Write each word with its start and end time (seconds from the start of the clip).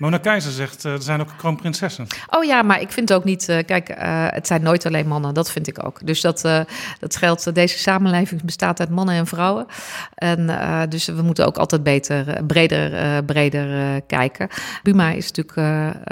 Mona 0.00 0.18
Keizer 0.18 0.52
zegt, 0.52 0.84
uh, 0.84 0.92
er 0.92 1.02
zijn 1.02 1.20
ook 1.20 1.28
kroonprinsessen. 1.36 2.06
Oh 2.30 2.44
ja, 2.44 2.62
maar 2.62 2.80
ik 2.80 2.90
vind 2.90 3.12
ook 3.12 3.24
niet... 3.24 3.48
Uh, 3.48 3.58
kijk, 3.66 3.88
uh, 3.88 3.96
het 4.28 4.46
zijn 4.46 4.62
nooit 4.62 4.86
alleen 4.86 5.08
mannen, 5.08 5.34
dat 5.34 5.50
vind 5.50 5.68
ik 5.68 5.84
ook. 5.84 6.06
Dus 6.06 6.20
dat, 6.20 6.40
dat 6.98 7.16
geldt, 7.16 7.54
deze 7.54 7.78
samenleving 7.78 8.42
bestaat 8.42 8.80
uit 8.80 8.90
mannen 8.90 9.14
en 9.14 9.26
vrouwen. 9.26 9.66
En 10.14 10.50
dus 10.88 11.06
we 11.06 11.22
moeten 11.22 11.46
ook 11.46 11.56
altijd 11.56 11.82
beter, 11.82 12.44
breder, 12.44 13.24
breder 13.24 14.00
kijken. 14.00 14.48
Buma 14.82 15.10
is 15.10 15.32
natuurlijk... 15.32 16.06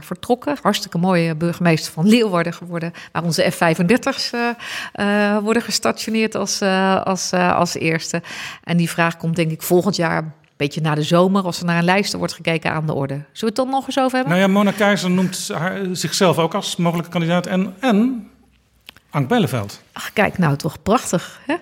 Vertrokken. 0.00 0.56
Hartstikke 0.62 0.98
mooie 0.98 1.34
burgemeester 1.34 1.92
van 1.92 2.08
Leeuwarden 2.08 2.54
geworden. 2.54 2.92
Waar 3.12 3.22
onze 3.22 3.50
F-35's 3.50 4.32
uh, 4.32 4.48
uh, 4.94 5.38
worden 5.38 5.62
gestationeerd 5.62 6.34
als, 6.34 6.62
als, 7.04 7.32
als 7.32 7.74
eerste. 7.74 8.22
En 8.64 8.76
die 8.76 8.90
vraag 8.90 9.16
komt 9.16 9.36
denk 9.36 9.50
ik 9.50 9.62
volgend 9.62 9.96
jaar 9.96 10.34
beetje 10.62 10.80
na 10.80 10.94
de 10.94 11.02
zomer, 11.02 11.42
als 11.42 11.58
er 11.58 11.64
naar 11.64 11.78
een 11.78 11.84
lijst 11.84 12.12
wordt 12.12 12.32
gekeken 12.32 12.72
aan 12.72 12.86
de 12.86 12.94
orde. 12.94 13.14
Zullen 13.14 13.28
we 13.32 13.46
het 13.46 13.56
dan 13.56 13.68
nog 13.68 13.86
eens 13.86 13.98
over 13.98 14.16
hebben? 14.16 14.36
Nou 14.36 14.46
ja, 14.46 14.52
Mona 14.52 14.70
Keizer 14.70 15.10
noemt 15.10 15.50
haar, 15.54 15.80
zichzelf 15.92 16.38
ook 16.38 16.54
als 16.54 16.76
mogelijke 16.76 17.10
kandidaat. 17.10 17.46
En, 17.46 17.74
en 17.80 18.30
Ank 19.12 19.28
Belleveld. 19.28 19.80
Ach, 19.92 20.12
kijk, 20.12 20.38
nou 20.38 20.56
toch 20.56 20.82
prachtig. 20.82 21.40
Hè? 21.46 21.54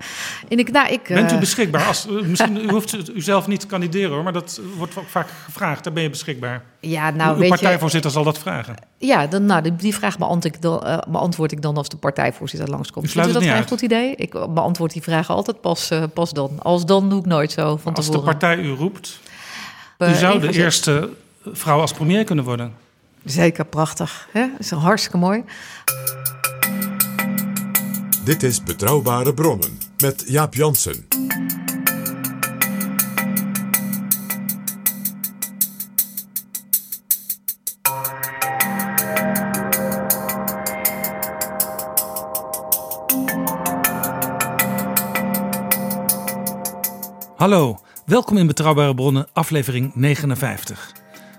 En 0.49 0.59
ik, 0.59 0.71
nou, 0.71 0.89
ik, 0.89 1.03
Bent 1.09 1.33
u 1.33 1.39
beschikbaar? 1.39 1.87
Als, 1.87 2.07
misschien, 2.25 2.57
u 2.57 2.71
hoeft 2.71 3.09
u 3.15 3.21
zelf 3.21 3.47
niet 3.47 3.61
te 3.61 3.67
kandideren 3.67 4.11
hoor, 4.11 4.23
maar 4.23 4.33
dat 4.33 4.61
wordt 4.77 4.95
vaak 5.07 5.29
gevraagd. 5.45 5.85
Dan 5.85 5.93
ben 5.93 6.03
je 6.03 6.11
beschikbaar. 6.11 6.63
Ja, 6.81 7.11
nou, 7.11 7.43
Uw 7.43 7.49
partijvoorzitter 7.49 8.11
zal 8.11 8.25
dat 8.25 8.39
vragen. 8.39 8.75
Ja, 8.99 9.27
dan, 9.27 9.47
nou, 9.47 9.77
die, 9.77 9.95
vraag 9.95 10.19
beantwoord 10.19 10.55
ik, 10.55 10.63
dan, 10.63 10.87
uh, 10.87 10.99
beantwoord 11.09 11.53
ik 11.53 11.63
dan 11.63 11.77
als 11.77 11.89
de 11.89 11.97
partijvoorzitter 11.97 12.71
langskomt. 12.71 13.11
Vindt 13.11 13.29
u 13.29 13.33
dat 13.33 13.43
een 13.43 13.69
goed 13.69 13.81
idee? 13.81 14.15
Ik 14.17 14.31
beantwoord 14.31 14.93
die 14.93 15.03
vragen 15.03 15.35
altijd 15.35 15.61
pas, 15.61 15.91
uh, 15.91 16.03
pas 16.15 16.33
dan. 16.33 16.51
Als 16.63 16.85
dan 16.87 17.09
doe 17.09 17.19
ik 17.19 17.27
nooit 17.27 17.53
zo 17.53 17.77
van 17.77 17.95
Als 17.95 18.07
tevoren. 18.07 18.33
de 18.33 18.37
partij 18.37 18.65
u 18.65 18.71
roept, 18.71 19.21
u 19.99 20.15
zou 20.15 20.41
de 20.41 20.53
eerste 20.53 21.09
vrouw 21.45 21.81
als 21.81 21.93
premier 21.93 22.25
kunnen 22.25 22.45
worden. 22.45 22.73
Zeker, 23.25 23.65
prachtig. 23.65 24.29
Hè? 24.33 24.41
Dat 24.41 24.61
is 24.61 24.71
hartstikke 24.71 25.19
mooi. 25.19 25.45
Dit 28.31 28.43
is 28.43 28.63
Betrouwbare 28.63 29.35
Bronnen 29.35 29.79
met 30.03 30.25
Jaap 30.27 30.55
Jansen. 30.55 31.07
Hallo, 47.37 47.79
welkom 48.07 48.37
in 48.37 48.47
Betrouwbare 48.47 48.95
Bronnen, 48.95 49.29
aflevering 49.33 49.95
59. 49.95 50.93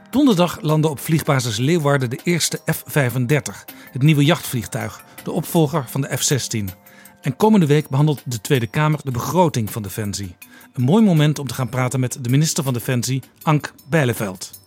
Donderdag 0.10 0.62
landde 0.62 0.90
op 0.90 1.00
vliegbasis 1.00 1.58
Leeuwarden 1.58 2.10
de 2.10 2.20
eerste 2.24 2.60
F-35, 2.72 3.66
het 3.92 4.02
nieuwe 4.02 4.26
jachtvliegtuig, 4.26 5.04
de 5.24 5.32
opvolger 5.32 5.86
van 5.88 6.02
de 6.02 6.18
F-16. 6.18 6.81
En 7.22 7.36
komende 7.36 7.66
week 7.66 7.90
behandelt 7.90 8.22
de 8.26 8.42
Tweede 8.42 8.68
Kamer 8.68 9.00
de 9.04 9.12
begroting 9.12 9.72
van 9.72 9.82
Defensie. 9.82 10.36
Een 10.74 10.84
mooi 10.84 11.04
moment 11.04 11.40
om 11.40 11.48
te 11.48 11.54
gaan 11.54 11.70
praten 11.70 12.00
met 12.00 12.18
de 12.22 12.30
minister 12.30 12.64
van 12.64 12.74
Defensie, 12.74 13.24
Ank 13.42 13.74
Bijleveld. 13.90 14.60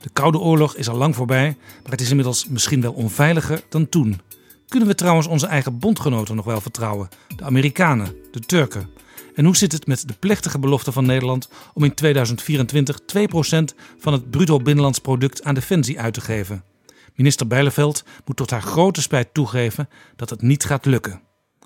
De 0.00 0.10
Koude 0.12 0.38
Oorlog 0.38 0.76
is 0.76 0.88
al 0.88 0.96
lang 0.96 1.14
voorbij, 1.14 1.56
maar 1.82 1.90
het 1.90 2.00
is 2.00 2.10
inmiddels 2.10 2.48
misschien 2.48 2.80
wel 2.80 2.92
onveiliger 2.92 3.62
dan 3.68 3.88
toen. 3.88 4.20
Kunnen 4.68 4.88
we 4.88 4.94
trouwens 4.94 5.26
onze 5.26 5.46
eigen 5.46 5.78
bondgenoten 5.78 6.36
nog 6.36 6.44
wel 6.44 6.60
vertrouwen? 6.60 7.08
De 7.36 7.44
Amerikanen, 7.44 8.16
de 8.30 8.40
Turken. 8.40 8.88
En 9.34 9.44
hoe 9.44 9.56
zit 9.56 9.72
het 9.72 9.86
met 9.86 10.08
de 10.08 10.14
plechtige 10.14 10.58
belofte 10.58 10.92
van 10.92 11.06
Nederland 11.06 11.48
om 11.74 11.84
in 11.84 11.94
2024 11.94 12.98
2% 13.00 13.76
van 13.98 14.12
het 14.12 14.30
bruto 14.30 14.58
binnenlands 14.58 14.98
product 14.98 15.44
aan 15.44 15.54
defensie 15.54 16.00
uit 16.00 16.14
te 16.14 16.20
geven? 16.20 16.64
Minister 17.14 17.46
Bijleveld 17.46 18.04
moet 18.24 18.36
tot 18.36 18.50
haar 18.50 18.62
grote 18.62 19.02
spijt 19.02 19.34
toegeven 19.34 19.88
dat 20.16 20.30
het 20.30 20.42
niet 20.42 20.64
gaat 20.64 20.84
lukken. 20.84 21.22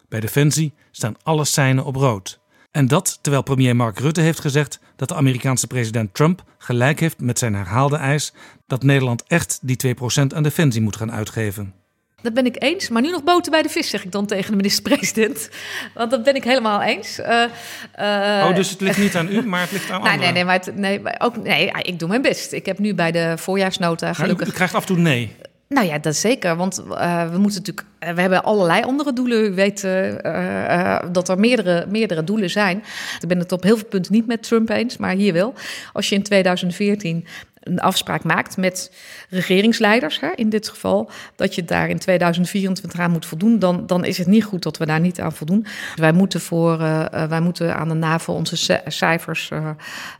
Bij 0.08 0.20
Defensie 0.20 0.72
staan 0.90 1.16
alle 1.22 1.44
seinen 1.44 1.84
op 1.84 1.96
rood. 1.96 2.40
En 2.70 2.88
dat 2.88 3.18
terwijl 3.20 3.42
premier 3.42 3.76
Mark 3.76 3.98
Rutte 3.98 4.20
heeft 4.20 4.40
gezegd 4.40 4.80
dat 4.96 5.08
de 5.08 5.14
Amerikaanse 5.14 5.66
president 5.66 6.14
Trump 6.14 6.44
gelijk 6.58 7.00
heeft 7.00 7.20
met 7.20 7.38
zijn 7.38 7.54
herhaalde 7.54 7.96
eis 7.96 8.32
dat 8.66 8.82
Nederland 8.82 9.22
echt 9.26 9.58
die 9.62 9.96
2% 9.96 9.98
aan 10.34 10.42
defensie 10.42 10.80
moet 10.80 10.96
gaan 10.96 11.12
uitgeven. 11.12 11.74
Dat 12.22 12.34
ben 12.34 12.46
ik 12.46 12.62
eens, 12.62 12.88
maar 12.88 13.02
nu 13.02 13.10
nog 13.10 13.24
boter 13.24 13.50
bij 13.50 13.62
de 13.62 13.68
vis, 13.68 13.90
zeg 13.90 14.04
ik 14.04 14.12
dan 14.12 14.26
tegen 14.26 14.50
de 14.50 14.56
minister-president. 14.56 15.50
Want 15.94 16.10
dat 16.10 16.22
ben 16.22 16.34
ik 16.34 16.44
helemaal 16.44 16.82
eens. 16.82 17.18
Uh, 17.18 17.26
uh, 17.26 18.44
oh, 18.48 18.54
dus 18.54 18.70
het 18.70 18.80
ligt 18.80 18.98
niet 18.98 19.16
aan 19.16 19.32
u, 19.32 19.46
maar 19.46 19.60
het 19.60 19.72
ligt 19.72 19.90
aan 19.90 20.02
nee, 20.02 20.12
anderen? 20.12 20.34
Nee, 20.34 20.44
nee, 20.44 20.44
maar 20.44 20.64
het, 20.64 20.76
nee, 20.76 21.00
ook, 21.18 21.36
nee, 21.36 21.70
ik 21.82 21.98
doe 21.98 22.08
mijn 22.08 22.22
best. 22.22 22.52
Ik 22.52 22.66
heb 22.66 22.78
nu 22.78 22.94
bij 22.94 23.12
de 23.12 23.34
voorjaarsnota 23.36 24.12
gelukkig... 24.12 24.46
u, 24.46 24.50
u 24.50 24.54
krijgt 24.54 24.74
af 24.74 24.80
en 24.80 24.86
toe 24.86 24.96
nee. 24.96 25.36
Nou 25.68 25.86
ja, 25.86 25.98
dat 25.98 26.16
zeker. 26.16 26.56
Want 26.56 26.82
uh, 26.88 27.30
we 27.30 27.38
moeten 27.38 27.62
natuurlijk. 27.62 27.86
We 28.14 28.20
hebben 28.20 28.44
allerlei 28.44 28.82
andere 28.82 29.12
doelen. 29.12 29.44
U 29.44 29.54
weet 29.54 29.84
uh, 29.84 30.98
dat 31.12 31.28
er 31.28 31.38
meerdere, 31.38 31.86
meerdere 31.88 32.24
doelen 32.24 32.50
zijn. 32.50 32.82
Ik 33.20 33.28
ben 33.28 33.38
het 33.38 33.52
op 33.52 33.62
heel 33.62 33.76
veel 33.76 33.88
punten 33.88 34.12
niet 34.12 34.26
met 34.26 34.42
Trump 34.42 34.68
eens, 34.68 34.96
maar 34.96 35.14
hier 35.14 35.32
wel. 35.32 35.54
Als 35.92 36.08
je 36.08 36.14
in 36.14 36.22
2014 36.22 37.26
een 37.66 37.80
afspraak 37.80 38.24
maakt 38.24 38.56
met 38.56 38.92
regeringsleiders, 39.28 40.20
hè, 40.20 40.28
in 40.34 40.48
dit 40.48 40.68
geval, 40.68 41.10
dat 41.36 41.54
je 41.54 41.64
daar 41.64 41.88
in 41.88 41.98
2024 41.98 43.00
aan 43.00 43.10
moet 43.10 43.26
voldoen, 43.26 43.58
dan, 43.58 43.86
dan 43.86 44.04
is 44.04 44.18
het 44.18 44.26
niet 44.26 44.44
goed 44.44 44.62
dat 44.62 44.76
we 44.76 44.86
daar 44.86 45.00
niet 45.00 45.20
aan 45.20 45.32
voldoen. 45.32 45.66
Wij 45.94 46.12
moeten, 46.12 46.40
voor, 46.40 46.80
uh, 46.80 47.04
wij 47.28 47.40
moeten 47.40 47.76
aan 47.76 47.88
de 47.88 47.94
NAVO 47.94 48.32
onze 48.32 48.80
cijfers 48.86 49.50
uh, 49.52 49.68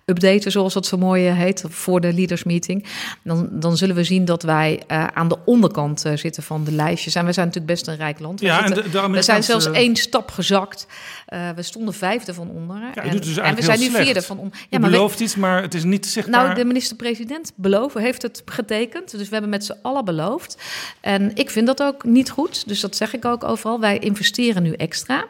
updaten, 0.05 0.51
zoals 0.51 0.75
dat 0.75 0.87
zo 0.87 0.97
mooi 0.97 1.29
heet, 1.29 1.65
voor 1.69 2.01
de 2.01 2.13
leaders 2.13 2.45
meeting. 2.45 2.87
Dan, 3.23 3.49
dan 3.53 3.77
zullen 3.77 3.95
we 3.95 4.05
zien 4.05 4.25
dat 4.25 4.43
wij 4.43 4.83
uh, 4.91 5.07
aan 5.07 5.29
de 5.29 5.39
onderkant 5.45 6.05
zitten 6.15 6.43
van 6.43 6.65
de 6.65 6.73
lijstjes. 6.73 7.15
En 7.15 7.27
we 7.27 7.33
zijn 7.33 7.47
natuurlijk 7.47 7.73
best 7.73 7.87
een 7.87 7.97
rijk 7.97 8.19
land. 8.19 8.41
We, 8.41 8.47
ja, 8.47 8.67
zitten, 8.67 8.85
en 8.85 8.91
de, 8.91 9.01
de 9.01 9.11
we 9.11 9.23
zijn 9.23 9.43
zelfs 9.43 9.71
één 9.71 9.97
stap 9.97 10.31
gezakt. 10.31 10.87
We 11.27 11.63
stonden 11.63 11.95
vijfde 11.95 12.35
van. 12.35 12.51
Ja, 12.95 13.03
en, 13.03 13.17
dus 13.17 13.37
en 13.37 13.55
we 13.55 13.63
zijn 13.63 13.79
nu 13.79 13.91
vierde 13.91 14.23
van 14.23 14.39
onderen. 14.39 14.67
Ja, 14.71 14.79
maar 14.79 14.91
belooft 14.91 15.19
we, 15.19 15.25
iets, 15.25 15.37
maar 15.37 15.63
het 15.63 15.75
is 15.75 15.85
niet 15.85 16.07
zichtbaar. 16.07 16.43
Nou, 16.43 16.55
de 16.55 16.65
minister-president 16.65 17.53
beloven, 17.57 18.01
heeft 18.01 18.23
het 18.23 18.43
getekend. 18.45 19.11
Dus 19.11 19.23
we 19.23 19.33
hebben 19.33 19.51
met 19.51 19.65
z'n 19.65 19.75
allen 19.83 20.05
beloofd. 20.05 20.59
En 21.01 21.31
ik 21.35 21.51
vind 21.51 21.67
dat 21.67 21.83
ook 21.83 22.05
niet 22.05 22.31
goed. 22.31 22.69
Dus 22.69 22.81
dat 22.81 22.97
zeg 22.97 23.15
ik 23.15 23.25
ook 23.25 23.45
overal. 23.45 23.81
Wij 23.81 23.99
investeren 23.99 24.63
nu 24.63 24.73
extra. 24.73 25.25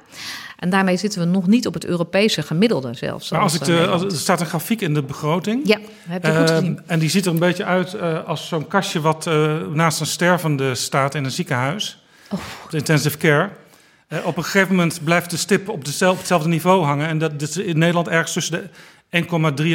En 0.57 0.71
daarmee 0.71 0.97
zitten 0.97 1.21
we 1.21 1.27
nog 1.27 1.47
niet 1.47 1.67
op 1.67 1.75
het 1.75 1.85
Europese 1.85 2.43
gemiddelde 2.43 2.95
zelfs. 2.95 3.31
Maar 3.31 3.41
als 3.41 3.55
ik 3.55 3.65
de, 3.65 3.87
als, 3.87 4.03
er 4.03 4.13
staat 4.13 4.41
een 4.41 4.47
grafiek 4.47 4.81
in 4.81 4.95
de 4.95 5.03
begroting. 5.03 5.61
Ja, 5.65 5.79
heb 6.09 6.25
je 6.25 6.37
goed 6.37 6.51
gezien. 6.51 6.81
En 6.87 6.99
die 6.99 7.11
ziet 7.11 7.27
er 7.27 7.33
een 7.33 7.39
beetje 7.39 7.65
uit 7.65 7.95
uh, 7.95 8.25
als 8.25 8.49
zo'n 8.49 8.69
kastje 8.69 9.01
wat 9.01 9.27
uh, 9.27 9.67
naast 9.73 10.01
een 10.01 10.07
stervende 10.07 10.75
staat 10.75 11.15
in 11.15 11.25
een 11.25 11.31
ziekenhuis. 11.31 12.05
Oh. 12.31 12.39
De 12.71 12.77
intensive 12.77 13.17
care. 13.17 13.51
Uh, 14.09 14.27
op 14.27 14.37
een 14.37 14.45
gegeven 14.45 14.75
moment 14.75 15.05
blijft 15.05 15.31
de 15.31 15.37
stip 15.37 15.69
op, 15.69 15.85
dezelfde, 15.85 16.19
hetzelfde 16.19 16.49
niveau 16.49 16.85
hangen. 16.85 17.09
En 17.09 17.19
dat 17.19 17.43
is 17.43 17.57
in 17.57 17.79
Nederland 17.79 18.09
ergens 18.09 18.33
tussen 18.33 18.71
de 19.11 19.25
1,3 19.25 19.31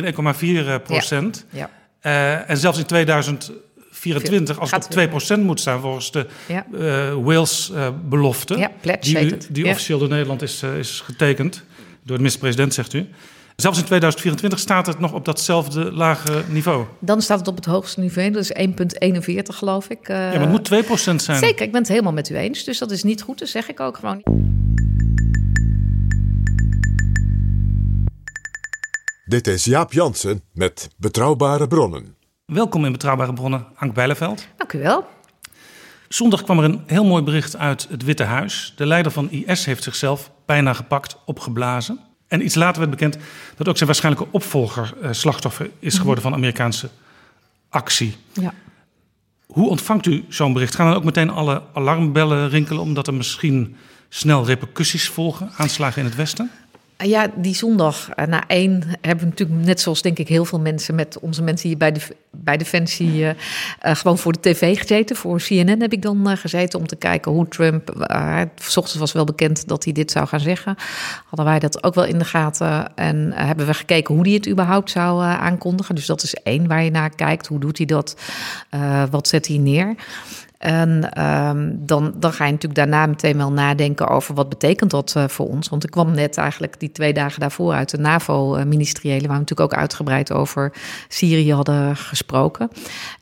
en 0.06 0.80
1,4 0.80 0.84
procent. 0.84 1.46
Ja. 1.50 1.70
ja. 2.02 2.40
Uh, 2.42 2.50
en 2.50 2.58
zelfs 2.58 2.78
in 2.78 2.86
2024, 2.86 4.60
als 4.60 4.72
het 4.72 4.98
op 4.98 5.40
2% 5.40 5.40
moet 5.40 5.60
staan 5.60 5.82
volgens 5.82 6.12
de 6.12 6.26
ja. 6.46 6.66
uh, 6.74 7.14
Wales-belofte, 7.14 8.58
ja, 8.58 8.72
die, 9.50 9.68
officieel 9.68 10.00
door 10.00 10.10
Nederland 10.10 10.42
is, 10.42 10.64
is 10.64 11.00
getekend, 11.00 11.64
door 12.04 12.16
de 12.16 12.22
minister-president, 12.24 12.74
zegt 12.74 12.94
u. 12.94 13.10
Zelfs 13.62 13.78
in 13.80 13.86
2024 13.86 14.60
staat 14.60 14.88
het 14.88 15.00
nog 15.00 15.14
op 15.14 15.26
datzelfde 15.26 15.92
lage 15.92 16.44
niveau. 16.50 16.86
Dan 17.00 17.22
staat 17.22 17.40
het 17.40 17.48
op 17.48 17.56
het 17.56 17.66
hoogste 17.66 18.00
niveau, 18.00 18.32
dat 18.32 18.42
is 18.42 18.68
1,41 19.32 19.42
geloof 19.44 19.90
ik. 19.90 20.08
ja, 20.08 20.14
maar 20.16 20.40
het 20.40 20.50
moet 20.50 20.84
2% 20.86 21.16
zijn. 21.16 21.38
Zeker, 21.38 21.66
ik 21.66 21.72
ben 21.72 21.82
het 21.82 21.90
helemaal 21.90 22.14
met 22.14 22.30
u 22.30 22.36
eens, 22.36 22.64
dus 22.64 22.78
dat 22.78 22.92
is 22.92 23.04
niet 23.04 23.22
goed, 23.22 23.40
dat 23.40 23.48
zeg 23.48 23.70
ik 23.70 23.80
ook 23.80 23.98
gewoon. 23.98 24.24
Dit 29.26 29.48
is 29.48 29.66
Jaap 29.66 29.94
Jansen 29.94 30.42
met 30.54 30.90
Betrouwbare 30.98 31.68
Bronnen. 31.68 32.16
Welkom 32.46 32.86
in 32.86 32.92
Betrouwbare 32.92 33.34
Bronnen, 33.34 33.68
Ank 33.76 33.94
Bijleveld. 33.94 34.48
Dank 34.58 34.74
u 34.74 34.80
wel. 34.80 35.06
Zondag 36.08 36.44
kwam 36.44 36.58
er 36.58 36.64
een 36.64 36.84
heel 36.86 37.06
mooi 37.06 37.24
bericht 37.24 37.58
uit 37.58 37.88
het 37.90 38.04
Witte 38.04 38.24
Huis. 38.24 38.74
De 38.76 38.86
leider 38.86 39.12
van 39.12 39.32
IS 39.32 39.66
heeft 39.66 39.84
zichzelf 39.84 40.32
bijna 40.46 40.74
gepakt, 40.74 41.18
opgeblazen. 41.26 42.00
En 42.32 42.46
iets 42.46 42.56
later 42.56 42.80
werd 42.80 42.92
bekend 42.92 43.18
dat 43.56 43.68
ook 43.68 43.76
zijn 43.76 43.90
waarschijnlijke 43.90 44.32
opvolger 44.32 44.94
uh, 45.02 45.10
slachtoffer 45.12 45.70
is 45.80 45.98
geworden 45.98 46.24
van 46.24 46.34
Amerikaanse 46.34 46.90
actie. 47.70 48.16
Ja. 48.34 48.54
Hoe 49.46 49.70
ontvangt 49.70 50.06
u 50.06 50.26
zo'n 50.30 50.54
bericht? 50.54 50.76
Gaan 50.76 50.88
dan 50.88 50.96
ook 50.96 51.04
meteen 51.04 51.30
alle 51.30 51.62
alarmbellen 51.74 52.50
rinkelen 52.50 52.82
omdat 52.82 53.08
er 53.08 53.14
misschien 53.14 53.76
snel 54.10 54.46
repercussies 54.46 55.10
volgen, 55.10 55.52
aanslagen 55.58 56.00
in 56.00 56.08
het 56.08 56.16
Westen? 56.16 56.52
Ja, 57.04 57.32
die 57.36 57.56
zondag 57.56 58.10
uh, 58.16 58.26
na 58.26 58.44
één 58.48 58.84
hebben 59.02 59.20
we 59.20 59.30
natuurlijk, 59.30 59.66
net 59.66 59.82
zoals 59.82 60.02
denk 60.02 60.20
ik 60.20 60.28
heel 60.28 60.46
veel 60.46 60.60
mensen 60.60 60.96
met 60.96 61.20
onze 61.20 61.42
mensen 61.42 61.68
hier 61.70 61.78
bij, 61.78 61.92
de, 61.92 62.02
bij 62.32 62.58
Defensie, 62.58 63.12
uh, 63.12 63.28
uh, 63.28 63.34
gewoon 63.82 64.18
voor 64.18 64.32
de 64.32 64.40
tv 64.40 64.80
gezeten. 64.80 65.16
Voor 65.16 65.40
CNN 65.40 65.82
heb 65.82 65.94
ik 65.94 66.02
dan 66.02 66.38
gezeten 66.38 66.80
om 66.80 66.88
te 66.88 66.96
kijken 66.96 67.32
hoe 67.32 67.48
Trump. 67.48 68.08
s 68.56 68.78
ochtends 68.78 69.00
was 69.00 69.12
wel 69.12 69.24
bekend 69.24 69.68
dat 69.68 69.84
hij 69.84 69.94
dit 69.94 70.12
zou 70.12 70.28
gaan 70.28 70.40
zeggen. 70.40 70.76
Hadden 71.26 71.46
wij 71.46 71.60
dat 71.60 71.84
ook 71.84 71.94
wel 71.94 72.06
in 72.06 72.18
de 72.18 72.26
gaten 72.26 72.96
en 72.96 73.32
hebben 73.34 73.66
we 73.66 73.74
gekeken 73.74 74.16
hoe 74.16 74.24
hij 74.24 74.34
het 74.34 74.48
überhaupt 74.48 74.92
zou 74.92 75.24
aankondigen. 75.24 75.96
Dus 75.96 76.06
dat 76.06 76.24
is 76.24 76.34
één 76.34 76.68
waar 76.68 76.84
je 76.84 76.92
naar 76.92 77.16
kijkt. 77.16 77.48
Hoe 77.48 77.60
doet 77.60 77.78
hij 77.78 77.86
dat? 77.86 78.16
wat 79.10 79.28
zet 79.28 79.48
hij 79.48 79.58
neer? 79.58 79.96
En 80.62 81.24
um, 81.24 81.86
dan, 81.86 82.14
dan 82.16 82.34
ga 82.34 82.46
je 82.46 82.52
natuurlijk 82.52 82.80
daarna 82.80 83.06
meteen 83.06 83.38
wel 83.38 83.52
nadenken 83.52 84.08
over 84.08 84.36
wat 84.36 84.50
betekent 84.50 84.92
dat 84.92 85.14
uh, 85.18 85.28
voor 85.28 85.48
ons. 85.48 85.70
Want 85.70 85.84
ik 85.84 85.92
kwam 85.92 86.12
net 86.12 86.38
eigenlijk 86.38 86.80
die 86.80 86.92
twee 86.92 87.14
dagen 87.14 87.40
daarvoor 87.40 87.74
uit 87.74 87.90
de 87.90 87.98
NAVO-ministeriële, 87.98 89.28
waar 89.28 89.36
we 89.36 89.42
natuurlijk 89.42 89.74
ook 89.74 89.80
uitgebreid 89.80 90.32
over 90.32 90.74
Syrië 91.08 91.54
hadden 91.54 91.96
gesproken. 91.96 92.70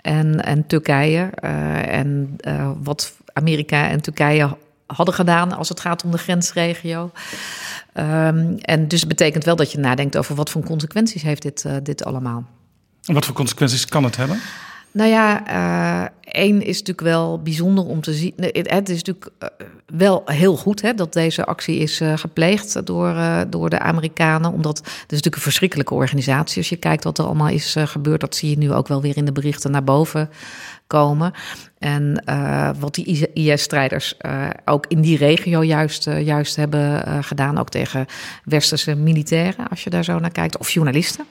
En, 0.02 0.44
en 0.44 0.68
Turkije. 0.68 1.30
Uh, 1.44 1.94
en 1.94 2.38
uh, 2.48 2.72
wat 2.84 3.14
Amerika 3.34 3.90
en 3.90 4.02
Turkije 4.02 4.58
hadden 4.86 5.14
gedaan 5.14 5.54
als 5.54 5.70
het 5.70 5.80
gaat 5.80 6.04
om 6.04 6.12
de 6.12 6.18
grensregio. 6.18 7.12
Um, 7.94 8.58
en 8.58 8.88
dus 8.88 9.08
betekent 9.08 9.44
wel 9.44 9.56
dat 9.56 9.72
je 9.72 9.80
nadenkt 9.80 10.18
over 10.18 10.36
wat 10.36 10.50
voor 10.50 10.64
consequenties 10.64 11.22
heeft 11.22 11.42
dit, 11.42 11.66
dit 11.84 12.04
allemaal. 12.04 12.44
En 13.06 13.14
wat 13.14 13.26
voor 13.26 13.36
consequenties 13.36 13.86
kan 13.86 14.04
het 14.04 14.16
hebben? 14.16 14.40
Nou 14.92 15.10
ja, 15.10 15.44
uh, 16.04 16.10
één 16.22 16.62
is 16.62 16.78
natuurlijk 16.78 17.08
wel 17.08 17.42
bijzonder 17.42 17.86
om 17.86 18.02
te 18.02 18.14
zien. 18.14 18.34
Het 18.38 18.90
is 18.90 19.04
natuurlijk 19.04 19.30
uh, 19.40 19.50
wel 19.86 20.22
heel 20.26 20.56
goed 20.56 20.82
hè, 20.82 20.94
dat 20.94 21.14
deze 21.14 21.46
actie 21.46 21.78
is 21.78 22.02
uh, 22.02 22.18
gepleegd 22.18 22.86
door, 22.86 23.16
door 23.50 23.70
de 23.70 23.80
Amerikanen. 23.80 24.52
Omdat 24.52 24.78
het 24.78 24.88
is 24.88 24.96
natuurlijk 24.96 25.36
een 25.36 25.42
verschrikkelijke 25.42 25.94
organisatie. 25.94 26.58
Als 26.58 26.70
je 26.70 26.76
kijkt 26.76 27.04
wat 27.04 27.18
er 27.18 27.26
allemaal 27.26 27.50
is 27.50 27.76
gebeurd, 27.80 28.22
dat 28.22 28.36
zie 28.36 28.50
je 28.50 28.58
nu 28.58 28.74
ook 28.74 28.88
wel 28.88 29.02
weer 29.02 29.18
in 29.18 29.26
de 29.26 29.32
berichten 29.32 29.72
naar 29.72 29.84
boven 29.84 30.30
komen. 30.88 31.34
En 31.78 32.24
wat 32.80 32.96
die 32.96 33.32
IS-strijders 33.34 34.18
ook 34.66 34.86
in 34.88 35.02
die 35.02 35.18
regio 35.18 35.64
juist, 35.64 36.04
juist 36.06 36.56
hebben 36.56 37.04
gedaan, 37.24 37.58
ook 37.58 37.70
tegen 37.70 38.06
westerse 38.44 38.96
militairen, 38.96 39.68
als 39.70 39.84
je 39.84 39.90
daar 39.90 40.04
zo 40.04 40.20
naar 40.20 40.32
kijkt, 40.32 40.58
of 40.58 40.70
journalisten. 40.70 41.26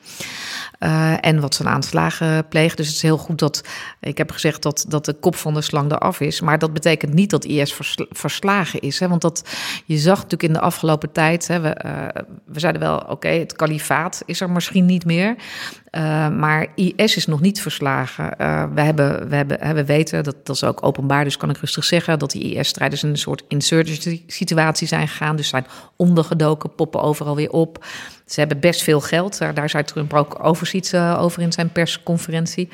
Uh, 0.79 1.15
en 1.21 1.41
wat 1.41 1.55
zijn 1.55 1.69
aanslagen 1.69 2.49
pleegt. 2.49 2.77
Dus 2.77 2.87
het 2.87 2.97
is 2.97 3.03
heel 3.03 3.19
goed 3.19 3.39
dat. 3.39 3.65
Ik 4.01 4.19
heb 4.19 4.31
gezegd 4.31 4.63
dat, 4.63 4.85
dat 4.89 5.05
de 5.05 5.13
kop 5.13 5.37
van 5.37 5.55
de 5.55 5.61
slang 5.61 5.93
eraf 5.93 6.21
is. 6.21 6.41
Maar 6.41 6.59
dat 6.59 6.73
betekent 6.73 7.15
niet 7.15 7.31
dat 7.31 7.45
IS 7.45 7.79
verslagen 8.11 8.81
is. 8.81 9.01
Hè? 9.01 9.09
Want 9.09 9.23
dat, 9.23 9.45
je 9.85 9.97
zag 9.97 10.17
natuurlijk 10.17 10.43
in 10.43 10.53
de 10.53 10.61
afgelopen 10.61 11.13
tijd. 11.13 11.49
Hè, 11.49 11.61
we, 11.61 11.77
uh, 11.87 12.23
we 12.45 12.61
zeiden 12.61 12.81
wel: 12.83 12.99
oké, 12.99 13.29
het 13.29 13.53
kalifaat 13.53 14.23
is 14.27 14.41
er 14.41 14.51
misschien 14.51 14.87
niet 14.87 15.05
meer. 15.05 15.37
Uh, 15.91 16.29
maar 16.29 16.67
IS 16.75 17.17
is 17.17 17.27
nog 17.27 17.41
niet 17.41 17.63
verslagen. 17.63 18.35
we, 18.75 18.81
hebben, 18.81 19.29
we, 19.29 19.37
hebben, 19.37 19.75
we 19.75 19.85
weten, 19.85 20.25
dat, 20.25 20.37
dat 20.43 20.57
is 20.57 20.65
ook 20.65 20.85
openbaar, 20.85 21.25
dus 21.25 21.37
kan 21.37 21.51
ik 21.51 21.57
rustig 21.57 21.85
zeggen, 21.85 22.19
dat 22.19 22.31
die 22.31 22.55
IS-strijders 22.55 23.03
in 23.03 23.09
een 23.09 23.19
soort 23.19 23.45
insurgency-situatie 23.49 24.87
zijn 24.87 25.09
gegaan. 25.09 25.37
Dus 25.37 25.49
zijn 25.49 25.67
ondergedoken, 25.97 26.75
poppen 26.75 27.01
overal 27.01 27.37
weer 27.37 27.51
op. 27.51 27.85
Ze 28.29 28.41
hebben 28.41 28.61
best 28.61 28.83
veel 28.83 29.01
geld. 29.01 29.39
Daar 29.39 29.71
zei 29.71 29.85
Trump 29.85 30.15
ook 30.15 30.45
overziet 30.45 30.97
over 30.97 31.43
in 31.43 31.53
zijn 31.53 31.73
persconferentie. 31.73 32.69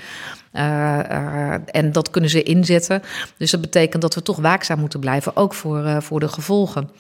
Uh, 0.53 0.63
uh, 0.63 1.55
en 1.67 1.93
dat 1.93 2.11
kunnen 2.11 2.31
ze 2.31 2.43
inzetten. 2.43 3.03
Dus 3.37 3.51
dat 3.51 3.61
betekent 3.61 4.03
dat 4.03 4.15
we 4.15 4.23
toch 4.23 4.37
waakzaam 4.37 4.79
moeten 4.79 5.01
blijven, 5.01 5.37
ook 5.37 5.55
voor, 5.55 5.85
uh, 5.85 6.01
voor 6.01 6.21
de 6.21 6.29
gevolgen. 6.29 6.91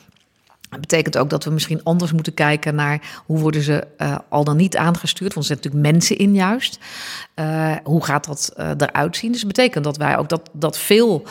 Dat 0.74 0.88
betekent 0.88 1.18
ook 1.18 1.30
dat 1.30 1.44
we 1.44 1.50
misschien 1.50 1.82
anders 1.82 2.12
moeten 2.12 2.34
kijken 2.34 2.74
naar 2.74 3.22
hoe 3.26 3.38
worden 3.38 3.62
ze 3.62 3.86
uh, 3.98 4.16
al 4.28 4.44
dan 4.44 4.56
niet 4.56 4.76
aangestuurd. 4.76 5.34
Want 5.34 5.46
er 5.46 5.54
zitten 5.54 5.70
natuurlijk 5.70 5.94
mensen 5.94 6.18
in 6.18 6.34
juist. 6.34 6.78
Uh, 7.36 7.72
hoe 7.84 8.04
gaat 8.04 8.24
dat 8.24 8.52
uh, 8.58 8.70
eruit 8.76 9.16
zien? 9.16 9.32
Dus 9.32 9.40
dat 9.40 9.52
betekent 9.52 9.84
dat 9.84 9.96
wij 9.96 10.16
ook 10.16 10.28
dat, 10.28 10.50
dat 10.52 10.78
veel 10.78 11.26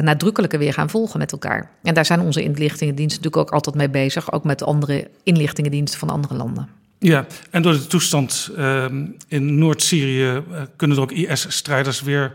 nadrukkelijker 0.00 0.58
weer 0.58 0.72
gaan 0.72 0.90
volgen 0.90 1.18
met 1.18 1.32
elkaar. 1.32 1.70
En 1.82 1.94
daar 1.94 2.04
zijn 2.04 2.20
onze 2.20 2.42
inlichtingendiensten 2.42 3.22
natuurlijk 3.22 3.48
ook 3.48 3.54
altijd 3.54 3.76
mee 3.76 3.88
bezig. 3.88 4.32
Ook 4.32 4.44
met 4.44 4.62
andere 4.62 5.10
inlichtingendiensten 5.22 5.98
van 5.98 6.10
andere 6.10 6.34
landen. 6.34 6.68
Ja, 6.98 7.26
en 7.50 7.62
door 7.62 7.72
de 7.72 7.86
toestand 7.86 8.50
ehm, 8.56 9.06
in 9.28 9.58
Noord-Syrië 9.58 10.42
kunnen 10.76 10.96
er 10.96 11.02
ook 11.02 11.12
IS-strijders 11.12 12.02
weer 12.02 12.32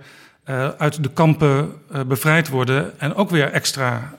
uit 0.77 1.03
de 1.03 1.09
kampen 1.13 1.71
bevrijd 2.07 2.49
worden 2.49 2.99
en 2.99 3.15
ook 3.15 3.29
weer 3.29 3.51
extra 3.51 4.13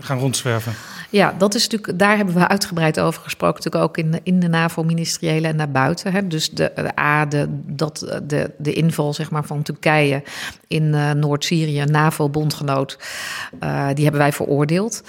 gaan 0.00 0.18
rondzwerven. 0.18 0.72
Ja, 1.10 1.34
dat 1.38 1.54
is 1.54 1.68
natuurlijk, 1.68 1.98
daar 1.98 2.16
hebben 2.16 2.34
we 2.34 2.48
uitgebreid 2.48 3.00
over 3.00 3.22
gesproken, 3.22 3.62
natuurlijk 3.64 3.84
ook 3.84 3.96
in, 3.96 4.20
in 4.22 4.40
de 4.40 4.48
NAVO-ministeriële 4.48 5.48
en 5.48 5.56
naar 5.56 5.70
buiten. 5.70 6.12
Hè. 6.12 6.26
Dus 6.26 6.50
de, 6.50 6.98
A, 6.98 7.26
de, 7.26 7.46
dat, 7.66 8.20
de, 8.22 8.50
de 8.58 8.72
inval 8.72 9.14
zeg 9.14 9.30
maar, 9.30 9.44
van 9.44 9.62
Turkije 9.62 10.22
in 10.66 10.90
Noord-Syrië, 11.18 11.84
NAVO-bondgenoot, 11.84 12.98
die 13.94 14.04
hebben 14.04 14.20
wij 14.20 14.32
veroordeeld. 14.32 15.02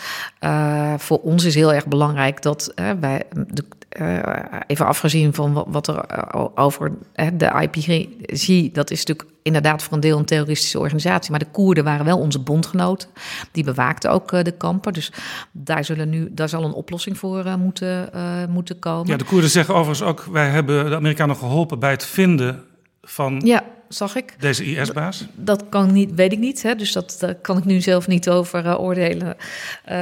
voor 0.98 1.20
ons 1.20 1.44
is 1.44 1.56
heel 1.56 1.74
erg 1.74 1.88
belangrijk 1.88 2.42
dat 2.42 2.74
wij 3.00 3.24
de, 3.48 3.64
uh, 4.02 4.20
even 4.68 4.86
afgezien 4.86 5.34
van 5.34 5.64
wat, 5.68 5.88
er 5.88 6.06
uh, 6.36 6.46
over 6.56 6.92
de 7.34 7.46
IPG, 7.62 8.74
dat 8.74 8.92
is 8.92 9.06
natuurlijk 9.06 9.38
inderdaad 9.44 9.84
voor 9.84 9.94
een 9.94 10.00
deel 10.00 10.18
een 10.18 10.26
terroristische 10.26 10.80
organisatie. 10.80 11.32
Maar 11.32 11.40
de 11.40 11.52
Koerden 11.52 11.84
waren 11.84 12.06
wel 12.06 12.20
onze 12.20 12.40
bondgenoten. 12.40 13.10
Die 13.52 13.64
bewaakten 13.64 14.12
ook 14.12 14.44
de 14.44 14.54
kampen. 14.58 14.94
Dus 14.94 15.12
daar, 15.52 15.86
zullen 15.86 16.10
nu, 16.10 16.30
daar 16.32 16.50
zal 16.50 16.64
een 16.64 16.74
oplossing 16.74 17.18
voor 17.18 17.58
moeten, 17.60 18.10
moeten 18.50 18.80
komen. 18.80 19.08
Ja, 19.08 19.18
de 19.18 19.24
Koerden 19.24 19.50
zeggen 19.50 19.76
overigens 19.76 20.10
ook: 20.10 20.26
wij 20.32 20.50
hebben 20.50 20.90
de 20.90 20.96
Amerikanen 20.96 21.36
geholpen 21.36 21.80
bij 21.80 21.92
het 21.92 22.06
vinden 22.06 22.64
van. 23.02 23.42
Ja 23.44 23.64
zag 23.90 24.16
ik. 24.16 24.36
Deze 24.40 24.66
IS-baas? 24.66 25.26
Dat 25.36 25.64
kan 25.70 25.92
niet, 25.92 26.16
weet 26.16 26.32
ik 26.32 26.40
niet. 26.40 26.62
Hè? 26.62 26.76
Dus 26.76 26.92
dat, 26.92 27.18
daar 27.20 27.36
kan 27.36 27.58
ik 27.58 27.66
nu 27.66 27.82
zelf 27.82 28.08
niet 28.08 28.30
over 28.30 28.66
uh, 28.66 28.80
oordelen. 28.80 29.28
Uh, 29.28 29.94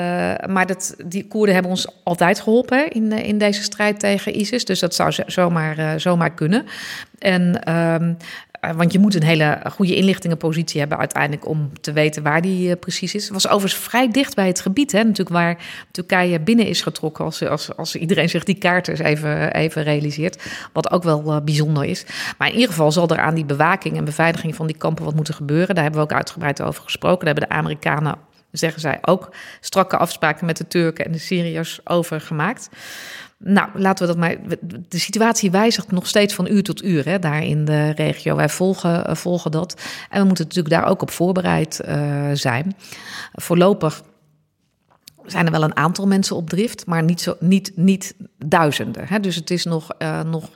maar 0.50 0.66
dat, 0.66 0.95
die 1.06 1.28
Koerden 1.28 1.54
hebben 1.54 1.72
ons 1.72 1.88
altijd 2.04 2.39
geholpen 2.39 2.89
in, 2.89 3.12
in 3.12 3.38
deze 3.38 3.63
strijd 3.63 4.00
tegen 4.00 4.39
ISIS. 4.39 4.66
Dus 4.66 4.80
dat 4.80 4.95
zou 4.95 5.13
zomaar, 5.28 6.00
zomaar 6.00 6.34
kunnen. 6.34 6.66
En 7.19 7.73
um, 7.73 8.09
eh, 8.09 8.16
want 8.76 8.92
je 8.92 8.99
moet 8.99 9.16
een 9.16 9.23
hele 9.23 9.61
goede 9.71 9.95
inlichtingenpositie 9.95 10.80
hebben 10.80 10.97
uiteindelijk 10.97 11.47
om 11.47 11.71
te 11.81 11.92
weten 11.92 12.23
waar 12.23 12.42
die 12.42 12.69
uh, 12.69 12.76
precies 12.80 13.16
is. 13.16 13.23
Het 13.23 13.33
was 13.33 13.47
overigens 13.47 13.81
vrij 13.83 14.11
dicht 14.11 14.35
bij 14.35 14.47
het 14.47 14.61
gebied, 14.61 14.92
hè, 14.92 15.04
natuurlijk 15.04 15.30
waar 15.30 15.57
Turkije 15.92 16.40
binnen 16.40 16.66
is 16.66 16.81
getrokken. 16.81 17.26
Als, 17.26 17.44
als, 17.44 17.76
als 17.76 17.95
iedereen 17.95 18.30
zich 18.30 18.44
die 18.44 18.57
kaarten 18.57 18.94
eens 18.94 19.02
even, 19.02 19.54
even 19.54 19.83
realiseert. 19.83 20.44
Wat 20.73 20.92
ook 20.92 21.04
wel 21.04 21.23
uh, 21.26 21.42
bijzonder 21.44 21.83
is. 21.83 22.06
Maar 22.37 22.47
in 22.47 22.54
ieder 22.54 22.69
geval 22.69 22.92
zal 22.92 23.09
er 23.09 23.19
aan 23.19 23.35
die 23.35 23.45
bewaking 23.45 23.97
en 23.97 24.06
beveiliging 24.06 24.56
van 24.56 24.68
die 24.68 24.78
kampen 24.78 25.06
wat 25.06 25.16
moeten 25.16 25.33
gebeuren. 25.33 25.76
Daar 25.76 25.83
hebben 25.83 26.02
we 26.02 26.07
ook 26.07 26.18
uitgebreid 26.18 26.61
over 26.61 26.83
gesproken. 26.83 27.26
Daar 27.26 27.33
hebben 27.33 27.49
de 27.49 27.56
Amerikanen, 27.56 28.16
zeggen 28.52 28.81
zij, 28.81 28.97
ook 29.02 29.33
strakke 29.59 29.97
afspraken 29.97 30.45
met 30.45 30.57
de 30.57 30.68
Turken 30.68 31.06
en 31.06 31.11
de 31.11 31.18
Syriërs 31.18 31.80
over 31.83 32.21
gemaakt. 32.21 32.69
Nou, 33.39 33.69
laten 33.73 34.07
we 34.07 34.13
dat 34.13 34.21
maar. 34.21 34.35
De 34.89 34.99
situatie 34.99 35.51
wijzigt 35.51 35.91
nog 35.91 36.07
steeds 36.07 36.33
van 36.33 36.47
uur 36.47 36.63
tot 36.63 36.83
uur 36.83 37.06
hè, 37.06 37.19
daar 37.19 37.44
in 37.44 37.65
de 37.65 37.89
regio. 37.89 38.35
Wij 38.35 38.49
volgen, 38.49 39.09
uh, 39.09 39.15
volgen 39.15 39.51
dat. 39.51 39.81
En 40.09 40.19
we 40.21 40.27
moeten 40.27 40.44
natuurlijk 40.45 40.75
daar 40.75 40.89
ook 40.89 41.01
op 41.01 41.11
voorbereid 41.11 41.81
uh, 41.87 42.29
zijn. 42.33 42.75
Voorlopig 43.33 44.03
zijn 45.28 45.46
er 45.46 45.52
wel 45.52 45.64
een 45.64 45.76
aantal 45.76 46.07
mensen 46.07 46.36
op 46.36 46.50
drift, 46.50 46.86
maar 46.86 47.04
niet, 47.04 47.22
zo, 47.22 47.36
niet, 47.40 47.72
niet 47.76 48.16
duizenden. 48.46 49.07
Hè? 49.07 49.19
Dus 49.19 49.36
het 49.36 49.52
is 49.52 49.64
nog, 49.64 49.90
uh, 50.00 50.22
nog 50.22 50.50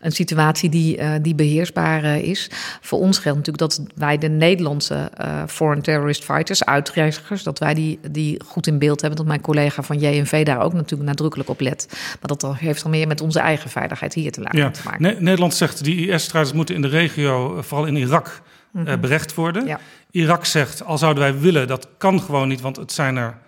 een 0.00 0.12
situatie 0.12 0.68
die, 0.68 0.98
uh, 0.98 1.12
die 1.22 1.34
beheersbaar 1.34 2.04
uh, 2.04 2.16
is. 2.16 2.50
Voor 2.80 2.98
ons 2.98 3.18
geldt 3.18 3.38
natuurlijk 3.38 3.70
dat 3.70 3.86
wij 3.94 4.18
de 4.18 4.28
Nederlandse 4.28 5.10
foreign 5.46 5.82
terrorist 5.82 6.24
fighters, 6.24 6.64
uitreizigers, 6.64 7.42
dat 7.42 7.58
wij 7.58 7.74
die, 7.74 7.98
die 8.10 8.40
goed 8.46 8.66
in 8.66 8.78
beeld 8.78 9.00
hebben. 9.00 9.18
Dat 9.18 9.28
mijn 9.28 9.40
collega 9.40 9.82
van 9.82 9.98
JNV 9.98 10.44
daar 10.44 10.60
ook 10.60 10.72
natuurlijk 10.72 11.08
nadrukkelijk 11.08 11.48
op 11.48 11.60
let. 11.60 11.86
Maar 11.90 12.38
dat 12.38 12.56
heeft 12.56 12.82
dan 12.82 12.90
meer 12.90 13.06
met 13.06 13.20
onze 13.20 13.40
eigen 13.40 13.70
veiligheid 13.70 14.14
hier 14.14 14.32
te, 14.32 14.40
laten, 14.40 14.58
ja. 14.58 14.70
te 14.70 14.80
maken. 14.84 15.02
Ne 15.02 15.16
Nederland 15.18 15.54
zegt 15.54 15.84
die 15.84 16.08
IS-strijders 16.08 16.54
moeten 16.54 16.74
in 16.74 16.82
de 16.82 16.88
regio, 16.88 17.62
vooral 17.62 17.86
in 17.86 17.96
Irak, 17.96 18.42
mm 18.70 18.86
-hmm. 18.86 19.00
berecht 19.00 19.34
worden. 19.34 19.66
Ja. 19.66 19.80
Irak 20.10 20.44
zegt, 20.44 20.84
al 20.84 20.98
zouden 20.98 21.22
wij 21.22 21.38
willen, 21.38 21.68
dat 21.68 21.88
kan 21.98 22.20
gewoon 22.20 22.48
niet, 22.48 22.60
want 22.60 22.76
het 22.76 22.92
zijn 22.92 23.16
er 23.16 23.38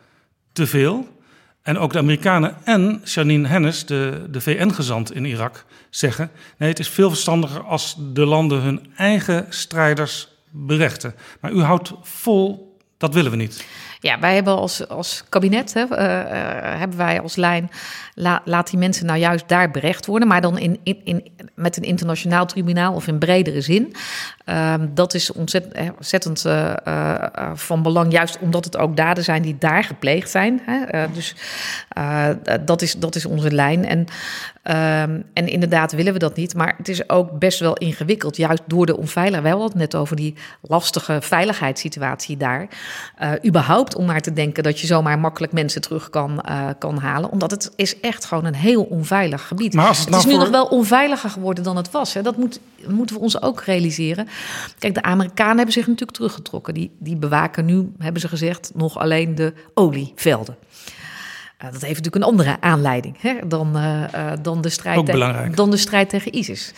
te 0.52 0.66
veel. 0.66 1.20
En 1.62 1.78
ook 1.78 1.92
de 1.92 1.98
Amerikanen 1.98 2.56
en 2.64 3.00
Janine 3.04 3.48
Hennis, 3.48 3.86
de, 3.86 4.26
de 4.30 4.40
VN-gezant 4.40 5.14
in 5.14 5.24
Irak, 5.24 5.64
zeggen: 5.90 6.30
nee, 6.56 6.68
het 6.68 6.78
is 6.78 6.88
veel 6.88 7.08
verstandiger 7.08 7.62
als 7.62 7.96
de 7.98 8.26
landen 8.26 8.60
hun 8.60 8.92
eigen 8.96 9.46
strijders 9.48 10.28
berechten. 10.50 11.14
Maar 11.40 11.52
u 11.52 11.60
houdt 11.60 11.92
vol, 12.02 12.76
dat 12.98 13.14
willen 13.14 13.30
we 13.30 13.36
niet. 13.36 13.66
Ja, 14.02 14.18
wij 14.18 14.34
hebben 14.34 14.56
als, 14.56 14.88
als 14.88 15.24
kabinet, 15.28 15.74
hè, 15.74 15.80
uh, 15.80 15.88
uh, 15.90 16.78
hebben 16.78 16.96
wij 16.96 17.20
als 17.20 17.36
lijn, 17.36 17.70
la, 18.14 18.42
laat 18.44 18.70
die 18.70 18.78
mensen 18.78 19.06
nou 19.06 19.18
juist 19.18 19.48
daar 19.48 19.70
berecht 19.70 20.06
worden, 20.06 20.28
maar 20.28 20.40
dan 20.40 20.58
in, 20.58 20.80
in, 20.82 21.00
in, 21.04 21.24
met 21.54 21.76
een 21.76 21.82
internationaal 21.82 22.46
tribunaal 22.46 22.94
of 22.94 23.06
in 23.06 23.18
bredere 23.18 23.60
zin. 23.60 23.94
Uh, 24.46 24.74
dat 24.90 25.14
is 25.14 25.32
ontzettend, 25.32 25.90
ontzettend 25.96 26.44
van 27.54 27.82
belang, 27.82 28.12
juist 28.12 28.38
omdat 28.38 28.64
het 28.64 28.76
ook 28.76 28.96
daden 28.96 29.24
zijn 29.24 29.42
die 29.42 29.56
daar 29.58 29.84
gepleegd 29.84 30.30
zijn. 30.30 30.60
Hè. 30.66 31.06
dus 31.12 31.34
dat, 32.64 32.82
is, 32.82 32.94
dat 32.94 33.14
is 33.14 33.26
onze 33.26 33.50
lijn. 33.50 33.84
En, 33.84 34.06
ehm, 34.62 35.20
en 35.32 35.48
inderdaad 35.48 35.92
willen 35.92 36.12
we 36.12 36.18
dat 36.18 36.36
niet, 36.36 36.54
maar 36.54 36.74
het 36.76 36.88
is 36.88 37.08
ook 37.08 37.38
best 37.38 37.58
wel 37.58 37.74
ingewikkeld, 37.76 38.36
juist 38.36 38.62
door 38.66 38.86
de 38.86 38.96
onveiligheid. 38.96 39.52
Hadden 39.52 39.68
het 39.68 39.78
net 39.92 39.94
over 39.94 40.16
die 40.16 40.34
lastige 40.60 41.18
veiligheidssituatie 41.20 42.36
daar. 42.36 42.68
überhaupt 43.46 43.91
om 43.94 44.06
maar 44.06 44.20
te 44.20 44.32
denken 44.32 44.62
dat 44.62 44.80
je 44.80 44.86
zomaar 44.86 45.18
makkelijk 45.18 45.52
mensen 45.52 45.80
terug 45.80 46.10
kan, 46.10 46.44
kan 46.78 46.98
halen, 46.98 47.30
omdat 47.30 47.50
het 47.50 47.70
is 47.76 48.00
echt 48.00 48.24
gewoon 48.24 48.44
een 48.44 48.54
heel 48.54 48.82
onveilig 48.82 49.46
gebied. 49.46 49.74
Maar 49.74 49.86
als 49.86 49.98
het, 49.98 50.06
het 50.06 50.14
nou 50.14 50.28
is 50.28 50.32
nu 50.32 50.38
nog 50.38 50.50
wel 50.50 50.66
onveiliger 50.66 51.30
geworden 51.30 51.64
dan 51.64 51.76
het 51.76 51.90
was. 51.90 52.14
Hè. 52.14 52.22
Dat 52.22 52.36
moet, 52.36 52.60
moeten 52.88 53.16
we 53.16 53.22
ons 53.22 53.42
ook 53.42 53.60
realiseren. 53.60 54.28
Kijk, 54.78 54.94
de 54.94 55.02
Amerikanen 55.02 55.56
hebben 55.56 55.74
zich 55.74 55.86
natuurlijk 55.86 56.16
teruggetrokken. 56.16 56.74
Die, 56.74 56.90
die 56.98 57.16
bewaken 57.16 57.64
nu, 57.64 57.92
hebben 57.98 58.20
ze 58.20 58.28
gezegd, 58.28 58.70
nog 58.74 58.98
alleen 58.98 59.34
de 59.34 59.52
olievelden. 59.74 60.56
Uh, 61.64 61.72
dat 61.72 61.80
heeft 61.80 61.96
natuurlijk 61.96 62.24
een 62.24 62.30
andere 62.30 62.56
aanleiding 62.60 63.16
hè, 63.20 63.34
dan, 63.46 63.76
uh, 63.76 64.02
uh, 64.14 64.32
dan, 64.42 64.60
de 64.60 64.68
strijd 64.68 65.06
tegen, 65.06 65.52
dan 65.54 65.70
de 65.70 65.76
strijd 65.76 66.08
tegen 66.08 66.34
ISIS. 66.34 66.72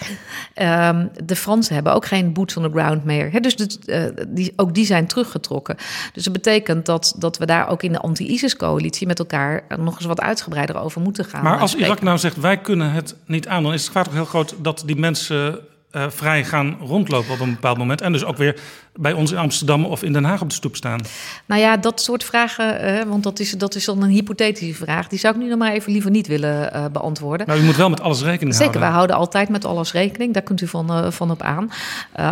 Um, 0.62 1.11
de 1.25 1.37
Fransen 1.37 1.75
hebben 1.75 1.93
ook 1.93 2.07
geen 2.07 2.33
boots 2.33 2.57
on 2.57 2.62
the 2.62 2.71
ground 2.71 3.05
meer. 3.05 3.33
Hè, 3.33 3.41
dus 3.41 3.57
de, 3.57 4.25
die, 4.29 4.53
ook 4.57 4.75
die 4.75 4.85
zijn 4.85 5.07
teruggetrokken. 5.07 5.76
Dus 6.12 6.25
dat 6.25 6.33
betekent 6.33 6.87
dat, 6.87 7.14
dat 7.19 7.38
we 7.38 7.47
daar 7.47 7.69
ook 7.69 7.83
in 7.83 7.93
de 7.93 8.00
anti-ISIS-coalitie 8.00 9.07
met 9.07 9.19
elkaar 9.19 9.64
nog 9.79 9.97
eens 9.97 10.05
wat 10.05 10.21
uitgebreider 10.21 10.81
over 10.81 11.00
moeten 11.00 11.25
gaan. 11.25 11.43
Maar 11.43 11.59
als 11.59 11.75
Irak 11.75 12.03
nou 12.03 12.19
zegt, 12.19 12.37
wij 12.37 12.57
kunnen 12.57 12.93
het 12.93 13.17
niet 13.26 13.49
aan, 13.49 13.62
dan 13.62 13.73
is 13.73 13.83
het 13.83 13.93
vaak 13.93 14.05
toch 14.05 14.14
heel 14.14 14.25
groot 14.25 14.55
dat 14.59 14.83
die 14.87 14.97
mensen 14.97 15.59
uh, 15.93 16.07
vrij 16.09 16.45
gaan 16.45 16.76
rondlopen 16.81 17.33
op 17.33 17.41
een 17.41 17.55
bepaald 17.55 17.79
moment. 17.79 18.00
En 18.00 18.12
dus 18.12 18.25
ook 18.25 18.37
weer 18.37 18.61
bij 18.97 19.13
ons 19.13 19.33
in 19.33 19.39
Amsterdam 19.39 19.85
of 19.85 20.03
in 20.03 20.13
Den 20.13 20.25
Haag 20.25 20.41
op 20.41 20.49
de 20.49 20.55
stoep 20.55 20.77
staan. 20.77 21.01
Nou 21.47 21.61
ja, 21.61 21.77
dat 21.77 22.01
soort 22.01 22.25
vragen, 22.25 22.85
uh, 22.85 23.03
want 23.03 23.23
dat 23.23 23.39
is, 23.41 23.51
dat 23.51 23.75
is 23.75 23.85
dan 23.85 24.03
een 24.03 24.11
hypothetische 24.11 24.75
vraag. 24.75 25.09
Die 25.09 25.19
zou 25.19 25.35
ik 25.35 25.41
nu 25.41 25.49
nog 25.49 25.59
maar 25.59 25.73
even 25.73 25.93
liever 25.93 26.11
niet 26.11 26.27
willen 26.27 26.71
uh, 26.75 26.85
beantwoorden. 26.93 27.47
Nou, 27.47 27.61
u 27.61 27.63
moet 27.63 27.77
wel 27.77 27.91
met 27.91 28.01
alles 28.01 28.23
rekening 28.23 28.55
Zeker, 28.55 28.59
houden. 28.59 28.73
Zeker, 28.73 28.81
wij 28.81 28.91
houden 28.91 29.17
altijd 29.17 29.49
met 29.49 29.65
alles 29.65 29.93
rekening. 29.93 30.33
Daar 30.33 30.43
kunt 30.43 30.61
u 30.61 30.67
van, 30.67 31.13
van 31.13 31.31
op 31.31 31.43
aan. 31.43 31.71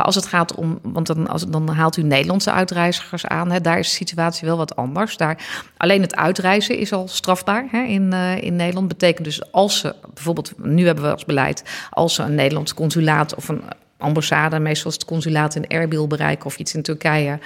als 0.02 0.14
het 0.14 0.26
gaat 0.26 0.54
om, 0.54 0.78
want 0.82 1.06
dan, 1.06 1.28
als, 1.28 1.46
dan 1.46 1.68
haalt 1.68 1.96
u 1.96 2.02
Nederlandse 2.02 2.52
uitreizigers 2.52 3.26
aan. 3.26 3.50
Hè, 3.50 3.60
daar 3.60 3.78
is 3.78 3.88
de 3.88 3.94
situatie 3.94 4.48
wel 4.48 4.56
wat 4.56 4.76
anders. 4.76 5.16
Daar, 5.16 5.38
alleen 5.76 6.02
het 6.02 6.16
uitreizen 6.16 6.78
is 6.78 6.92
al 6.92 7.08
strafbaar 7.08 7.66
hè, 7.70 7.82
in, 7.82 8.12
in 8.40 8.56
Nederland. 8.56 8.88
Betekent 8.88 9.24
dus 9.24 9.52
als 9.52 9.78
ze, 9.78 9.94
bijvoorbeeld, 10.14 10.52
nu 10.56 10.86
hebben 10.86 11.04
we 11.04 11.12
als 11.12 11.24
beleid, 11.24 11.64
als 11.90 12.14
ze 12.14 12.22
een 12.22 12.34
Nederlands 12.34 12.74
consulaat 12.74 13.34
of 13.34 13.48
een 13.48 13.62
ambassade, 14.02 14.58
meestal 14.58 14.90
het 14.90 15.04
consulaat 15.04 15.54
in 15.54 15.66
Erbil 15.66 16.06
bereiken 16.06 16.46
of 16.46 16.58
iets 16.58 16.74
in 16.74 16.82
Turkije, 16.82 17.38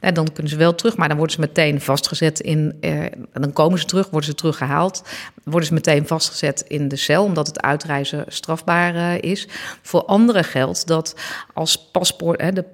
ja, 0.00 0.10
dan 0.10 0.32
kunnen 0.32 0.52
ze 0.52 0.58
wel 0.58 0.74
terug, 0.74 0.96
maar 0.96 1.08
dan 1.08 1.16
worden 1.16 1.34
ze 1.34 1.40
meteen 1.40 1.80
vastgezet 1.80 2.40
in, 2.40 2.76
eh, 2.80 3.04
dan 3.32 3.52
komen 3.52 3.78
ze 3.78 3.84
terug, 3.84 4.10
worden 4.10 4.30
ze 4.30 4.34
teruggehaald, 4.34 5.02
worden 5.44 5.68
ze 5.68 5.74
meteen 5.74 6.06
vastgezet 6.06 6.64
in 6.68 6.88
de 6.88 6.96
cel, 6.96 7.24
omdat 7.24 7.46
het 7.46 7.60
uitreizen 7.60 8.24
strafbaar 8.28 8.94
uh, 8.94 9.22
is. 9.30 9.48
Voor 9.82 10.04
anderen 10.04 10.44
geldt 10.44 10.86
dat 10.86 11.16
als 11.52 11.90
paspoort, 11.90 12.40
hè, 12.40 12.52
de, 12.52 12.64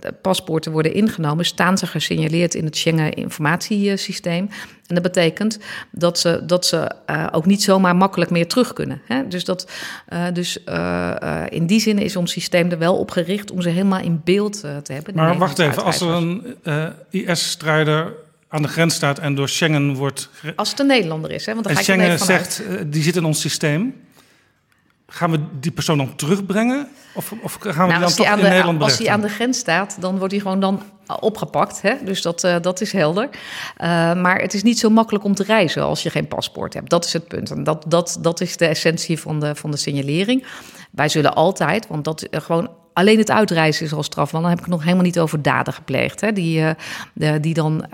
de 0.00 0.12
paspoorten 0.22 0.72
worden 0.72 0.94
ingenomen, 0.94 1.44
staan 1.44 1.78
ze 1.78 1.86
gesignaleerd 1.86 2.54
in 2.54 2.64
het 2.64 2.76
Schengen 2.76 3.12
informatiesysteem. 3.12 4.48
En 4.86 4.94
dat 4.94 5.02
betekent 5.02 5.58
dat 5.90 6.18
ze, 6.18 6.42
dat 6.46 6.66
ze 6.66 6.90
uh, 7.10 7.26
ook 7.32 7.46
niet 7.46 7.62
zomaar 7.62 7.96
makkelijk 7.96 8.30
meer 8.30 8.48
terug 8.48 8.72
kunnen. 8.72 9.00
Hè? 9.06 9.28
Dus, 9.28 9.44
dat, 9.44 9.70
uh, 10.12 10.24
dus 10.32 10.58
uh, 10.68 11.42
in 11.48 11.66
die 11.66 11.80
zin 11.80 11.98
is 11.98 12.16
ons 12.16 12.32
systeem 12.32 12.70
er 12.70 12.78
wel 12.78 12.96
op 12.96 13.10
gericht 13.10 13.50
om 13.50 13.62
ze 13.62 13.68
helemaal 13.68 14.00
in 14.00 14.20
beeld 14.24 14.60
te 14.60 14.92
hebben. 14.92 15.14
Maar 15.14 15.38
wacht 15.38 15.58
even, 15.58 15.84
als 15.84 16.00
er 16.00 16.08
een 16.08 16.56
IS-strijder 17.10 18.12
aan 18.48 18.62
de 18.62 18.68
grens 18.68 18.94
staat 18.94 19.18
en 19.18 19.34
door 19.34 19.48
Schengen 19.48 19.94
wordt. 19.94 20.28
Als 20.56 20.70
het 20.70 20.78
een 20.78 20.86
Nederlander 20.86 21.30
is, 21.30 21.46
hè? 21.46 21.52
Want 21.52 21.66
dan 21.66 21.76
en 21.76 21.84
ga 21.84 21.92
ik 21.92 22.00
Schengen 22.00 22.18
zegt, 22.18 22.62
die 22.86 23.02
zit 23.02 23.16
in 23.16 23.24
ons 23.24 23.40
systeem. 23.40 23.94
Gaan 25.14 25.30
we 25.30 25.40
die 25.60 25.72
persoon 25.72 25.98
dan 25.98 26.16
terugbrengen? 26.16 26.88
Of, 27.14 27.32
of 27.42 27.56
gaan 27.60 27.72
we 27.72 27.78
nou, 27.78 27.88
die 27.90 27.98
dan 27.98 28.08
toch 28.08 28.26
die 28.26 28.36
in 28.36 28.42
de, 28.42 28.48
Nederland 28.48 28.82
Als 28.82 28.98
hij 28.98 29.10
aan 29.10 29.20
de 29.20 29.28
grens 29.28 29.58
staat, 29.58 29.96
dan 30.00 30.18
wordt 30.18 30.32
hij 30.32 30.42
gewoon 30.42 30.60
dan 30.60 30.82
opgepakt. 31.20 31.82
Hè? 31.82 31.94
Dus 32.04 32.22
dat, 32.22 32.44
uh, 32.44 32.56
dat 32.60 32.80
is 32.80 32.92
helder. 32.92 33.28
Uh, 33.32 33.38
maar 34.14 34.40
het 34.40 34.54
is 34.54 34.62
niet 34.62 34.78
zo 34.78 34.90
makkelijk 34.90 35.24
om 35.24 35.34
te 35.34 35.42
reizen 35.42 35.82
als 35.82 36.02
je 36.02 36.10
geen 36.10 36.28
paspoort 36.28 36.74
hebt. 36.74 36.90
Dat 36.90 37.04
is 37.04 37.12
het 37.12 37.28
punt. 37.28 37.50
En 37.50 37.64
dat, 37.64 37.84
dat, 37.88 38.18
dat 38.20 38.40
is 38.40 38.56
de 38.56 38.66
essentie 38.66 39.20
van 39.20 39.40
de, 39.40 39.54
van 39.54 39.70
de 39.70 39.76
signalering. 39.76 40.46
Wij 40.90 41.08
zullen 41.08 41.34
altijd, 41.34 41.86
want 41.86 42.04
dat 42.04 42.26
uh, 42.30 42.40
gewoon 42.40 42.70
alleen 42.94 43.18
het 43.18 43.30
uitreizen 43.30 43.86
is 43.86 43.92
al 43.92 44.02
straf. 44.02 44.30
Want 44.30 44.44
dan 44.44 44.52
heb 44.52 44.62
ik 44.62 44.66
nog 44.70 44.82
helemaal 44.82 45.04
niet 45.04 45.18
over 45.18 45.42
daden 45.42 45.74
gepleegd. 45.74 46.20
Hè? 46.20 46.32
Die, 46.32 46.64
de, 47.12 47.40
die 47.40 47.54
dan 47.54 47.86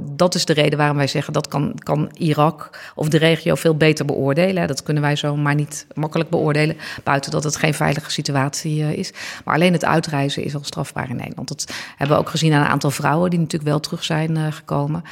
dat 0.00 0.34
is 0.34 0.44
de 0.44 0.52
reden 0.52 0.78
waarom 0.78 0.96
wij 0.96 1.06
zeggen 1.06 1.32
dat 1.32 1.48
kan, 1.48 1.72
kan 1.78 2.10
Irak 2.12 2.70
of 2.94 3.08
de 3.08 3.18
regio 3.18 3.54
veel 3.54 3.76
beter 3.76 4.04
beoordelen. 4.04 4.66
Dat 4.66 4.82
kunnen 4.82 5.02
wij 5.02 5.16
zo 5.16 5.36
maar 5.36 5.54
niet 5.54 5.86
makkelijk 5.94 6.30
beoordelen. 6.30 6.76
Buiten 7.04 7.30
dat 7.30 7.44
het 7.44 7.56
geen 7.56 7.74
veilige 7.74 8.10
situatie 8.10 8.80
uh, 8.80 8.92
is. 8.92 9.12
Maar 9.44 9.54
alleen 9.54 9.72
het 9.72 9.84
uitreizen 9.84 10.44
is 10.44 10.54
al 10.54 10.64
strafbaar 10.64 11.10
in 11.10 11.16
Nederland. 11.16 11.48
Dat 11.48 11.72
hebben 11.96 12.16
we 12.16 12.22
ook 12.22 12.30
gezien 12.30 12.52
aan 12.52 12.60
een 12.60 12.70
aantal 12.70 12.90
vrouwen 12.90 13.30
die 13.30 13.38
natuurlijk 13.38 13.70
wel 13.70 13.80
terug 13.80 14.04
zijn 14.04 14.36
uh, 14.36 14.46
gekomen. 14.50 15.02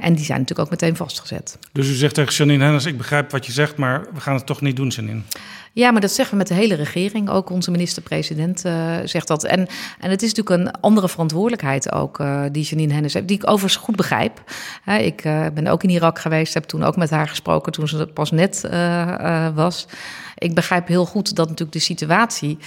en 0.00 0.14
die 0.14 0.24
zijn 0.24 0.40
natuurlijk 0.40 0.68
ook 0.68 0.70
meteen 0.70 0.96
vastgezet. 0.96 1.58
Dus 1.72 1.88
u 1.88 1.94
zegt 1.94 2.14
tegen 2.14 2.34
Janine 2.34 2.64
Hennis: 2.64 2.84
Ik 2.84 2.96
begrijp 2.96 3.30
wat 3.30 3.46
je 3.46 3.52
zegt, 3.52 3.76
maar 3.76 4.06
we 4.14 4.20
gaan 4.20 4.34
het 4.34 4.46
toch 4.46 4.60
niet 4.60 4.76
doen, 4.76 4.88
Janine. 4.88 5.22
Ja, 5.76 5.90
maar 5.90 6.00
dat 6.00 6.12
zeggen 6.12 6.30
we 6.30 6.38
met 6.38 6.48
de 6.48 6.54
hele 6.54 6.74
regering. 6.74 7.30
Ook 7.30 7.50
onze 7.50 7.70
minister-president 7.70 8.64
uh, 8.64 8.96
zegt 9.04 9.28
dat. 9.28 9.44
En, 9.44 9.66
en 10.00 10.10
het 10.10 10.22
is 10.22 10.34
natuurlijk 10.34 10.66
een 10.66 10.80
andere 10.80 11.08
verantwoordelijkheid 11.08 11.92
ook 11.92 12.18
uh, 12.18 12.42
die 12.52 12.64
Janine 12.64 12.92
Hennis 12.92 13.14
heeft, 13.14 13.28
die 13.28 13.36
ik 13.36 13.50
overigens 13.50 13.84
goed 13.84 13.96
begrijp. 13.96 14.42
Ik 14.98 15.24
uh, 15.24 15.46
ben 15.54 15.66
ook 15.66 15.82
in 15.82 15.90
Irak 15.90 16.18
geweest, 16.18 16.54
heb 16.54 16.64
toen 16.64 16.84
ook 16.84 16.96
met 16.96 17.10
haar 17.10 17.28
gesproken 17.28 17.72
toen 17.72 17.88
ze 17.88 18.06
pas 18.06 18.30
net 18.30 18.68
was. 19.54 19.86
Ik 20.38 20.54
begrijp 20.54 20.88
heel 20.88 21.06
goed 21.06 21.36
dat 21.36 21.48
natuurlijk 21.48 21.78
de 21.78 21.84
situatie 21.84 22.58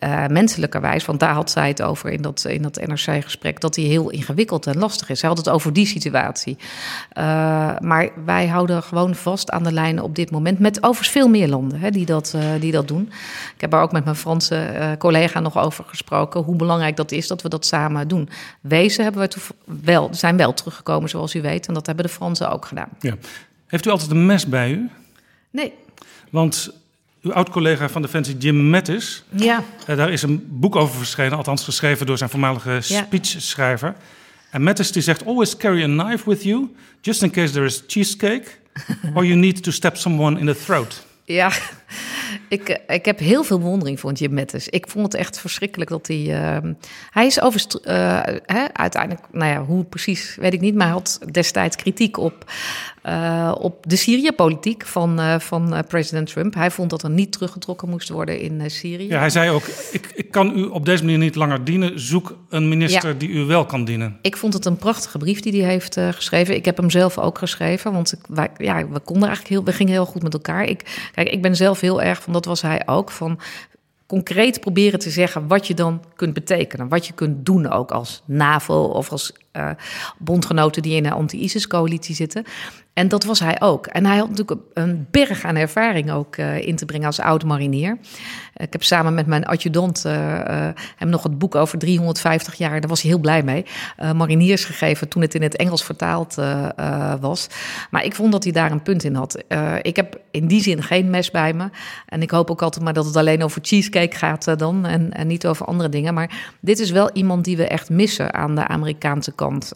uh, 0.00 0.26
menselijkerwijs, 0.26 1.04
want 1.04 1.20
daar 1.20 1.34
had 1.34 1.50
zij 1.50 1.68
het 1.68 1.82
over 1.82 2.10
in 2.10 2.22
dat, 2.22 2.44
in 2.44 2.62
dat 2.62 2.86
NRC-gesprek, 2.86 3.60
dat 3.60 3.74
die 3.74 3.86
heel 3.86 4.10
ingewikkeld 4.10 4.66
en 4.66 4.78
lastig 4.78 5.08
is. 5.08 5.18
Zij 5.20 5.28
had 5.28 5.38
het 5.38 5.48
over 5.48 5.72
die 5.72 5.86
situatie. 5.86 6.56
Uh, 7.18 7.24
maar 7.78 8.10
wij 8.24 8.46
houden 8.46 8.82
gewoon 8.82 9.14
vast 9.14 9.50
aan 9.50 9.62
de 9.62 9.72
lijnen 9.72 10.04
op 10.04 10.14
dit 10.14 10.30
moment, 10.30 10.58
met 10.58 10.76
overigens 10.76 11.08
veel 11.08 11.28
meer 11.28 11.48
landen 11.48 11.80
hè, 11.80 11.90
die, 11.90 12.06
dat, 12.06 12.32
uh, 12.36 12.42
die 12.60 12.72
dat 12.72 12.88
doen. 12.88 13.12
Ik 13.54 13.60
heb 13.60 13.72
er 13.72 13.80
ook 13.80 13.92
met 13.92 14.04
mijn 14.04 14.16
Franse 14.16 14.94
collega 14.98 15.40
nog 15.40 15.58
over 15.58 15.84
gesproken, 15.86 16.40
hoe 16.40 16.56
belangrijk 16.56 16.96
dat 16.96 17.12
is 17.12 17.26
dat 17.26 17.42
we 17.42 17.48
dat 17.48 17.66
samen 17.66 18.08
doen. 18.08 18.28
Wezen 18.60 19.04
hebben 19.04 19.22
we 19.22 19.40
wel, 19.64 20.08
zijn 20.12 20.36
wel 20.36 20.54
teruggekomen, 20.54 21.08
zoals 21.08 21.34
u 21.34 21.42
weet, 21.42 21.66
en 21.66 21.74
dat 21.74 21.86
hebben 21.86 22.04
de 22.04 22.10
Fransen 22.10 22.50
ook 22.50 22.64
gedaan. 22.64 22.88
Ja. 23.00 23.14
Heeft 23.66 23.86
u 23.86 23.90
altijd 23.90 24.10
een 24.10 24.26
mes 24.26 24.46
bij 24.46 24.70
u? 24.70 24.90
Nee. 25.50 25.72
Want 26.30 26.72
uw 27.22 27.32
oud-collega 27.32 27.88
van 27.88 28.02
Defensie, 28.02 28.36
Jim 28.38 28.56
Mattis. 28.70 29.24
Ja. 29.36 29.62
Uh, 29.88 29.96
daar 29.96 30.10
is 30.12 30.22
een 30.22 30.46
boek 30.48 30.76
over 30.76 30.96
verschenen, 30.96 31.36
althans 31.36 31.64
geschreven 31.64 32.06
door 32.06 32.18
zijn 32.18 32.30
voormalige 32.30 32.70
Ja. 32.70 32.80
speechschrijver. 33.04 33.94
En 34.50 34.62
Mattis 34.62 34.92
die 34.92 35.02
zegt: 35.02 35.26
Always 35.26 35.56
carry 35.56 35.82
a 35.82 35.86
knife 36.04 36.28
with 36.28 36.42
you, 36.42 36.68
just 37.00 37.22
in 37.22 37.30
case 37.30 37.52
there 37.52 37.64
is 37.64 37.82
cheesecake, 37.86 38.44
or 39.14 39.24
you 39.24 39.38
need 39.38 39.62
to 39.62 39.70
stab 39.70 39.96
someone 39.96 40.40
in 40.40 40.46
the 40.46 40.56
throat. 40.64 41.06
Ja, 41.24 41.52
ik, 42.48 42.80
ik 42.86 43.04
heb 43.04 43.18
heel 43.18 43.44
veel 43.44 43.58
bewondering 43.58 44.00
voor 44.00 44.12
Jim 44.12 44.34
Mattis. 44.34 44.68
Ik 44.68 44.88
vond 44.88 45.04
het 45.04 45.14
echt 45.14 45.40
verschrikkelijk 45.40 45.90
dat 45.90 46.06
hij... 46.06 46.18
Uh, 46.62 46.70
hij 47.10 47.26
is 47.26 47.38
uh, 47.38 47.44
hè, 48.46 48.64
uiteindelijk... 48.72 49.26
Nou 49.32 49.52
ja, 49.52 49.64
hoe 49.64 49.84
precies, 49.84 50.36
weet 50.40 50.52
ik 50.52 50.60
niet. 50.60 50.74
Maar 50.74 50.86
hij 50.86 50.94
had 50.94 51.20
destijds 51.30 51.76
kritiek 51.76 52.16
op, 52.16 52.52
uh, 53.06 53.54
op 53.58 53.84
de 53.86 53.96
Syrië-politiek 53.96 54.86
van, 54.86 55.40
van 55.40 55.84
president 55.88 56.28
Trump. 56.32 56.54
Hij 56.54 56.70
vond 56.70 56.90
dat 56.90 57.02
er 57.02 57.10
niet 57.10 57.32
teruggetrokken 57.32 57.88
moest 57.88 58.08
worden 58.08 58.40
in 58.40 58.70
Syrië. 58.70 59.08
Ja, 59.08 59.18
hij 59.18 59.30
zei 59.30 59.50
ook, 59.50 59.64
ik, 59.92 60.12
ik 60.14 60.30
kan 60.30 60.58
u 60.58 60.62
op 60.62 60.84
deze 60.84 61.04
manier 61.04 61.18
niet 61.18 61.34
langer 61.34 61.64
dienen. 61.64 62.00
Zoek 62.00 62.36
een 62.48 62.68
minister 62.68 63.08
ja. 63.08 63.18
die 63.18 63.28
u 63.28 63.44
wel 63.44 63.64
kan 63.64 63.84
dienen. 63.84 64.18
Ik 64.22 64.36
vond 64.36 64.54
het 64.54 64.64
een 64.64 64.76
prachtige 64.76 65.18
brief 65.18 65.40
die 65.40 65.62
hij 65.62 65.70
heeft 65.70 65.96
geschreven. 66.10 66.54
Ik 66.54 66.64
heb 66.64 66.76
hem 66.76 66.90
zelf 66.90 67.18
ook 67.18 67.38
geschreven, 67.38 67.92
want 67.92 68.12
ik, 68.12 68.18
wij, 68.28 68.48
ja, 68.56 68.88
we 68.88 69.00
konden 69.00 69.28
eigenlijk 69.28 69.48
heel... 69.48 69.64
We 69.64 69.72
gingen 69.72 69.92
heel 69.92 70.06
goed 70.06 70.22
met 70.22 70.34
elkaar. 70.34 70.64
Ik, 70.64 71.10
kijk, 71.14 71.28
ik 71.28 71.42
ben 71.42 71.56
zelf 71.56 71.79
heel 71.80 72.02
erg 72.02 72.22
van, 72.22 72.32
dat 72.32 72.44
was 72.44 72.62
hij 72.62 72.82
ook, 72.86 73.10
van 73.10 73.38
concreet 74.06 74.60
proberen 74.60 74.98
te 74.98 75.10
zeggen 75.10 75.46
wat 75.46 75.66
je 75.66 75.74
dan 75.74 76.04
kunt 76.16 76.34
betekenen. 76.34 76.88
Wat 76.88 77.06
je 77.06 77.12
kunt 77.12 77.46
doen 77.46 77.70
ook 77.70 77.90
als 77.90 78.22
NAVO 78.24 78.82
of 78.82 79.10
als 79.10 79.32
uh, 79.56 79.70
bondgenoten 80.18 80.82
die 80.82 80.96
in 80.96 81.06
een 81.06 81.12
anti-ISIS-coalitie 81.12 82.14
zitten. 82.14 82.44
En 82.92 83.08
dat 83.08 83.24
was 83.24 83.40
hij 83.40 83.60
ook. 83.60 83.86
En 83.86 84.06
hij 84.06 84.16
had 84.16 84.28
natuurlijk 84.28 84.60
een 84.72 85.06
berg 85.10 85.44
aan 85.44 85.56
ervaring 85.56 86.12
ook 86.12 86.36
uh, 86.36 86.66
in 86.66 86.76
te 86.76 86.84
brengen 86.84 87.06
als 87.06 87.20
oud-marinier. 87.20 87.98
Ik 88.56 88.72
heb 88.72 88.82
samen 88.82 89.14
met 89.14 89.26
mijn 89.26 89.44
adjudant 89.44 90.04
uh, 90.06 90.12
hem 90.96 91.08
nog 91.08 91.22
het 91.22 91.38
boek 91.38 91.54
over 91.54 91.78
350 91.78 92.54
jaar, 92.54 92.80
daar 92.80 92.88
was 92.88 93.02
hij 93.02 93.10
heel 93.10 93.20
blij 93.20 93.42
mee, 93.42 93.64
mariniers 94.14 94.64
gegeven 94.64 95.08
toen 95.08 95.22
het 95.22 95.34
in 95.34 95.42
het 95.42 95.56
Engels 95.56 95.84
vertaald 95.84 96.34
was. 97.20 97.46
Maar 97.90 98.04
ik 98.04 98.14
vond 98.14 98.32
dat 98.32 98.44
hij 98.44 98.52
daar 98.52 98.70
een 98.70 98.82
punt 98.82 99.04
in 99.04 99.14
had. 99.14 99.44
ik 99.82 99.96
heb 99.96 100.20
in 100.30 100.46
die 100.46 100.62
zin 100.62 100.82
geen 100.82 101.10
mes 101.10 101.30
bij 101.30 101.52
me. 101.52 101.68
En 102.06 102.22
ik 102.22 102.30
hoop 102.30 102.50
ook 102.50 102.62
altijd 102.62 102.84
maar 102.84 102.92
dat 102.92 103.04
het 103.04 103.16
alleen 103.16 103.42
over 103.42 103.60
cheesecake 103.64 104.16
gaat 104.16 104.58
dan 104.58 104.86
en, 104.86 105.12
en 105.12 105.26
niet 105.26 105.46
over 105.46 105.66
andere 105.66 105.88
dingen. 105.88 106.14
Maar 106.14 106.56
dit 106.60 106.78
is 106.78 106.90
wel 106.90 107.10
iemand 107.12 107.44
die 107.44 107.56
we 107.56 107.66
echt 107.66 107.90
missen 107.90 108.34
aan 108.34 108.54
de 108.54 108.66
Amerikaanse 108.66 109.32
kant. 109.40 109.72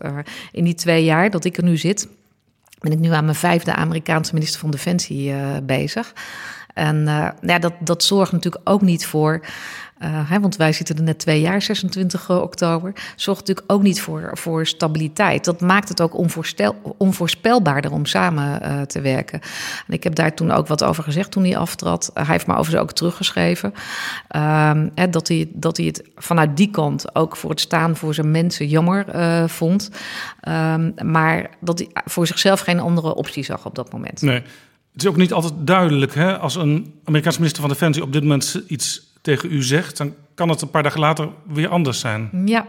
in 0.53 0.65
die 0.65 0.75
twee 0.75 1.05
jaar 1.05 1.31
dat 1.31 1.45
ik 1.45 1.57
er 1.57 1.65
nu 1.65 1.77
zit 1.77 2.09
ben 2.85 2.93
ik 2.93 2.99
nu 2.99 3.11
aan 3.11 3.25
mijn 3.25 3.37
vijfde 3.37 3.75
Amerikaanse 3.75 4.35
minister 4.35 4.61
van 4.61 4.71
Defensie 4.71 5.31
uh, 5.31 5.57
bezig. 5.63 6.13
En 6.75 6.97
uh, 6.97 7.29
ja, 7.41 7.59
dat, 7.59 7.73
dat 7.81 8.03
zorgt 8.03 8.33
natuurlijk 8.33 8.69
ook 8.69 8.83
niet 8.83 9.07
voor 9.07 9.41
uh, 10.05 10.37
want 10.41 10.57
wij 10.57 10.73
zitten 10.73 10.97
er 10.97 11.03
net 11.03 11.19
twee 11.19 11.41
jaar, 11.41 11.63
26 11.63 12.31
oktober. 12.31 12.93
Zorgt 13.17 13.41
natuurlijk 13.41 13.73
ook 13.73 13.83
niet 13.83 14.01
voor, 14.01 14.31
voor 14.33 14.67
stabiliteit. 14.67 15.45
Dat 15.45 15.61
maakt 15.61 15.89
het 15.89 16.01
ook 16.01 16.15
onvoorspelbaarder 16.99 17.93
om 17.93 18.07
samen 18.07 18.63
uh, 18.63 18.83
te 18.83 19.01
werken. 19.01 19.41
En 19.87 19.95
ik 19.95 20.05
heb 20.05 20.15
daar 20.15 20.35
toen 20.35 20.51
ook 20.51 20.67
wat 20.67 20.85
over 20.85 21.03
gezegd 21.03 21.31
toen 21.31 21.45
hij 21.45 21.57
aftrad. 21.57 22.11
Hij 22.15 22.25
heeft 22.25 22.47
me 22.47 22.53
overigens 22.53 22.83
ook 22.83 22.93
teruggeschreven. 22.93 23.75
Ehm, 24.29 24.89
hè, 24.95 25.11
dat, 25.11 25.29
hij, 25.29 25.49
dat 25.53 25.77
hij 25.77 25.87
het 25.87 26.03
vanuit 26.17 26.57
die 26.57 26.71
kant 26.71 27.15
ook 27.15 27.37
voor 27.37 27.51
het 27.51 27.61
staan 27.61 27.97
voor 27.97 28.15
zijn 28.15 28.31
mensen 28.31 28.67
jammer 28.67 29.05
vond. 29.49 29.91
Um, 30.49 30.95
maar 31.03 31.51
dat 31.61 31.79
hij 31.79 31.89
voor 32.05 32.27
zichzelf 32.27 32.61
geen 32.61 32.81
andere 32.81 33.15
optie 33.15 33.45
zag 33.45 33.67
op 33.67 33.75
dat 33.75 33.93
moment. 33.93 34.23
Nee. 34.23 34.43
Het 34.93 35.03
is 35.03 35.09
ook 35.09 35.17
niet 35.17 35.33
altijd 35.33 35.55
duidelijk 35.59 36.15
hè, 36.15 36.39
als 36.39 36.55
een 36.55 36.95
Amerikaanse 37.05 37.39
minister 37.39 37.63
van 37.63 37.71
Defensie 37.71 38.03
op 38.03 38.13
dit 38.13 38.23
moment 38.23 38.63
iets 38.67 39.14
tegen 39.25 39.53
u 39.53 39.63
zegt, 39.63 39.97
dan 39.97 40.15
kan 40.35 40.49
het 40.49 40.63
een 40.63 40.71
paar 40.71 40.83
dagen 40.83 41.01
later 41.01 41.29
weer 41.47 41.69
anders 41.69 42.01
zijn. 42.01 42.31
Ja. 42.45 42.67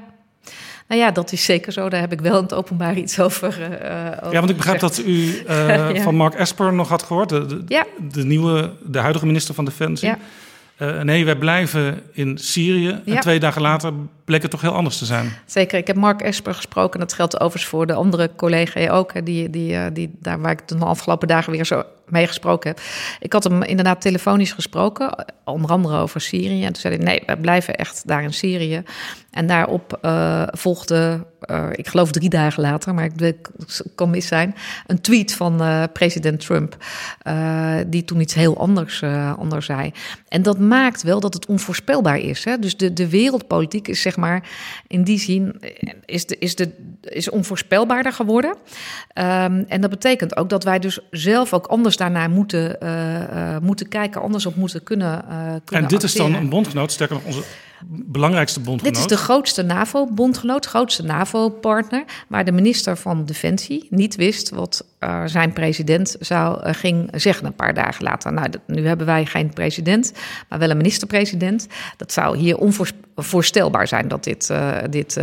Nou 0.87 1.01
ja, 1.01 1.11
dat 1.11 1.31
is 1.31 1.43
zeker 1.45 1.71
zo. 1.71 1.89
Daar 1.89 1.99
heb 1.99 2.11
ik 2.11 2.21
wel 2.21 2.37
in 2.37 2.43
het 2.43 2.53
openbaar 2.53 2.97
iets 2.97 3.19
over. 3.19 3.61
Uh, 3.61 3.67
over 4.21 4.33
ja, 4.33 4.39
want 4.39 4.49
ik 4.49 4.55
begrijp 4.55 4.79
dat 4.79 4.97
u 4.97 5.43
uh, 5.49 5.67
ja. 5.95 6.01
van 6.01 6.15
Mark 6.15 6.33
Esper 6.33 6.73
nog 6.73 6.89
had 6.89 7.03
gehoord, 7.03 7.29
de, 7.29 7.45
de, 7.45 7.63
ja. 7.67 7.85
de, 8.11 8.25
nieuwe, 8.25 8.71
de 8.85 8.99
huidige 8.99 9.25
minister 9.25 9.53
van 9.55 9.65
Defensie. 9.65 10.07
Ja. 10.07 10.17
Uh, 10.77 11.01
nee, 11.01 11.25
wij 11.25 11.35
blijven 11.35 12.01
in 12.11 12.37
Syrië. 12.37 13.01
En 13.05 13.19
twee 13.19 13.39
dagen 13.39 13.61
later 13.61 13.93
bleek 14.25 14.41
het 14.41 14.51
toch 14.51 14.61
heel 14.61 14.73
anders 14.73 14.97
te 14.97 15.05
zijn. 15.05 15.31
Zeker. 15.45 15.77
Ik 15.77 15.87
heb 15.87 15.95
Mark 15.95 16.21
Esper 16.21 16.53
gesproken. 16.53 16.99
Dat 16.99 17.13
geldt 17.13 17.35
overigens 17.35 17.65
voor 17.65 17.87
de 17.87 17.93
andere 17.93 18.31
collega 18.35 18.89
ook. 18.89 19.25
Die, 19.25 19.49
die, 19.49 19.91
die, 19.91 20.11
daar 20.19 20.41
waar 20.41 20.51
ik 20.51 20.67
de 20.67 20.77
afgelopen 20.77 21.27
dagen 21.27 21.51
weer 21.51 21.65
zo 21.65 21.83
mee 22.07 22.27
gesproken 22.27 22.69
heb. 22.69 22.79
Ik 23.19 23.33
had 23.33 23.43
hem 23.43 23.63
inderdaad 23.63 24.01
telefonisch 24.01 24.51
gesproken, 24.51 25.25
onder 25.43 25.71
andere 25.71 25.97
over 25.97 26.21
Syrië. 26.21 26.63
En 26.63 26.73
toen 26.73 26.81
zei 26.81 26.95
hij, 26.95 27.03
nee, 27.03 27.23
we 27.25 27.37
blijven 27.37 27.75
echt 27.75 28.07
daar 28.07 28.23
in 28.23 28.33
Syrië. 28.33 28.83
En 29.31 29.47
daarop 29.47 29.99
uh, 30.01 30.43
volgde, 30.47 31.25
uh, 31.51 31.67
ik 31.71 31.87
geloof 31.87 32.11
drie 32.11 32.29
dagen 32.29 32.61
later, 32.61 32.93
maar 32.93 33.09
ik, 33.17 33.49
kan 33.95 34.09
mis 34.09 34.27
zijn, 34.27 34.55
een 34.87 35.01
tweet 35.01 35.33
van 35.33 35.61
uh, 35.61 35.83
president 35.93 36.39
Trump, 36.39 36.77
die 37.87 38.05
toen 38.05 38.21
iets 38.21 38.33
heel 38.33 38.57
anders, 38.57 39.03
anders 39.37 39.65
zei. 39.65 39.91
En 40.27 40.41
dat 40.41 40.59
maakt 40.59 41.03
wel 41.03 41.19
dat 41.19 41.33
het 41.33 41.45
onvoorspelbaar 41.45 42.17
is. 42.17 42.43
Hè? 42.43 42.59
Dus 42.59 42.77
de, 42.77 42.93
de 42.93 43.09
wereldpolitiek 43.09 43.87
is 43.87 44.01
zeg 44.01 44.15
maar 44.17 44.49
in 44.87 45.03
die 45.03 45.19
zin 45.19 45.61
is, 46.05 46.25
de, 46.25 46.37
is, 46.37 46.55
de, 46.55 46.97
is 47.01 47.29
onvoorspelbaarder 47.29 48.13
geworden. 48.13 48.51
Um, 48.51 49.65
en 49.67 49.81
dat 49.81 49.89
betekent 49.89 50.37
ook 50.37 50.49
dat 50.49 50.63
wij 50.63 50.79
dus 50.79 50.99
zelf 51.11 51.53
ook 51.53 51.65
anders 51.65 51.94
daarnaar 51.97 52.29
moeten, 52.29 52.77
uh, 52.83 53.21
uh, 53.21 53.57
moeten 53.61 53.87
kijken, 53.87 54.21
anders 54.21 54.45
op 54.45 54.55
moeten 54.55 54.83
kunnen. 54.83 55.25
Uh, 55.29 55.37
kunnen 55.63 55.83
en 55.83 55.87
dit 55.87 56.03
is 56.03 56.13
dan 56.13 56.33
een 56.33 56.49
bondgenoot, 56.49 56.91
sterker 56.91 57.15
nog 57.15 57.25
onze 57.25 57.43
belangrijkste 57.87 58.59
bondgenoot. 58.59 58.93
Dit 58.93 59.03
is 59.03 59.09
de 59.09 59.23
grootste 59.23 59.63
NAVO-bondgenoot, 59.63 60.65
grootste 60.65 61.03
NAVO-partner, 61.03 62.03
waar 62.27 62.45
de 62.45 62.51
minister 62.51 62.97
van 62.97 63.25
Defensie 63.25 63.87
niet 63.89 64.15
wist 64.15 64.49
wat 64.49 64.85
zijn 65.25 65.53
president 65.53 66.15
zou, 66.19 66.73
ging 66.73 67.09
zeggen 67.11 67.45
een 67.45 67.55
paar 67.55 67.73
dagen 67.73 68.03
later. 68.03 68.33
Nou, 68.33 68.49
nu 68.67 68.87
hebben 68.87 69.05
wij 69.05 69.25
geen 69.25 69.53
president, 69.53 70.13
maar 70.49 70.59
wel 70.59 70.69
een 70.69 70.77
minister-president. 70.77 71.67
Dat 71.97 72.11
zou 72.11 72.37
hier 72.37 72.57
onvoorstelbaar 72.57 73.87
zijn 73.87 74.07
dat 74.07 74.23
dit, 74.23 74.53
dit 74.89 75.19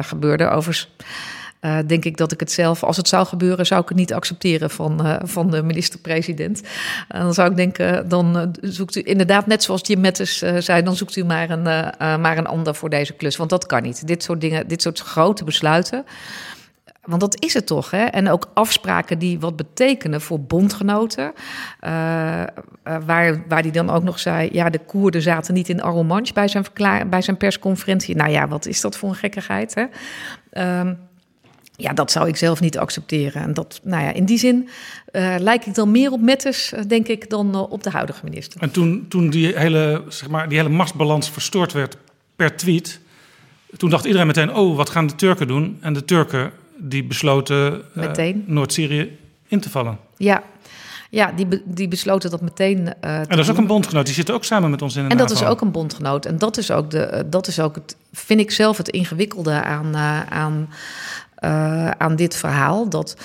gebeurde. 0.00 0.48
Overigens 0.48 0.94
uh, 1.60 1.78
denk 1.86 2.04
ik 2.04 2.16
dat 2.16 2.32
ik 2.32 2.40
het 2.40 2.52
zelf, 2.52 2.82
als 2.82 2.96
het 2.96 3.08
zou 3.08 3.26
gebeuren, 3.26 3.66
zou 3.66 3.82
ik 3.82 3.88
het 3.88 3.98
niet 3.98 4.12
accepteren 4.12 4.70
van, 4.70 5.06
uh, 5.06 5.16
van 5.22 5.50
de 5.50 5.62
minister-president. 5.62 6.62
Uh, 7.14 7.20
dan 7.20 7.34
zou 7.34 7.50
ik 7.50 7.56
denken, 7.56 8.08
dan 8.08 8.54
zoekt 8.60 8.96
u 8.96 9.02
inderdaad, 9.04 9.46
net 9.46 9.62
zoals 9.62 9.86
Jim 9.86 10.00
Mattis 10.00 10.38
zei, 10.58 10.82
dan 10.82 10.96
zoekt 10.96 11.16
u 11.16 11.24
maar 11.24 11.50
een, 11.50 11.62
maar 12.20 12.38
een 12.38 12.46
ander 12.46 12.74
voor 12.74 12.90
deze 12.90 13.12
klus. 13.12 13.36
Want 13.36 13.50
dat 13.50 13.66
kan 13.66 13.82
niet. 13.82 14.06
Dit 14.06 14.22
soort 14.22 14.40
dingen, 14.40 14.68
dit 14.68 14.82
soort 14.82 15.00
grote 15.00 15.44
besluiten. 15.44 16.04
Want 17.04 17.20
dat 17.20 17.44
is 17.44 17.54
het 17.54 17.66
toch, 17.66 17.90
hè? 17.90 18.04
En 18.04 18.28
ook 18.30 18.50
afspraken 18.54 19.18
die 19.18 19.40
wat 19.40 19.56
betekenen 19.56 20.20
voor 20.20 20.40
bondgenoten. 20.40 21.32
waar, 23.06 23.42
waar 23.48 23.62
die 23.62 23.72
dan 23.72 23.90
ook 23.90 24.02
nog 24.02 24.18
zei... 24.18 24.48
ja, 24.52 24.70
de 24.70 24.80
Koerden 24.86 25.22
zaten 25.22 25.54
niet 25.54 25.68
in 25.68 25.82
Arromanche 25.82 26.32
bij 26.32 26.48
zijn, 26.48 26.64
bij 27.10 27.22
zijn 27.22 27.36
persconferentie. 27.36 28.16
Nou 28.16 28.30
ja, 28.30 28.48
wat 28.48 28.66
is 28.66 28.80
dat 28.80 28.96
voor 28.96 29.08
een 29.08 29.14
gekkigheid, 29.14 29.74
hè? 29.74 29.84
Um, 30.80 30.98
ja, 31.76 31.92
dat 31.92 32.10
zou 32.10 32.28
ik 32.28 32.36
zelf 32.36 32.60
niet 32.60 32.78
accepteren. 32.78 33.42
En 33.42 33.54
dat, 33.54 33.80
nou 33.82 34.02
ja, 34.04 34.12
in 34.12 34.24
die 34.24 34.38
zin 34.38 34.68
uh, 35.12 35.34
lijk 35.38 35.66
ik 35.66 35.74
dan 35.74 35.90
meer 35.90 36.12
op 36.12 36.20
Metters, 36.20 36.72
eh, 36.72 36.82
denk 36.88 37.06
ik, 37.06 37.30
dan 37.30 37.54
uh, 37.54 37.72
op 37.72 37.82
de 37.82 37.90
huidige 37.90 38.20
minister. 38.24 38.60
En 38.60 38.70
toen, 38.70 39.04
toen 39.08 39.30
die, 39.30 39.58
hele, 39.58 40.02
zeg 40.08 40.28
maar, 40.28 40.48
die 40.48 40.58
hele 40.58 40.70
machtsbalans 40.70 41.30
verstoord 41.30 41.72
werd 41.72 41.96
per 42.36 42.56
tweet, 42.56 43.00
toen 43.76 43.90
dacht 43.90 44.04
iedereen 44.04 44.26
meteen: 44.26 44.54
oh, 44.54 44.76
wat 44.76 44.90
gaan 44.90 45.06
de 45.06 45.14
Turken 45.14 45.46
doen? 45.46 45.78
En 45.80 45.92
de 45.92 46.04
Turken 46.04 46.52
die 46.76 47.04
besloten 47.04 47.82
Noord-Syrië 48.46 49.18
in 49.48 49.60
te 49.60 49.70
vallen. 49.70 49.98
Ja, 50.16 50.42
ja, 51.10 51.32
die, 51.32 51.62
die 51.64 51.88
besloten 51.88 52.30
dat 52.30 52.40
meteen. 52.40 52.78
Uh, 52.78 53.18
en 53.18 53.26
dat 53.28 53.38
is 53.38 53.50
ook 53.50 53.56
een 53.56 53.66
bondgenoot. 53.66 54.04
Die 54.04 54.14
zit 54.14 54.30
ook 54.30 54.44
samen 54.44 54.70
met 54.70 54.82
ons 54.82 54.96
in. 54.96 55.08
En 55.08 55.16
dat 55.16 55.30
is 55.30 55.44
ook 55.44 55.60
een 55.60 55.70
bondgenoot. 55.70 56.26
En 56.26 56.38
dat 56.38 56.56
is 56.56 56.70
ook, 56.70 56.90
de, 56.90 57.26
dat 57.30 57.46
is 57.46 57.60
ook 57.60 57.74
het, 57.74 57.96
vind 58.12 58.40
ik 58.40 58.50
zelf, 58.50 58.76
het 58.76 58.88
ingewikkelde 58.88 59.62
aan, 59.62 59.86
uh, 59.94 60.26
aan 60.26 60.68
aan 61.98 62.16
dit 62.16 62.36
verhaal. 62.36 62.88
Dat 62.88 63.16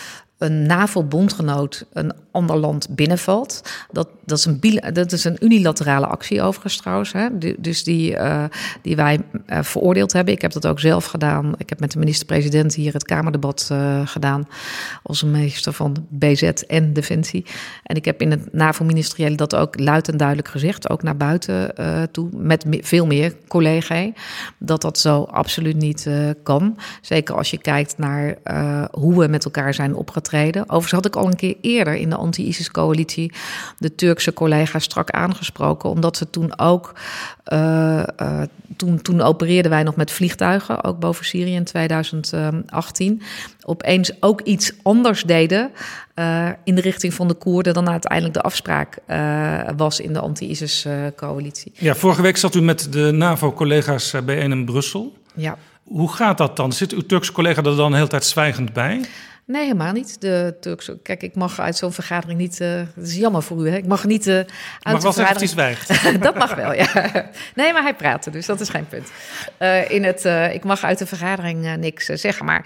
een 0.42 0.66
NAVO-bondgenoot 0.66 1.86
een 1.94 2.14
ander 2.32 2.58
land 2.58 2.88
binnenvalt. 2.90 3.62
Dat, 3.92 4.08
dat, 4.26 4.38
is, 4.38 4.46
een, 4.46 4.82
dat 4.94 5.12
is 5.12 5.24
een 5.24 5.38
unilaterale 5.40 6.06
actie 6.06 6.42
overigens 6.42 6.78
trouwens. 6.78 7.12
Hè? 7.12 7.28
dus 7.58 7.84
die, 7.84 8.12
uh, 8.12 8.44
die 8.82 8.96
wij 8.96 9.20
uh, 9.48 9.60
veroordeeld 9.62 10.14
hebben. 10.14 10.34
Ik 10.34 10.42
heb 10.42 10.52
dat 10.52 10.68
ook 10.68 10.80
zelf 10.80 11.06
gedaan. 11.06 11.54
Ik 11.58 11.70
heb 11.70 11.80
met 11.80 11.92
de 11.92 12.00
minister-president 12.00 12.76
hier 12.76 12.94
het 12.94 13.04
Kamerdebat 13.04 13.70
uh, 13.72 14.02
gedaan. 14.08 14.48
Als 15.04 15.24
minister 15.24 15.74
van 15.74 16.08
BZ 16.10 16.42
en 16.44 16.94
Defensie. 16.94 17.46
En 17.84 17.96
ik 17.96 18.06
heb 18.06 18.22
in 18.22 18.32
het 18.32 18.54
NAVO-ministeriële 18.54 19.36
dat 19.36 19.56
ook 19.56 19.80
luid 19.80 20.10
en 20.10 20.18
duidelijk 20.18 20.48
gezegd. 20.48 20.90
Ook 20.90 21.04
naar 21.04 21.18
buiten 21.18 21.74
toe. 22.12 22.30
Met 22.34 22.66
me 22.66 22.80
veel 22.84 23.06
meer 23.06 23.36
collega's. 23.48 24.10
Dat 24.58 24.82
dat 24.82 24.98
zo 24.98 25.24
absoluut 25.24 25.76
niet 25.76 26.10
kan. 26.44 26.78
Zeker 27.02 27.36
als 27.36 27.52
je 27.52 27.58
kijkt 27.58 27.98
naar 27.98 28.38
hoe 28.92 29.20
we 29.20 29.28
met 29.28 29.46
elkaar 29.46 29.74
zijn 29.74 29.96
opgetreden. 29.96 30.31
Overigens 30.62 30.92
had 30.92 31.06
ik 31.06 31.16
al 31.16 31.28
een 31.28 31.36
keer 31.36 31.56
eerder 31.62 31.96
in 31.96 32.10
de 32.10 32.16
anti-ISIS-coalitie 32.16 33.32
de 33.78 33.96
Turkse 33.96 34.34
collega's 34.34 34.84
strak 34.84 35.10
aangesproken. 35.10 35.90
Omdat 35.90 36.18
ze 36.18 36.30
toen 36.30 36.60
ook. 36.60 36.94
Uh, 37.54 38.04
uh, 38.22 38.42
toen, 38.78 39.02
toen 39.02 39.22
opereerden 39.22 39.72
wij 39.72 39.84
nog 39.84 39.96
met 39.96 40.12
vliegtuigen, 40.12 40.84
ook 40.84 41.00
boven 41.00 41.26
Syrië 41.26 41.54
in 41.54 41.64
2018. 41.64 43.22
Opeens 43.66 44.12
ook 44.20 44.42
iets 44.42 44.74
anders 44.84 45.24
deden 45.24 45.72
uh, 46.16 46.50
in 46.64 46.76
de 46.76 46.82
richting 46.82 47.14
van 47.14 47.28
de 47.28 47.34
Koerden 47.34 47.74
dan 47.74 47.90
uiteindelijk 47.90 48.34
de 48.34 48.42
afspraak 48.42 48.98
was 49.78 50.00
in 50.00 50.14
de 50.14 50.20
anti-ISIS-coalitie. 50.20 51.72
ja, 51.76 51.96
vorige 51.96 52.22
week 52.22 52.38
zat 52.38 52.56
u 52.56 52.62
met 52.62 52.94
de 52.94 53.12
NAVO-collega's 53.12 54.16
bijeen 54.26 54.52
in 54.52 54.66
Brussel. 54.66 55.14
Ja. 55.36 55.58
Hoe 55.84 56.12
gaat 56.12 56.38
dat 56.38 56.56
dan? 56.56 56.74
Zit 56.74 56.92
uw 56.92 57.02
Turkse 57.02 57.32
collega 57.32 57.64
er 57.64 57.76
dan 57.76 57.90
de 57.92 57.98
hele 57.98 58.10
tijd 58.10 58.26
zwijgend 58.26 58.74
bij? 58.74 59.02
Nee, 59.52 59.64
helemaal 59.64 59.92
niet. 59.92 60.22
De 60.22 60.56
Turkse, 60.60 61.00
kijk, 61.04 61.24
ik 61.24 61.36
mag 61.36 61.60
uit 61.60 61.78
zo'n 61.78 61.92
vergadering 61.92 62.40
niet. 62.40 62.60
Uh, 62.60 62.76
dat 62.96 63.06
is 63.06 63.16
jammer 63.16 63.44
voor 63.44 63.66
u, 63.66 63.70
hè? 63.70 63.78
Ik 63.78 63.86
mag 63.86 64.06
niet 64.06 64.28
uh, 64.28 64.36
uit 64.36 64.50
mag 64.82 65.02
de 65.02 65.14
vergadering. 65.14 65.50
zwijgt. 65.50 66.04
dat 66.22 66.36
mag 66.36 66.56
wel, 66.56 66.74
ja. 66.74 66.88
Nee, 67.56 67.74
maar 67.74 67.82
hij 67.82 67.94
praatte, 67.94 68.30
dus 68.30 68.46
dat 68.46 68.60
is 68.60 68.70
geen 68.70 68.88
punt. 68.88 69.12
Uh, 69.60 69.92
in 69.92 70.04
het, 70.04 70.26
ik 70.54 70.64
mag 70.64 70.84
uit 70.84 70.98
de 70.98 71.06
vergadering 71.06 71.76
niks 71.76 72.06
zeggen, 72.06 72.46
maar 72.46 72.66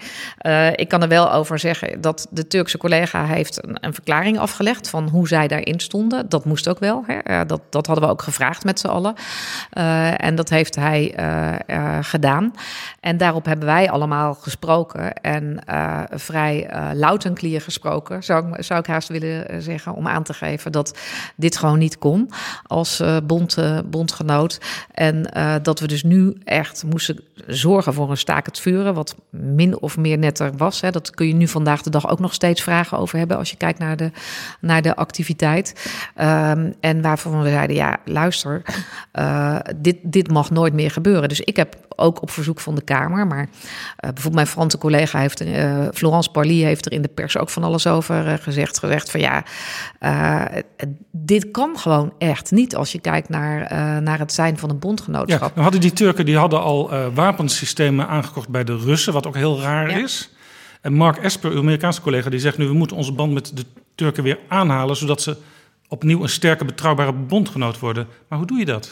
ik 0.74 0.88
kan 0.88 1.02
er 1.02 1.08
wel 1.08 1.32
over 1.32 1.58
zeggen 1.58 2.00
dat 2.00 2.26
de 2.30 2.46
Turkse 2.46 2.78
collega 2.78 3.24
heeft 3.24 3.64
een, 3.64 3.76
een 3.80 3.94
verklaring 3.94 4.38
afgelegd 4.38 4.88
van 4.88 5.08
hoe 5.08 5.28
zij 5.28 5.48
daarin 5.48 5.80
stonden. 5.80 6.28
Dat 6.28 6.44
moest 6.44 6.68
ook 6.68 6.78
wel. 6.78 7.04
Hè? 7.06 7.46
dat, 7.46 7.60
dat 7.70 7.86
hadden 7.86 8.04
we 8.04 8.10
ook 8.10 8.22
gevraagd 8.22 8.64
met 8.64 8.80
z'n 8.80 8.86
allen. 8.86 9.14
en 10.16 10.34
dat 10.34 10.48
heeft 10.48 10.74
hij 10.74 11.14
gedaan. 12.00 12.54
En 13.00 13.16
daarop 13.16 13.44
hebben 13.44 13.66
wij 13.66 13.90
allemaal 13.90 14.34
gesproken 14.34 15.12
en 15.12 15.58
vrij 16.14 16.68
uh, 16.76 17.10
en 17.24 17.34
clear 17.34 17.60
gesproken, 17.60 18.24
zou 18.24 18.48
ik, 18.48 18.62
zou 18.64 18.80
ik 18.80 18.86
haast 18.86 19.08
willen 19.08 19.48
eh, 19.48 19.58
zeggen, 19.58 19.94
om 19.94 20.08
aan 20.08 20.22
te 20.22 20.34
geven 20.34 20.72
dat 20.72 20.98
dit 21.36 21.56
gewoon 21.56 21.78
niet 21.78 21.98
kon 21.98 22.30
als 22.62 23.00
uh, 23.00 23.16
bond, 23.24 23.56
bondgenoot. 23.84 24.60
En 24.90 25.30
dat 25.62 25.80
we 25.80 25.86
dus 25.86 26.02
nu 26.02 26.36
echt 26.44 26.84
moesten 26.84 27.20
zorgen 27.46 27.94
voor 27.94 28.10
een 28.10 28.16
staak 28.16 28.46
het 28.46 28.60
vuren, 28.60 28.94
wat 28.94 29.16
min 29.30 29.80
of 29.80 29.96
meer 29.96 30.18
netter 30.18 30.56
was. 30.56 30.80
Hè. 30.80 30.90
Dat 30.90 31.10
kun 31.10 31.26
je 31.26 31.34
nu 31.34 31.48
vandaag 31.48 31.82
de 31.82 31.90
dag 31.90 32.08
ook 32.08 32.18
nog 32.18 32.34
steeds 32.34 32.62
vragen 32.62 32.98
over 32.98 33.18
hebben 33.18 33.36
als 33.36 33.50
je 33.50 33.56
kijkt 33.56 33.78
naar 33.78 33.96
de, 33.96 34.10
naar 34.60 34.82
de 34.82 34.96
activiteit. 34.96 35.90
Um, 36.20 36.74
en 36.80 37.02
waarvan 37.02 37.42
we 37.42 37.48
zeiden, 37.48 37.76
ja, 37.76 37.96
luister, 38.04 38.62
dit, 39.76 39.96
dit 40.02 40.30
mag 40.30 40.50
nooit 40.50 40.72
meer 40.72 40.90
gebeuren. 40.90 41.28
Dus 41.28 41.40
ik 41.40 41.56
heb 41.56 41.85
ook 41.96 42.22
op 42.22 42.30
verzoek 42.30 42.60
van 42.60 42.74
de 42.74 42.82
Kamer, 42.82 43.26
maar 43.26 43.48
bijvoorbeeld 43.96 44.34
mijn 44.34 44.46
Franse 44.46 44.78
collega 44.78 45.18
heeft, 45.18 45.44
Florence 45.94 46.30
Parly 46.30 46.62
heeft 46.62 46.86
er 46.86 46.92
in 46.92 47.02
de 47.02 47.08
pers 47.08 47.36
ook 47.36 47.50
van 47.50 47.64
alles 47.64 47.86
over 47.86 48.26
uh, 48.26 48.34
gezegd. 48.40 48.78
Gezegd 48.78 49.10
van 49.10 49.20
ja, 49.20 49.44
dit 51.10 51.50
kan 51.50 51.78
gewoon 51.78 52.12
echt 52.18 52.50
niet 52.50 52.76
als 52.76 52.92
je 52.92 53.00
kijkt 53.00 53.28
naar, 53.28 53.72
naar 54.02 54.18
het 54.18 54.32
zijn 54.32 54.58
van 54.58 54.70
een 54.70 54.78
bondgenootschap. 54.78 55.56
Ja, 55.56 55.62
hadden 55.62 55.80
die 55.80 55.92
Turken 55.92 56.26
die 56.26 56.36
hadden 56.36 56.60
al 56.60 56.90
wapensystemen 57.14 58.08
aangekocht 58.08 58.48
bij 58.48 58.64
de 58.64 58.76
Russen, 58.76 59.12
wat 59.12 59.26
ook 59.26 59.34
heel 59.34 59.60
raar 59.60 59.90
ja. 59.90 59.96
is. 59.96 60.30
En 60.80 60.92
Mark 60.92 61.16
Esper, 61.16 61.50
uw 61.50 61.58
Amerikaanse 61.58 62.00
collega, 62.00 62.30
die 62.30 62.40
zegt 62.40 62.58
nu 62.58 62.66
we 62.66 62.74
moeten 62.74 62.96
onze 62.96 63.12
band 63.12 63.32
met 63.32 63.50
de 63.54 63.64
Turken 63.94 64.22
weer 64.22 64.38
aanhalen, 64.48 64.96
zodat 64.96 65.22
ze 65.22 65.36
opnieuw 65.88 66.22
een 66.22 66.28
sterke, 66.28 66.64
betrouwbare 66.64 67.12
bondgenoot 67.12 67.78
worden. 67.78 68.06
Maar 68.28 68.38
hoe 68.38 68.46
doe 68.46 68.58
je 68.58 68.64
dat? 68.64 68.90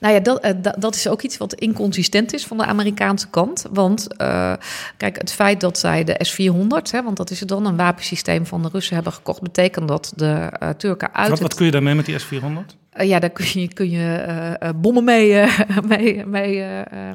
Nou 0.00 0.14
ja, 0.14 0.20
dat, 0.20 0.56
dat 0.78 0.94
is 0.94 1.08
ook 1.08 1.22
iets 1.22 1.36
wat 1.36 1.54
inconsistent 1.54 2.34
is 2.34 2.46
van 2.46 2.56
de 2.56 2.64
Amerikaanse 2.64 3.28
kant. 3.30 3.66
Want 3.70 4.06
uh, 4.18 4.52
kijk, 4.96 5.18
het 5.18 5.32
feit 5.32 5.60
dat 5.60 5.78
zij 5.78 6.04
de 6.04 6.16
S-400, 6.18 6.90
hè, 6.90 7.02
want 7.02 7.16
dat 7.16 7.30
is 7.30 7.40
het 7.40 7.48
dan 7.48 7.66
een 7.66 7.76
wapensysteem 7.76 8.46
van 8.46 8.62
de 8.62 8.68
Russen 8.72 8.94
hebben 8.94 9.12
gekocht, 9.12 9.42
betekent 9.42 9.88
dat 9.88 10.12
de 10.16 10.52
uh, 10.62 10.68
Turken 10.68 11.14
uit. 11.14 11.28
Wat, 11.28 11.40
wat 11.40 11.54
kun 11.54 11.64
je 11.64 11.70
daarmee 11.70 11.94
met 11.94 12.06
die 12.06 12.18
S-400? 12.18 12.79
Uh, 12.98 13.08
ja, 13.08 13.18
daar 13.18 13.30
kun 13.30 13.60
je, 13.60 13.68
kun 13.72 13.90
je 13.90 14.26
uh, 14.62 14.68
bommen 14.76 15.04
mee, 15.04 15.46
mee, 15.88 16.26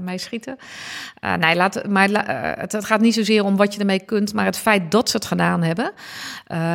mee, 0.02 0.18
schieten. 0.18 0.58
nee, 1.40 1.56
laat, 1.56 1.88
maar 1.88 2.10
het, 2.60 2.86
gaat 2.86 3.02
niet 3.02 3.14
zozeer 3.14 3.44
om 3.44 3.56
wat 3.56 3.74
je 3.74 3.80
ermee 3.80 4.06
kunt, 4.06 4.34
maar 4.34 4.46
het 4.46 4.58
feit 4.58 4.92
dat 4.92 5.10
ze 5.10 5.16
het 5.16 5.26
gedaan 5.26 5.64
hebben. 5.64 5.92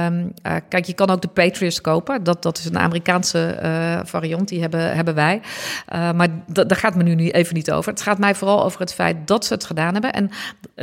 Um, 0.06 0.34
kijk, 0.68 0.84
je 0.84 0.92
kan 0.92 1.10
ook 1.10 1.22
de 1.22 1.28
Patriots 1.28 1.80
kopen. 1.80 2.24
Dat, 2.24 2.42
dat 2.42 2.58
is 2.58 2.64
een 2.64 2.78
Amerikaanse 2.78 3.58
variant, 4.04 4.48
die 4.48 4.60
hebben, 4.60 4.94
hebben 4.94 5.14
wij. 5.14 5.40
maar 5.88 6.28
daar 6.46 6.76
gaat 6.76 6.94
me 6.94 7.02
nu 7.02 7.30
even 7.30 7.54
niet 7.54 7.70
over. 7.70 7.90
Het 7.90 8.02
gaat 8.02 8.18
mij 8.18 8.34
vooral 8.34 8.64
over 8.64 8.80
het 8.80 8.94
feit 8.94 9.26
dat 9.26 9.44
ze 9.44 9.54
het 9.54 9.64
gedaan 9.64 9.92
hebben. 9.92 10.12
En 10.12 10.30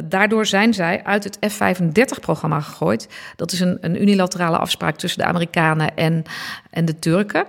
daardoor 0.06 0.45
zijn 0.45 0.73
zij 0.73 1.03
uit 1.03 1.23
het 1.23 1.38
F-35-programma 1.51 2.60
gegooid. 2.60 3.08
Dat 3.36 3.51
is 3.51 3.60
een, 3.60 3.77
een 3.82 4.01
unilaterale 4.01 4.58
afspraak 4.58 4.95
tussen 4.95 5.19
de 5.19 5.25
Amerikanen 5.25 5.95
en, 5.95 6.23
en 6.69 6.86
de 6.86 6.99
Turken. 6.99 7.45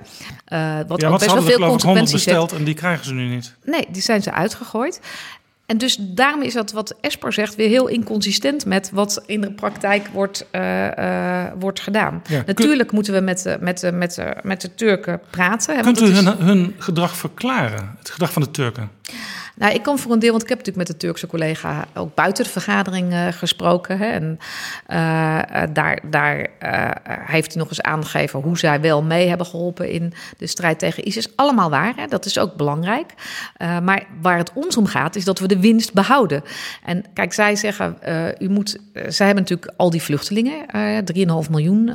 Uh, 0.59 0.79
wat 0.87 1.01
ja, 1.01 1.09
ook 1.09 1.19
best 1.19 1.33
wel 1.33 1.43
veel 1.43 1.59
consequenties 1.59 2.13
besteld 2.13 2.53
en 2.53 2.65
die 2.65 2.75
krijgen 2.75 3.05
ze 3.05 3.15
nu 3.15 3.35
niet. 3.35 3.55
Nee, 3.65 3.87
die 3.91 4.03
zijn 4.03 4.23
ze 4.23 4.33
uitgegooid. 4.33 5.01
En 5.67 5.79
dus 5.79 5.97
daarom 6.01 6.43
is 6.43 6.53
dat 6.53 6.73
wat 6.73 6.95
Esper 7.01 7.33
zegt 7.33 7.55
weer 7.55 7.69
heel 7.69 7.87
inconsistent 7.87 8.67
met 8.67 8.91
wat 8.93 9.23
in 9.27 9.41
de 9.41 9.53
praktijk 9.53 10.07
wordt, 10.13 10.47
uh, 10.53 10.85
uh, 10.99 11.45
wordt 11.59 11.81
gedaan. 11.81 12.23
Ja, 12.29 12.43
Natuurlijk 12.47 12.93
moeten 12.93 13.13
we 13.13 13.21
met, 13.21 13.57
met, 13.61 13.91
met, 13.95 14.19
met 14.43 14.61
de 14.61 14.75
Turken 14.75 15.21
praten. 15.31 15.83
Kunt 15.83 16.01
u 16.01 16.07
hun, 16.07 16.27
hun 16.27 16.75
gedrag 16.79 17.17
verklaren, 17.17 17.95
het 17.99 18.11
gedrag 18.11 18.33
van 18.33 18.43
de 18.43 18.51
Turken? 18.51 18.91
Nou, 19.59 19.75
ik 19.75 19.83
kan 19.83 19.99
voor 19.99 20.13
een 20.13 20.19
deel, 20.19 20.31
want 20.31 20.43
ik 20.43 20.49
heb 20.49 20.59
natuurlijk 20.59 20.89
met 20.89 21.01
de 21.01 21.07
Turkse 21.07 21.27
collega 21.27 21.87
ook 21.95 22.15
buiten 22.15 22.45
de 22.45 22.51
vergadering 22.51 23.13
uh, 23.13 23.27
gesproken. 23.31 23.99
Hè, 23.99 24.07
en 24.07 24.39
uh, 24.89 25.41
daar, 25.73 26.01
daar 26.11 26.39
uh, 26.39 26.91
heeft 27.27 27.53
hij 27.53 27.63
nog 27.63 27.69
eens 27.69 27.83
aangegeven 27.83 28.41
hoe 28.41 28.59
zij 28.59 28.81
wel 28.81 29.03
mee 29.03 29.29
hebben 29.29 29.47
geholpen 29.47 29.91
in 29.91 30.13
de 30.39 30.47
strijd 30.47 30.79
tegen 30.79 31.09
ISIS. 31.09 31.37
Allemaal 31.37 31.71
waar, 31.71 31.93
hè, 31.97 32.07
dat 32.07 32.25
is 32.25 32.39
ook 32.39 32.55
belangrijk. 32.55 33.13
maar 33.59 34.07
waar 34.23 34.39
het 34.39 34.53
ons 34.55 34.77
om 34.77 34.87
gaat, 34.87 35.17
is 35.17 35.25
dat 35.25 35.39
we 35.39 35.49
de 35.49 35.61
winst 35.61 35.93
behouden. 35.93 36.43
En 36.85 37.05
kijk, 37.15 37.33
zij 37.33 37.57
zeggen, 37.57 37.99
u 38.39 38.49
moet, 38.49 38.79
zij 38.93 39.27
hebben 39.27 39.45
natuurlijk 39.45 39.73
al 39.77 39.91
die 39.91 40.03
vluchtelingen, 40.03 40.67
3,5 41.45 41.51
miljoen 41.51 41.93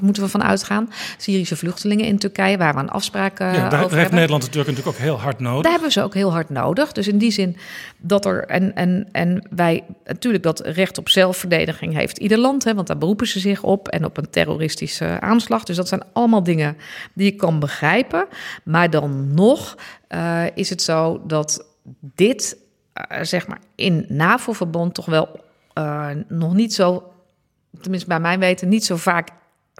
moeten 0.00 0.22
we 0.22 0.28
van 0.28 0.42
uitgaan. 0.42 0.90
Syrische 1.16 1.56
vluchtelingen 1.56 2.06
in 2.06 2.18
Turkije, 2.18 2.56
waar 2.56 2.74
we 2.74 2.80
een 2.80 2.90
afspraak 2.90 3.38
ja, 3.38 3.68
daar, 3.68 3.84
over 3.84 3.96
heeft 3.96 4.10
Nederland 4.10 4.42
de 4.42 4.50
Turken 4.50 4.72
natuurlijk 4.72 4.98
ook 4.98 5.04
heel 5.04 5.20
hard 5.20 5.40
nodig. 5.40 5.62
Daar 5.62 5.72
hebben 5.72 5.92
ze 5.92 6.02
ook 6.02 6.14
heel 6.14 6.32
hard 6.32 6.50
nodig. 6.50 6.92
Dus 6.96 7.08
in 7.08 7.18
die 7.18 7.30
zin 7.30 7.56
dat 7.98 8.24
er. 8.24 8.44
En, 8.44 8.74
en, 8.74 9.08
en 9.12 9.48
wij 9.50 9.84
natuurlijk 10.04 10.42
dat 10.42 10.60
recht 10.60 10.98
op 10.98 11.08
zelfverdediging 11.08 11.94
heeft 11.94 12.18
ieder 12.18 12.38
land, 12.38 12.64
hè, 12.64 12.74
want 12.74 12.86
daar 12.86 12.98
beroepen 12.98 13.26
ze 13.26 13.38
zich 13.38 13.62
op. 13.62 13.88
En 13.88 14.04
op 14.04 14.16
een 14.16 14.30
terroristische 14.30 15.20
aanslag. 15.20 15.64
Dus 15.64 15.76
dat 15.76 15.88
zijn 15.88 16.02
allemaal 16.12 16.42
dingen 16.42 16.76
die 17.12 17.32
ik 17.32 17.36
kan 17.38 17.58
begrijpen. 17.58 18.26
Maar 18.64 18.90
dan 18.90 19.34
nog 19.34 19.76
uh, 20.08 20.44
is 20.54 20.70
het 20.70 20.82
zo 20.82 21.22
dat 21.26 21.66
dit, 22.00 22.56
uh, 23.12 23.22
zeg 23.22 23.46
maar, 23.46 23.60
in 23.74 24.04
NAVO-verband 24.08 24.94
toch 24.94 25.06
wel 25.06 25.40
uh, 25.74 26.08
nog 26.28 26.54
niet 26.54 26.74
zo. 26.74 27.12
Tenminste, 27.80 28.08
bij 28.08 28.20
mijn 28.20 28.38
weten, 28.38 28.68
niet 28.68 28.84
zo 28.84 28.96
vaak 28.96 29.28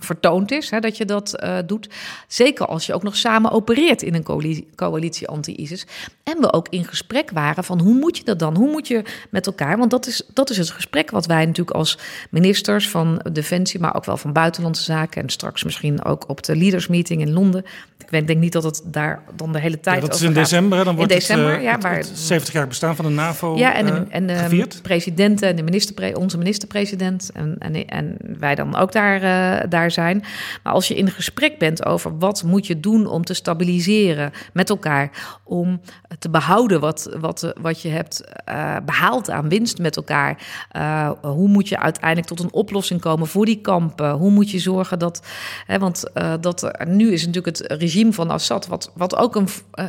vertoond 0.02 0.50
is, 0.50 0.70
hè, 0.70 0.80
dat 0.80 0.96
je 0.96 1.04
dat 1.04 1.42
uh, 1.44 1.59
doet. 1.66 1.88
Zeker 2.28 2.66
als 2.66 2.87
je 2.87 2.94
ook 2.94 3.02
nog 3.02 3.16
samen 3.16 3.50
opereert 3.50 4.02
in 4.02 4.14
een 4.14 4.22
coalitie, 4.22 4.68
coalitie 4.74 5.28
anti-ISIS. 5.28 5.87
En 6.22 6.40
we 6.40 6.52
ook 6.52 6.68
in 6.68 6.85
gesprek 6.85 7.30
waren 7.30 7.64
van 7.64 7.80
hoe 7.80 7.94
moet 7.94 8.16
je 8.16 8.24
dat 8.24 8.38
dan? 8.38 8.56
Hoe 8.56 8.70
moet 8.70 8.88
je 8.88 9.02
met 9.30 9.46
elkaar? 9.46 9.78
Want 9.78 9.90
dat 9.90 10.06
is, 10.06 10.22
dat 10.32 10.50
is 10.50 10.56
het 10.56 10.70
gesprek 10.70 11.11
wat 11.11 11.26
wij 11.26 11.46
natuurlijk 11.46 11.76
als 11.76 11.98
ministers 12.30 12.88
van 12.88 13.20
Defensie, 13.32 13.80
maar 13.80 13.94
ook 13.94 14.04
wel 14.04 14.16
van 14.16 14.32
Buitenlandse 14.32 14.82
Zaken 14.82 15.22
en 15.22 15.28
straks 15.28 15.64
misschien 15.64 16.04
ook 16.04 16.28
op 16.28 16.42
de 16.42 16.56
Leaders 16.56 16.87
Meeting 16.87 17.20
in 17.20 17.32
Londen. 17.32 17.64
Ik 18.11 18.26
denk 18.26 18.40
niet 18.40 18.52
dat 18.52 18.62
het 18.62 18.82
daar 18.85 19.22
dan 19.37 19.52
de 19.52 19.61
hele 19.61 19.80
tijd 19.80 20.00
ja, 20.00 20.06
dat 20.06 20.14
is 20.14 20.22
in 20.22 20.32
december, 20.32 20.85
dan 20.85 20.96
wordt 20.96 21.12
in 21.12 21.18
december, 21.18 21.50
het, 21.50 21.59
uh, 21.59 21.64
ja, 21.64 21.76
maar, 21.76 22.04
70 22.14 22.54
jaar 22.54 22.68
bestaan 22.68 22.96
van 22.96 23.04
de 23.04 23.11
NAVO 23.11 23.56
Ja, 23.56 23.74
en, 23.74 23.87
de, 23.87 23.92
uh, 23.92 23.98
en 24.09 24.26
de 24.26 24.66
presidenten 24.82 25.48
en 25.48 25.56
de 25.56 25.62
minister, 25.62 26.16
onze 26.16 26.38
minister-president 26.38 27.30
en, 27.35 27.56
en, 27.59 27.87
en 27.87 28.16
wij 28.38 28.54
dan 28.54 28.76
ook 28.76 28.92
daar, 28.92 29.22
uh, 29.22 29.70
zijn. 29.90 30.25
Maar 30.62 30.72
als 30.72 30.88
je 30.88 30.96
in 30.96 31.11
gesprek 31.11 31.59
bent 31.59 31.85
over 31.85 32.18
wat 32.18 32.42
moet 32.42 32.66
je 32.66 32.81
doen 32.81 33.07
om 33.07 33.25
te 33.25 33.35
stabiliseren 33.35 34.33
met 34.53 34.70
elkaar, 34.70 35.11
om 35.44 35.81
te 36.18 36.31
behouden 36.31 36.81
wat, 36.81 37.16
wat, 37.20 37.53
wat 37.61 37.83
je 37.83 37.88
hebt 37.88 38.22
uh, 38.49 38.77
behaald 38.85 39.31
aan 39.31 39.49
winst 39.49 39.79
met 39.79 39.96
elkaar. 39.96 40.46
Uh, 40.77 41.11
hoe 41.20 41.49
moet 41.49 41.68
je 41.68 41.79
uiteindelijk 41.79 42.27
tot 42.27 42.40
een 42.40 42.53
oplossing 42.53 43.01
komen 43.01 43.27
voor 43.27 43.44
die 43.44 43.61
kampen? 43.61 44.11
Hoe 44.11 44.31
moet 44.31 44.51
je 44.51 44.59
zorgen 44.59 44.99
dat, 44.99 45.27
hè, 45.66 45.79
want 45.79 46.05
uh, 46.14 46.35
dat 46.40 46.70
nu 46.85 47.12
is 47.12 47.27
natuurlijk 47.27 47.59
het 47.59 47.72
regime 47.72 48.12
van 48.12 48.31
Assad, 48.31 48.66
wat, 48.66 48.92
wat 48.94 49.16
ook 49.16 49.37
een, 49.37 49.49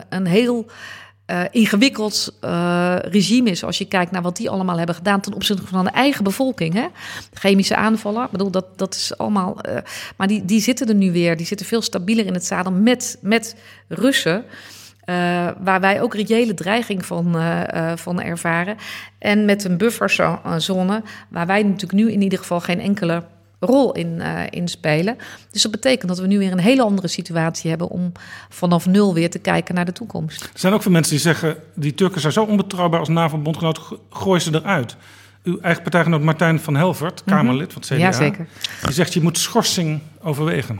een 0.10 0.26
heel 0.26 0.66
uh, 1.28 1.42
ingewikkeld 1.52 2.38
uh, 2.44 2.96
regime 3.02 3.50
is. 3.50 3.64
Als 3.64 3.78
je 3.78 3.86
kijkt 3.86 4.12
naar 4.12 4.22
wat 4.22 4.38
die 4.38 4.50
allemaal 4.50 4.78
hebben 4.78 4.96
gedaan 4.96 5.20
ten 5.20 5.34
opzichte 5.34 5.68
van 5.68 5.84
de 5.84 5.92
eigen 5.92 6.24
bevolking. 6.24 6.74
Hè? 6.74 6.88
Chemische 7.34 7.76
aanvallen, 7.76 8.24
ik 8.24 8.32
bedoel, 8.32 8.52
dat, 8.52 8.78
dat 8.78 8.96
is 8.96 9.18
allemaal. 9.18 9.58
Uh, 9.70 9.78
maar 10.18 10.28
die, 10.28 10.46
die 10.46 10.62
zitten 10.62 10.88
er 10.88 10.96
nu 10.96 11.12
weer. 11.12 11.38
Die 11.38 11.46
zitten 11.46 11.66
veel 11.66 11.82
stabieler 11.82 12.26
in 12.26 12.34
het 12.34 12.46
zadel 12.46 12.72
met, 12.72 13.18
met 13.22 13.56
Russen. 13.88 14.44
waar 15.60 15.80
wij 15.80 16.02
ook 16.02 16.16
reële 16.16 16.54
dreiging 16.54 17.06
van, 17.06 17.36
van 17.96 18.22
ervaren. 18.22 18.78
En 19.20 19.46
met 19.46 19.64
een 19.64 19.78
bufferzone, 19.78 21.04
waar 21.30 21.48
wij 21.48 21.64
natuurlijk 21.64 21.92
nu 21.92 22.12
in 22.12 22.22
ieder 22.22 22.40
geval 22.40 22.60
geen 22.60 22.80
enkele 22.80 23.24
rol 23.60 23.92
in, 23.92 24.16
uh, 24.18 24.42
in 24.50 24.68
spelen. 24.68 25.18
Dus 25.52 25.62
dat 25.62 25.72
betekent 25.72 26.08
dat 26.08 26.20
we 26.20 26.28
nu 26.28 26.38
weer 26.38 26.52
een 26.52 26.60
hele 26.60 26.84
andere 26.84 27.08
situatie 27.08 27.70
hebben 27.70 27.90
om 27.90 28.12
vanaf 28.50 28.86
nul 28.86 29.14
weer 29.14 29.30
te 29.30 29.40
kijken 29.40 29.76
naar 29.76 29.86
de 29.86 29.92
toekomst. 29.92 30.44
Er 30.44 30.50
zijn 30.54 30.74
ook 30.74 30.82
veel 30.82 30.92
mensen 30.92 31.12
die 31.12 31.22
zeggen: 31.22 31.58
die 31.76 31.94
Turken 31.94 32.22
zijn 32.22 32.34
zo 32.34 32.44
onbetrouwbaar 32.44 33.00
als 33.00 33.10
NAVO-bondgenoot, 33.10 33.80
gooi 34.10 34.40
ze 34.40 34.56
eruit. 34.56 34.96
Uw 35.44 35.60
eigen 35.60 35.82
partijgenoot 35.82 36.22
Martijn 36.22 36.60
van 36.60 36.76
Helvert, 36.76 37.24
Kamerlid 37.26 37.74
van 37.74 37.82
het 37.82 37.92
CDA, 37.92 38.06
ja, 38.06 38.12
zeker. 38.12 38.48
die 38.82 38.94
zegt: 38.94 39.14
je 39.14 39.22
moet 39.22 39.38
schorsing 39.38 40.00
overwegen. 40.22 40.80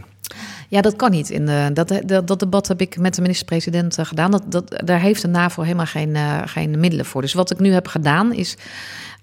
Ja, 0.70 0.82
dat 0.82 0.96
kan 0.96 1.12
niet. 1.12 1.30
In 1.30 1.46
de, 1.46 1.70
dat, 1.74 2.02
dat, 2.06 2.28
dat 2.28 2.40
debat 2.40 2.68
heb 2.68 2.82
ik 2.82 3.00
met 3.00 3.16
de 3.16 3.22
minister-president 3.22 3.98
eh, 3.98 4.06
gedaan. 4.06 4.32
Dat, 4.32 4.44
dat, 4.48 4.82
daar 4.86 5.00
heeft 5.00 5.22
de 5.22 5.28
NAVO 5.28 5.62
helemaal 5.62 5.86
geen, 5.86 6.10
uh, 6.10 6.42
geen 6.46 6.80
middelen 6.80 7.06
voor. 7.06 7.22
Dus 7.22 7.34
wat 7.34 7.52
ik 7.52 7.60
nu 7.60 7.72
heb 7.72 7.88
gedaan 7.88 8.34
is. 8.34 8.58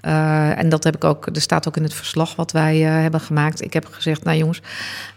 Uh, 0.07 0.59
en 0.59 0.69
dat 0.69 0.85
heb 0.85 0.95
ik 0.95 1.05
ook, 1.05 1.27
er 1.27 1.41
staat 1.41 1.69
ook 1.69 1.77
in 1.77 1.83
het 1.83 1.95
verslag 1.95 2.37
wat 2.37 2.53
wij 2.53 2.81
uh, 2.81 2.89
hebben 2.89 3.21
gemaakt. 3.21 3.63
Ik 3.63 3.73
heb 3.73 3.87
gezegd, 3.91 4.25
nou 4.25 4.39
jongens, 4.39 4.61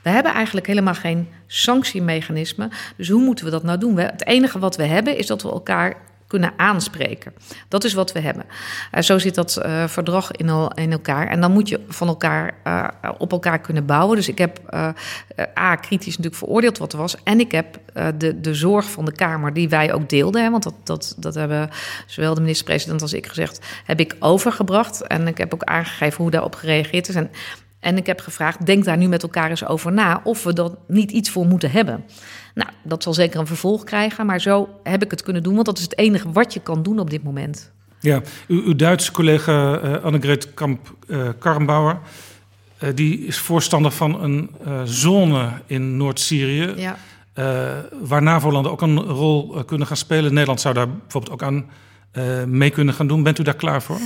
we 0.02 0.10
hebben 0.10 0.34
eigenlijk 0.34 0.68
helemaal 0.68 0.94
geen 0.94 1.28
sanctiemechanisme. 1.48 2.70
Dus 2.98 3.10
hoe 3.10 3.22
moeten 3.22 3.46
we 3.46 3.52
dat 3.52 3.64
nou 3.64 3.78
doen? 3.80 3.96
We, 3.96 4.02
het 4.02 4.26
enige 4.26 4.60
wat 4.60 4.76
we 4.76 4.84
hebben 4.84 5.18
is 5.18 5.28
dat 5.28 5.42
we 5.42 5.50
elkaar 5.50 5.96
kunnen 6.28 6.54
aanspreken. 6.58 7.34
Dat 7.68 7.84
is 7.84 7.94
wat 7.94 8.12
we 8.12 8.20
hebben. 8.20 8.46
Uh, 8.94 9.02
zo 9.02 9.18
zit 9.20 9.36
dat 9.36 9.62
uh, 9.66 9.88
verdrag 9.88 10.32
in, 10.32 10.50
al, 10.50 10.74
in, 10.74 10.92
elkaar. 10.92 11.28
En 11.28 11.42
dan 11.42 11.52
moet 11.52 11.70
je 11.70 11.80
van 11.88 12.08
elkaar 12.08 12.54
uh, 12.68 12.88
op 13.18 13.32
elkaar 13.32 13.60
kunnen 13.60 13.86
bouwen. 13.86 14.16
Dus 14.16 14.28
ik 14.28 14.38
heb 14.38 14.76
A, 15.58 15.76
kritisch 15.76 16.18
natuurlijk 16.18 16.36
veroordeeld 16.36 16.78
wat 16.78 16.94
er 16.94 17.00
was. 17.00 17.24
En 17.24 17.40
ik 17.40 17.52
heb 17.52 17.80
de, 18.18 18.42
de 18.42 18.54
zorg 18.54 18.90
van 18.90 19.06
de 19.06 19.12
Kamer, 19.12 19.54
die 19.54 19.70
wij 19.70 19.94
ook 19.94 20.10
deelden. 20.10 20.44
Hè, 20.44 20.50
want 20.50 20.64
dat, 20.64 20.74
dat, 20.84 21.16
dat 21.18 21.36
hebben 21.36 21.70
zowel 22.06 22.34
de 22.34 22.42
minister-president 22.42 23.02
als 23.02 23.14
ik 23.14 23.28
gezegd, 23.28 23.66
heb 23.86 24.00
ik 24.00 24.16
overgebracht. 24.20 25.02
En 25.02 25.28
ik 25.28 25.38
heb 25.38 25.54
ook 25.54 25.64
aangegeven 25.64 26.22
hoe 26.22 26.32
daarop 26.32 26.56
gereageerd 26.56 27.10
is. 27.10 27.16
En, 27.16 27.32
en 27.80 27.98
ik 27.98 28.06
heb 28.06 28.20
gevraagd, 28.20 28.66
denk 28.66 28.86
daar 28.86 28.98
nu 28.98 29.08
met 29.08 29.24
elkaar 29.24 29.50
eens 29.50 29.66
over 29.66 29.92
na... 29.92 30.22
of 30.24 30.44
we 30.44 30.54
dat 30.54 30.78
niet 30.88 31.12
iets 31.12 31.30
voor 31.30 31.46
moeten 31.46 31.72
hebben. 31.72 32.04
Nou, 32.58 32.70
dat 32.84 33.04
zal 33.04 33.14
zeker 33.14 33.40
een 33.40 33.48
vervolg 33.48 33.84
krijgen, 33.84 34.26
maar 34.26 34.42
zo 34.42 34.70
heb 34.84 35.04
ik 35.04 35.12
het 35.12 35.24
kunnen 35.24 35.44
doen, 35.44 35.54
want 35.54 35.66
dat 35.66 35.78
is 35.78 35.84
het 35.84 35.98
enige 35.98 36.32
wat 36.32 36.54
je 36.54 36.60
kan 36.60 36.84
doen 36.84 37.00
op 37.00 37.10
dit 37.10 37.24
moment. 37.24 37.72
Ja, 38.00 38.22
uw, 38.48 38.64
uw 38.64 38.76
Duitse 38.76 39.12
collega 39.12 39.82
uh, 39.82 40.04
Annegret 40.04 40.54
Kamp-Karrenbauer, 40.54 42.00
uh, 42.84 42.90
uh, 42.90 42.96
die 42.96 43.26
is 43.26 43.38
voorstander 43.38 43.92
van 43.92 44.24
een 44.24 44.50
zone 44.86 45.52
in 45.66 45.98
Noord-Syrië, 45.98 46.74
ja. 46.76 46.98
waar 48.02 48.24
NAVO-landen 48.24 48.72
ook 48.72 48.82
een 48.82 49.00
rol 49.00 49.64
kunnen 49.66 49.88
gaan 49.88 49.98
spelen. 49.98 50.34
Nederland 50.34 50.62
zou 50.62 50.74
daar 50.74 50.90
bijvoorbeeld 50.90 51.34
ook 51.34 51.44
aan 51.44 51.66
mee 52.50 52.70
kunnen 52.70 52.94
gaan 52.94 53.08
doen. 53.08 53.24
Bent 53.24 53.40
u 53.40 53.44
daar 53.44 53.56
klaar 53.56 53.82
voor? 53.82 54.00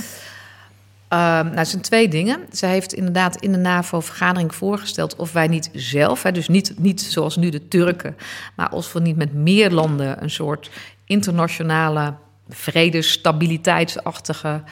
Uh, 1.12 1.18
nou, 1.18 1.56
het 1.56 1.68
zijn 1.68 1.82
twee 1.82 2.08
dingen. 2.08 2.40
Zij 2.50 2.70
heeft 2.70 2.92
inderdaad 2.92 3.36
in 3.36 3.52
de 3.52 3.58
NAVO-vergadering 3.58 4.54
voorgesteld 4.54 5.16
of 5.16 5.32
wij 5.32 5.48
niet 5.48 5.70
zelf, 5.72 6.22
hè, 6.22 6.32
dus 6.32 6.48
niet, 6.48 6.74
niet 6.78 7.02
zoals 7.02 7.36
nu 7.36 7.50
de 7.50 7.68
Turken, 7.68 8.16
maar 8.56 8.68
als 8.68 8.92
we 8.92 9.00
niet 9.00 9.16
met 9.16 9.34
meer 9.34 9.70
landen 9.70 10.22
een 10.22 10.30
soort 10.30 10.70
internationale 11.04 12.14
vredestabiliteitsachtige 12.48 14.62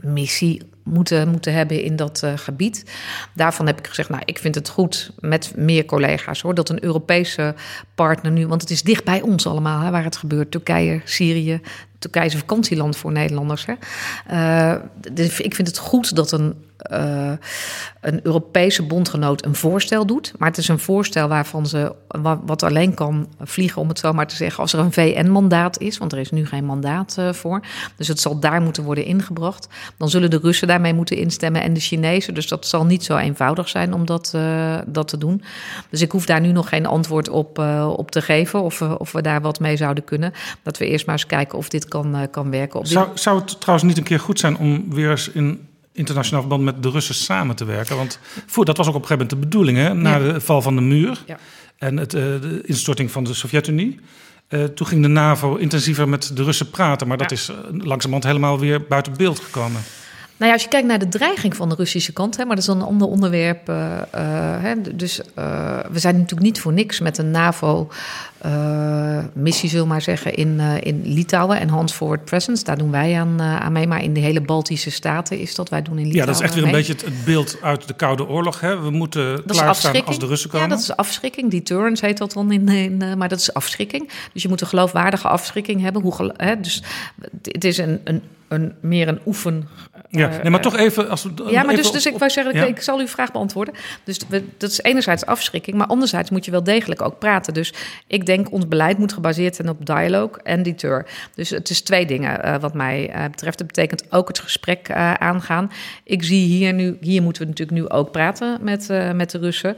missie 0.00 0.62
moeten, 0.84 1.28
moeten 1.28 1.52
hebben 1.52 1.82
in 1.82 1.96
dat 1.96 2.22
uh, 2.24 2.32
gebied. 2.36 2.92
Daarvan 3.34 3.66
heb 3.66 3.78
ik 3.78 3.86
gezegd, 3.86 4.08
nou, 4.08 4.22
ik 4.24 4.38
vind 4.38 4.54
het 4.54 4.68
goed 4.68 5.12
met 5.18 5.52
meer 5.56 5.84
collega's 5.84 6.40
hoor, 6.40 6.54
dat 6.54 6.68
een 6.68 6.84
Europese 6.84 7.54
partner 7.94 8.32
nu, 8.32 8.46
want 8.46 8.60
het 8.60 8.70
is 8.70 8.82
dicht 8.82 9.04
bij 9.04 9.20
ons 9.20 9.46
allemaal 9.46 9.80
hè, 9.80 9.90
waar 9.90 10.04
het 10.04 10.16
gebeurt. 10.16 10.50
Turkije, 10.50 11.00
Syrië. 11.04 11.60
Turkije 12.02 12.26
is 12.26 12.32
een 12.32 12.38
vakantieland 12.38 12.96
voor 12.96 13.12
Nederlanders. 13.12 13.66
Hè. 13.66 13.74
Dus 15.12 15.40
ik 15.40 15.54
vind 15.54 15.68
het 15.68 15.78
goed 15.78 16.16
dat 16.16 16.32
een 16.32 16.54
uh, 16.90 17.32
een 18.00 18.20
Europese 18.22 18.82
bondgenoot 18.82 19.44
een 19.44 19.54
voorstel 19.54 20.06
doet. 20.06 20.32
Maar 20.38 20.48
het 20.48 20.58
is 20.58 20.68
een 20.68 20.78
voorstel 20.78 21.28
waarvan 21.28 21.66
ze 21.66 21.94
wat 22.44 22.62
alleen 22.62 22.94
kan 22.94 23.28
vliegen, 23.40 23.80
om 23.80 23.88
het 23.88 23.98
zo 23.98 24.12
maar 24.12 24.26
te 24.26 24.36
zeggen, 24.36 24.62
als 24.62 24.72
er 24.72 24.78
een 24.78 24.92
VN-mandaat 24.92 25.78
is. 25.78 25.98
Want 25.98 26.12
er 26.12 26.18
is 26.18 26.30
nu 26.30 26.46
geen 26.46 26.64
mandaat 26.64 27.16
uh, 27.18 27.32
voor. 27.32 27.60
Dus 27.96 28.08
het 28.08 28.20
zal 28.20 28.38
daar 28.38 28.62
moeten 28.62 28.84
worden 28.84 29.04
ingebracht. 29.04 29.68
Dan 29.96 30.10
zullen 30.10 30.30
de 30.30 30.38
Russen 30.42 30.68
daarmee 30.68 30.94
moeten 30.94 31.16
instemmen 31.16 31.62
en 31.62 31.72
de 31.72 31.80
Chinezen. 31.80 32.34
Dus 32.34 32.48
dat 32.48 32.66
zal 32.66 32.84
niet 32.84 33.04
zo 33.04 33.16
eenvoudig 33.16 33.68
zijn 33.68 33.94
om 33.94 34.06
dat, 34.06 34.32
uh, 34.34 34.78
dat 34.86 35.08
te 35.08 35.18
doen. 35.18 35.42
Dus 35.90 36.00
ik 36.00 36.12
hoef 36.12 36.26
daar 36.26 36.40
nu 36.40 36.52
nog 36.52 36.68
geen 36.68 36.86
antwoord 36.86 37.28
op, 37.28 37.58
op 37.96 38.10
te 38.10 38.22
geven. 38.22 38.62
Of, 38.62 38.82
of 38.82 39.12
we 39.12 39.22
daar 39.22 39.40
wat 39.40 39.60
mee 39.60 39.76
zouden 39.76 40.04
kunnen. 40.04 40.32
Dat 40.62 40.78
we 40.78 40.86
eerst 40.86 41.06
maar 41.06 41.14
eens 41.14 41.26
kijken 41.26 41.58
of 41.58 41.68
dit 41.68 41.88
kan, 41.88 42.28
kan 42.30 42.50
werken. 42.50 42.78
Op 42.78 42.86
zou, 42.86 43.08
zou 43.14 43.40
het 43.40 43.60
trouwens 43.60 43.88
niet 43.88 43.98
een 43.98 44.04
keer 44.04 44.20
goed 44.20 44.38
zijn 44.38 44.56
om 44.56 44.94
weer 44.94 45.10
eens 45.10 45.28
in 45.28 45.70
internationaal 45.92 46.40
verband 46.40 46.62
met 46.62 46.82
de 46.82 46.90
Russen 46.90 47.14
samen 47.14 47.56
te 47.56 47.64
werken. 47.64 47.96
Want 47.96 48.18
voor, 48.46 48.64
dat 48.64 48.76
was 48.76 48.86
ook 48.86 48.94
op 48.94 49.02
een 49.02 49.06
gegeven 49.06 49.26
moment 49.28 49.42
de 49.42 49.48
bedoeling, 49.48 49.78
hè, 49.78 49.94
na 49.94 50.16
ja. 50.16 50.32
de 50.32 50.40
val 50.40 50.62
van 50.62 50.74
de 50.74 50.80
muur 50.82 51.22
ja. 51.26 51.38
en 51.78 51.96
het, 51.96 52.14
uh, 52.14 52.20
de 52.20 52.60
instorting 52.64 53.10
van 53.10 53.24
de 53.24 53.34
Sovjet-Unie. 53.34 54.00
Uh, 54.48 54.64
toen 54.64 54.86
ging 54.86 55.02
de 55.02 55.08
NAVO 55.08 55.56
intensiever 55.56 56.08
met 56.08 56.36
de 56.36 56.44
Russen 56.44 56.70
praten, 56.70 57.08
maar 57.08 57.16
dat 57.16 57.30
ja. 57.30 57.36
is 57.36 57.50
uh, 57.50 57.56
langzamerhand 57.70 58.24
helemaal 58.24 58.58
weer 58.58 58.86
buiten 58.86 59.16
beeld 59.16 59.40
gekomen. 59.40 59.80
Nou 60.36 60.50
ja, 60.50 60.52
als 60.52 60.62
je 60.62 60.68
kijkt 60.68 60.86
naar 60.86 60.98
de 60.98 61.08
dreiging 61.08 61.56
van 61.56 61.68
de 61.68 61.74
Russische 61.74 62.12
kant, 62.12 62.36
hè, 62.36 62.44
maar 62.44 62.56
dat 62.56 62.64
is 62.64 62.70
een 62.70 62.82
ander 62.82 63.08
onderwerp. 63.08 63.68
Uh, 63.68 63.76
uh, 63.76 64.20
hè, 64.62 64.74
dus 64.94 65.20
uh, 65.38 65.78
we 65.90 65.98
zijn 65.98 66.14
natuurlijk 66.14 66.42
niet 66.42 66.60
voor 66.60 66.72
niks 66.72 67.00
met 67.00 67.18
een 67.18 67.30
NAVO-missie, 67.30 67.88
zullen 69.68 69.84
we 69.84 69.90
maar 69.90 70.02
zeggen, 70.02 70.34
in, 70.34 70.60
in 70.60 71.02
Litouwen 71.04 71.58
en 71.58 71.68
Hand 71.68 71.92
Forward 71.92 72.24
Presence. 72.24 72.64
Daar 72.64 72.78
doen 72.78 72.90
wij 72.90 73.20
aan, 73.20 73.40
aan 73.40 73.72
mee, 73.72 73.86
maar 73.86 74.02
in 74.02 74.14
de 74.14 74.20
hele 74.20 74.40
Baltische 74.40 74.90
staten 74.90 75.38
is 75.38 75.54
dat. 75.54 75.68
Wij 75.68 75.82
doen 75.82 75.98
in 75.98 76.06
Litouwen. 76.06 76.32
Ja, 76.34 76.38
dat 76.38 76.40
is 76.40 76.40
echt 76.48 76.54
weer 76.54 76.64
mee. 76.64 76.72
een 76.72 76.78
beetje 76.78 76.92
het, 76.92 77.04
het, 77.04 77.24
beeld 77.24 77.56
uit 77.62 77.88
de 77.88 77.94
Koude 77.94 78.28
Oorlog. 78.28 78.60
Hè? 78.60 78.80
We 78.80 78.90
moeten 78.90 79.44
klaarstaan 79.46 80.04
als 80.04 80.18
de 80.18 80.26
Russen 80.26 80.50
komen. 80.50 80.68
Ja, 80.68 80.74
dat 80.74 80.82
is 80.82 80.96
afschrikking. 80.96 81.50
Deterrence 81.50 82.06
heet 82.06 82.18
dat 82.18 82.32
dan 82.32 82.52
in, 82.52 82.68
in 82.68 83.18
maar 83.18 83.28
dat 83.28 83.38
is 83.38 83.54
afschrikking. 83.54 84.10
Dus 84.32 84.42
je 84.42 84.48
moet 84.48 84.60
een 84.60 84.66
geloofwaardige 84.66 85.28
afschrikking 85.28 85.80
hebben. 85.80 86.02
Hoe, 86.02 86.34
hè, 86.36 86.60
dus 86.60 86.82
het 87.42 87.64
is 87.64 87.78
een, 87.78 88.00
een 88.04 88.22
een, 88.52 88.72
meer 88.80 89.08
een 89.08 89.20
oefen. 89.26 89.68
Ja, 90.14 90.28
nee, 90.28 90.50
maar 90.50 90.60
toch 90.60 90.76
even. 90.76 91.08
Als 91.08 91.22
we, 91.22 91.30
ja, 91.50 91.62
maar 91.62 91.76
dus, 91.76 91.90
dus 91.90 92.06
ik 92.06 92.18
wou 92.18 92.30
zeggen, 92.30 92.54
ja. 92.54 92.62
ik, 92.64 92.68
ik 92.68 92.82
zal 92.82 92.98
uw 92.98 93.06
vraag 93.06 93.32
beantwoorden. 93.32 93.74
Dus 94.04 94.20
we, 94.28 94.44
dat 94.58 94.70
is 94.70 94.82
enerzijds 94.82 95.26
afschrikking, 95.26 95.76
maar 95.76 95.86
anderzijds 95.86 96.30
moet 96.30 96.44
je 96.44 96.50
wel 96.50 96.62
degelijk 96.62 97.02
ook 97.02 97.18
praten. 97.18 97.54
Dus 97.54 97.72
ik 98.06 98.26
denk, 98.26 98.52
ons 98.52 98.68
beleid 98.68 98.98
moet 98.98 99.12
gebaseerd 99.12 99.56
zijn 99.56 99.68
op 99.68 99.86
dialoog 99.86 100.36
en 100.36 100.62
deter. 100.62 101.06
Dus 101.34 101.50
het 101.50 101.70
is 101.70 101.80
twee 101.80 102.06
dingen 102.06 102.46
uh, 102.46 102.56
wat 102.60 102.74
mij 102.74 103.14
uh, 103.14 103.24
betreft. 103.24 103.58
Dat 103.58 103.66
betekent 103.66 104.04
ook 104.10 104.28
het 104.28 104.38
gesprek 104.38 104.88
uh, 104.88 105.14
aangaan. 105.14 105.70
Ik 106.04 106.22
zie 106.22 106.46
hier 106.46 106.72
nu, 106.72 106.96
hier 107.00 107.22
moeten 107.22 107.42
we 107.42 107.48
natuurlijk 107.48 107.78
nu 107.78 107.88
ook 107.88 108.10
praten 108.10 108.58
met, 108.60 108.88
met 109.14 109.30
de 109.30 109.38
Russen. 109.38 109.76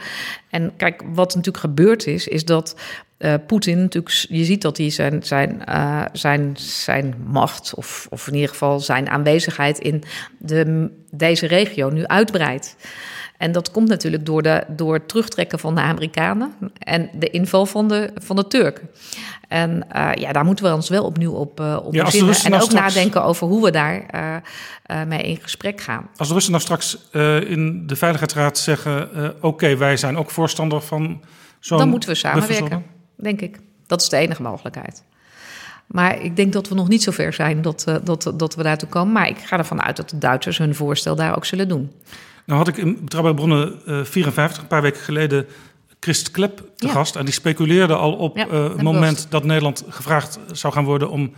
En 0.50 0.72
kijk, 0.76 1.02
wat 1.12 1.34
natuurlijk 1.34 1.64
gebeurd 1.64 2.06
is, 2.06 2.28
is 2.28 2.44
dat 2.44 2.76
uh, 3.24 3.34
Poetin 3.46 3.78
natuurlijk, 3.78 4.26
je 4.28 4.44
ziet 4.44 4.62
dat 4.62 4.76
hij 4.76 4.90
zijn, 4.90 5.22
zijn, 5.22 5.62
uh, 5.68 6.02
zijn, 6.12 6.52
zijn 6.56 7.14
macht, 7.26 7.74
of, 7.74 8.06
of 8.10 8.26
in 8.26 8.34
ieder 8.34 8.48
geval 8.48 8.80
zijn 8.80 9.08
aanwezigheid 9.08 9.78
in 9.78 10.02
de, 10.38 10.90
deze 11.10 11.46
regio 11.46 11.90
nu 11.90 12.06
uitbreidt. 12.06 12.76
En 13.38 13.52
dat 13.52 13.70
komt 13.70 13.88
natuurlijk 13.88 14.26
door, 14.26 14.42
de, 14.42 14.64
door 14.68 14.94
het 14.94 15.08
terugtrekken 15.08 15.58
van 15.58 15.74
de 15.74 15.80
Amerikanen 15.80 16.52
en 16.78 17.10
de 17.12 17.30
inval 17.30 17.66
van 17.66 17.88
de, 17.88 18.10
van 18.14 18.36
de 18.36 18.46
Turken. 18.46 18.90
En 19.48 19.86
uh, 19.96 20.10
ja, 20.14 20.32
daar 20.32 20.44
moeten 20.44 20.64
we 20.64 20.74
ons 20.74 20.88
wel 20.88 21.04
opnieuw 21.04 21.32
op, 21.32 21.60
uh, 21.60 21.78
op 21.82 21.94
ja. 21.94 22.04
En 22.12 22.18
nou 22.18 22.28
ook 22.28 22.34
straks... 22.34 22.94
nadenken 22.94 23.24
over 23.24 23.46
hoe 23.46 23.64
we 23.64 23.70
daar 23.70 24.04
uh, 24.90 25.02
mee 25.04 25.22
in 25.22 25.38
gesprek 25.40 25.80
gaan. 25.80 26.08
Als 26.16 26.28
de 26.28 26.34
Russen 26.34 26.52
nou 26.52 26.64
straks 26.64 26.98
in 27.46 27.86
de 27.86 27.96
Veiligheidsraad 27.96 28.58
zeggen: 28.58 29.08
Oké, 29.36 29.46
okay, 29.46 29.78
wij 29.78 29.96
zijn 29.96 30.16
ook 30.16 30.30
voorstander 30.30 30.80
van 30.80 31.22
zo'n. 31.60 31.78
Dan 31.78 31.88
moeten 31.88 32.08
we 32.08 32.14
samenwerken 32.14 32.93
denk 33.16 33.40
ik. 33.40 33.58
Dat 33.86 34.00
is 34.00 34.08
de 34.08 34.16
enige 34.16 34.42
mogelijkheid. 34.42 35.02
Maar 35.86 36.20
ik 36.20 36.36
denk 36.36 36.52
dat 36.52 36.68
we 36.68 36.74
nog 36.74 36.88
niet 36.88 37.02
zo 37.02 37.10
ver 37.10 37.32
zijn 37.32 37.62
dat, 37.62 37.84
uh, 37.88 37.96
dat, 38.04 38.32
dat 38.34 38.54
we 38.54 38.62
daartoe 38.62 38.88
komen. 38.88 39.12
Maar 39.12 39.28
ik 39.28 39.38
ga 39.38 39.58
ervan 39.58 39.82
uit 39.82 39.96
dat 39.96 40.10
de 40.10 40.18
Duitsers 40.18 40.58
hun 40.58 40.74
voorstel 40.74 41.16
daar 41.16 41.36
ook 41.36 41.44
zullen 41.44 41.68
doen. 41.68 41.92
Nou 42.46 42.58
had 42.58 42.68
ik 42.68 42.76
in 42.76 42.98
Betrouwbare 43.00 43.34
Bronnen 43.36 43.80
uh, 43.86 44.04
54, 44.04 44.62
een 44.62 44.68
paar 44.68 44.82
weken 44.82 45.00
geleden, 45.00 45.46
Christ 46.00 46.30
Klep 46.30 46.56
te 46.76 46.86
Ja. 46.86 46.92
gast. 46.92 47.16
En 47.16 47.24
die 47.24 47.34
speculeerde 47.34 47.94
al 47.94 48.12
op 48.12 48.36
Ja, 48.36 48.46
uh, 48.46 48.52
heb 48.62 48.72
het 48.72 48.82
moment 48.82 49.26
dat 49.30 49.44
Nederland 49.44 49.84
gevraagd 49.88 50.38
zou 50.52 50.72
gaan 50.72 50.84
worden 50.84 51.10
om 51.10 51.32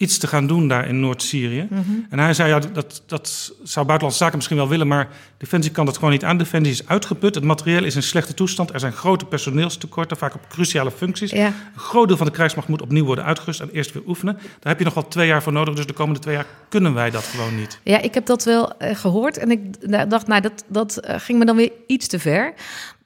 iets 0.00 0.18
te 0.18 0.26
gaan 0.26 0.46
doen 0.46 0.68
daar 0.68 0.88
in 0.88 1.00
Noord-Syrië. 1.00 1.66
Mhm. 1.70 1.80
En 2.10 2.18
hij 2.18 2.34
zei, 2.34 2.48
ja, 2.48 2.58
dat, 2.58 3.02
dat 3.06 3.52
zou 3.62 3.86
Buitenlandse 3.86 4.18
Zaken 4.18 4.36
misschien 4.36 4.56
wel 4.56 4.68
willen... 4.68 4.86
maar 4.86 5.08
Defensie 5.36 5.72
kan 5.72 5.86
dat 5.86 5.94
gewoon 5.94 6.10
niet 6.10 6.24
aan. 6.24 6.38
Defensie 6.38 6.72
is 6.72 6.88
uitgeput, 6.88 7.34
het 7.34 7.44
materieel 7.44 7.84
is 7.84 7.94
in 7.94 8.02
slechte 8.02 8.34
toestand... 8.34 8.72
er 8.72 8.80
zijn 8.80 8.92
grote 8.92 9.24
personeelstekorten, 9.24 10.16
vaak 10.16 10.34
op 10.34 10.48
cruciale 10.48 10.90
functies. 10.90 11.30
Ja. 11.30 11.46
Een 11.46 11.52
groot 11.80 12.08
deel 12.08 12.16
van 12.16 12.26
de 12.26 12.32
krijgsmacht 12.32 12.68
moet 12.68 12.82
opnieuw 12.82 13.04
worden 13.04 13.24
uitgerust... 13.24 13.60
en 13.60 13.70
eerst 13.70 13.92
weer 13.92 14.02
oefenen. 14.06 14.34
Daar 14.34 14.72
heb 14.72 14.78
je 14.78 14.84
nog 14.84 14.94
wel 14.94 15.08
twee 15.08 15.26
jaar 15.26 15.42
voor 15.42 15.52
nodig... 15.52 15.74
dus 15.74 15.86
de 15.86 15.92
komende 15.92 16.20
twee 16.20 16.34
jaar 16.34 16.46
kunnen 16.68 16.94
wij 16.94 17.10
dat 17.10 17.24
gewoon 17.24 17.56
niet. 17.56 17.78
Ja, 17.82 18.00
ik 18.00 18.14
heb 18.14 18.26
dat 18.26 18.44
wel 18.44 18.78
eh, 18.78 18.96
gehoord 18.96 19.38
en 19.38 19.50
ik 19.50 19.90
dacht, 20.10 20.26
nou, 20.26 20.40
dat, 20.40 20.64
dat 20.68 20.96
eh, 20.96 21.18
ging 21.18 21.38
me 21.38 21.44
dan 21.44 21.56
weer 21.56 21.72
iets 21.86 22.06
te 22.06 22.18
ver. 22.18 22.54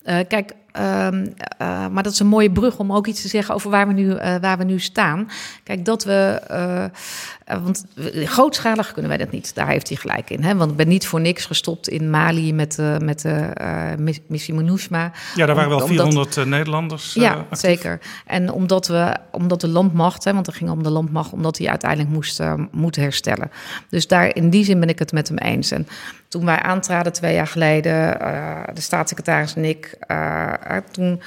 Eh, 0.03 0.19
kijk, 0.29 0.53
ehm, 0.75 1.27
eh, 1.59 1.87
maar 1.89 2.03
dat 2.03 2.13
is 2.13 2.19
een 2.19 2.27
mooie 2.27 2.51
brug 2.51 2.79
om 2.79 2.93
ook 2.93 3.07
iets 3.07 3.23
te 3.23 3.29
zeggen 3.29 3.55
over 3.55 3.71
waar 3.71 3.87
we 3.87 3.93
nu, 3.93 4.13
eh, 4.15 4.35
waar 4.41 4.59
we 4.59 4.65
nu 4.65 4.81
staan. 4.81 5.29
Kijk, 5.63 5.85
dat 5.85 6.05
we. 6.05 6.41
eh, 6.49 6.85
want 7.63 7.85
grootschalig 8.25 8.93
kunnen 8.93 9.09
wij 9.11 9.19
dat 9.19 9.31
niet. 9.31 9.55
Daar 9.55 9.69
heeft 9.69 9.89
hij 9.89 9.97
gelijk 9.97 10.31
in. 10.31 10.43
Hè? 10.43 10.57
Want 10.57 10.71
ik 10.71 10.77
ben 10.77 10.89
niet 10.89 11.07
voor 11.07 11.21
niks 11.21 11.45
gestopt 11.45 11.89
in 11.89 12.11
Mali 12.11 12.53
met, 12.55 12.79
met 13.03 13.21
de 13.21 13.49
mis- 13.99 14.21
missie 14.27 14.55
MINUSMA. 14.55 15.13
Ja, 15.35 15.47
daar 15.47 15.55
waren 15.55 15.71
wel 15.71 15.79
Om- 15.79 15.85
omdat- 15.91 15.97
400 16.05 16.37
eh, 16.37 16.45
Nederlanders 16.45 17.15
Ja, 17.15 17.33
actief. 17.33 17.59
zeker. 17.59 18.01
En 18.27 18.53
omdat, 18.53 18.87
we, 18.87 19.17
omdat 19.31 19.61
de 19.61 19.69
landmacht, 19.69 20.25
hè, 20.25 20.33
want 20.35 20.47
het 20.47 20.55
ging 20.55 20.71
om 20.71 20.83
de 20.83 20.91
landmacht, 20.91 21.33
omdat 21.33 21.57
die 21.57 21.71
uiteindelijk 21.71 22.11
moest, 22.11 22.41
moet 22.71 22.97
herstellen. 22.97 23.51
Dus 23.89 24.07
daar, 24.07 24.35
in 24.37 24.51
die 24.51 24.65
zin 24.65 24.81
ben 24.81 24.89
ik 24.89 24.99
het 24.99 25.13
met 25.13 25.29
hem 25.29 25.39
eens. 25.39 25.71
En 25.71 25.87
toen 26.35 26.45
wij 26.45 26.59
aantraden 26.59 27.13
twee 27.13 27.35
jaar 27.35 27.47
geleden, 27.47 28.21
eh, 28.21 28.61
de 28.73 28.81
staatssecretaris 28.81 29.55
en 29.55 29.65
ik, 29.65 29.95
eh, 30.01 30.53
eh, 30.53 30.83
toen 30.91 31.23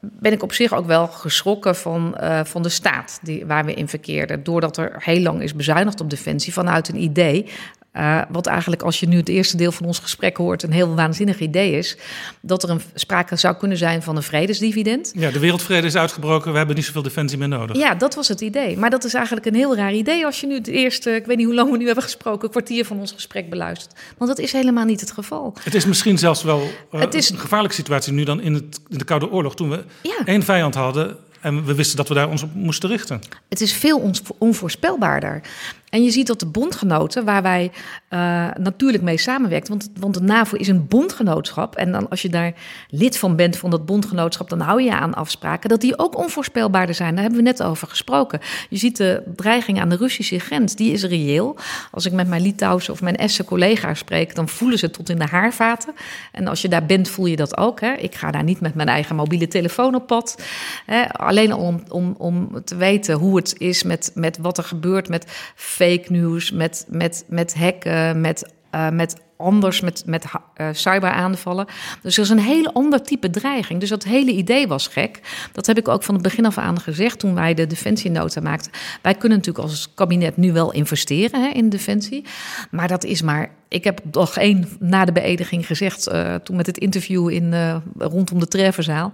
ben 0.00 0.32
ik 0.32 0.42
op 0.42 0.52
zich 0.52 0.72
ook 0.72 0.86
wel 0.86 1.06
geschrokken 1.06 1.76
van, 1.76 2.16
van 2.44 2.62
de 2.62 2.68
staat 2.68 3.18
die, 3.22 3.46
waar 3.46 3.64
we 3.64 3.74
in 3.74 3.88
verkeerden. 3.88 4.44
Doordat 4.44 4.76
er 4.76 4.92
heel 4.98 5.20
lang 5.20 5.42
is 5.42 5.54
bezuinigd 5.54 6.00
op 6.00 6.10
defensie 6.10 6.52
vanuit 6.52 6.88
een 6.88 7.02
idee 7.02 7.50
uh, 7.96 8.22
wat 8.28 8.46
eigenlijk, 8.46 8.82
als 8.82 9.00
je 9.00 9.08
nu 9.08 9.16
het 9.16 9.28
eerste 9.28 9.56
deel 9.56 9.72
van 9.72 9.86
ons 9.86 9.98
gesprek 9.98 10.36
hoort, 10.36 10.62
een 10.62 10.72
heel 10.72 10.94
waanzinnig 10.94 11.38
idee 11.38 11.72
is. 11.72 11.96
Dat 12.40 12.62
er 12.62 12.70
een 12.70 12.80
sprake 12.94 13.36
zou 13.36 13.56
kunnen 13.56 13.78
zijn 13.78 14.02
van 14.02 14.16
een 14.16 14.22
vredesdividend. 14.22 15.12
Ja, 15.14 15.30
de 15.30 15.38
wereldvrede 15.38 15.86
is 15.86 15.96
uitgebroken, 15.96 16.50
we 16.50 16.56
hebben 16.56 16.76
niet 16.76 16.84
zoveel 16.84 17.02
defensie 17.02 17.38
meer 17.38 17.48
nodig. 17.48 17.76
Ja, 17.76 17.94
dat 17.94 18.14
was 18.14 18.28
het 18.28 18.40
idee. 18.40 18.76
Maar 18.76 18.90
dat 18.90 19.04
is 19.04 19.14
eigenlijk 19.14 19.46
een 19.46 19.54
heel 19.54 19.76
raar 19.76 19.92
idee 19.92 20.24
als 20.24 20.40
je 20.40 20.46
nu 20.46 20.54
het 20.54 20.66
eerste, 20.66 21.10
ik 21.14 21.26
weet 21.26 21.36
niet 21.36 21.46
hoe 21.46 21.54
lang 21.54 21.70
we 21.70 21.76
nu 21.76 21.86
hebben 21.86 22.04
gesproken, 22.04 22.50
kwartier 22.50 22.84
van 22.84 22.98
ons 22.98 23.12
gesprek 23.12 23.50
beluistert. 23.50 23.94
Want 24.18 24.30
dat 24.30 24.38
is 24.38 24.52
helemaal 24.52 24.84
niet 24.84 25.00
het 25.00 25.12
geval. 25.12 25.54
Het 25.62 25.74
is 25.74 25.86
misschien 25.86 26.18
zelfs 26.18 26.42
wel 26.42 26.62
uh, 26.92 27.00
het 27.00 27.14
is... 27.14 27.30
een 27.30 27.38
gevaarlijke 27.38 27.76
situatie 27.76 28.12
nu 28.12 28.24
dan 28.24 28.40
in, 28.40 28.54
het, 28.54 28.80
in 28.88 28.98
de 28.98 29.04
Koude 29.04 29.30
Oorlog, 29.30 29.56
toen 29.56 29.70
we 29.70 29.84
ja. 30.02 30.24
één 30.24 30.42
vijand 30.42 30.74
hadden 30.74 31.16
en 31.40 31.64
we 31.64 31.74
wisten 31.74 31.96
dat 31.96 32.08
we 32.08 32.14
daar 32.14 32.28
ons 32.28 32.42
op 32.42 32.54
moesten 32.54 32.88
richten. 32.88 33.20
Het 33.48 33.60
is 33.60 33.72
veel 33.72 34.12
onvoorspelbaarder. 34.38 35.42
En 35.90 36.04
je 36.04 36.10
ziet 36.10 36.26
dat 36.26 36.40
de 36.40 36.46
bondgenoten, 36.46 37.24
waar 37.24 37.42
wij 37.42 37.70
uh, 38.10 38.46
natuurlijk 38.58 39.02
mee 39.02 39.18
samenwerken, 39.18 39.68
want, 39.68 39.90
want 40.00 40.14
de 40.14 40.22
NAVO 40.22 40.56
is 40.56 40.68
een 40.68 40.86
bondgenootschap. 40.86 41.76
En 41.76 41.92
dan 41.92 42.08
als 42.08 42.22
je 42.22 42.28
daar 42.28 42.52
lid 42.88 43.18
van 43.18 43.36
bent 43.36 43.56
van 43.56 43.70
dat 43.70 43.86
bondgenootschap, 43.86 44.48
dan 44.48 44.60
hou 44.60 44.82
je 44.82 44.92
aan 44.92 45.14
afspraken, 45.14 45.68
dat 45.68 45.80
die 45.80 45.98
ook 45.98 46.18
onvoorspelbaarder 46.18 46.94
zijn. 46.94 47.12
Daar 47.12 47.22
hebben 47.22 47.38
we 47.38 47.46
net 47.48 47.62
over 47.62 47.88
gesproken. 47.88 48.40
Je 48.68 48.76
ziet 48.76 48.96
de 48.96 49.22
dreiging 49.36 49.80
aan 49.80 49.88
de 49.88 49.96
Russische 49.96 50.38
grens, 50.38 50.74
die 50.74 50.92
is 50.92 51.04
reëel. 51.04 51.56
Als 51.90 52.06
ik 52.06 52.12
met 52.12 52.28
mijn 52.28 52.42
Litouwse 52.42 52.92
of 52.92 53.02
mijn 53.02 53.16
Estse 53.16 53.44
collega's 53.44 53.98
spreek, 53.98 54.34
dan 54.34 54.48
voelen 54.48 54.78
ze 54.78 54.90
tot 54.90 55.08
in 55.08 55.18
de 55.18 55.26
haarvaten. 55.26 55.94
En 56.32 56.46
als 56.46 56.62
je 56.62 56.68
daar 56.68 56.86
bent, 56.86 57.08
voel 57.08 57.26
je 57.26 57.36
dat 57.36 57.56
ook. 57.56 57.80
Hè? 57.80 57.92
Ik 57.92 58.14
ga 58.14 58.30
daar 58.30 58.44
niet 58.44 58.60
met 58.60 58.74
mijn 58.74 58.88
eigen 58.88 59.16
mobiele 59.16 59.48
telefoon 59.48 59.94
op 59.94 60.06
pad. 60.06 60.42
Hè? 60.86 61.12
Alleen 61.12 61.54
om, 61.54 61.82
om, 61.88 62.14
om 62.18 62.64
te 62.64 62.76
weten 62.76 63.14
hoe 63.14 63.36
het 63.36 63.54
is 63.58 63.82
met, 63.82 64.10
met 64.14 64.38
wat 64.38 64.58
er 64.58 64.64
gebeurt 64.64 65.08
met 65.08 65.26
fake 65.76 66.04
news, 66.08 66.50
met, 66.50 66.86
met, 66.88 67.24
met 67.28 67.54
hacken, 67.54 68.20
met, 68.20 68.52
uh, 68.74 68.90
met 68.90 69.16
anders 69.36 69.80
met, 69.80 70.02
met 70.06 70.24
uh, 70.60 70.68
cyberaanvallen. 70.72 71.66
Dus 72.02 72.16
er 72.16 72.22
is 72.22 72.28
een 72.28 72.38
heel 72.38 72.72
ander 72.72 73.02
type 73.02 73.30
dreiging. 73.30 73.80
Dus 73.80 73.88
dat 73.88 74.04
hele 74.04 74.30
idee 74.30 74.68
was 74.68 74.86
gek. 74.86 75.20
Dat 75.52 75.66
heb 75.66 75.78
ik 75.78 75.88
ook 75.88 76.02
van 76.02 76.14
het 76.14 76.22
begin 76.22 76.46
af 76.46 76.58
aan 76.58 76.80
gezegd 76.80 77.18
toen 77.18 77.34
wij 77.34 77.54
de 77.54 77.66
defensienota 77.66 78.40
maakten. 78.40 78.72
Wij 79.02 79.14
kunnen 79.14 79.38
natuurlijk 79.38 79.68
als 79.68 79.94
kabinet 79.94 80.36
nu 80.36 80.52
wel 80.52 80.72
investeren 80.72 81.42
hè, 81.42 81.48
in 81.48 81.68
defensie. 81.68 82.24
Maar 82.70 82.88
dat 82.88 83.04
is 83.04 83.22
maar. 83.22 83.50
Ik 83.68 83.84
heb 83.84 84.00
nog 84.12 84.36
één 84.36 84.68
na 84.78 85.04
de 85.04 85.12
beëdiging 85.12 85.66
gezegd, 85.66 86.08
uh, 86.08 86.34
toen 86.34 86.56
met 86.56 86.66
het 86.66 86.78
interview 86.78 87.30
in, 87.30 87.52
uh, 87.52 87.76
rondom 87.98 88.38
de 88.38 88.48
Trefferzaal. 88.48 89.12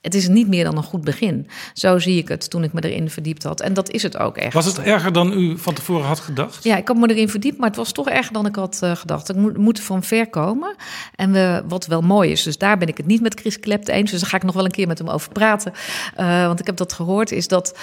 Het 0.00 0.14
is 0.14 0.28
niet 0.28 0.48
meer 0.48 0.64
dan 0.64 0.76
een 0.76 0.82
goed 0.82 1.04
begin. 1.04 1.48
Zo 1.72 1.98
zie 1.98 2.18
ik 2.18 2.28
het 2.28 2.50
toen 2.50 2.64
ik 2.64 2.72
me 2.72 2.90
erin 2.90 3.10
verdiept 3.10 3.42
had. 3.42 3.60
En 3.60 3.74
dat 3.74 3.90
is 3.90 4.02
het 4.02 4.16
ook 4.18 4.36
echt. 4.36 4.52
Was 4.52 4.64
het 4.66 4.78
erger 4.78 5.12
dan 5.12 5.32
u 5.32 5.58
van 5.58 5.74
tevoren 5.74 6.06
had 6.06 6.20
gedacht? 6.20 6.64
Ja, 6.64 6.76
ik 6.76 6.88
had 6.88 6.96
me 6.96 7.10
erin 7.10 7.28
verdiept, 7.28 7.58
maar 7.58 7.68
het 7.68 7.76
was 7.76 7.92
toch 7.92 8.08
erger 8.08 8.32
dan 8.32 8.46
ik 8.46 8.56
had 8.56 8.80
uh, 8.84 8.96
gedacht. 8.96 9.28
Ik 9.28 9.36
moet, 9.36 9.56
moeten 9.56 9.84
van 9.84 10.02
ver 10.02 10.28
komen. 10.28 10.74
En 11.14 11.32
we, 11.32 11.62
wat 11.68 11.86
wel 11.86 12.00
mooi 12.00 12.30
is, 12.30 12.42
dus 12.42 12.58
daar 12.58 12.78
ben 12.78 12.88
ik 12.88 12.96
het 12.96 13.06
niet 13.06 13.22
met 13.22 13.40
Chris 13.40 13.60
Klept 13.60 13.88
eens. 13.88 14.10
Dus 14.10 14.20
daar 14.20 14.30
ga 14.30 14.36
ik 14.36 14.42
nog 14.42 14.54
wel 14.54 14.64
een 14.64 14.70
keer 14.70 14.86
met 14.86 14.98
hem 14.98 15.08
over 15.08 15.32
praten. 15.32 15.72
Want 16.16 16.60
ik 16.60 16.66
heb 16.66 16.76
dat 16.76 16.92
gehoord, 16.92 17.32
is 17.32 17.48
dat... 17.48 17.78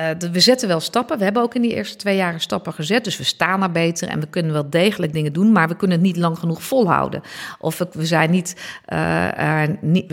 Uh, 0.00 0.08
we 0.32 0.40
zetten 0.40 0.68
wel 0.68 0.80
stappen. 0.80 1.18
We 1.18 1.24
hebben 1.24 1.42
ook 1.42 1.54
in 1.54 1.62
die 1.62 1.74
eerste 1.74 1.96
twee 1.96 2.16
jaren 2.16 2.40
stappen 2.40 2.72
gezet. 2.72 3.04
Dus 3.04 3.16
we 3.16 3.24
staan 3.24 3.62
er 3.62 3.70
beter 3.70 4.08
en 4.08 4.20
we 4.20 4.26
kunnen 4.26 4.52
wel 4.52 4.70
degelijk 4.70 5.12
dingen 5.12 5.32
doen. 5.32 5.52
Maar 5.52 5.68
we 5.68 5.76
kunnen 5.76 5.96
het 5.96 6.06
niet 6.06 6.16
lang 6.16 6.38
genoeg 6.38 6.62
volhouden. 6.62 7.22
Of 7.58 7.78
we, 7.92 8.06
zijn 8.06 8.30
niet. 8.30 8.56
Uh, 8.92 9.62
niet 9.80 10.10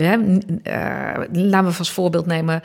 laten 1.30 1.70
we 1.70 1.78
als 1.78 1.90
voorbeeld 1.90 2.26
nemen. 2.26 2.62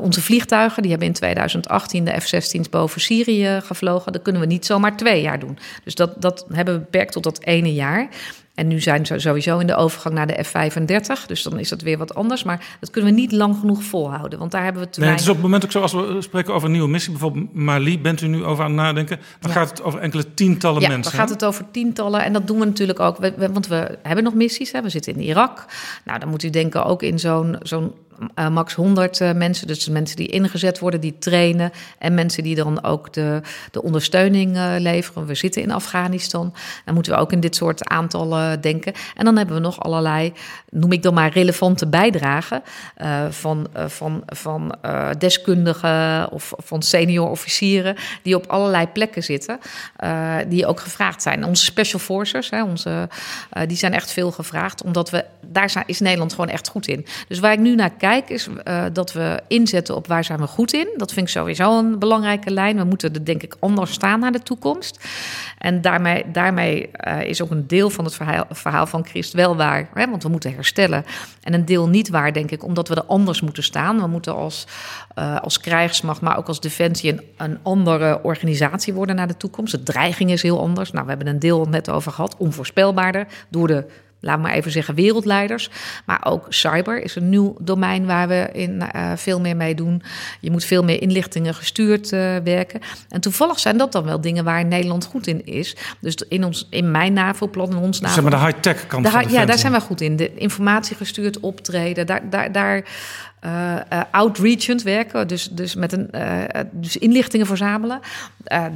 onze 0.00 0.22
vliegtuigen. 0.22 0.82
Die 0.82 0.90
hebben 0.90 1.08
in 1.08 1.14
2018 1.14 2.04
de 2.04 2.20
F-16's 2.20 2.68
boven 2.68 3.00
Syrië 3.00 3.60
gevlogen. 3.62 4.12
Dat 4.12 4.22
kunnen 4.22 4.40
we 4.42 4.46
niet 4.46 4.66
zomaar 4.66 4.96
twee 4.96 5.22
jaar 5.22 5.38
doen. 5.38 5.58
Dus 5.84 5.94
dat, 5.94 6.22
dat 6.22 6.46
hebben 6.52 6.74
we 6.74 6.80
beperkt 6.80 7.12
tot 7.12 7.22
dat 7.22 7.42
ene 7.42 7.74
jaar. 7.74 8.08
En 8.60 8.66
nu 8.66 8.80
zijn 8.80 9.06
ze 9.06 9.18
sowieso 9.18 9.58
in 9.58 9.66
de 9.66 9.74
overgang 9.74 10.14
naar 10.14 10.26
de 10.26 10.44
F-35. 10.44 11.26
Dus 11.26 11.42
dan 11.42 11.58
is 11.58 11.68
dat 11.68 11.82
weer 11.82 11.98
wat 11.98 12.14
anders. 12.14 12.42
Maar 12.42 12.76
dat 12.80 12.90
kunnen 12.90 13.14
we 13.14 13.20
niet 13.20 13.32
lang 13.32 13.56
genoeg 13.60 13.82
volhouden. 13.82 14.38
Want 14.38 14.50
daar 14.50 14.64
hebben 14.64 14.82
we 14.82 14.90
te 14.90 15.00
nee, 15.00 15.10
Het 15.10 15.20
is 15.20 15.28
op 15.28 15.34
het 15.34 15.42
moment 15.42 15.64
ook 15.64 15.70
zo, 15.70 15.80
als 15.80 15.92
we 15.92 16.16
spreken 16.18 16.54
over 16.54 16.66
een 16.66 16.72
nieuwe 16.72 16.88
missie... 16.88 17.10
bijvoorbeeld 17.10 17.54
Mali, 17.54 18.00
bent 18.00 18.20
u 18.20 18.26
nu 18.26 18.44
over 18.44 18.64
aan 18.64 18.70
het 18.70 18.80
nadenken... 18.80 19.20
dan 19.40 19.50
gaat 19.50 19.70
het 19.70 19.82
over 19.82 20.00
enkele 20.00 20.34
tientallen 20.34 20.80
ja, 20.80 20.88
mensen. 20.88 21.12
dan 21.12 21.20
gaat 21.20 21.30
het 21.30 21.44
over 21.44 21.64
tientallen. 21.70 22.24
En 22.24 22.32
dat 22.32 22.46
doen 22.46 22.58
we 22.58 22.64
natuurlijk 22.64 23.00
ook. 23.00 23.16
want 23.52 23.66
we 23.66 23.98
hebben 24.02 24.24
nog 24.24 24.34
missies. 24.34 24.72
Hè. 24.72 24.82
We 24.82 24.88
zitten 24.88 25.12
in 25.14 25.20
Irak. 25.20 25.64
Nou, 26.04 26.18
dan 26.18 26.28
moet 26.28 26.42
u 26.42 26.50
denken 26.50 26.84
ook 26.84 27.02
in 27.02 27.18
zo'n 27.18 27.56
zo'n 27.62 27.92
uh, 28.34 28.48
max 28.48 28.74
100 28.74 29.20
uh, 29.20 29.32
mensen. 29.32 29.66
Dus 29.66 29.88
mensen 29.88 30.16
die 30.16 30.26
ingezet 30.26 30.78
worden, 30.78 31.00
die 31.00 31.18
trainen. 31.18 31.72
En 31.98 32.14
mensen 32.14 32.42
die 32.42 32.54
dan 32.54 32.84
ook 32.84 33.12
de, 33.12 33.40
de 33.70 33.82
ondersteuning 33.82 34.56
uh, 34.56 34.74
leveren. 34.78 35.26
We 35.26 35.34
zitten 35.34 35.62
in 35.62 35.70
Afghanistan. 35.70 36.54
Dan 36.84 36.94
moeten 36.94 37.12
we 37.12 37.18
ook 37.18 37.32
in 37.32 37.40
dit 37.40 37.56
soort 37.56 37.88
aantallen 37.88 38.60
denken. 38.60 38.92
En 39.16 39.24
dan 39.24 39.36
hebben 39.36 39.54
we 39.54 39.60
nog 39.60 39.80
allerlei, 39.80 40.32
noem 40.70 40.92
ik 40.92 41.02
dan 41.02 41.14
maar, 41.14 41.32
relevante 41.32 41.86
bijdragen. 41.86 42.62
van 43.30 43.68
van, 43.86 44.22
van 44.26 44.74
deskundigen 45.18 46.30
of 46.30 46.52
van 46.56 46.82
senior 46.82 47.28
officieren. 47.28 47.96
Die 48.22 48.36
op 48.36 48.46
allerlei 48.46 48.86
plekken 48.86 49.22
zitten. 49.22 49.58
die 50.48 50.66
ook 50.66 50.80
gevraagd 50.80 51.22
zijn. 51.22 51.44
Onze 51.44 51.64
special 51.64 52.00
forces, 52.00 52.50
hè, 52.50 52.62
onze, 52.62 53.08
die 53.66 53.76
zijn 53.76 53.94
echt 53.94 54.12
veel 54.12 54.30
gevraagd. 54.30 54.82
Omdat 54.82 55.10
we, 55.10 55.24
daar 55.46 55.82
is 55.86 56.00
Nederland 56.00 56.30
gewoon 56.32 56.50
echt 56.50 56.68
goed 56.68 56.86
in. 56.86 57.06
Dus 57.28 57.38
waar 57.38 57.52
ik 57.52 57.58
nu 57.58 57.74
naar 57.74 57.90
kijk 57.90 58.09
is 58.16 58.48
uh, 58.48 58.84
dat 58.92 59.12
we 59.12 59.40
inzetten 59.48 59.96
op 59.96 60.06
waar 60.06 60.24
zijn 60.24 60.38
we 60.38 60.46
goed 60.46 60.72
in. 60.72 60.88
Dat 60.96 61.12
vind 61.12 61.26
ik 61.26 61.32
sowieso 61.32 61.78
een 61.78 61.98
belangrijke 61.98 62.50
lijn. 62.50 62.76
We 62.76 62.84
moeten 62.84 63.14
er 63.14 63.24
denk 63.24 63.42
ik 63.42 63.56
anders 63.58 63.92
staan 63.92 64.20
naar 64.20 64.32
de 64.32 64.42
toekomst. 64.42 65.08
En 65.58 65.80
daarmee, 65.80 66.24
daarmee 66.32 66.90
uh, 67.06 67.22
is 67.22 67.42
ook 67.42 67.50
een 67.50 67.66
deel 67.66 67.90
van 67.90 68.04
het 68.04 68.14
verhaal, 68.14 68.44
verhaal 68.50 68.86
van 68.86 69.06
Christ 69.06 69.32
wel 69.32 69.56
waar. 69.56 69.88
Hè? 69.94 70.10
Want 70.10 70.22
we 70.22 70.28
moeten 70.28 70.54
herstellen. 70.54 71.04
En 71.42 71.54
een 71.54 71.64
deel 71.64 71.88
niet 71.88 72.08
waar, 72.08 72.32
denk 72.32 72.50
ik, 72.50 72.64
omdat 72.64 72.88
we 72.88 72.94
er 72.94 73.04
anders 73.04 73.40
moeten 73.40 73.62
staan. 73.62 74.00
We 74.00 74.06
moeten 74.06 74.34
als, 74.34 74.66
uh, 75.18 75.40
als 75.40 75.60
krijgsmacht, 75.60 76.20
maar 76.20 76.38
ook 76.38 76.48
als 76.48 76.60
defensie... 76.60 77.12
Een, 77.12 77.20
een 77.36 77.58
andere 77.62 78.22
organisatie 78.22 78.94
worden 78.94 79.16
naar 79.16 79.28
de 79.28 79.36
toekomst. 79.36 79.72
De 79.72 79.82
dreiging 79.82 80.30
is 80.30 80.42
heel 80.42 80.60
anders. 80.60 80.90
Nou, 80.90 81.04
we 81.04 81.10
hebben 81.10 81.28
een 81.28 81.38
deel 81.38 81.64
net 81.64 81.90
over 81.90 82.12
gehad. 82.12 82.36
Onvoorspelbaarder 82.36 83.26
door 83.48 83.66
de 83.66 83.84
laat 84.20 84.38
maar 84.38 84.52
even 84.52 84.70
zeggen, 84.70 84.94
wereldleiders. 84.94 85.70
Maar 86.04 86.20
ook 86.24 86.46
cyber 86.48 87.02
is 87.02 87.16
een 87.16 87.28
nieuw 87.28 87.56
domein 87.60 88.06
waar 88.06 88.28
we 88.28 88.48
in, 88.52 88.82
uh, 88.94 89.12
veel 89.16 89.40
meer 89.40 89.56
mee 89.56 89.74
doen. 89.74 90.02
Je 90.40 90.50
moet 90.50 90.64
veel 90.64 90.84
meer 90.84 91.02
inlichtingen 91.02 91.54
gestuurd 91.54 92.12
uh, 92.12 92.36
werken. 92.44 92.80
En 93.08 93.20
toevallig 93.20 93.58
zijn 93.58 93.76
dat 93.76 93.92
dan 93.92 94.04
wel 94.04 94.20
dingen 94.20 94.44
waar 94.44 94.64
Nederland 94.64 95.04
goed 95.04 95.26
in 95.26 95.46
is. 95.46 95.76
Dus 96.00 96.14
in, 96.14 96.44
ons, 96.44 96.66
in 96.70 96.90
mijn 96.90 97.12
NAVO-plan, 97.12 97.70
in 97.70 97.76
ons 97.76 98.00
NAVO... 98.00 98.14
Zeg 98.14 98.22
maar 98.22 98.40
de 98.40 98.46
high-tech 98.46 98.86
kant 98.86 99.04
de, 99.04 99.10
van 99.10 99.30
Ja, 99.30 99.44
daar 99.44 99.58
zijn 99.58 99.72
we 99.72 99.80
goed 99.80 100.00
in. 100.00 100.16
De 100.16 100.34
informatie 100.34 100.96
gestuurd 100.96 101.40
optreden, 101.40 102.06
daar... 102.06 102.30
daar, 102.30 102.52
daar 102.52 102.84
uh, 103.44 103.76
outreachend 104.10 104.82
werken, 104.82 105.28
dus, 105.28 105.48
dus, 105.50 105.74
met 105.74 105.92
een, 105.92 106.08
uh, 106.14 106.42
dus 106.70 106.96
inlichtingen 106.96 107.46
verzamelen. 107.46 108.00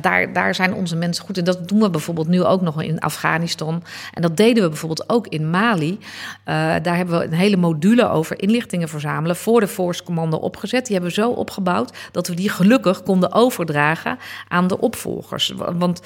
daar, 0.00 0.32
daar 0.32 0.54
zijn 0.54 0.74
onze 0.74 0.96
mensen 0.96 1.24
goed 1.24 1.38
in. 1.38 1.44
Dat 1.44 1.68
doen 1.68 1.80
we 1.80 1.90
bijvoorbeeld 1.90 2.28
nu 2.28 2.44
ook 2.44 2.60
nog 2.60 2.82
in 2.82 3.00
Afghanistan. 3.00 3.82
En 4.12 4.22
dat 4.22 4.36
deden 4.36 4.62
we 4.62 4.68
bijvoorbeeld 4.68 5.08
ook 5.08 5.26
in 5.26 5.50
Mali. 5.50 5.98
daar 6.44 6.96
hebben 6.96 7.18
we 7.18 7.24
een 7.24 7.32
hele 7.32 7.56
module 7.56 8.08
over 8.08 8.42
inlichtingen 8.42 8.88
verzamelen 8.88 9.36
voor 9.36 9.60
de 9.60 9.68
Force 9.68 10.02
Commando 10.02 10.36
opgezet. 10.36 10.86
Die 10.86 10.96
hebben 10.96 11.14
we 11.14 11.20
zo 11.20 11.30
opgebouwd 11.30 11.96
dat 12.12 12.28
we 12.28 12.34
die 12.34 12.48
gelukkig 12.48 13.02
konden 13.02 13.32
overdragen 13.32 14.18
aan 14.48 14.66
de 14.66 14.80
opvolgers. 14.80 15.54
Want 15.56 16.00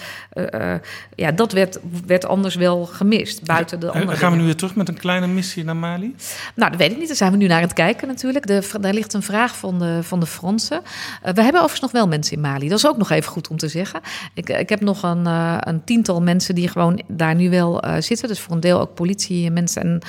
ja, 1.14 1.32
dat 1.32 1.52
werd, 1.52 1.78
werd 2.06 2.26
anders 2.26 2.54
wel 2.54 2.86
gemist 2.86 3.44
buiten 3.44 3.80
de 3.80 3.90
andere. 3.90 4.16
Gaan 4.16 4.32
we 4.32 4.38
nu 4.38 4.44
weer 4.44 4.56
terug 4.56 4.74
met 4.74 4.88
een 4.88 4.98
kleine 4.98 5.26
missie 5.26 5.64
naar 5.64 5.76
Mali? 5.76 6.14
Nou, 6.54 6.70
dat 6.70 6.80
weet 6.80 6.90
ik 6.90 6.98
niet. 6.98 7.06
Daar 7.06 7.16
zijn 7.16 7.32
we 7.32 7.36
nu 7.36 7.46
naar 7.46 7.60
het 7.60 7.72
kijken 7.72 8.08
natuurlijk 8.08 8.46
daar 8.80 8.94
ligt 8.94 9.14
een 9.14 9.22
vraag 9.22 9.56
van 9.56 9.78
de, 9.78 9.98
van 10.02 10.20
de 10.20 10.26
Fransen. 10.26 10.80
Uh, 10.80 11.32
we 11.32 11.42
hebben 11.42 11.62
overigens 11.62 11.80
nog 11.80 11.90
wel 11.90 12.08
mensen 12.08 12.36
in 12.36 12.42
Mali. 12.42 12.68
Dat 12.68 12.78
is 12.78 12.86
ook 12.86 12.96
nog 12.96 13.10
even 13.10 13.32
goed 13.32 13.48
om 13.48 13.56
te 13.56 13.68
zeggen. 13.68 14.00
Ik, 14.34 14.48
ik 14.48 14.68
heb 14.68 14.80
nog 14.80 15.02
een, 15.02 15.24
uh, 15.24 15.56
een 15.60 15.84
tiental 15.84 16.22
mensen 16.22 16.54
die 16.54 16.68
gewoon 16.68 17.02
daar 17.08 17.34
nu 17.34 17.50
wel 17.50 17.84
uh, 17.84 17.94
zitten. 17.98 18.28
Dus 18.28 18.40
voor 18.40 18.54
een 18.54 18.60
deel 18.60 18.80
ook 18.80 18.94
politiemensen 18.94 19.82
en, 19.82 20.00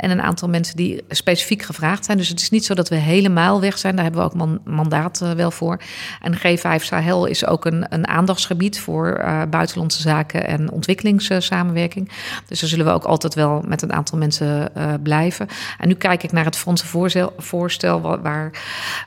en 0.00 0.10
een 0.10 0.22
aantal 0.22 0.48
mensen 0.48 0.76
die 0.76 1.04
specifiek 1.08 1.62
gevraagd 1.62 2.04
zijn. 2.04 2.18
Dus 2.18 2.28
het 2.28 2.40
is 2.40 2.50
niet 2.50 2.64
zo 2.64 2.74
dat 2.74 2.88
we 2.88 2.96
helemaal 2.96 3.60
weg 3.60 3.78
zijn. 3.78 3.94
Daar 3.94 4.04
hebben 4.04 4.22
we 4.22 4.26
ook 4.26 4.34
man, 4.34 4.60
mandaat 4.64 5.18
wel 5.36 5.50
voor. 5.50 5.80
En 6.20 6.36
G5 6.36 6.84
Sahel 6.84 7.26
is 7.26 7.46
ook 7.46 7.64
een, 7.64 7.86
een 7.88 8.08
aandachtsgebied 8.08 8.80
voor 8.80 9.24
buitenlandse 9.50 10.00
zaken 10.00 10.46
en 10.46 10.70
ontwikkelingssamenwerking. 10.70 12.10
Dus 12.46 12.60
daar 12.60 12.68
zullen 12.68 12.86
we 12.86 12.92
ook 12.92 13.04
altijd 13.04 13.34
wel 13.34 13.62
met 13.66 13.82
een 13.82 13.92
aantal 13.92 14.18
mensen 14.18 14.72
blijven. 15.02 15.46
En 15.78 15.88
nu 15.88 15.94
kijk 15.94 16.22
ik 16.22 16.32
naar 16.32 16.44
het 16.44 16.56
Franse 16.56 16.86
voorstel 16.86 17.32
voorstel 17.44 18.00
waar, 18.00 18.22
waar 18.22 18.50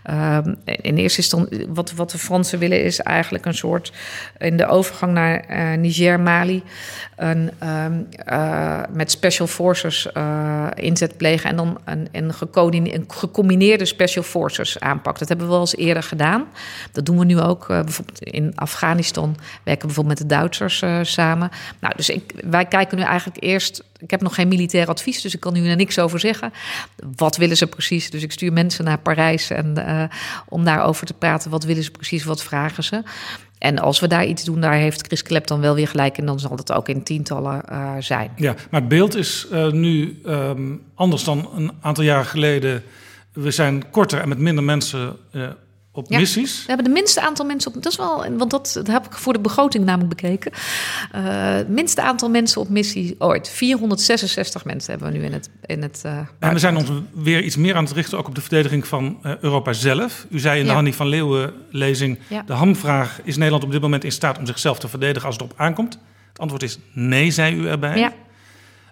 ehm, 0.04 0.54
in 0.66 0.98
eerste 0.98 1.22
instantie 1.22 1.66
wat, 1.70 1.94
wat 1.94 2.12
de 2.12 2.18
Fransen 2.18 2.60
willen 2.60 2.84
is 2.84 3.00
eigenlijk 3.00 3.46
een 3.46 3.54
soort 3.54 3.94
in 4.38 4.58
de 4.58 4.68
overgang 4.68 5.14
naar 5.14 5.40
eh, 5.40 5.78
Niger, 5.78 6.20
Mali, 6.20 6.64
een, 7.16 7.52
ehm, 7.60 8.02
eh, 8.26 8.82
met 8.90 9.12
special 9.12 9.48
forces 9.48 10.12
eh, 10.12 10.68
inzet 10.76 11.18
plegen 11.18 11.50
en 11.50 11.56
dan 11.56 11.80
een, 11.86 12.08
een, 12.12 12.34
een 12.94 13.04
gecombineerde 13.08 13.86
special 13.86 14.24
forces 14.24 14.80
aanpak. 14.80 15.20
Dat 15.20 15.28
hebben 15.28 15.46
we 15.46 15.52
wel 15.52 15.62
eens 15.62 15.76
eerder 15.76 16.04
gedaan. 16.04 16.46
Dat 16.92 17.06
doen 17.06 17.20
we 17.20 17.26
nu 17.26 17.40
ook. 17.40 17.68
bijvoorbeeld 17.68 18.24
in 18.24 18.52
Afghanistan 18.56 19.36
werken 19.64 19.88
we 19.88 19.94
bijvoorbeeld 19.94 20.20
met 20.20 20.30
de 20.30 20.36
Duitsers 20.36 20.84
samen. 21.02 21.50
Nou, 21.80 21.94
dus 21.96 22.10
ik, 22.10 22.34
wij 22.44 22.66
kijken 22.66 22.98
nu 22.98 23.04
eigenlijk 23.04 23.44
eerst 23.44 23.84
ik 24.00 24.12
heb 24.12 24.22
nog 24.22 24.36
geen 24.36 24.48
militair 24.48 24.88
advies, 24.88 25.22
dus 25.22 25.34
ik 25.34 25.40
kan 25.40 25.54
nu 25.54 25.70
er 25.70 25.76
niks 25.76 26.00
over 26.00 26.20
zeggen. 26.20 26.54
Wat 27.16 27.38
willen 27.38 27.58
ze 27.58 27.68
precies? 27.68 28.10
Dus 28.10 28.24
ik 28.28 28.34
stuur 28.34 28.54
mensen 28.54 28.86
naar 28.86 29.00
Parijs 29.00 29.50
en, 29.50 29.74
uh, 29.78 30.04
om 30.48 30.64
daarover 30.64 31.06
te 31.06 31.14
praten. 31.14 31.52
Wat 31.52 31.64
willen 31.64 31.84
ze 31.84 31.92
precies? 31.92 32.24
Wat 32.24 32.44
vragen 32.44 32.84
ze? 32.84 33.04
En 33.58 33.80
als 33.80 34.00
we 34.00 34.08
daar 34.08 34.26
iets 34.26 34.44
doen, 34.44 34.62
daar 34.62 34.74
heeft 34.74 35.08
Chris 35.08 35.24
Klep 35.24 35.48
dan 35.48 35.60
wel 35.60 35.76
weer 35.76 35.88
gelijk. 35.88 36.18
En 36.18 36.26
dan 36.26 36.40
zal 36.40 36.56
het 36.56 36.72
ook 36.72 36.90
in 36.90 37.04
tientallen 37.04 37.62
uh, 37.72 37.92
zijn. 38.00 38.32
Ja, 38.36 38.56
maar 38.70 38.80
het 38.80 38.90
beeld 38.90 39.16
is 39.16 39.48
uh, 39.52 39.72
nu 39.72 40.20
um, 40.26 40.82
anders 40.96 41.24
dan 41.24 41.50
een 41.56 41.72
aantal 41.82 42.04
jaren 42.04 42.26
geleden. 42.26 42.84
We 43.34 43.52
zijn 43.52 43.90
korter 43.90 44.22
en 44.22 44.30
met 44.30 44.38
minder 44.40 44.64
mensen 44.64 45.16
op 45.98 46.10
missies? 46.10 46.60
We 46.60 46.68
hebben 46.68 46.86
de 46.86 46.92
minste 46.92 47.22
aantal 47.22 47.46
mensen 47.46 47.76
op. 47.76 47.84
Dat 47.84 47.92
is 47.92 47.98
wel, 47.98 48.26
want 48.38 48.52
dat, 48.52 48.72
dat 48.74 48.88
heb 48.88 49.06
ik 49.06 49.14
voor 49.14 49.34
de 49.34 49.40
begroting 49.40 49.86
namelijk 49.86 50.10
bekeken. 50.10 50.52
Uh, 51.16 51.22
het 51.56 51.70
minste 51.70 52.02
aantal 52.02 52.30
mensen 52.30 52.62
op 52.62 52.70
missie 52.70 53.16
ooit. 53.20 53.50
466 53.50 54.66
mensen 54.66 54.92
hebben 54.92 55.12
we 55.12 55.18
nu 55.18 55.24
in 55.24 55.34
het. 55.34 55.50
In 55.66 55.82
het 55.82 56.02
uh, 56.06 56.18
en 56.40 56.54
we 56.54 56.60
zijn 56.60 56.78
ons 56.78 56.90
weer 57.14 57.42
iets 57.42 57.56
meer 57.56 57.76
aan 57.76 57.84
het 57.84 57.94
richten 57.94 58.18
ook 58.18 58.28
op 58.28 58.36
de 58.36 58.42
verdediging 58.42 58.88
van 58.88 59.20
uh, 59.24 59.38
Europa 59.38 59.74
zelf. 59.74 60.26
U 60.30 60.40
zei 60.40 60.56
in 60.56 60.64
de 60.64 60.70
ja. 60.70 60.76
Hannie 60.76 60.94
van 60.94 61.08
Leeuwen 61.08 61.54
lezing: 61.72 62.20
ja. 62.28 62.44
de 62.46 62.54
hamvraag 62.54 63.20
is 63.24 63.36
Nederland 63.36 63.64
op 63.64 63.72
dit 63.72 63.82
moment 63.82 64.04
in 64.04 64.12
staat 64.12 64.38
om 64.38 64.46
zichzelf 64.46 64.80
te 64.80 64.88
verdedigen 64.88 65.28
als 65.28 65.36
het 65.38 65.52
op 65.52 65.54
aankomt. 65.56 66.00
Het 66.30 66.40
antwoord 66.40 66.64
is 66.64 66.80
nee, 66.94 67.32
zei 67.32 67.56
u 67.56 67.68
erbij. 67.68 67.98
Ja. 67.98 68.14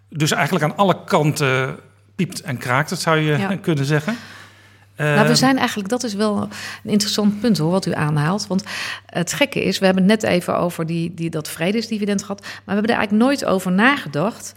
Dus 0.10 0.32
eigenlijk 0.32 0.66
aan 0.66 0.78
alle 0.78 1.04
kanten 1.04 1.80
piept 2.16 2.42
en 2.42 2.58
kraakt, 2.58 2.90
dat 2.90 3.02
zou 3.02 3.18
je 3.20 3.58
kunnen 3.62 3.86
zeggen. 3.86 4.18
Nou, 4.98 5.20
we 5.20 5.24
ehm, 5.24 5.36
zijn 5.36 5.58
eigenlijk, 5.58 5.90
dat 5.90 6.04
is 6.04 6.14
wel 6.14 6.42
een 6.84 6.92
interessant 6.92 7.40
punt 7.40 7.58
hoor, 7.58 7.72
wat 7.72 7.86
u 7.86 7.94
aanhaalt. 7.94 8.48
Want 8.48 8.64
het 9.06 9.34
gekke 9.34 9.64
is, 9.64 9.80
we 9.80 9.86
hebben 9.86 10.10
het 10.10 10.22
net 10.22 10.32
even 10.32 10.58
over 10.58 10.86
die, 10.86 11.14
die, 11.14 11.30
dat 11.30 11.50
vredesdividend 11.50 12.22
gehad. 12.22 12.42
Maar 12.42 12.52
we 12.66 12.72
hebben 12.74 12.92
er 12.92 12.98
eigenlijk 12.98 13.26
nooit 13.26 13.46
over 13.46 13.72
nagedacht. 13.72 14.54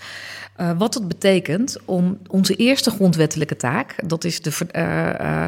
Uh, 0.61 0.71
wat 0.79 0.95
het 0.95 1.09
betekent 1.09 1.77
om 1.85 2.19
onze 2.27 2.55
eerste 2.55 2.91
grondwettelijke 2.91 3.57
taak, 3.57 3.95
dat 4.07 4.25
is 4.25 4.43
de 4.43 4.53
uh, 4.77 5.45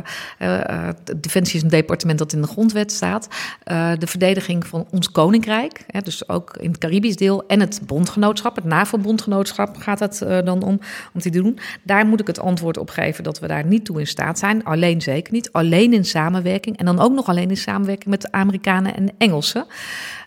uh, 0.48 0.88
Defensie 1.16 1.56
is 1.56 1.62
een 1.62 1.68
departement 1.68 2.18
dat 2.18 2.32
in 2.32 2.40
de 2.40 2.46
grondwet 2.46 2.92
staat, 2.92 3.28
de 3.98 4.06
verdediging 4.06 4.66
van 4.66 4.86
ons 4.90 5.10
koninkrijk, 5.10 5.84
hè, 5.86 6.00
dus 6.00 6.28
ook 6.28 6.56
in 6.56 6.70
het 6.70 6.78
Caribisch 6.78 7.16
deel, 7.16 7.46
en 7.46 7.60
het 7.60 7.80
bondgenootschap, 7.86 8.56
het 8.56 8.64
NAVO-bondgenootschap 8.64 9.76
gaat 9.76 9.98
het 9.98 10.18
dan 10.44 10.62
om, 10.62 10.80
om 11.14 11.20
te 11.20 11.30
doen. 11.30 11.58
Daar 11.82 12.06
moet 12.06 12.20
ik 12.20 12.26
het 12.26 12.40
antwoord 12.40 12.78
op 12.78 12.90
geven 12.90 13.24
dat 13.24 13.38
we 13.38 13.46
daar 13.46 13.64
niet 13.64 13.84
toe 13.84 14.00
in 14.00 14.06
staat 14.06 14.38
zijn, 14.38 14.64
alleen 14.64 15.02
zeker 15.02 15.32
niet, 15.32 15.52
alleen 15.52 15.92
in 15.92 16.04
samenwerking 16.04 16.78
en 16.78 16.84
dan 16.84 16.98
ook 16.98 17.12
nog 17.12 17.28
alleen 17.28 17.50
in 17.50 17.56
samenwerking 17.56 18.10
met 18.10 18.22
de 18.22 18.32
Amerikanen 18.32 18.96
en 18.96 19.08
Engelsen 19.18 19.66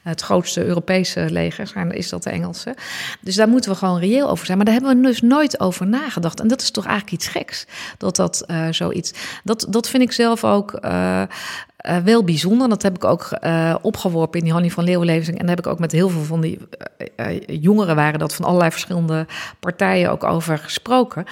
het 0.03 0.21
grootste 0.21 0.65
Europese 0.65 1.27
leger 1.29 1.67
zijn, 1.67 1.91
is 1.91 2.09
dat 2.09 2.23
de 2.23 2.29
Engelse. 2.29 2.75
Dus 3.19 3.35
daar 3.35 3.47
moeten 3.47 3.71
we 3.71 3.77
gewoon 3.77 3.99
reëel 3.99 4.29
over 4.29 4.45
zijn. 4.45 4.57
Maar 4.57 4.65
daar 4.65 4.75
hebben 4.75 4.97
we 4.97 5.07
dus 5.07 5.21
nooit 5.21 5.59
over 5.59 5.87
nagedacht. 5.87 6.39
En 6.39 6.47
dat 6.47 6.61
is 6.61 6.71
toch 6.71 6.85
eigenlijk 6.85 7.15
iets 7.15 7.27
geks, 7.27 7.65
dat 7.97 8.15
dat 8.15 8.43
uh, 8.47 8.67
zoiets... 8.71 9.13
Dat, 9.43 9.65
dat 9.69 9.89
vind 9.89 10.03
ik 10.03 10.11
zelf 10.11 10.43
ook... 10.43 10.79
Uh, 10.85 11.21
uh, 11.87 11.97
wel 11.97 12.23
bijzonder. 12.23 12.69
Dat 12.69 12.81
heb 12.81 12.95
ik 12.95 13.03
ook 13.03 13.37
opgeworpen 13.81 14.37
in 14.39 14.43
die 14.43 14.53
Hannie 14.53 14.73
van 14.73 14.83
Leeuwenlezing. 14.83 15.39
En 15.39 15.45
daar 15.45 15.55
heb 15.55 15.65
ik 15.65 15.71
ook 15.71 15.79
met 15.79 15.91
heel 15.91 16.09
veel 16.09 16.23
van 16.23 16.41
die 16.41 16.59
jongeren 17.45 17.95
waren 17.95 18.19
dat 18.19 18.33
van 18.33 18.45
allerlei 18.45 18.71
verschillende 18.71 19.25
partijen 19.59 20.11
ook 20.11 20.23
over 20.23 20.57
gesproken. 20.57 21.25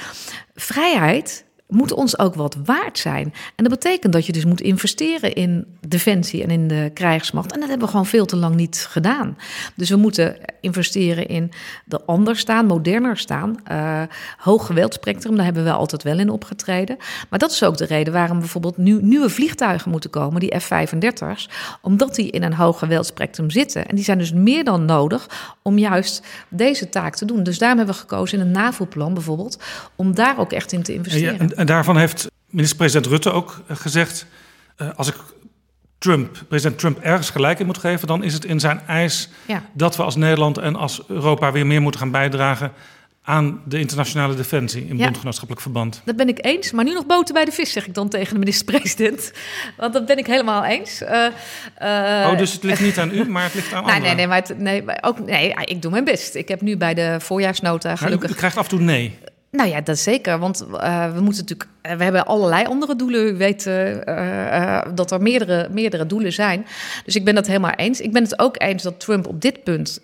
Vrijheid 0.55 1.45
moet 1.71 1.93
ons 1.93 2.19
ook 2.19 2.35
wat 2.35 2.57
waard 2.65 2.97
zijn. 2.97 3.33
En 3.55 3.63
dat 3.63 3.69
betekent 3.69 4.13
dat 4.13 4.25
je 4.25 4.31
dus 4.31 4.45
moet 4.45 4.61
investeren 4.61 5.33
in 5.33 5.65
defensie 5.87 6.43
en 6.43 6.49
in 6.49 6.67
de 6.67 6.91
krijgsmacht. 6.93 7.51
En 7.51 7.59
dat 7.59 7.69
hebben 7.69 7.85
we 7.85 7.91
gewoon 7.91 8.07
veel 8.07 8.25
te 8.25 8.35
lang 8.35 8.55
niet 8.55 8.85
gedaan. 8.89 9.37
Dus 9.75 9.89
we 9.89 9.95
moeten 9.95 10.37
investeren 10.61 11.27
in 11.27 11.51
de 11.85 12.01
anders 12.05 12.39
staan, 12.39 12.65
moderner 12.65 13.17
staan. 13.17 13.55
Uh, 13.71 14.01
hoog 14.37 14.65
geweldspectrum, 14.65 15.35
daar 15.35 15.45
hebben 15.45 15.63
we 15.63 15.71
altijd 15.71 16.03
wel 16.03 16.19
in 16.19 16.29
opgetreden. 16.29 16.97
Maar 17.29 17.39
dat 17.39 17.51
is 17.51 17.63
ook 17.63 17.77
de 17.77 17.85
reden 17.85 18.13
waarom 18.13 18.39
bijvoorbeeld 18.39 18.77
nu 18.77 18.99
nieuwe 19.01 19.29
vliegtuigen 19.29 19.91
moeten 19.91 20.09
komen, 20.09 20.39
die 20.39 20.59
F-35's, 20.59 21.49
omdat 21.81 22.15
die 22.15 22.31
in 22.31 22.43
een 22.43 22.53
hoog 22.53 22.79
geweldspectrum 22.79 23.49
zitten. 23.49 23.87
En 23.87 23.95
die 23.95 24.03
zijn 24.03 24.17
dus 24.17 24.33
meer 24.33 24.63
dan 24.63 24.85
nodig 24.85 25.55
om 25.61 25.77
juist 25.77 26.23
deze 26.49 26.89
taak 26.89 27.15
te 27.15 27.25
doen. 27.25 27.43
Dus 27.43 27.57
daarom 27.57 27.77
hebben 27.77 27.95
we 27.95 28.01
gekozen 28.01 28.39
in 28.39 28.45
een 28.45 28.51
NAVO-plan 28.51 29.13
bijvoorbeeld, 29.13 29.59
om 29.95 30.15
daar 30.15 30.39
ook 30.39 30.51
echt 30.51 30.71
in 30.71 30.83
te 30.83 30.93
investeren. 30.93 31.51
En 31.61 31.67
daarvan 31.67 31.97
heeft 31.97 32.31
minister-president 32.49 33.05
Rutte 33.05 33.31
ook 33.31 33.61
eh, 33.67 33.75
gezegd: 33.75 34.25
uh, 34.77 34.89
als 34.95 35.07
ik 35.07 35.15
Trump, 35.97 36.43
president 36.47 36.79
Trump 36.79 36.99
ergens 36.99 37.29
gelijk 37.29 37.59
in 37.59 37.65
moet 37.65 37.77
geven, 37.77 38.07
dan 38.07 38.23
is 38.23 38.33
het 38.33 38.45
in 38.45 38.59
zijn 38.59 38.81
eis 38.87 39.29
ja. 39.45 39.63
dat 39.73 39.95
we 39.95 40.03
als 40.03 40.15
Nederland 40.15 40.57
en 40.57 40.75
als 40.75 41.01
Europa 41.07 41.51
weer 41.51 41.65
meer 41.65 41.81
moeten 41.81 41.99
gaan 41.99 42.11
bijdragen 42.11 42.71
aan 43.23 43.61
de 43.65 43.79
internationale 43.79 44.35
defensie 44.35 44.87
in 44.87 44.97
ja, 44.97 45.03
bondgenootschappelijk 45.03 45.61
verband. 45.61 46.01
Dat 46.05 46.15
ben 46.15 46.27
ik 46.27 46.45
eens, 46.45 46.71
maar 46.71 46.85
nu 46.85 46.93
nog 46.93 47.05
boten 47.05 47.33
bij 47.33 47.45
de 47.45 47.51
vis, 47.51 47.71
zeg 47.71 47.87
ik 47.87 47.93
dan 47.93 48.09
tegen 48.09 48.33
de 48.33 48.39
minister-president. 48.39 49.31
Want 49.77 49.93
dat 49.93 50.05
ben 50.05 50.17
ik 50.17 50.25
helemaal 50.25 50.65
eens. 50.65 51.01
Uh, 51.01 51.09
uh, 51.09 52.27
oh, 52.31 52.37
dus 52.37 52.53
het 52.53 52.63
ligt 52.63 52.81
niet 52.81 52.99
aan 52.99 53.11
u, 53.11 53.29
maar 53.29 53.43
het 53.43 53.53
ligt 53.53 53.73
aan 53.73 53.85
nee, 53.85 53.93
anderen? 53.93 54.15
Nee, 54.15 54.15
nee, 54.15 54.27
maar, 54.27 54.47
het, 54.47 54.57
nee, 54.59 54.83
ook, 55.01 55.19
nee, 55.19 55.53
ik 55.65 55.81
doe 55.81 55.91
mijn 55.91 56.03
best. 56.03 56.35
Ik 56.35 56.47
heb 56.47 56.61
nu 56.61 56.77
bij 56.77 56.93
de 56.93 57.15
voorjaarsnota 57.19 57.95
gelukkig... 57.95 58.29
u, 58.29 58.33
u 58.33 58.35
krijgt 58.35 58.57
af 58.57 58.63
en 58.63 58.69
toe 58.69 58.79
nee. 58.79 59.19
Nou 59.51 59.69
ja, 59.69 59.81
dat 59.81 59.97
zeker. 59.97 60.39
Want 60.39 60.65
uh, 60.71 61.13
we 61.13 61.21
moeten 61.21 61.45
natuurlijk. 61.45 61.69
Uh, 61.85 61.93
we 61.93 62.03
hebben 62.03 62.25
allerlei 62.25 62.65
andere 62.65 62.95
doelen. 62.95 63.27
U 63.27 63.37
weet 63.37 63.65
uh, 63.65 64.81
dat 64.95 65.11
er 65.11 65.21
meerdere, 65.21 65.67
meerdere 65.71 66.05
doelen 66.05 66.33
zijn. 66.33 66.65
Dus 67.05 67.15
ik 67.15 67.25
ben 67.25 67.35
dat 67.35 67.47
helemaal 67.47 67.71
eens. 67.71 68.01
Ik 68.01 68.11
ben 68.11 68.23
het 68.23 68.39
ook 68.39 68.61
eens 68.61 68.83
dat 68.83 68.99
Trump 68.99 69.27
op 69.27 69.41
dit 69.41 69.63
punt 69.63 70.01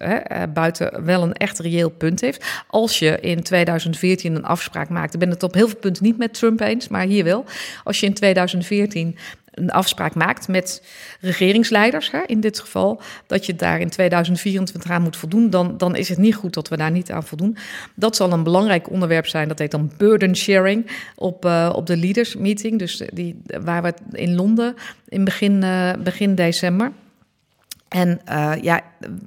buiten 0.53 1.05
wel 1.05 1.23
een 1.23 1.33
echt 1.33 1.59
reëel 1.59 1.89
punt 1.89 2.21
heeft. 2.21 2.45
Als 2.67 2.99
je 2.99 3.19
in 3.19 3.43
2014 3.43 4.35
een 4.35 4.45
afspraak 4.45 4.89
maakt. 4.89 5.13
Ik 5.13 5.19
ben 5.19 5.29
het 5.29 5.43
op 5.43 5.53
heel 5.53 5.67
veel 5.67 5.79
punten 5.79 6.03
niet 6.03 6.17
met 6.17 6.33
Trump 6.33 6.59
eens, 6.59 6.87
maar 6.87 7.05
hier 7.05 7.23
wel. 7.23 7.45
Als 7.83 7.99
je 7.99 8.05
in 8.05 8.13
2014 8.13 9.17
een 9.57 9.71
afspraak 9.71 10.15
maakt 10.15 10.47
met 10.47 10.83
regeringsleiders, 11.19 12.11
hè, 12.11 12.19
in 12.25 12.39
dit 12.39 12.59
geval, 12.59 13.01
dat 13.27 13.45
je 13.45 13.55
daar 13.55 13.79
in 13.79 13.89
2024 13.89 14.91
aan 14.91 15.01
moet 15.01 15.17
voldoen, 15.17 15.49
dan, 15.49 15.77
dan 15.77 15.95
is 15.95 16.09
het 16.09 16.17
niet 16.17 16.35
goed 16.35 16.53
dat 16.53 16.67
we 16.67 16.77
daar 16.77 16.91
niet 16.91 17.11
aan 17.11 17.23
voldoen. 17.23 17.57
Dat 17.95 18.15
zal 18.15 18.31
een 18.31 18.43
belangrijk 18.43 18.89
onderwerp 18.89 19.27
zijn, 19.27 19.47
dat 19.47 19.59
heet 19.59 19.71
dan 19.71 19.91
burden 19.97 20.35
sharing 20.35 20.91
op, 21.15 21.45
uh, 21.45 21.73
op 21.75 21.85
de 21.85 21.97
leaders 21.97 22.35
meeting, 22.35 22.79
dus 22.79 23.03
die, 23.13 23.41
waar 23.61 23.81
we 23.83 23.93
in 24.11 24.35
Londen 24.35 24.75
in 25.07 25.23
begin, 25.23 25.63
uh, 25.63 25.91
begin 26.03 26.35
december. 26.35 26.91
En 27.87 28.21
uh, 28.29 28.51
ja, 28.61 28.81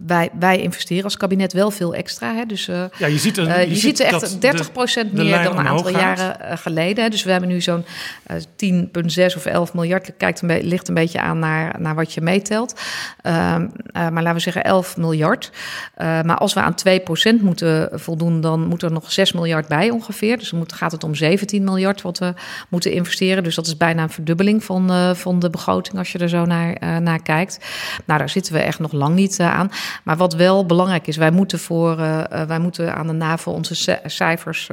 wij, 0.06 0.30
wij 0.38 0.60
investeren 0.60 1.04
als 1.04 1.16
kabinet 1.16 1.52
wel 1.52 1.70
veel 1.70 1.94
extra. 1.94 2.34
Hè? 2.34 2.46
Dus, 2.46 2.68
uh, 2.68 2.84
ja, 2.98 3.06
je 3.06 3.18
ziet, 3.18 3.36
een, 3.36 3.48
uh, 3.48 3.64
je, 3.64 3.68
ziet, 3.68 3.80
ziet 3.80 4.00
echt 4.00 4.40
30 4.40 4.72
procent 4.72 5.12
meer 5.12 5.42
dan 5.42 5.58
een 5.58 5.66
aantal 5.66 5.90
jaren 5.90 6.58
geleden. 6.58 7.04
Hè? 7.04 7.10
Dus 7.10 7.22
we 7.22 7.30
hebben 7.30 7.48
nu 7.48 7.60
zo'n 7.60 7.84
10,6 8.32 9.36
of 9.36 9.46
11 9.46 9.74
miljard. 9.74 10.12
Kijkt 10.16 10.42
een 10.42 10.60
ligt 10.62 10.88
een 10.88 10.94
beetje 10.94 11.20
aan 11.20 11.38
naar, 11.38 11.80
naar 11.80 11.94
wat 11.94 12.12
je 12.12 12.20
meetelt. 12.20 12.80
Ehm, 13.22 13.66
maar 13.92 14.12
laten 14.12 14.34
we 14.34 14.40
zeggen 14.40 14.64
11 14.64 14.96
miljard. 14.96 15.50
maar 15.96 16.38
als 16.38 16.54
we 16.54 16.60
aan 16.60 16.74
2 16.74 17.00
procent 17.00 17.42
moeten 17.42 17.88
voldoen, 17.92 18.40
dan 18.40 18.66
moet 18.66 18.82
er 18.82 18.92
nog 18.92 19.12
6 19.12 19.32
miljard 19.32 19.68
bij 19.68 19.90
ongeveer. 19.90 20.38
Dus 20.38 20.50
dan 20.50 20.58
moet, 20.58 20.72
gaat 20.72 20.92
het 20.92 21.04
om 21.04 21.14
17 21.14 21.64
miljard 21.64 22.02
wat 22.02 22.18
we 22.18 22.34
moeten 22.68 22.92
investeren. 22.92 23.42
Dus 23.42 23.54
dat 23.54 23.66
is 23.66 23.76
bijna 23.76 24.02
een 24.02 24.10
verdubbeling 24.10 24.64
van, 24.64 25.16
van 25.16 25.38
de 25.38 25.50
begroting 25.50 25.98
als 25.98 26.12
je 26.12 26.18
er 26.18 26.28
zo 26.28 26.44
naar, 26.44 27.00
naar 27.02 27.22
kijkt. 27.22 27.58
Nou, 28.04 28.18
daar 28.18 28.28
zitten 28.28 28.49
we 28.52 28.60
echt 28.60 28.78
nog 28.78 28.92
lang 28.92 29.14
niet 29.14 29.40
aan. 29.40 29.70
Maar 30.04 30.16
wat 30.16 30.34
wel 30.34 30.66
belangrijk 30.66 31.06
is, 31.06 31.16
wij 31.16 31.30
moeten, 31.30 31.58
voor, 31.58 31.98
uh, 31.98 32.22
wij 32.46 32.58
moeten 32.58 32.94
aan 32.94 33.06
de 33.06 33.12
NAVO 33.12 33.52
onze 33.52 33.98
cijfers 34.04 34.68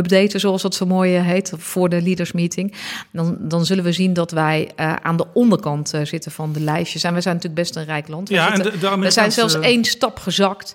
updaten, 0.00 0.40
zoals 0.40 0.62
dat 0.62 0.74
zo 0.74 0.86
mooi 0.86 1.18
heet, 1.18 1.52
voor 1.56 1.88
de 1.88 2.02
leaders 2.02 2.32
meeting. 2.32 2.74
Dan, 3.10 3.36
dan 3.40 3.64
zullen 3.64 3.84
we 3.84 3.92
zien 3.92 4.12
dat 4.12 4.30
wij 4.30 4.70
uh, 4.76 4.94
aan 4.94 5.16
de 5.16 5.26
onderkant 5.32 5.92
zitten 6.02 6.32
van 6.32 6.52
de 6.52 6.60
lijstjes. 6.60 7.04
En 7.04 7.14
we 7.14 7.20
zijn 7.20 7.34
natuurlijk 7.34 7.62
best 7.62 7.76
een 7.76 7.84
rijk 7.84 8.08
land. 8.08 8.28
We, 8.28 8.34
ja, 8.34 8.54
zitten, 8.54 8.72
en 8.72 8.78
de, 8.78 8.98
we 8.98 9.10
zijn 9.10 9.32
zelfs 9.32 9.60
één 9.60 9.84
stap 9.84 10.18
gezakt. 10.18 10.74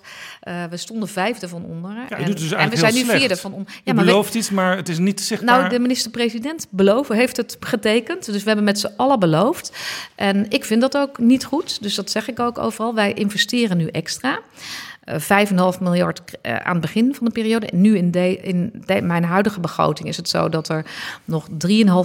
we 0.70 0.76
stonden 0.76 1.08
vijfde 1.08 1.48
van 1.48 1.64
onder. 1.64 1.90
Ja, 2.08 2.16
en, 2.16 2.32
dus 2.32 2.52
en, 2.52 2.70
we 2.70 2.76
zijn 2.76 2.94
nu 2.94 3.00
slecht. 3.00 3.18
vierde 3.18 3.36
van 3.36 3.52
onder. 3.52 3.72
Ja, 3.84 3.94
maar 3.94 4.04
belooft 4.04 4.32
we, 4.32 4.38
iets, 4.38 4.50
maar 4.50 4.76
het 4.76 4.88
is 4.88 4.98
niet 4.98 5.20
zichtbaar. 5.20 5.58
Nou, 5.58 5.70
de 5.70 5.78
minister-president 5.78 6.66
beloven, 6.70 7.16
heeft 7.16 7.36
het 7.36 7.56
getekend. 7.60 8.24
Dus 8.24 8.40
we 8.42 8.46
hebben 8.46 8.64
met 8.64 8.78
z'n 8.78 8.90
allen 8.96 9.18
beloofd. 9.18 9.72
En 10.14 10.46
ik 10.48 10.64
vind 10.64 10.80
dat 10.80 10.96
ook 10.96 11.18
niet 11.18 11.44
goed. 11.44 11.82
Dus 11.82 11.94
dat 11.94 12.10
zeg 12.10 12.28
ik 12.28 12.40
ook 12.40 12.58
overal. 12.58 12.94
Wij 12.94 13.12
investeren 13.12 13.76
nu 13.76 13.86
extra. 13.86 14.40
Uh, 15.06 15.74
5,5 15.74 15.80
miljard 15.80 16.20
uh, 16.42 16.56
aan 16.56 16.72
het 16.72 16.80
begin 16.80 17.14
van 17.14 17.26
de 17.26 17.32
periode. 17.32 17.66
En 17.66 17.80
nu 17.80 17.96
in, 17.96 18.10
de, 18.10 18.36
in 18.36 18.82
de, 18.86 19.02
mijn 19.02 19.24
huidige 19.24 19.60
begroting 19.60 20.08
is 20.08 20.16
het 20.16 20.28
zo 20.28 20.48
dat 20.48 20.68
er 20.68 20.86
nog 21.24 21.48
3,5 21.48 21.56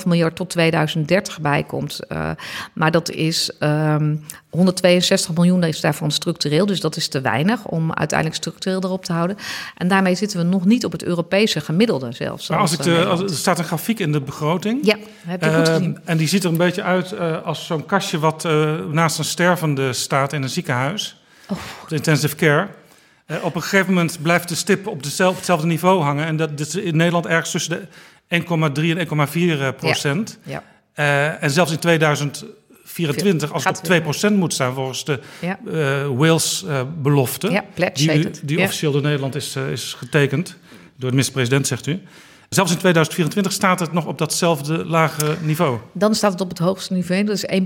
miljard 0.06 0.36
tot 0.36 0.50
2030 0.50 1.42
bij 1.42 1.64
komt. 1.64 2.00
Uh, 2.10 2.30
maar 2.74 2.92
dat 2.92 3.12
is 3.12 3.52
um, 3.60 4.26
162 4.50 5.36
miljoen 5.36 5.64
is 5.64 5.82
daarvan 5.82 6.12
structureel. 6.12 6.66
Dus 6.66 6.80
dat 6.80 6.96
is 6.96 7.08
te 7.08 7.22
weinig 7.22 7.66
om 7.66 7.94
uiteindelijk 7.94 8.40
structureel 8.40 8.84
erop 8.84 9.06
te 9.06 9.14
houden. 9.14 9.38
En 9.78 9.88
daarmee 9.88 10.16
zitten 10.16 10.40
we 10.40 10.46
nog 10.46 10.66
niet 10.66 10.86
op 10.86 10.92
het 10.92 11.04
Europese 11.04 11.62
gemiddelde 11.62 12.12
zelfs. 12.12 12.50
Maar 12.50 12.60
als 12.60 12.74
ik 12.74 12.82
de, 12.82 13.06
als, 13.06 13.22
er 13.22 13.30
staat 13.30 13.60
een 13.60 13.66
grafiek 13.66 14.00
in 14.00 14.12
de 14.12 14.22
begroting. 14.22 14.80
Ja, 14.86 14.96
heb 15.26 15.44
je 15.44 15.50
goed 15.50 15.68
Uh, 15.68 15.74
gezien. 15.74 16.00
en 16.06 16.18
die 16.18 16.28
ziet 16.28 16.44
er 16.44 16.50
een 16.50 16.58
beetje 16.58 16.84
uit 16.84 17.12
uh, 17.12 17.42
als 17.44 17.66
zo'n 17.66 17.86
kastje 17.86 18.20
wat 18.20 18.44
naast 18.92 19.18
een 19.18 19.24
stervende 19.24 19.94
staat 19.94 20.34
in 20.34 20.44
een 20.44 20.50
ziekenhuis. 20.50 21.22
Oh. 21.50 21.58
De 21.88 21.96
intensive 21.96 22.36
care. 22.36 22.68
Uh, 23.32 23.44
op 23.44 23.56
een 23.56 23.62
gegeven 23.62 23.94
moment 23.94 24.22
blijft 24.22 24.50
de 24.50 24.56
stip 24.56 24.88
op, 24.88 25.04
dezelfde, 25.04 25.30
op 25.30 25.36
hetzelfde 25.36 25.68
niveau 25.68 26.02
hangen. 26.02 26.26
En 26.26 26.36
dat, 26.36 26.60
is 26.60 26.76
in 26.76 26.96
Nederland 26.96 27.26
ergens 27.26 27.52
tussen 27.52 27.88
de 28.28 28.40
1,3 28.42 28.46
en 28.98 29.72
1,4 29.74 29.76
procent. 29.78 30.40
Ja. 30.44 30.64
Ja. 30.96 31.38
en 31.40 31.52
zelfs 31.52 31.72
in 31.72 31.80
2024, 31.80 33.54
als 33.54 33.64
het 33.64 33.90
op 33.90 34.32
2% 34.32 34.34
moet 34.34 34.54
staan 34.54 34.74
volgens 34.74 35.06
de 35.06 35.20
ja. 35.40 35.60
Wales-belofte... 36.16 37.50
ja, 37.50 37.64
die, 37.94 38.30
die 38.44 38.62
officieel 38.62 38.92
door 38.92 39.02
Nederland 39.02 39.36
is, 39.36 39.56
is 39.56 39.94
getekend, 39.94 40.58
door 40.98 41.10
de 41.10 41.16
minister-president, 41.16 41.68
zegt 41.68 41.88
u... 41.88 42.02
Zelfs 42.56 42.72
in 42.72 42.78
2024 42.78 43.52
staat 43.52 43.80
het 43.80 43.92
nog 43.92 44.06
op 44.06 44.18
datzelfde 44.18 44.86
lage 44.86 45.36
niveau. 45.42 45.78
Dan 45.92 46.16
staat 46.16 46.32
het 46.32 46.42
op 46.42 46.50
het 46.50 46.60
hoogste 46.60 46.94
niveau, 46.94 47.24
dat 47.24 47.36
is 47.36 47.62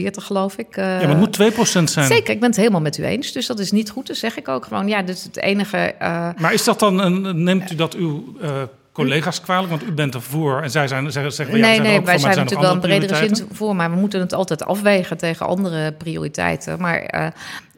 1,41 0.00 0.10
geloof 0.10 0.56
ik. 0.56 0.76
Ja, 0.76 0.82
maar 0.82 1.08
het 1.08 1.18
moet 1.18 1.36
2% 1.36 1.82
zijn. 1.84 2.06
Zeker, 2.06 2.34
ik 2.34 2.40
ben 2.40 2.48
het 2.48 2.58
helemaal 2.58 2.80
met 2.80 2.98
u 2.98 3.04
eens. 3.04 3.32
Dus 3.32 3.46
dat 3.46 3.58
is 3.58 3.70
niet 3.70 3.90
goed, 3.90 4.06
dus 4.06 4.18
zeg 4.18 4.36
ik 4.36 4.48
ook 4.48 4.64
gewoon. 4.64 4.88
Ja, 4.88 5.02
dit 5.02 5.16
is 5.16 5.24
het 5.24 5.36
enige... 5.36 5.94
Uh, 6.02 6.28
maar 6.38 6.52
is 6.52 6.64
dat 6.64 6.78
dan, 6.78 6.98
een, 6.98 7.42
neemt 7.44 7.72
u 7.72 7.74
dat 7.74 7.94
uw... 7.94 8.34
Uh, 8.42 8.62
collega's 8.92 9.40
kwalijk, 9.40 9.70
want 9.70 9.82
u 9.82 9.92
bent 9.92 10.14
ervoor 10.14 10.62
en 10.62 10.70
zij 10.70 10.88
zijn, 10.88 11.12
zeggen, 11.12 11.32
zeggen 11.32 11.60
nee, 11.60 11.74
ja, 11.74 11.82
nee, 11.82 11.90
zijn 11.90 12.04
wij 12.04 12.12
voor, 12.12 12.20
zijn, 12.20 12.32
zijn 12.32 12.44
natuurlijk 12.44 12.60
wel 12.60 12.74
een 12.74 12.98
bredere 13.00 13.34
zin 13.34 13.48
voor, 13.52 13.76
maar 13.76 13.90
we 13.90 13.96
moeten 13.96 14.20
het 14.20 14.32
altijd 14.32 14.64
afwegen 14.64 15.16
tegen 15.16 15.46
andere 15.46 15.92
prioriteiten. 15.92 16.80
Maar 16.80 17.14
uh, 17.14 17.26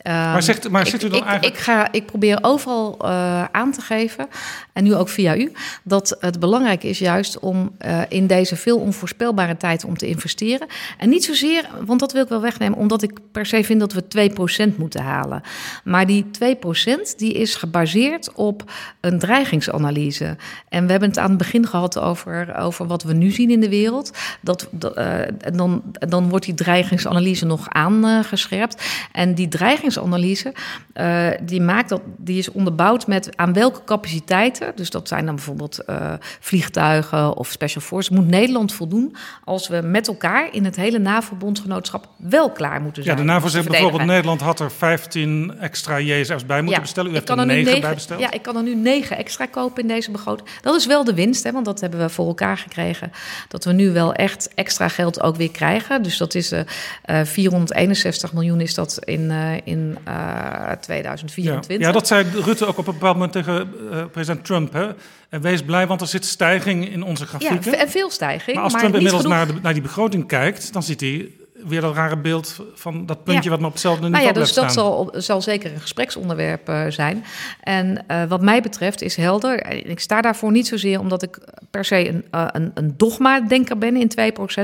maar 0.02 0.42
zegt, 0.42 0.68
maar 0.68 0.86
zegt 0.86 1.04
u 1.04 1.08
dan 1.08 1.18
ik, 1.18 1.24
eigenlijk... 1.24 1.56
Ik, 1.56 1.62
ga, 1.62 1.92
ik 1.92 2.06
probeer 2.06 2.38
overal 2.40 2.98
uh, 3.02 3.44
aan 3.44 3.72
te 3.72 3.80
geven, 3.80 4.28
en 4.72 4.84
nu 4.84 4.94
ook 4.94 5.08
via 5.08 5.36
u, 5.36 5.52
dat 5.84 6.16
het 6.20 6.40
belangrijk 6.40 6.82
is 6.82 6.98
juist 6.98 7.38
om 7.38 7.76
uh, 7.86 8.00
in 8.08 8.26
deze 8.26 8.56
veel 8.56 8.78
onvoorspelbare 8.78 9.56
tijd 9.56 9.84
om 9.84 9.96
te 9.96 10.06
investeren. 10.06 10.66
En 10.98 11.08
niet 11.08 11.24
zozeer, 11.24 11.68
want 11.86 12.00
dat 12.00 12.12
wil 12.12 12.22
ik 12.22 12.28
wel 12.28 12.40
wegnemen, 12.40 12.78
omdat 12.78 13.02
ik 13.02 13.18
per 13.32 13.46
se 13.46 13.64
vind 13.64 13.80
dat 13.80 13.92
we 13.92 14.30
2% 14.72 14.76
moeten 14.76 15.02
halen. 15.02 15.42
Maar 15.84 16.06
die 16.06 16.24
2% 16.24 16.28
die 17.16 17.32
is 17.32 17.54
gebaseerd 17.54 18.32
op 18.34 18.70
een 19.00 19.18
dreigingsanalyse. 19.18 20.36
En 20.68 20.84
we 20.84 20.90
hebben 20.90 21.08
het 21.08 21.18
aan 21.18 21.28
het 21.28 21.38
begin 21.38 21.66
gehad 21.66 21.98
over, 21.98 22.56
over 22.56 22.86
wat 22.86 23.02
we 23.02 23.12
nu 23.12 23.30
zien 23.30 23.50
in 23.50 23.60
de 23.60 23.68
wereld. 23.68 24.10
Dat, 24.40 24.68
uh, 24.98 25.18
dan, 25.52 25.82
dan 25.92 26.28
wordt 26.28 26.44
die 26.44 26.54
dreigingsanalyse 26.54 27.46
nog 27.46 27.68
aangescherpt. 27.68 28.82
En 29.12 29.34
die 29.34 29.48
dreigingsanalyse 29.88 30.52
uh, 30.98 31.28
die 31.40 31.60
maakt 31.60 31.88
dat 31.88 32.00
die 32.16 32.38
is 32.38 32.50
onderbouwd 32.50 33.06
met 33.06 33.36
aan 33.36 33.52
welke 33.52 33.84
capaciteiten, 33.84 34.72
dus 34.74 34.90
dat 34.90 35.08
zijn 35.08 35.26
dan 35.26 35.34
bijvoorbeeld 35.34 35.80
uh, 35.86 36.12
vliegtuigen 36.40 37.36
of 37.36 37.48
special 37.48 37.82
forces, 37.82 38.16
moet 38.16 38.28
Nederland 38.28 38.72
voldoen 38.72 39.16
als 39.44 39.68
we 39.68 39.80
met 39.80 40.08
elkaar 40.08 40.48
in 40.52 40.64
het 40.64 40.76
hele 40.76 40.98
NAVO-bondgenootschap 40.98 42.08
wel 42.16 42.50
klaar 42.50 42.80
moeten 42.80 43.02
zijn. 43.02 43.16
Ja, 43.16 43.22
de 43.22 43.28
NAVO 43.28 43.48
zegt 43.48 43.68
bijvoorbeeld 43.68 44.04
Nederland 44.04 44.40
had 44.40 44.60
er 44.60 44.70
15 44.70 45.58
extra 45.60 46.00
JSF's 46.00 46.46
bij 46.46 46.56
moeten 46.56 46.74
ja, 46.74 46.80
bestellen. 46.80 47.10
U 47.10 47.14
heeft 47.14 47.28
er 47.28 47.36
9 47.36 47.64
negen, 47.64 47.80
bij 47.80 47.94
besteld. 47.94 48.20
Ja, 48.20 48.30
ik 48.30 48.42
kan 48.42 48.56
er 48.56 48.62
nu 48.62 48.74
9 48.74 49.16
extra 49.16 49.46
kopen 49.46 49.82
in 49.82 49.88
deze 49.88 50.10
begroting. 50.10 50.48
Dat 50.60 50.74
is 50.74 50.86
wel 50.86 51.04
de 51.04 51.14
winst, 51.14 51.44
hè, 51.44 51.52
want 51.52 51.64
dat 51.64 51.80
hebben 51.80 52.00
we 52.00 52.08
voor 52.08 52.26
elkaar 52.26 52.58
gekregen. 52.58 53.12
Dat 53.48 53.64
we 53.64 53.72
nu 53.72 53.92
wel 53.92 54.14
echt 54.14 54.50
extra 54.54 54.88
geld 54.88 55.22
ook 55.22 55.36
weer 55.36 55.50
krijgen. 55.50 56.02
Dus 56.02 56.16
dat 56.16 56.34
is 56.34 56.52
uh, 56.52 56.60
461 57.24 58.32
miljoen 58.32 58.60
is 58.60 58.74
dat 58.74 58.98
in, 59.04 59.30
in 59.64 59.77
uh, 60.08 60.72
2024. 60.80 61.78
Ja. 61.80 61.86
ja, 61.86 61.92
dat 61.92 62.06
zei 62.06 62.26
Rutte 62.44 62.66
ook 62.66 62.78
op 62.78 62.86
een 62.86 62.92
bepaald 62.92 63.14
moment 63.14 63.32
tegen 63.32 63.72
uh, 63.92 64.04
president 64.12 64.44
Trump. 64.44 64.72
Hè? 64.72 64.88
En 65.28 65.40
wees 65.40 65.62
blij, 65.62 65.86
want 65.86 66.00
er 66.00 66.06
zit 66.06 66.24
stijging 66.24 66.88
in 66.88 67.02
onze 67.02 67.26
grafieken. 67.26 67.70
Ja, 67.70 67.78
en 67.78 67.88
veel 67.88 68.10
stijging. 68.10 68.54
Maar 68.54 68.64
als 68.64 68.72
maar 68.72 68.82
Trump 68.82 68.94
inmiddels 68.94 69.22
genoeg... 69.22 69.36
naar, 69.36 69.46
de, 69.46 69.60
naar 69.62 69.72
die 69.72 69.82
begroting 69.82 70.26
kijkt, 70.26 70.72
dan 70.72 70.82
ziet 70.82 71.00
hij 71.00 71.30
weer 71.68 71.80
dat 71.80 71.94
rare 71.94 72.16
beeld 72.16 72.60
van 72.74 73.06
dat 73.06 73.24
puntje 73.24 73.42
ja. 73.42 73.50
wat 73.50 73.58
maar 73.58 73.68
op 73.68 73.72
hetzelfde 73.72 74.02
niveau 74.02 74.24
nou 74.24 74.36
ja, 74.36 74.44
dus 74.44 74.54
dat 74.54 74.72
zal, 74.72 75.10
zal 75.12 75.42
zeker 75.42 75.72
een 75.72 75.80
gespreksonderwerp 75.80 76.68
uh, 76.68 76.84
zijn. 76.88 77.24
En 77.60 78.04
uh, 78.10 78.24
wat 78.24 78.42
mij 78.42 78.62
betreft 78.62 79.02
is 79.02 79.16
helder. 79.16 79.86
Ik 79.86 80.00
sta 80.00 80.20
daarvoor 80.20 80.52
niet 80.52 80.66
zozeer 80.66 81.00
omdat 81.00 81.22
ik 81.22 81.38
per 81.70 81.84
se 81.84 82.08
een, 82.08 82.24
uh, 82.34 82.46
een, 82.52 82.70
een 82.74 82.94
dogma-denker 82.96 83.78
ben 83.78 83.96
in 83.96 84.10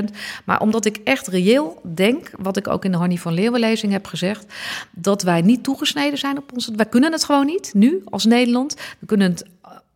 2%. 0.09 0.15
Maar 0.45 0.59
omdat 0.59 0.85
ik 0.85 0.97
echt 1.03 1.27
reëel 1.27 1.81
denk, 1.93 2.31
wat 2.37 2.57
ik 2.57 2.67
ook 2.67 2.85
in 2.85 2.91
de 2.91 2.97
Hannie 2.97 3.21
van 3.21 3.33
Leeuwen-lezing 3.33 3.91
heb 3.91 4.07
gezegd, 4.07 4.53
dat 4.91 5.21
wij 5.21 5.41
niet 5.41 5.63
toegesneden 5.63 6.19
zijn 6.19 6.37
op 6.37 6.51
ons. 6.53 6.69
Wij 6.75 6.85
kunnen 6.85 7.11
het 7.11 7.23
gewoon 7.23 7.45
niet, 7.45 7.73
nu, 7.73 8.01
als 8.05 8.25
Nederland. 8.25 8.75
We 8.99 9.05
kunnen 9.05 9.31
het 9.31 9.45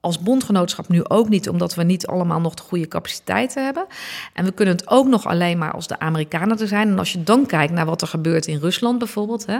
als 0.01 0.19
bondgenootschap 0.19 0.87
nu 0.87 1.03
ook 1.03 1.29
niet, 1.29 1.49
omdat 1.49 1.75
we 1.75 1.83
niet 1.83 2.07
allemaal 2.07 2.39
nog 2.39 2.53
de 2.53 2.61
goede 2.61 2.87
capaciteiten 2.87 3.65
hebben. 3.65 3.85
En 4.33 4.45
we 4.45 4.51
kunnen 4.51 4.75
het 4.75 4.89
ook 4.89 5.07
nog 5.07 5.27
alleen 5.27 5.57
maar 5.57 5.71
als 5.71 5.87
de 5.87 5.99
Amerikanen 5.99 6.59
er 6.59 6.67
zijn. 6.67 6.87
En 6.87 6.99
als 6.99 7.11
je 7.11 7.23
dan 7.23 7.45
kijkt 7.45 7.73
naar 7.73 7.85
wat 7.85 8.01
er 8.01 8.07
gebeurt 8.07 8.45
in 8.45 8.59
Rusland 8.59 8.97
bijvoorbeeld, 8.97 9.45
hè, 9.45 9.59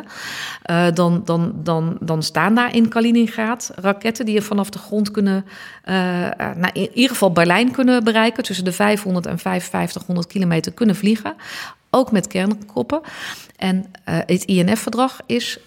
uh, 0.72 0.96
dan, 0.96 1.22
dan, 1.26 1.54
dan, 1.56 1.98
dan 2.00 2.24
staan 2.24 2.56
daar 2.56 2.76
in 2.76 2.90
Kaliningrad 2.90 3.72
raketten 3.76 4.26
die 4.26 4.34
je 4.34 4.42
vanaf 4.42 4.70
de 4.70 4.80
grond 4.80 5.12
kunnen, 5.12 5.46
uh, 5.86 5.94
nou, 6.36 6.70
in 6.74 6.90
ieder 6.94 7.10
geval 7.10 7.32
Berlijn 7.32 7.72
kunnen 7.72 8.04
bereiken, 8.04 8.44
tussen 8.44 8.66
de 8.66 8.72
500 8.72 9.26
en 9.26 9.40
5500 9.40 10.28
kilometer 10.28 10.72
kunnen 10.72 10.96
vliegen. 10.96 11.36
Ook 11.90 12.12
met 12.12 12.28
kernkoppen. 12.28 13.02
En 13.56 13.92
het 14.04 14.44
INF-verdrag 14.44 15.20
is 15.26 15.60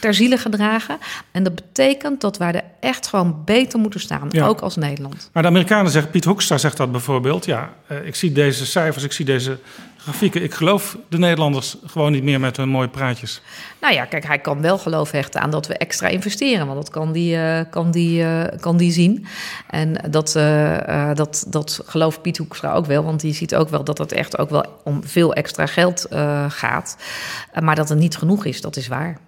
ter 0.00 0.14
ziele 0.14 0.38
gedragen. 0.38 0.98
En 1.30 1.42
dat 1.42 1.54
betekent 1.54 2.20
dat 2.20 2.38
wij 2.38 2.52
er 2.52 2.64
echt 2.80 3.06
gewoon 3.06 3.42
beter 3.44 3.78
moeten 3.78 4.00
staan, 4.00 4.28
ja. 4.30 4.46
ook 4.46 4.60
als 4.60 4.76
Nederland. 4.76 5.30
Maar 5.32 5.42
de 5.42 5.48
Amerikanen 5.48 5.92
zeggen, 5.92 6.10
Piet 6.10 6.24
Hoekstra 6.24 6.58
zegt 6.58 6.76
dat 6.76 6.92
bijvoorbeeld. 6.92 7.44
Ja, 7.44 7.72
uh, 7.90 8.06
ik 8.06 8.14
zie 8.14 8.32
deze 8.32 8.66
cijfers, 8.66 9.04
ik 9.04 9.12
zie 9.12 9.24
deze 9.24 9.58
grafieken. 10.02 10.42
Ik 10.42 10.54
geloof 10.54 10.96
de 11.08 11.18
Nederlanders 11.18 11.76
gewoon 11.86 12.12
niet 12.12 12.22
meer 12.22 12.40
met 12.40 12.56
hun 12.56 12.68
mooie 12.68 12.88
praatjes. 12.88 13.40
Nou 13.80 13.94
ja, 13.94 14.04
kijk, 14.04 14.26
hij 14.26 14.38
kan 14.38 14.60
wel 14.60 14.78
geloof 14.78 15.10
hechten 15.10 15.40
aan 15.40 15.50
dat 15.50 15.66
we 15.66 15.76
extra 15.76 16.08
investeren. 16.08 16.66
Want 16.66 16.78
dat 16.78 16.90
kan 16.90 17.12
die, 17.12 17.36
uh, 17.36 17.60
kan 17.70 17.90
die, 17.90 18.22
uh, 18.22 18.44
kan 18.60 18.76
die 18.76 18.92
zien. 18.92 19.26
En 19.70 19.94
dat, 20.10 20.34
uh, 20.36 21.14
dat, 21.14 21.44
dat 21.48 21.80
gelooft 21.86 22.22
Piet 22.22 22.38
Hoekstra 22.38 22.72
ook 22.72 22.86
wel. 22.86 23.04
Want 23.04 23.20
die 23.20 23.34
ziet 23.34 23.54
ook 23.54 23.68
wel 23.68 23.84
dat 23.84 23.98
het 23.98 24.12
echt 24.12 24.38
ook 24.38 24.50
wel 24.50 24.64
om 24.84 25.04
veel 25.04 25.34
extra 25.34 25.66
geld 25.66 26.06
gaat. 26.48 26.96
maar 27.60 27.76
dat 27.76 27.88
het 27.88 27.98
niet 27.98 28.16
genoeg 28.16 28.44
is, 28.44 28.60
dat 28.60 28.76
is 28.76 28.88
waar. 28.88 29.18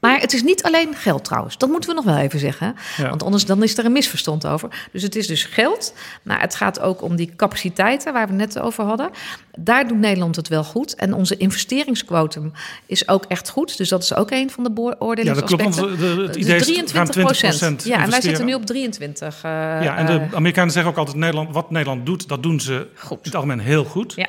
Maar 0.00 0.20
het 0.20 0.32
is 0.32 0.42
niet 0.42 0.62
alleen 0.62 0.94
geld 0.94 1.24
trouwens. 1.24 1.58
Dat 1.58 1.68
moeten 1.68 1.90
we 1.90 1.96
nog 1.96 2.04
wel 2.04 2.16
even 2.16 2.38
zeggen. 2.38 2.74
Ja. 2.96 3.08
Want 3.08 3.22
anders 3.22 3.44
dan 3.44 3.62
is 3.62 3.78
er 3.78 3.84
een 3.84 3.92
misverstand 3.92 4.46
over. 4.46 4.68
Dus 4.92 5.02
het 5.02 5.16
is 5.16 5.26
dus 5.26 5.44
geld. 5.44 5.94
Maar 6.22 6.40
het 6.40 6.54
gaat 6.54 6.80
ook 6.80 7.02
om 7.02 7.16
die 7.16 7.32
capaciteiten 7.36 8.12
waar 8.12 8.26
we 8.28 8.32
net 8.32 8.58
over 8.58 8.84
hadden. 8.84 9.10
Daar 9.58 9.88
doet 9.88 9.98
Nederland 9.98 10.36
het 10.36 10.48
wel 10.48 10.64
goed. 10.64 10.94
En 10.94 11.14
onze 11.14 11.36
investeringsquotum 11.36 12.52
is 12.86 13.08
ook 13.08 13.24
echt 13.24 13.48
goed. 13.48 13.76
Dus 13.76 13.88
dat 13.88 14.02
is 14.02 14.14
ook 14.14 14.30
een 14.30 14.50
van 14.50 14.64
de 14.64 14.70
beoordelingsaspecten. 14.70 15.66
Ja, 15.66 15.80
dat 15.80 15.96
klopt. 15.96 16.00
Want 16.00 16.26
het 16.26 16.36
idee 16.36 16.58
dus 16.58 16.66
23 16.66 17.24
procent. 17.24 17.84
Ja, 17.84 18.02
en 18.02 18.10
wij 18.10 18.20
zitten 18.20 18.44
nu 18.44 18.54
op 18.54 18.66
23. 18.66 19.36
Uh, 19.36 19.50
ja, 19.50 19.96
en 19.96 20.06
de 20.06 20.36
Amerikanen 20.36 20.72
zeggen 20.72 20.92
ook 20.92 20.98
altijd... 20.98 21.16
Nederland, 21.16 21.54
wat 21.54 21.70
Nederland 21.70 22.06
doet, 22.06 22.28
dat 22.28 22.42
doen 22.42 22.60
ze 22.60 22.86
goed. 22.94 23.16
in 23.16 23.18
het 23.22 23.34
algemeen 23.34 23.60
heel 23.60 23.84
goed. 23.84 24.12
Ja. 24.16 24.26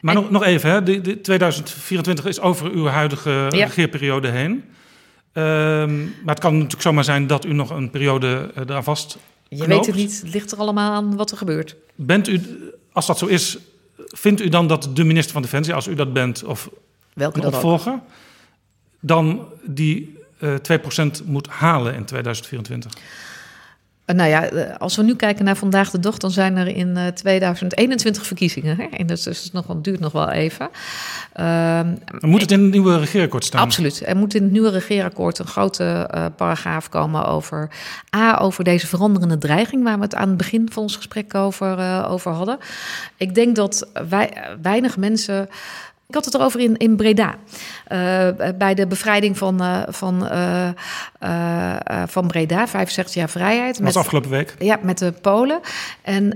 Maar 0.00 0.14
en, 0.14 0.20
nog, 0.20 0.30
nog 0.30 0.44
even, 0.44 0.70
hè. 0.70 0.82
De, 0.82 1.00
de 1.00 1.20
2024 1.20 2.26
is 2.26 2.40
over 2.40 2.70
uw 2.70 2.86
huidige 2.86 3.30
ja. 3.30 3.64
regeerperiode 3.64 4.28
heen. 4.28 4.64
Um, 5.38 6.14
maar 6.24 6.34
het 6.34 6.38
kan 6.38 6.52
natuurlijk 6.52 6.82
zomaar 6.82 7.04
zijn 7.04 7.26
dat 7.26 7.44
u 7.44 7.52
nog 7.52 7.70
een 7.70 7.90
periode 7.90 8.50
uh, 8.56 8.62
eraan 8.66 8.84
vast. 8.84 9.18
Je 9.48 9.66
weet 9.66 9.86
het 9.86 9.94
niet, 9.94 10.20
het 10.20 10.32
ligt 10.32 10.52
er 10.52 10.58
allemaal 10.58 10.92
aan 10.92 11.16
wat 11.16 11.30
er 11.30 11.36
gebeurt. 11.36 11.76
Bent 11.94 12.28
u, 12.28 12.42
als 12.92 13.06
dat 13.06 13.18
zo 13.18 13.26
is, 13.26 13.58
vindt 13.96 14.40
u 14.40 14.48
dan 14.48 14.66
dat 14.66 14.88
de 14.92 15.04
minister 15.04 15.32
van 15.32 15.42
Defensie, 15.42 15.74
als 15.74 15.86
u 15.86 15.94
dat 15.94 16.12
bent, 16.12 16.44
of 16.44 16.70
Welke 17.14 17.38
een 17.38 17.46
opvolger, 17.46 18.00
dan 19.00 19.48
die 19.64 20.18
uh, 20.38 20.54
2% 21.20 21.24
moet 21.24 21.48
halen 21.48 21.94
in 21.94 22.04
2024? 22.04 22.92
Nou 24.06 24.28
ja, 24.28 24.48
als 24.78 24.96
we 24.96 25.02
nu 25.02 25.16
kijken 25.16 25.44
naar 25.44 25.56
vandaag 25.56 25.90
de 25.90 26.00
dag, 26.00 26.18
dan 26.18 26.30
zijn 26.30 26.56
er 26.56 26.66
in 26.66 26.98
2021 27.14 28.26
verkiezingen. 28.26 28.76
Hè? 28.76 28.84
En 28.84 29.06
dat 29.06 29.26
is 29.26 29.50
nog, 29.52 29.66
het 29.66 29.84
duurt 29.84 30.00
nog 30.00 30.12
wel 30.12 30.30
even. 30.30 30.68
Um, 31.40 31.98
moet 32.20 32.40
het 32.40 32.50
in 32.50 32.62
het 32.62 32.70
nieuwe 32.72 32.98
regeerakkoord 32.98 33.44
staan? 33.44 33.60
Absoluut. 33.60 34.02
Er 34.06 34.16
moet 34.16 34.34
in 34.34 34.42
het 34.42 34.52
nieuwe 34.52 34.70
regeerakkoord 34.70 35.38
een 35.38 35.46
grote 35.46 36.10
uh, 36.14 36.26
paragraaf 36.36 36.88
komen 36.88 37.26
over 37.26 37.70
A, 38.16 38.38
over 38.38 38.64
deze 38.64 38.86
veranderende 38.86 39.38
dreiging, 39.38 39.82
waar 39.82 39.96
we 39.96 40.04
het 40.04 40.14
aan 40.14 40.28
het 40.28 40.36
begin 40.36 40.68
van 40.72 40.82
ons 40.82 40.96
gesprek 40.96 41.34
over, 41.34 41.78
uh, 41.78 42.06
over 42.10 42.32
hadden. 42.32 42.58
Ik 43.16 43.34
denk 43.34 43.56
dat 43.56 43.88
wij, 44.08 44.32
weinig 44.62 44.96
mensen 44.96 45.48
Ik 46.08 46.14
had 46.14 46.24
het 46.24 46.34
erover 46.34 46.60
in, 46.60 46.76
in 46.76 46.96
Breda. 46.96 47.34
Uh, 47.92 48.28
bij 48.58 48.74
de 48.74 48.86
bevrijding 48.86 49.38
van, 49.38 49.62
uh, 49.62 49.82
van, 49.88 50.24
uh, 50.24 50.68
van 52.06 52.26
Breda, 52.26 52.68
65 52.68 53.14
jaar 53.14 53.28
vrijheid. 53.28 53.74
Dat 53.74 53.84
was 53.84 53.96
afgelopen 53.96 54.30
week. 54.30 54.54
Ja, 54.58 54.78
met 54.82 54.98
de 54.98 55.12
Polen. 55.12 55.60
En 56.02 56.30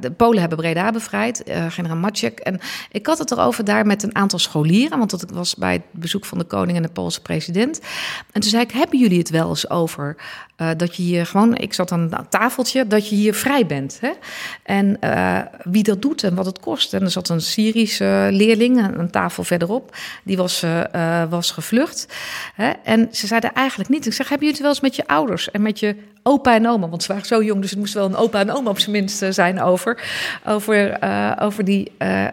de 0.00 0.10
Polen 0.16 0.40
hebben 0.40 0.58
Breda 0.58 0.90
bevrijd, 0.90 1.42
generaal 1.68 1.96
Maciek. 1.96 2.38
En 2.38 2.60
ik 2.90 3.06
had 3.06 3.18
het 3.18 3.30
erover 3.30 3.64
daar 3.64 3.86
met 3.86 4.02
een 4.02 4.14
aantal 4.14 4.38
scholieren, 4.38 4.98
want 4.98 5.10
dat 5.10 5.24
was 5.30 5.54
bij 5.54 5.72
het 5.72 5.82
bezoek 5.90 6.24
van 6.24 6.38
de 6.38 6.44
koning 6.44 6.76
en 6.76 6.82
de 6.82 6.88
Poolse 6.88 7.22
president. 7.22 7.80
En 8.32 8.40
toen 8.40 8.50
zei 8.50 8.62
ik, 8.62 8.70
hebben 8.70 8.98
jullie 8.98 9.18
het 9.18 9.30
wel 9.30 9.48
eens 9.48 9.70
over 9.70 10.16
dat 10.76 10.96
je 10.96 11.02
hier 11.02 11.26
gewoon, 11.26 11.56
ik 11.56 11.74
zat 11.74 11.92
aan 11.92 12.00
een 12.00 12.28
tafeltje, 12.28 12.86
dat 12.86 13.08
je 13.08 13.14
hier 13.14 13.34
vrij 13.34 13.66
bent. 13.66 13.98
Hè? 14.00 14.10
En 14.62 14.98
wie 15.62 15.82
dat 15.82 16.02
doet 16.02 16.22
en 16.22 16.34
wat 16.34 16.46
het 16.46 16.60
kost. 16.60 16.94
En 16.94 17.02
er 17.02 17.10
zat 17.10 17.28
een 17.28 17.40
Syrische 17.40 18.28
leerling 18.30 18.63
een 18.72 19.10
tafel 19.10 19.44
verderop, 19.44 19.96
die 20.24 20.36
was, 20.36 20.62
uh, 20.62 21.22
was 21.28 21.50
gevlucht. 21.50 22.08
Hè? 22.54 22.70
En 22.70 23.08
ze 23.10 23.26
zeiden 23.26 23.52
eigenlijk 23.52 23.90
niet. 23.90 24.06
Ik 24.06 24.12
zeg, 24.12 24.28
hebben 24.28 24.46
jullie 24.46 24.62
het 24.62 24.62
wel 24.62 24.70
eens 24.70 24.80
met 24.80 24.96
je 24.96 25.06
ouders 25.06 25.50
en 25.50 25.62
met 25.62 25.78
je 25.78 25.96
opa 26.22 26.54
en 26.54 26.68
oma? 26.68 26.88
Want 26.88 27.02
ze 27.02 27.08
waren 27.08 27.26
zo 27.26 27.42
jong, 27.42 27.60
dus 27.60 27.70
het 27.70 27.78
moest 27.78 27.94
wel 27.94 28.04
een 28.04 28.16
opa 28.16 28.40
en 28.40 28.50
oma 28.50 28.70
op 28.70 28.78
zijn 28.78 28.90
minst 28.90 29.24
zijn 29.30 29.62
over, 29.62 30.02
over, 30.46 30.98
over 31.40 31.64
die, 31.64 31.92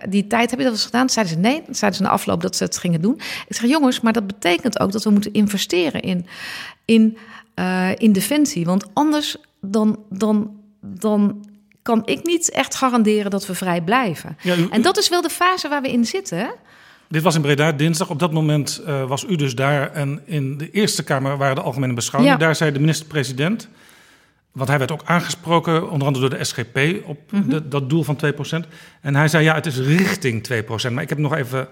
die 0.10 0.28
tijd. 0.28 0.50
Heb 0.50 0.60
je 0.60 0.66
dat 0.66 0.74
eens 0.74 0.86
gedaan? 0.86 1.10
Zeiden 1.10 1.34
ze 1.34 1.40
nee. 1.40 1.64
Zeiden 1.70 2.00
ze 2.00 2.06
na 2.06 2.14
afloop 2.14 2.42
dat 2.42 2.56
ze 2.56 2.64
het 2.64 2.78
gingen 2.78 3.02
doen. 3.02 3.16
Ik 3.48 3.56
zeg, 3.56 3.70
jongens, 3.70 4.02
maar 4.02 4.14
dat 4.14 4.28
betekent 4.28 4.80
ook 4.80 4.92
dat 4.92 5.04
we 5.04 5.10
moeten 5.10 5.34
investeren 5.34 6.02
in, 6.02 6.26
in, 6.86 7.18
in 7.98 8.12
defensie. 8.12 8.66
Want 8.66 8.86
anders 8.94 9.36
dan, 9.62 10.00
dan, 10.10 10.58
dan 10.82 11.46
kan 11.82 12.02
ik 12.06 12.24
niet 12.24 12.50
echt 12.50 12.76
garanderen 12.76 13.32
dat 13.32 13.46
we 13.46 13.56
vrij 13.56 13.82
blijven. 13.82 14.38
en 14.70 14.82
dat 14.82 14.98
is 14.98 15.10
wel 15.10 15.22
de 15.22 15.30
fase 15.30 15.70
waar 15.70 15.82
we 15.82 15.92
in 15.92 16.06
zitten. 16.06 16.54
Dit 17.12 17.22
was 17.22 17.36
in 17.36 17.42
Breda 17.42 17.72
dinsdag. 17.72 18.10
Op 18.10 18.20
dat 18.20 18.32
moment 18.32 18.82
uh, 18.88 19.04
was 19.04 19.26
u 19.30 19.36
dus 19.36 19.56
daar. 19.56 19.92
En 19.92 20.22
in 20.26 20.58
de 20.58 20.72
Eerste 20.72 21.04
Kamer 21.04 21.38
waren 21.38 21.56
de 21.56 21.62
algemene 21.62 21.94
beschouwingen. 21.94 22.40
Daar 22.40 22.56
zei 22.56 22.72
de 22.72 22.80
minister-president. 22.80 23.68
Want 24.52 24.70
hij 24.70 24.78
werd 24.78 24.92
ook 24.92 25.02
aangesproken, 25.06 25.90
onder 25.90 26.08
andere 26.08 26.30
door 26.30 26.40
de 26.40 26.44
SGP, 26.44 26.78
op 27.06 27.32
mm 27.32 27.42
-hmm. 27.50 27.70
dat 27.70 27.90
doel 27.90 28.04
van 28.04 28.20
2%. 28.66 28.68
En 29.02 29.16
hij 29.16 29.28
zei: 29.28 29.44
ja, 29.44 29.56
het 29.56 29.66
is 29.66 29.78
richting 29.78 30.48
2%. 30.88 30.92
Maar 30.92 31.04
ik 31.04 31.10
heb 31.10 31.18
nog 31.18 31.36
even 31.36 31.68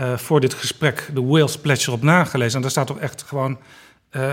uh, 0.00 0.16
voor 0.16 0.40
dit 0.40 0.54
gesprek 0.54 1.10
de 1.14 1.22
Wales 1.22 1.58
Pledge 1.58 1.88
erop 1.88 2.02
nagelezen. 2.02 2.54
En 2.54 2.62
daar 2.62 2.70
staat 2.70 2.86
toch 2.86 2.98
echt 2.98 3.22
gewoon: 3.22 3.58
uh, 4.16 4.32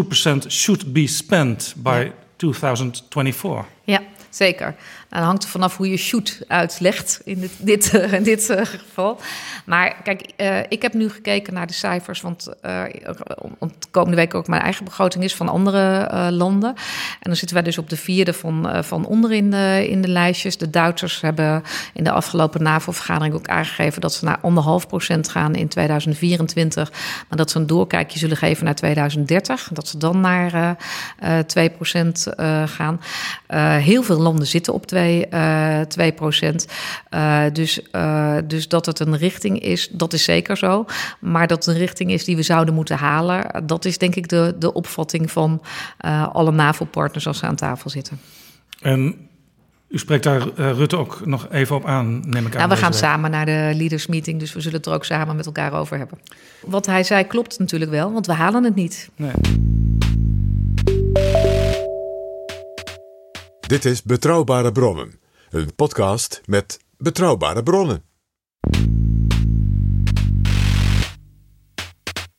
2% 0.00 0.46
should 0.48 0.92
be 0.92 1.06
spent 1.06 1.74
by 1.76 2.02
ja. 2.06 2.12
2024. 2.36 3.64
Ja. 3.84 4.02
Zeker. 4.34 4.74
Nou, 5.14 5.26
dan 5.26 5.34
hangt 5.34 5.44
er 5.44 5.50
vanaf 5.50 5.76
hoe 5.76 5.90
je 5.90 5.96
shoot 5.96 6.40
uitlegt 6.48 7.20
in 7.24 7.40
dit, 7.40 7.52
dit, 7.58 7.92
uh, 7.94 8.12
in 8.12 8.22
dit 8.22 8.50
uh, 8.50 8.60
geval. 8.64 9.20
Maar 9.64 9.96
kijk, 10.02 10.32
uh, 10.36 10.58
ik 10.68 10.82
heb 10.82 10.94
nu 10.94 11.10
gekeken 11.10 11.54
naar 11.54 11.66
de 11.66 11.72
cijfers, 11.72 12.20
want 12.20 12.44
de 12.60 13.88
komende 13.90 14.16
week 14.16 14.34
ook 14.34 14.48
mijn 14.48 14.62
eigen 14.62 14.84
begroting 14.84 15.24
is 15.24 15.34
van 15.34 15.48
andere 15.48 16.08
landen. 16.30 16.68
En 16.68 17.22
dan 17.22 17.36
zitten 17.36 17.56
wij 17.56 17.64
dus 17.64 17.78
op 17.78 17.90
de 17.90 17.96
vierde 17.96 18.32
van, 18.32 18.84
van 18.84 19.06
onder 19.06 19.32
in 19.32 19.50
de, 19.50 19.86
in 19.88 20.02
de 20.02 20.08
lijstjes. 20.08 20.58
De 20.58 20.70
Duitsers 20.70 21.20
hebben 21.20 21.62
in 21.92 22.04
de 22.04 22.10
afgelopen 22.10 22.62
NAVO-vergadering 22.62 23.34
ook 23.34 23.48
aangegeven 23.48 24.00
dat 24.00 24.12
ze 24.12 24.24
naar 24.24 24.38
anderhalf 24.42 24.86
procent 24.86 25.28
gaan 25.28 25.54
in 25.54 25.68
2024. 25.68 26.90
Maar 27.28 27.38
dat 27.38 27.50
ze 27.50 27.58
een 27.58 27.66
doorkijkje 27.66 28.18
zullen 28.18 28.36
geven 28.36 28.64
naar 28.64 28.74
2030. 28.74 29.68
Dat 29.72 29.88
ze 29.88 29.98
dan 29.98 30.20
naar 30.20 30.76
2 31.46 31.70
procent 31.70 32.26
gaan. 32.64 33.00
heel 33.82 34.02
veel 34.02 34.18
landen 34.20 34.46
zitten 34.46 34.72
op 34.72 34.86
2, 34.86 35.03
uh, 35.30 35.80
2 35.80 36.12
procent. 36.12 36.66
Uh, 37.10 37.42
dus, 37.52 37.80
uh, 37.92 38.36
dus 38.44 38.68
dat 38.68 38.86
het 38.86 39.00
een 39.00 39.16
richting 39.16 39.60
is, 39.60 39.88
dat 39.88 40.12
is 40.12 40.24
zeker 40.24 40.56
zo. 40.56 40.84
Maar 41.20 41.46
dat 41.46 41.64
het 41.64 41.74
een 41.74 41.80
richting 41.80 42.10
is 42.10 42.24
die 42.24 42.36
we 42.36 42.42
zouden 42.42 42.74
moeten 42.74 42.96
halen, 42.96 43.64
dat 43.66 43.84
is 43.84 43.98
denk 43.98 44.14
ik 44.14 44.28
de, 44.28 44.54
de 44.58 44.72
opvatting 44.72 45.30
van 45.30 45.62
alle 46.32 46.52
NAVO-partners 46.52 47.26
als 47.26 47.38
ze 47.38 47.46
aan 47.46 47.56
tafel 47.56 47.90
zitten. 47.90 48.20
En 48.80 49.28
u 49.94 49.98
spreekt 49.98 50.22
daar 50.22 50.40
uh, 50.40 50.70
Rutte 50.72 50.96
ook 50.96 51.26
nog 51.26 51.48
even 51.50 51.76
op 51.76 51.84
aan, 51.84 52.22
neem 52.28 52.46
ik 52.46 52.52
aan. 52.52 52.58
Nou, 52.58 52.68
we 52.68 52.76
gaan 52.76 52.90
week. 52.90 53.00
samen 53.00 53.30
naar 53.30 53.46
de 53.46 53.72
leaders 53.74 54.06
meeting, 54.06 54.40
dus 54.40 54.52
we 54.52 54.60
zullen 54.60 54.76
het 54.76 54.86
er 54.86 54.92
ook 54.92 55.04
samen 55.04 55.36
met 55.36 55.46
elkaar 55.46 55.72
over 55.72 55.98
hebben. 55.98 56.18
Wat 56.60 56.86
hij 56.86 57.04
zei 57.04 57.24
klopt 57.24 57.58
natuurlijk 57.58 57.90
wel, 57.90 58.12
want 58.12 58.26
we 58.26 58.32
halen 58.32 58.64
het 58.64 58.74
niet. 58.74 59.08
Nee. 59.16 59.32
Dit 63.66 63.84
is 63.84 64.02
Betrouwbare 64.02 64.72
Bronnen, 64.72 65.20
een 65.50 65.74
podcast 65.74 66.40
met 66.44 66.78
betrouwbare 66.98 67.62
bronnen. 67.62 68.04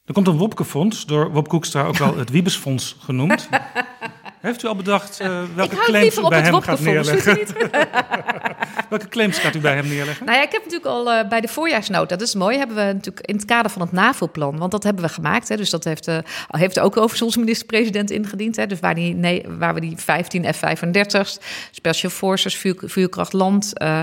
Er 0.03 0.13
komt 0.13 0.27
een 0.27 0.37
Wopke-fonds, 0.37 1.05
door 1.05 1.31
Wop 1.31 1.47
Koekstra 1.47 1.85
ook 1.85 1.97
wel 1.97 2.17
het 2.17 2.29
Wiebesfonds 2.29 2.95
genoemd. 2.99 3.49
Heeft 4.41 4.63
u 4.63 4.67
al 4.67 4.75
bedacht 4.75 5.21
uh, 5.21 5.43
welke 5.55 5.75
claims 5.75 6.17
u 6.17 6.27
bij 6.27 6.41
hem 6.41 6.61
gaat 6.61 6.79
neerleggen? 6.79 7.39
welke 8.89 9.07
claims 9.07 9.37
gaat 9.37 9.55
u 9.55 9.59
bij 9.59 9.75
hem 9.75 9.87
neerleggen? 9.87 10.25
Nou 10.25 10.37
ja, 10.37 10.43
ik 10.43 10.51
heb 10.51 10.63
natuurlijk 10.63 10.91
al 10.91 11.13
uh, 11.13 11.27
bij 11.29 11.41
de 11.41 11.47
voorjaarsnota, 11.47 12.15
dat 12.15 12.27
is 12.27 12.35
mooi, 12.35 12.57
hebben 12.57 12.75
we 12.75 12.93
natuurlijk 12.93 13.27
in 13.27 13.35
het 13.35 13.45
kader 13.45 13.71
van 13.71 13.81
het 13.81 13.91
NAVO-plan, 13.91 14.57
want 14.57 14.71
dat 14.71 14.83
hebben 14.83 15.03
we 15.03 15.09
gemaakt. 15.09 15.47
Hè, 15.47 15.57
dus 15.57 15.69
dat 15.69 15.83
heeft, 15.83 16.07
uh, 16.07 16.17
heeft 16.47 16.79
ook 16.79 16.97
overigens 16.97 17.21
onze 17.21 17.39
minister-president 17.39 18.11
ingediend. 18.11 18.55
Hè, 18.55 18.67
dus 18.67 18.79
waar, 18.79 18.95
die, 18.95 19.13
nee, 19.13 19.45
waar 19.47 19.73
we 19.73 19.79
die 19.79 19.97
15 19.97 20.53
F-35's, 20.53 21.39
Special 21.71 22.11
Forces, 22.11 22.55
vuur, 22.57 22.75
vuurkracht 22.83 23.33
land, 23.33 23.73
uh, 23.81 24.01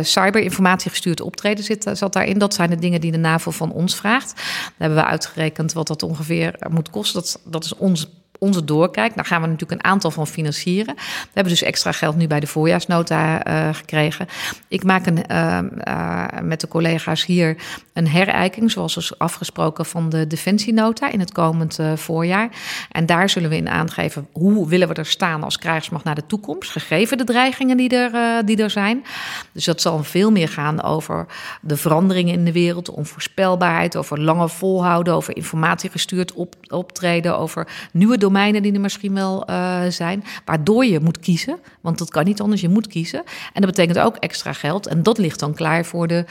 cyberinformatie 0.00 0.90
gestuurd 0.90 1.20
optreden 1.20 1.64
zit, 1.64 1.90
zat 1.92 2.12
daarin. 2.12 2.38
Dat 2.38 2.54
zijn 2.54 2.70
de 2.70 2.78
dingen 2.78 3.00
die 3.00 3.12
de 3.12 3.18
NAVO 3.18 3.50
van 3.50 3.72
ons 3.72 3.96
vraagt. 3.96 4.34
Daar 4.34 4.72
hebben 4.78 4.98
we 4.98 5.04
uitgerekend 5.04 5.72
wat 5.72 5.86
dat 5.86 6.02
ongeveer 6.02 6.54
moet 6.70 6.90
kosten. 6.90 7.20
Dat, 7.20 7.40
dat 7.44 7.64
is 7.64 7.74
ons 7.74 8.08
onze 8.38 8.64
doorkijk. 8.64 9.14
Daar 9.14 9.24
gaan 9.24 9.40
we 9.40 9.46
natuurlijk 9.46 9.80
een 9.80 9.90
aantal 9.90 10.10
van 10.10 10.26
financieren. 10.26 10.94
We 10.94 11.30
hebben 11.32 11.52
dus 11.52 11.62
extra 11.62 11.92
geld 11.92 12.16
nu 12.16 12.26
bij 12.26 12.40
de 12.40 12.46
voorjaarsnota 12.46 13.46
uh, 13.46 13.74
gekregen. 13.74 14.26
Ik 14.68 14.84
maak 14.84 15.06
een, 15.06 15.24
uh, 15.30 15.58
uh, 15.88 16.24
met 16.42 16.60
de 16.60 16.68
collega's 16.68 17.24
hier 17.26 17.56
een 17.92 18.08
herijking, 18.08 18.70
zoals 18.70 18.96
is 18.96 19.18
afgesproken, 19.18 19.86
van 19.86 20.08
de 20.08 20.26
defensienota 20.26 21.10
in 21.10 21.20
het 21.20 21.32
komend 21.32 21.78
voorjaar. 21.94 22.48
En 22.90 23.06
daar 23.06 23.28
zullen 23.28 23.50
we 23.50 23.56
in 23.56 23.68
aangeven 23.68 24.28
hoe 24.32 24.68
willen 24.68 24.88
we 24.88 24.94
er 24.94 25.06
staan 25.06 25.42
als 25.42 25.58
krijgsmacht 25.58 26.04
naar 26.04 26.14
de 26.14 26.26
toekomst, 26.26 26.70
gegeven 26.70 27.18
de 27.18 27.24
dreigingen 27.24 27.76
die 27.76 27.88
er, 27.88 28.46
die 28.46 28.62
er 28.62 28.70
zijn. 28.70 29.04
Dus 29.52 29.64
dat 29.64 29.80
zal 29.80 30.04
veel 30.04 30.30
meer 30.30 30.48
gaan 30.48 30.82
over 30.82 31.26
de 31.60 31.76
veranderingen 31.76 32.34
in 32.34 32.44
de 32.44 32.52
wereld, 32.52 32.90
onvoorspelbaarheid, 32.90 33.96
over 33.96 34.20
lange 34.20 34.48
volhouden, 34.48 35.14
over 35.14 35.36
informatiegestuurd 35.36 36.32
op, 36.32 36.54
optreden, 36.68 37.38
over 37.38 37.68
nieuwe 37.92 38.18
domeinen 38.24 38.62
die 38.62 38.72
er 38.72 38.80
misschien 38.80 39.14
wel 39.14 39.50
uh, 39.50 39.82
zijn. 39.88 40.24
Waardoor 40.44 40.84
je 40.84 41.00
moet 41.00 41.18
kiezen. 41.18 41.58
Want 41.80 41.98
dat 41.98 42.10
kan 42.10 42.24
niet 42.24 42.40
anders. 42.40 42.60
Je 42.60 42.68
moet 42.68 42.86
kiezen. 42.86 43.22
En 43.52 43.60
dat 43.60 43.70
betekent 43.70 43.98
ook 43.98 44.16
extra 44.16 44.52
geld. 44.52 44.86
En 44.86 45.02
dat 45.02 45.18
ligt 45.18 45.40
dan 45.40 45.54
klaar 45.54 45.84
voor 45.84 46.06
de 46.06 46.24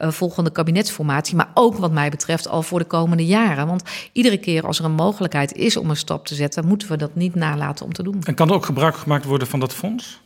uh, 0.00 0.10
volgende 0.10 0.52
kabinetsformatie. 0.52 1.36
Maar 1.36 1.50
ook 1.54 1.76
wat 1.76 1.92
mij 1.92 2.10
betreft 2.10 2.48
al 2.48 2.62
voor 2.62 2.78
de 2.78 2.84
komende 2.84 3.26
jaren. 3.26 3.66
Want 3.66 3.82
iedere 4.12 4.38
keer 4.38 4.66
als 4.66 4.78
er 4.78 4.84
een 4.84 4.92
mogelijkheid 4.92 5.52
is 5.52 5.76
om 5.76 5.90
een 5.90 5.96
stap 5.96 6.26
te 6.26 6.34
zetten, 6.34 6.66
moeten 6.66 6.88
we 6.88 6.96
dat 6.96 7.14
niet 7.14 7.34
nalaten 7.34 7.84
om 7.84 7.92
te 7.92 8.02
doen. 8.02 8.22
En 8.24 8.34
kan 8.34 8.48
er 8.48 8.54
ook 8.54 8.64
gebruik 8.64 8.96
gemaakt 8.96 9.24
worden 9.24 9.48
van 9.48 9.60
dat 9.60 9.74
fonds? 9.74 10.20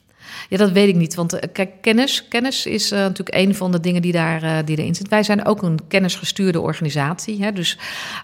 Ja, 0.49 0.57
dat 0.57 0.71
weet 0.71 0.89
ik 0.89 0.95
niet. 0.95 1.15
Want 1.15 1.33
eh, 1.33 1.49
kijk, 1.53 1.71
kennis, 1.81 2.29
kennis 2.29 2.67
is 2.67 2.93
uh, 2.93 2.99
natuurlijk 2.99 3.37
een 3.37 3.55
van 3.55 3.73
de 3.73 3.81
dingen 3.81 4.03
die, 4.03 4.13
daar, 4.13 4.43
uh, 4.43 4.57
die 4.65 4.79
erin 4.79 4.95
zit. 4.95 5.09
Wij 5.09 5.23
zijn 5.23 5.45
ook 5.45 5.63
een 5.63 5.79
kennisgestuurde 5.89 6.61
organisatie. 6.61 7.43
Hè, 7.43 7.53
dus 7.53 7.79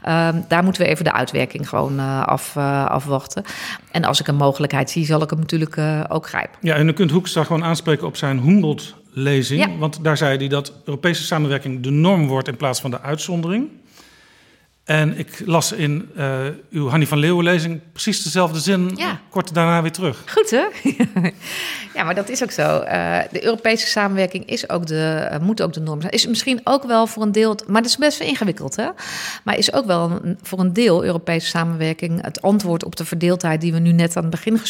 uh, 0.06 0.28
daar 0.48 0.64
moeten 0.64 0.82
we 0.82 0.88
even 0.88 1.04
de 1.04 1.12
uitwerking 1.12 1.68
gewoon 1.68 1.98
af, 2.24 2.56
afwachten. 2.86 3.44
En 3.90 4.04
als 4.04 4.20
ik 4.20 4.26
een 4.26 4.36
mogelijkheid 4.36 4.90
zie, 4.90 5.04
zal 5.04 5.22
ik 5.22 5.30
hem 5.30 5.38
natuurlijk 5.38 5.78
ook 6.08 6.26
grijpen. 6.26 6.58
Ja, 6.60 6.74
en 6.74 6.88
u 6.88 6.92
kunt 6.92 7.10
Hoekstra 7.10 7.44
gewoon 7.44 7.64
aanspreken 7.64 8.06
op 8.06 8.16
zijn 8.16 8.40
Humboldt-lezing. 8.40 9.60
Ja. 9.60 9.76
Want 9.78 10.04
daar 10.04 10.16
zei 10.16 10.36
hij 10.36 10.48
dat 10.48 10.72
Europese 10.84 11.22
samenwerking 11.22 11.82
de 11.82 11.90
norm 11.90 12.26
wordt 12.26 12.48
in 12.48 12.56
plaats 12.56 12.80
van 12.80 12.90
de 12.90 13.00
uitzondering. 13.00 13.68
En 14.84 15.18
ik 15.18 15.42
las 15.44 15.72
in 15.72 16.10
uh, 16.16 16.38
uw 16.70 16.88
Hannie 16.88 17.08
van 17.08 17.18
Leeuwen 17.18 17.44
lezing 17.44 17.80
precies 17.92 18.22
dezelfde 18.22 18.60
zin 18.60 18.92
ja. 18.96 19.20
kort 19.28 19.54
daarna 19.54 19.82
weer 19.82 19.92
terug. 19.92 20.22
Goed 20.26 20.50
hè? 20.50 20.64
ja, 21.94 22.04
maar 22.04 22.14
dat 22.14 22.28
is 22.28 22.42
ook 22.42 22.50
zo. 22.50 22.82
Uh, 22.82 23.18
de 23.30 23.44
Europese 23.44 23.86
samenwerking 23.86 24.46
is 24.46 24.68
ook 24.68 24.86
de, 24.86 25.28
uh, 25.32 25.38
moet 25.38 25.62
ook 25.62 25.72
de 25.72 25.80
norm 25.80 26.00
zijn. 26.00 26.12
Is 26.12 26.26
misschien 26.26 26.60
ook 26.64 26.84
wel 26.84 27.06
voor 27.06 27.22
een 27.22 27.32
deel, 27.32 27.58
maar 27.66 27.82
dat 27.82 27.90
is 27.90 27.96
best 27.96 28.18
wel 28.18 28.28
ingewikkeld 28.28 28.76
hè. 28.76 28.88
Maar 29.44 29.58
is 29.58 29.72
ook 29.72 29.86
wel 29.86 30.10
een, 30.10 30.38
voor 30.42 30.58
een 30.58 30.72
deel 30.72 31.04
Europese 31.04 31.46
samenwerking 31.46 32.22
het 32.22 32.42
antwoord 32.42 32.84
op 32.84 32.96
de 32.96 33.04
verdeeldheid 33.04 33.60
die 33.60 33.72
we 33.72 33.78
nu 33.78 33.92
net 33.92 34.16
aan 34.16 34.22
het 34.22 34.30
begin 34.30 34.60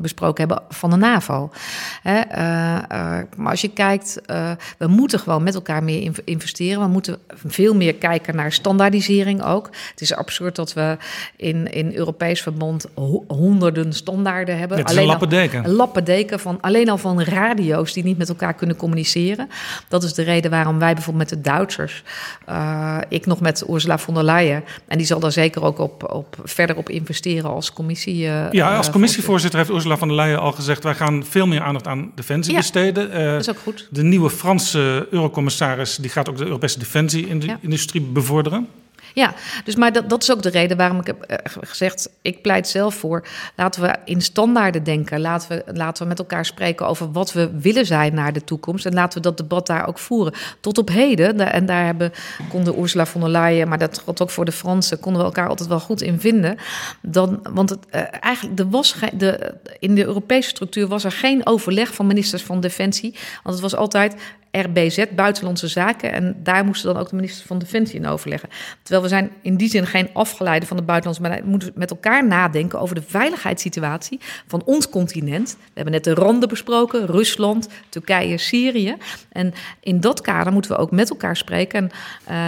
besproken 0.00 0.48
hebben 0.48 0.62
van 0.68 0.90
de 0.90 0.96
NAVO. 0.96 1.50
Hè? 2.02 2.20
maar 3.36 3.50
als 3.50 3.60
je 3.60 3.68
kijkt, 3.68 4.20
we 4.78 4.86
moeten 4.86 5.18
gewoon 5.18 5.42
met 5.42 5.54
elkaar 5.54 5.84
meer 5.84 6.12
investeren. 6.24 6.82
We 6.82 6.88
moeten 6.88 7.18
veel 7.46 7.74
meer 7.74 7.94
kijken 7.94 8.36
naar 8.36 8.52
standaardisering 8.52 9.42
ook. 9.42 9.63
Ook. 9.66 9.74
Het 9.90 10.00
is 10.00 10.14
absurd 10.14 10.56
dat 10.56 10.72
we 10.72 10.96
in, 11.36 11.72
in 11.72 11.94
Europees 11.94 12.42
verband 12.42 12.86
ho- 12.94 13.24
honderden 13.28 13.92
standaarden 13.92 14.58
hebben. 14.58 14.78
Het 14.78 14.90
is 14.90 14.94
een 14.96 15.00
al- 15.02 15.06
lappendeken. 15.08 15.64
een 15.64 15.70
lappendeken 15.72 16.40
van 16.40 16.58
alleen 16.60 16.88
al 16.88 16.98
van 16.98 17.22
radio's 17.22 17.92
die 17.92 18.04
niet 18.04 18.18
met 18.18 18.28
elkaar 18.28 18.54
kunnen 18.54 18.76
communiceren. 18.76 19.48
Dat 19.88 20.02
is 20.02 20.12
de 20.14 20.22
reden 20.22 20.50
waarom 20.50 20.78
wij 20.78 20.94
bijvoorbeeld 20.94 21.30
met 21.30 21.42
de 21.42 21.50
Duitsers, 21.50 22.02
eh, 22.46 22.98
ik 23.08 23.26
nog 23.26 23.40
met 23.40 23.64
Ursula 23.70 23.98
von 23.98 24.14
der 24.14 24.22
Leyen, 24.24 24.64
en 24.88 24.98
die 24.98 25.06
zal 25.06 25.20
daar 25.20 25.32
zeker 25.32 25.62
ook 25.64 25.78
op, 25.78 26.12
op 26.12 26.36
verder 26.44 26.76
op 26.76 26.88
investeren 26.88 27.50
als 27.50 27.72
commissie. 27.72 28.26
eh, 28.26 28.50
Ja, 28.50 28.76
als 28.76 28.86
eh, 28.86 28.92
commissievoorzitter 28.92 29.58
heeft 29.58 29.70
Ursula 29.70 29.96
von 29.96 30.08
der 30.08 30.16
Leyen 30.16 30.40
al 30.40 30.52
gezegd... 30.52 30.82
wij 30.84 30.94
gaan 30.94 31.24
veel 31.24 31.46
meer 31.46 31.60
aandacht 31.60 31.86
aan 31.86 32.12
defensie 32.14 32.52
Ja. 32.52 32.58
besteden. 32.58 33.10
Dat 33.32 33.40
is 33.40 33.50
ook 33.50 33.58
goed. 33.62 33.88
de 33.90 34.02
nieuwe 34.02 34.30
Franse 34.30 35.06
eurocommissaris... 35.10 35.96
die 35.96 36.10
gaat 36.10 36.28
ook 36.28 36.36
de 36.36 36.44
Europese 36.44 36.78
defensie-industrie 36.78 38.02
bevorderen. 38.02 38.68
Ja, 39.14 39.34
dus 39.64 39.76
maar 39.76 39.92
dat, 39.92 40.08
dat 40.08 40.22
is 40.22 40.32
ook 40.32 40.42
de 40.42 40.48
reden 40.48 40.76
waarom 40.76 41.00
ik 41.00 41.06
heb 41.06 41.22
eh, 41.22 41.38
gezegd, 41.60 42.10
ik 42.22 42.42
pleit 42.42 42.68
zelf 42.68 42.94
voor, 42.94 43.26
laten 43.56 43.82
we 43.82 43.96
in 44.04 44.22
standaarden 44.22 44.84
denken. 44.84 45.20
Laten 45.20 45.48
we, 45.48 45.72
laten 45.72 46.02
we 46.02 46.08
met 46.08 46.18
elkaar 46.18 46.44
spreken 46.44 46.86
over 46.86 47.12
wat 47.12 47.32
we 47.32 47.50
willen 47.58 47.86
zijn 47.86 48.14
naar 48.14 48.32
de 48.32 48.44
toekomst. 48.44 48.86
En 48.86 48.94
laten 48.94 49.16
we 49.16 49.28
dat 49.28 49.36
debat 49.36 49.66
daar 49.66 49.88
ook 49.88 49.98
voeren. 49.98 50.34
Tot 50.60 50.78
op 50.78 50.88
heden, 50.88 51.52
en 51.52 51.66
daar 51.66 51.84
hebben, 51.84 52.12
konden 52.48 52.78
Ursula 52.78 53.06
von 53.06 53.20
der 53.20 53.30
Leyen, 53.30 53.68
maar 53.68 53.78
dat 53.78 53.98
geldt 53.98 54.22
ook 54.22 54.30
voor 54.30 54.44
de 54.44 54.52
Fransen, 54.52 55.00
konden 55.00 55.20
we 55.20 55.26
elkaar 55.26 55.48
altijd 55.48 55.68
wel 55.68 55.80
goed 55.80 56.02
in 56.02 56.20
vinden. 56.20 56.56
Dan, 57.00 57.40
want 57.50 57.70
het, 57.70 57.78
eh, 57.90 58.02
eigenlijk, 58.20 58.58
er 58.58 58.70
was 58.70 58.96
de, 59.12 59.54
in 59.78 59.94
de 59.94 60.04
Europese 60.04 60.48
structuur 60.48 60.86
was 60.86 61.04
er 61.04 61.12
geen 61.12 61.46
overleg 61.46 61.94
van 61.94 62.06
ministers 62.06 62.42
van 62.42 62.60
Defensie. 62.60 63.14
Want 63.42 63.54
het 63.54 63.60
was 63.60 63.76
altijd 63.76 64.14
RBZ, 64.62 65.04
Buitenlandse 65.16 65.68
Zaken. 65.68 66.12
En 66.12 66.36
daar 66.42 66.64
moesten 66.64 66.92
dan 66.92 67.02
ook 67.02 67.08
de 67.08 67.14
ministers 67.16 67.46
van 67.46 67.58
Defensie 67.58 67.96
in 68.00 68.06
overleggen. 68.06 68.48
Terwijl 68.82 69.02
we 69.02 69.08
zijn 69.08 69.30
in 69.42 69.56
die 69.56 69.68
zin 69.68 69.86
geen 69.86 70.08
afgeleide 70.12 70.66
van 70.66 70.76
de 70.76 70.82
buitenlandse 70.82 71.22
beleid. 71.22 71.44
We 71.44 71.50
moeten 71.50 71.72
met 71.74 71.90
elkaar 71.90 72.26
nadenken 72.26 72.80
over 72.80 72.94
de 72.94 73.02
veiligheidssituatie 73.06 74.20
van 74.46 74.62
ons 74.64 74.88
continent. 74.88 75.56
We 75.60 75.70
hebben 75.74 75.92
net 75.92 76.04
de 76.04 76.14
randen 76.14 76.48
besproken, 76.48 77.06
Rusland, 77.06 77.68
Turkije, 77.88 78.38
Syrië. 78.38 78.96
En 79.32 79.54
in 79.80 80.00
dat 80.00 80.20
kader 80.20 80.52
moeten 80.52 80.70
we 80.70 80.76
ook 80.76 80.90
met 80.90 81.10
elkaar 81.10 81.36
spreken. 81.36 81.78
En 81.80 81.90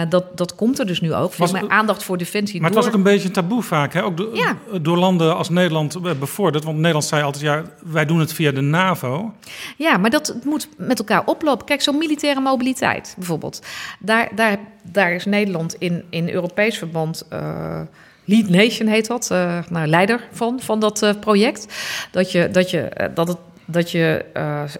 eh, 0.03 0.09
dat, 0.09 0.37
dat 0.37 0.55
komt 0.55 0.79
er 0.79 0.85
dus 0.85 1.01
nu 1.01 1.13
ook. 1.13 1.35
Was- 1.35 1.51
mijn 1.51 1.69
aandacht 1.71 2.03
voor 2.03 2.17
defensie 2.17 2.59
Maar 2.61 2.69
het 2.69 2.79
was 2.79 2.87
ook 2.87 2.93
een 2.93 3.03
beetje 3.03 3.27
een 3.27 3.33
taboe 3.33 3.63
vaak, 3.63 3.93
hè? 3.93 4.03
ook 4.03 4.17
do- 4.17 4.29
Ja. 4.33 4.57
door 4.81 4.97
landen 4.97 5.35
als 5.37 5.49
Nederland 5.49 6.19
bevorderd. 6.19 6.63
Want 6.63 6.75
Nederland 6.77 7.05
zei 7.05 7.23
altijd, 7.23 7.43
ja, 7.43 7.63
wij 7.85 8.05
doen 8.05 8.19
het 8.19 8.33
via 8.33 8.51
de 8.51 8.61
NAVO. 8.61 9.33
Ja, 9.77 9.97
maar 9.97 10.09
dat 10.09 10.35
moet 10.43 10.67
met 10.77 10.99
elkaar 10.99 11.25
oplopen. 11.25 11.65
Kijk, 11.65 11.81
militaire 11.97 12.39
mobiliteit 12.39 13.15
bijvoorbeeld. 13.17 13.61
Daar, 13.99 14.29
daar, 14.35 14.57
daar 14.83 15.11
is 15.11 15.25
Nederland 15.25 15.75
in, 15.75 16.03
in 16.09 16.29
Europees 16.29 16.77
verband. 16.77 17.27
eh, 17.29 17.81
Lead 18.25 18.49
Nation 18.49 18.87
heet 18.87 19.07
dat, 19.07 19.31
eh, 19.31 19.59
nou, 19.69 19.87
leider 19.87 20.27
van, 20.31 20.59
van 20.61 20.79
dat 20.79 21.01
eh, 21.01 21.13
project. 21.19 21.67
Dat 22.11 22.31
je, 22.31 22.49
dat 22.51 22.69
je, 22.69 23.09
dat 23.13 23.27
het, 23.27 23.37
dat 23.65 23.91
je 23.91 24.25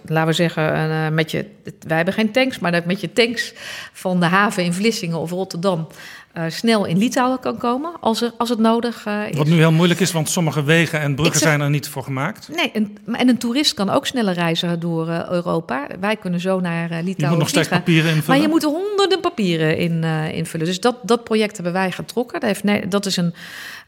laten 0.04 0.26
we 0.26 0.32
zeggen, 0.32 1.14
met 1.14 1.30
je, 1.30 1.46
wij 1.86 1.96
hebben 1.96 2.14
geen 2.14 2.32
tanks, 2.32 2.58
maar 2.58 2.82
met 2.86 3.00
je 3.00 3.12
tanks 3.12 3.52
van 3.92 4.20
de 4.20 4.26
haven 4.26 4.64
in 4.64 4.72
Vlissingen 4.72 5.18
of 5.18 5.30
Rotterdam 5.30 5.86
eh, 6.38 6.44
snel 6.50 6.84
in 6.84 6.98
Litouwen 6.98 7.40
kan 7.40 7.58
komen 7.58 7.92
als, 8.00 8.22
er, 8.22 8.32
als 8.36 8.48
het 8.48 8.58
nodig 8.58 9.06
eh, 9.06 9.28
is. 9.28 9.36
Wat 9.36 9.46
nu 9.46 9.56
heel 9.56 9.72
moeilijk 9.72 10.00
is, 10.00 10.12
want 10.12 10.28
sommige 10.28 10.64
wegen 10.64 11.00
en 11.00 11.14
bruggen 11.14 11.38
zeg- 11.38 11.48
zijn 11.48 11.60
er 11.60 11.70
niet 11.70 11.88
voor 11.88 12.02
gemaakt. 12.02 12.48
Nee, 12.54 12.70
en, 12.72 12.96
en 13.12 13.28
een 13.28 13.38
toerist 13.38 13.74
kan 13.74 13.90
ook 13.90 14.06
sneller 14.06 14.34
reizen 14.34 14.80
door 14.80 15.08
eh, 15.08 15.30
Europa. 15.30 15.86
Wij 16.00 16.16
kunnen 16.16 16.40
zo 16.40 16.60
naar 16.60 16.88
Litouwen 16.88 17.14
Je 17.16 17.26
moet 17.26 17.38
nog 17.38 17.48
steeds 17.48 17.68
papieren 17.68 18.14
invullen. 18.14 18.26
Maar 18.26 18.40
je 18.40 18.48
moet 18.48 18.62
er 18.62 18.68
honderden 18.68 19.20
papieren 19.20 19.76
in, 19.76 20.04
invullen. 20.32 20.66
Dus 20.66 20.80
dat, 20.80 20.96
dat 21.02 21.24
project 21.24 21.54
hebben 21.54 21.72
wij 21.72 21.90
getrokken. 21.90 22.40
Dat, 22.40 22.48
heeft, 22.48 22.64
nee, 22.64 22.88
dat 22.88 23.06
is 23.06 23.16
een, 23.16 23.34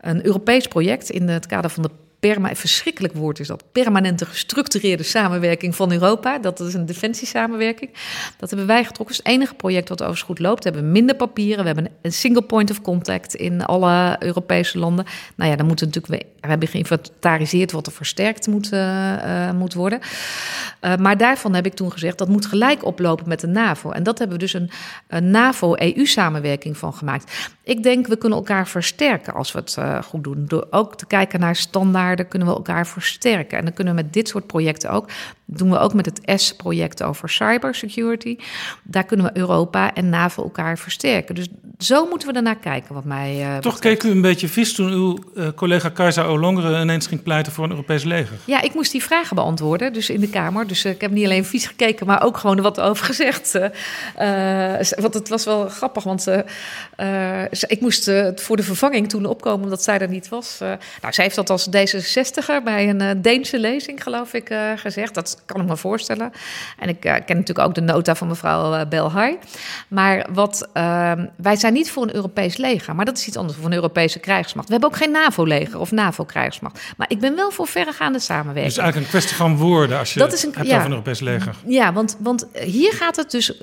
een 0.00 0.26
Europees 0.26 0.66
project 0.66 1.10
in 1.10 1.28
het 1.28 1.46
kader 1.46 1.70
van 1.70 1.82
de 1.82 1.90
perma, 2.20 2.54
verschrikkelijk 2.54 3.14
woord 3.14 3.38
is 3.40 3.46
dat, 3.46 3.64
permanente 3.72 4.26
gestructureerde 4.26 5.02
samenwerking 5.02 5.76
van 5.76 5.92
Europa. 5.92 6.38
Dat 6.38 6.60
is 6.60 6.74
een 6.74 6.86
defensiesamenwerking. 6.86 7.90
Dat 8.36 8.48
hebben 8.48 8.66
wij 8.66 8.84
getrokken. 8.84 9.16
Het 9.16 9.26
is 9.26 9.30
het 9.30 9.40
enige 9.40 9.54
project 9.54 9.88
wat 9.88 10.00
overigens 10.00 10.28
goed 10.28 10.38
loopt. 10.38 10.64
We 10.64 10.70
hebben 10.70 10.92
minder 10.92 11.16
papieren. 11.16 11.58
We 11.64 11.66
hebben 11.66 11.88
een 12.02 12.12
single 12.12 12.42
point 12.42 12.70
of 12.70 12.82
contact 12.82 13.34
in 13.34 13.64
alle 13.64 14.16
Europese 14.18 14.78
landen. 14.78 15.04
Nou 15.34 15.50
ja, 15.50 15.56
dan 15.56 15.66
moeten 15.66 15.86
natuurlijk... 15.86 16.22
We, 16.22 16.28
hebben 16.48 16.68
geïnventariseerd 16.68 17.72
wat 17.72 17.86
er 17.86 17.92
versterkt 17.92 18.46
moet, 18.46 18.72
eh, 18.72 19.48
eh, 19.48 19.54
moet 19.56 19.74
worden. 19.74 20.00
Uh, 20.80 20.96
maar 20.96 21.16
daarvan 21.16 21.54
heb 21.54 21.66
ik 21.66 21.74
toen 21.74 21.92
gezegd, 21.92 22.18
dat 22.18 22.28
moet 22.28 22.46
gelijk 22.46 22.84
oplopen 22.84 23.28
met 23.28 23.40
de 23.40 23.46
NAVO. 23.46 23.90
En 23.90 24.02
dat 24.02 24.18
hebben 24.18 24.38
we 24.38 24.42
dus 24.42 24.52
een, 24.52 24.70
NAVO-EU-samenwerking 25.30 26.76
van 26.76 26.94
gemaakt. 26.94 27.50
Ik 27.64 27.82
denk, 27.82 28.06
we 28.06 28.16
kunnen 28.16 28.38
elkaar 28.38 28.68
versterken 28.68 29.34
als 29.34 29.52
we 29.52 29.58
het 29.58 29.78
goed 30.04 30.24
doen. 30.24 30.44
Door 30.46 30.66
ook 30.70 30.96
te 30.96 31.06
kijken 31.06 31.40
naar 31.40 31.56
standaarden 32.10 32.28
kunnen 32.28 32.48
we 32.48 32.54
elkaar 32.54 32.86
versterken. 32.86 33.58
En 33.58 33.64
dan 33.64 33.74
kunnen 33.74 33.94
we 33.94 34.02
met 34.02 34.12
dit 34.12 34.28
soort 34.28 34.46
projecten 34.46 34.90
ook. 34.90 35.08
doen 35.44 35.70
we 35.70 35.78
ook 35.78 35.94
met 35.94 36.06
het 36.06 36.40
S-project 36.40 37.02
over 37.02 37.28
cybersecurity. 37.28 38.36
Daar 38.82 39.04
kunnen 39.04 39.26
we 39.26 39.38
Europa 39.38 39.94
en 39.94 40.08
NAVO 40.08 40.42
elkaar 40.42 40.78
versterken. 40.78 41.34
Dus 41.34 41.48
zo 41.78 42.06
moeten 42.06 42.28
we 42.28 42.34
ernaar 42.34 42.56
kijken, 42.56 42.94
wat 42.94 43.04
mij 43.04 43.40
uh, 43.40 43.56
Toch 43.56 43.78
keek 43.78 44.02
u 44.02 44.10
een 44.10 44.20
beetje 44.20 44.48
vies 44.48 44.74
toen 44.74 44.92
uw 44.92 45.18
uh, 45.34 45.48
collega 45.54 45.88
Kajsa 45.88 46.22
Olongeren 46.22 46.82
ineens 46.82 47.06
ging 47.06 47.22
pleiten 47.22 47.52
voor 47.52 47.64
een 47.64 47.70
Europees 47.70 48.04
leger. 48.04 48.36
Ja, 48.44 48.60
ik 48.60 48.74
moest 48.74 48.92
die 48.92 49.02
vragen 49.02 49.36
beantwoorden, 49.36 49.92
dus 49.92 50.10
in 50.10 50.20
de 50.20 50.28
Kamer. 50.28 50.66
Dus 50.66 50.84
uh, 50.84 50.92
ik 50.92 51.00
heb 51.00 51.10
niet 51.10 51.24
alleen 51.24 51.44
vies 51.44 51.66
gekeken, 51.66 52.06
maar 52.06 52.22
ook 52.22 52.36
gewoon 52.36 52.60
wat 52.60 52.80
over 52.80 53.04
gezegd. 53.04 53.58
want 55.00 55.14
het 55.14 55.28
was 55.28 55.44
wel 55.44 55.68
grappig, 55.68 56.04
want 56.04 56.26
ik 57.66 57.80
moest 57.80 58.10
voor 58.34 58.56
de 58.56 58.62
vervanging 58.62 59.08
toen 59.08 59.26
opkomen 59.26 59.64
omdat 59.64 59.82
zij 59.82 59.98
er 59.98 60.08
niet 60.08 60.28
was. 60.28 60.56
nou, 60.58 61.12
zij 61.12 61.24
heeft 61.24 61.36
dat 61.36 61.50
als 61.50 61.64
D66er 62.00 62.64
bij 62.64 62.88
een 62.88 63.22
Deense 63.22 63.58
lezing, 63.58 64.02
geloof 64.02 64.32
ik, 64.32 64.54
gezegd. 64.76 65.14
Dat 65.14 65.42
kan 65.46 65.60
ik 65.60 65.66
me 65.66 65.76
voorstellen. 65.76 66.32
En 66.78 66.88
ik 66.88 67.00
ken 67.00 67.24
natuurlijk 67.26 67.58
ook 67.58 67.74
de 67.74 67.80
nota 67.80 68.14
van 68.14 68.28
mevrouw 68.28 68.86
Belhai. 68.86 69.38
Maar 69.88 70.26
wat, 70.32 70.68
ehm, 70.72 71.26
wij 71.36 71.56
zijn 71.56 71.72
niet 71.72 71.90
voor 71.90 72.02
een 72.02 72.14
Europees 72.14 72.56
leger, 72.56 72.94
maar 72.94 73.04
dat 73.04 73.16
is 73.16 73.26
iets 73.26 73.36
anders 73.36 73.56
voor 73.58 73.66
een 73.66 73.72
Europese 73.72 74.18
krijgsmacht. 74.18 74.66
We 74.66 74.72
hebben 74.72 74.90
ook 74.90 74.96
geen 74.96 75.10
NAVO-leger 75.10 75.78
of 75.78 75.90
NAVO-krijgsmacht. 75.90 76.80
Maar 76.96 77.10
ik 77.10 77.20
ben 77.20 77.34
wel 77.34 77.50
voor 77.50 77.66
verregaande 77.66 78.18
samenwerking. 78.18 78.66
Dus 78.66 78.76
eigenlijk 78.76 79.06
een 79.06 79.18
kwestie 79.18 79.36
van 79.36 79.56
woorden 79.56 79.98
als 79.98 80.14
je 80.14 80.18
dat 80.18 80.32
is 80.32 80.44
een, 80.44 80.52
hebt 80.54 80.66
ja, 80.66 80.74
over 80.74 80.84
een 80.84 80.92
Europees 80.92 81.20
leger. 81.20 81.54
Ja, 81.66 81.92
want, 81.92 82.16
want 82.18 82.46
hier 82.52 82.92
gaat 82.92 83.16
het 83.16 83.30
dus 83.30 83.58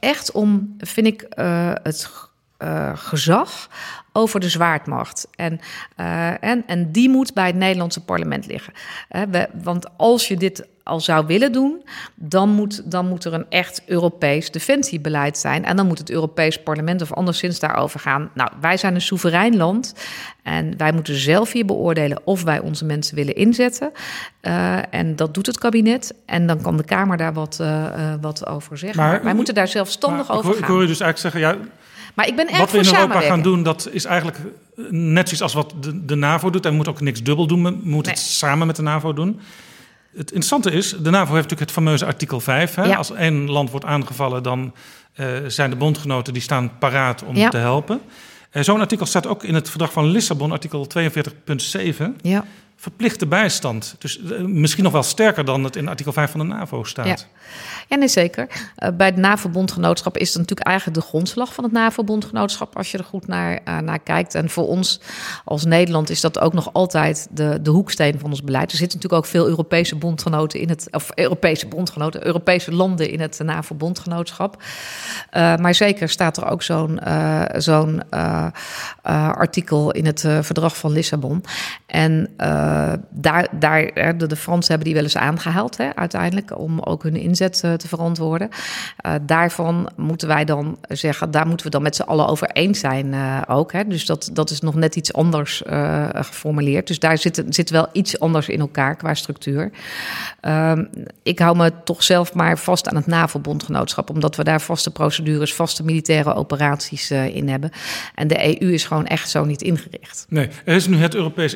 echt 0.00 0.32
om, 0.32 0.74
vind 0.78 1.06
ik, 1.06 1.26
uh, 1.38 1.72
het 1.82 2.10
uh, 2.58 2.90
gezag 2.94 3.68
over 4.16 4.40
de 4.40 4.48
zwaardmacht. 4.48 5.28
En, 5.36 5.60
uh, 6.00 6.44
en, 6.44 6.64
en 6.66 6.92
die 6.92 7.08
moet 7.08 7.34
bij 7.34 7.46
het 7.46 7.56
Nederlandse 7.56 8.04
parlement 8.04 8.46
liggen. 8.46 8.72
Uh, 9.10 9.22
we, 9.30 9.48
want 9.62 9.86
als 9.96 10.28
je 10.28 10.36
dit 10.36 10.66
al 10.82 11.00
zou 11.00 11.26
willen 11.26 11.52
doen, 11.52 11.84
dan 12.14 12.48
moet, 12.48 12.90
dan 12.90 13.08
moet 13.08 13.24
er 13.24 13.34
een 13.34 13.46
echt 13.48 13.82
Europees 13.86 14.50
defensiebeleid 14.50 15.38
zijn. 15.38 15.64
En 15.64 15.76
dan 15.76 15.86
moet 15.86 15.98
het 15.98 16.10
Europees 16.10 16.62
parlement 16.62 17.02
of 17.02 17.12
anderszins 17.12 17.58
daarover 17.58 18.00
gaan. 18.00 18.30
Nou, 18.34 18.50
wij 18.60 18.76
zijn 18.76 18.94
een 18.94 19.00
soeverein 19.00 19.56
land 19.56 19.94
en 20.42 20.76
wij 20.76 20.92
moeten 20.92 21.14
zelf 21.14 21.52
hier 21.52 21.64
beoordelen 21.64 22.20
of 22.24 22.42
wij 22.42 22.60
onze 22.60 22.84
mensen 22.84 23.16
willen 23.16 23.34
inzetten. 23.34 23.92
Uh, 24.42 24.94
en 24.94 25.16
dat 25.16 25.34
doet 25.34 25.46
het 25.46 25.58
kabinet. 25.58 26.14
En 26.26 26.46
dan 26.46 26.62
kan 26.62 26.76
de 26.76 26.84
Kamer 26.84 27.16
daar 27.16 27.32
wat, 27.32 27.58
uh, 27.60 28.14
wat 28.20 28.46
over 28.46 28.78
zeggen. 28.78 29.02
Maar, 29.02 29.22
wij 29.22 29.34
moeten 29.34 29.54
daar 29.54 29.68
zelfstandig 29.68 30.28
maar, 30.28 30.36
over 30.36 30.50
ik, 30.50 30.54
gaan. 30.54 30.64
Ik 30.64 30.70
hoor 30.70 30.80
je 30.80 30.86
dus 30.86 31.00
eigenlijk 31.00 31.34
zeggen, 31.34 31.60
ja, 31.60 31.68
maar 32.14 32.26
ik 32.26 32.36
ben 32.36 32.48
erg 32.48 32.58
wat 32.58 32.70
we 32.70 32.78
in 32.78 32.94
Europa 32.94 33.20
gaan 33.20 33.42
doen, 33.42 33.62
dat 33.62 33.88
is 33.92 34.04
eigenlijk 34.04 34.38
net 34.90 35.28
zoiets 35.28 35.42
als 35.42 35.54
wat 35.54 35.74
de, 35.80 36.04
de 36.04 36.14
NAVO 36.14 36.50
doet. 36.50 36.64
En 36.64 36.70
we 36.70 36.76
moeten 36.76 36.92
ook 36.92 37.00
niks 37.00 37.22
dubbel 37.22 37.46
doen, 37.46 37.62
we 37.62 37.70
moeten 37.70 38.12
nee. 38.12 38.22
het 38.22 38.32
samen 38.32 38.66
met 38.66 38.76
de 38.76 38.82
NAVO 38.82 39.12
doen. 39.12 39.40
Het 40.10 40.30
interessante 40.30 40.70
is, 40.70 40.90
de 40.90 41.10
NAVO 41.10 41.34
heeft 41.34 41.50
natuurlijk 41.50 41.60
het 41.60 41.70
fameuze 41.70 42.04
artikel 42.04 42.40
5. 42.40 42.74
Hè? 42.74 42.84
Ja. 42.84 42.96
Als 42.96 43.12
één 43.12 43.50
land 43.50 43.70
wordt 43.70 43.86
aangevallen, 43.86 44.42
dan 44.42 44.74
uh, 45.16 45.26
zijn 45.46 45.70
de 45.70 45.76
bondgenoten 45.76 46.32
die 46.32 46.42
staan 46.42 46.78
paraat 46.78 47.22
om 47.22 47.36
ja. 47.36 47.48
te 47.48 47.56
helpen. 47.56 48.00
Uh, 48.52 48.62
Zo'n 48.62 48.80
artikel 48.80 49.06
staat 49.06 49.26
ook 49.26 49.44
in 49.44 49.54
het 49.54 49.70
verdrag 49.70 49.92
van 49.92 50.06
Lissabon, 50.06 50.52
artikel 50.52 50.86
42.7. 50.98 52.04
Ja. 52.20 52.44
Verplichte 52.76 53.26
bijstand. 53.26 53.94
Dus 53.98 54.18
uh, 54.18 54.40
misschien 54.40 54.84
nog 54.84 54.92
wel 54.92 55.02
sterker 55.02 55.44
dan 55.44 55.64
het 55.64 55.76
in 55.76 55.88
artikel 55.88 56.12
5 56.12 56.30
van 56.30 56.40
de 56.40 56.46
NAVO 56.46 56.84
staat. 56.84 57.26
Ja. 57.88 57.96
Nee, 57.96 58.08
zeker. 58.08 58.48
Uh, 58.78 58.88
bij 58.96 59.06
het 59.06 59.16
NAVO-bondgenootschap 59.16 60.16
is 60.16 60.28
het 60.28 60.38
natuurlijk 60.38 60.68
eigenlijk 60.68 61.00
de 61.00 61.06
grondslag 61.06 61.54
van 61.54 61.64
het 61.64 61.72
NAVO-bondgenootschap, 61.72 62.76
als 62.76 62.90
je 62.90 62.98
er 62.98 63.04
goed 63.04 63.26
naar, 63.26 63.60
uh, 63.68 63.78
naar 63.78 63.98
kijkt. 63.98 64.34
En 64.34 64.50
voor 64.50 64.68
ons 64.68 65.00
als 65.44 65.64
Nederland 65.64 66.10
is 66.10 66.20
dat 66.20 66.38
ook 66.38 66.52
nog 66.52 66.72
altijd 66.72 67.28
de, 67.30 67.58
de 67.62 67.70
hoeksteen 67.70 68.18
van 68.18 68.30
ons 68.30 68.42
beleid. 68.42 68.70
Er 68.70 68.78
zitten 68.78 68.96
natuurlijk 68.98 69.24
ook 69.24 69.30
veel 69.30 69.46
Europese 69.46 69.96
bondgenoten 69.96 70.60
in 70.60 70.68
het, 70.68 70.88
of 70.90 71.10
Europese 71.14 71.66
bondgenoten, 71.66 72.26
Europese 72.26 72.72
landen 72.72 73.10
in 73.10 73.20
het 73.20 73.40
NAVO-bondgenootschap. 73.42 74.62
Maar 75.32 75.74
zeker 75.74 76.08
staat 76.08 76.36
er 76.36 76.46
ook 76.46 76.62
zo'n 76.62 77.00
zo'n 77.56 78.02
artikel 79.32 79.90
in 79.90 80.06
het 80.06 80.20
verdrag 80.20 80.76
van 80.76 80.92
Lissabon. 80.92 81.44
En 81.86 82.34
daar, 83.10 83.48
daar, 83.58 83.92
de, 84.18 84.26
de 84.26 84.36
Fransen 84.36 84.68
hebben 84.68 84.86
die 84.86 84.94
wel 84.94 85.02
eens 85.02 85.16
aangehaald 85.16 85.76
hè, 85.76 85.96
uiteindelijk 85.96 86.58
om 86.58 86.80
ook 86.80 87.02
hun 87.02 87.16
inzet 87.16 87.62
uh, 87.64 87.72
te 87.72 87.88
verantwoorden. 87.88 88.48
Uh, 89.06 89.12
daarvan 89.22 89.90
moeten 89.96 90.28
wij 90.28 90.44
dan 90.44 90.78
zeggen, 90.88 91.30
daar 91.30 91.46
moeten 91.46 91.66
we 91.66 91.72
dan 91.72 91.82
met 91.82 91.96
z'n 91.96 92.02
allen 92.02 92.26
over 92.26 92.50
eens 92.50 92.78
zijn 92.78 93.14
ook. 93.48 93.72
Hè. 93.72 93.86
Dus 93.86 94.06
dat, 94.06 94.30
dat 94.32 94.50
is 94.50 94.60
nog 94.60 94.74
net 94.74 94.96
iets 94.96 95.12
anders 95.12 95.62
geformuleerd. 96.14 96.86
Dus 96.86 96.98
daar 96.98 97.18
zit, 97.18 97.44
zit 97.48 97.70
wel 97.70 97.88
iets 97.92 98.20
anders 98.20 98.48
in 98.48 98.60
elkaar 98.60 98.96
qua 98.96 99.14
structuur. 99.14 99.70
Ehm, 100.40 100.84
ik 101.22 101.38
hou 101.38 101.56
me 101.56 101.72
toch 101.84 102.02
zelf 102.02 102.34
maar 102.34 102.58
vast 102.58 102.88
aan 102.88 102.96
het 102.96 103.06
NAVO-bondgenootschap, 103.06 104.10
omdat 104.10 104.36
we 104.36 104.44
daar 104.44 104.60
vaste 104.60 104.90
procedures, 104.90 105.54
vaste 105.54 105.84
militaire 105.84 106.34
operaties 106.34 107.10
in 107.10 107.48
hebben. 107.48 107.70
En 108.14 108.28
de 108.28 108.62
EU 108.62 108.72
is 108.72 108.84
gewoon 108.84 109.06
echt 109.06 109.30
zo 109.30 109.44
niet 109.44 109.62
ingericht. 109.62 110.26
Nee, 110.28 110.48
er 110.64 110.74
is 110.74 110.86
nu 110.86 110.96
het 110.96 111.14
Europees 111.14 111.54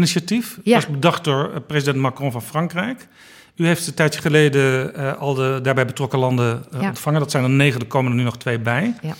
Interventie-initiatief. 0.00 0.58
Ja. 0.64 0.74
Dat 0.74 0.82
is 0.82 0.94
bedacht 0.94 1.24
door 1.24 1.50
eh, 1.54 1.60
president 1.66 1.96
Macron 1.96 2.32
van 2.32 2.42
Frankrijk. 2.42 3.08
U 3.56 3.66
heeft 3.66 3.86
een 3.86 3.94
tijdje 3.94 4.20
geleden 4.20 4.92
uh, 4.96 5.16
al 5.16 5.34
de 5.34 5.60
daarbij 5.62 5.86
betrokken 5.86 6.18
landen 6.18 6.64
uh, 6.74 6.80
ja. 6.80 6.88
ontvangen. 6.88 7.20
Dat 7.20 7.30
zijn 7.30 7.44
er 7.44 7.50
negen, 7.50 7.80
er 7.80 7.86
komen 7.86 8.10
er 8.10 8.16
nu 8.16 8.24
nog 8.24 8.36
twee 8.36 8.58
bij. 8.58 8.94
Ja. 9.02 9.14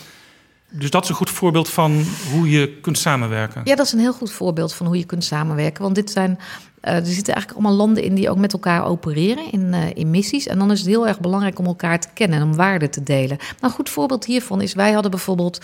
Dus 0.69 0.91
dat 0.91 1.03
is 1.03 1.09
een 1.09 1.15
goed 1.15 1.31
voorbeeld 1.31 1.71
van 1.71 2.05
hoe 2.33 2.51
je 2.51 2.79
kunt 2.81 2.99
samenwerken. 2.99 3.61
Ja, 3.65 3.77
dat 3.77 3.87
is 3.87 3.93
een 3.93 3.99
heel 3.99 4.13
goed 4.13 4.33
voorbeeld 4.33 4.75
van 4.75 4.87
hoe 4.87 4.99
je 4.99 5.05
kunt 5.05 5.25
samenwerken. 5.25 5.83
Want 5.83 5.95
dit 5.95 6.11
zijn 6.11 6.39
uh, 6.85 6.95
er 6.95 7.07
zitten 7.07 7.35
eigenlijk 7.35 7.53
allemaal 7.53 7.87
landen 7.87 8.03
in 8.03 8.15
die 8.15 8.31
ook 8.31 8.39
met 8.39 8.53
elkaar 8.53 8.85
opereren 8.85 9.53
in, 9.53 9.67
uh, 9.73 9.79
in 9.95 10.11
missies. 10.11 10.47
En 10.47 10.59
dan 10.59 10.71
is 10.71 10.79
het 10.79 10.89
heel 10.89 11.09
erg 11.09 11.21
belangrijk 11.21 11.59
om 11.59 11.67
elkaar 11.67 12.01
te 12.01 12.09
kennen 12.15 12.39
en 12.39 12.45
om 12.45 12.57
waarden 12.57 12.91
te 12.91 13.03
delen. 13.03 13.37
Nou, 13.37 13.57
een 13.61 13.71
goed 13.71 13.89
voorbeeld 13.89 14.25
hiervan 14.25 14.61
is: 14.61 14.75
wij 14.75 14.93
hadden 14.93 15.11
bijvoorbeeld 15.11 15.61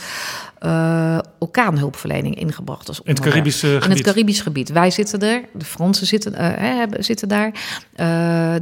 uh, 0.63 1.19
orkaanhulpverlening 1.39 2.35
ingebracht. 2.35 2.89
Als 2.89 3.01
in 3.05 3.15
het 3.15 3.21
Caribische 3.21 3.67
gebied. 3.67 3.85
In 3.85 3.91
het 3.91 4.01
Caribisch 4.01 4.41
gebied. 4.41 4.69
Wij 4.69 4.91
zitten 4.91 5.21
er, 5.21 5.43
de 5.53 5.65
Fransen 5.65 6.07
zitten, 6.07 6.35
hebben, 6.35 7.05
zitten 7.05 7.29
daar, 7.29 7.51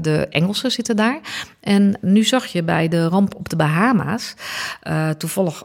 de 0.01 0.27
Engelsen 0.31 0.71
zitten 0.71 0.97
daar. 0.97 1.21
En 1.61 1.99
nu 2.01 2.25
zag 2.25 2.47
je 2.47 2.63
bij 2.63 2.89
de 2.89 3.09
ramp 3.09 3.35
op 3.35 3.49
de 3.49 3.57
Bahama's, 3.57 4.35
toevallig 5.19 5.65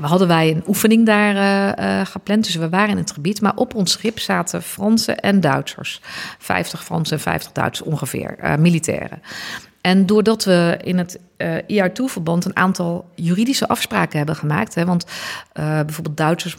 hadden 0.00 0.28
wij 0.28 0.50
een 0.50 0.62
oefening 0.66 1.06
daar 1.06 2.06
gepland. 2.06 2.44
Dus 2.44 2.54
we 2.54 2.68
waren 2.68 2.90
in 2.90 2.96
het 2.96 3.10
gebied. 3.10 3.40
Maar 3.40 3.56
op 3.56 3.74
ons 3.74 3.92
schip 3.92 4.18
zaten 4.18 4.62
Fransen 4.62 5.20
en 5.20 5.40
Duitsers. 5.40 6.00
50 6.38 6.84
Fransen 6.84 7.16
en 7.16 7.22
50 7.22 7.52
Duitsers 7.52 7.88
ongeveer, 7.88 8.36
uh, 8.42 8.56
militairen. 8.56 9.22
En 9.80 10.06
doordat 10.06 10.44
we 10.44 10.78
in 10.82 10.98
het 10.98 11.18
uh, 11.36 11.56
eh, 11.56 11.90
IR2-verband 11.90 12.44
een 12.44 12.56
aantal 12.56 13.10
juridische 13.14 13.68
afspraken 13.68 14.16
hebben 14.16 14.36
gemaakt, 14.36 14.74
hè, 14.74 14.84
want 14.84 15.06
uh, 15.06 15.80
bijvoorbeeld 15.80 16.16
Duitsers 16.16 16.56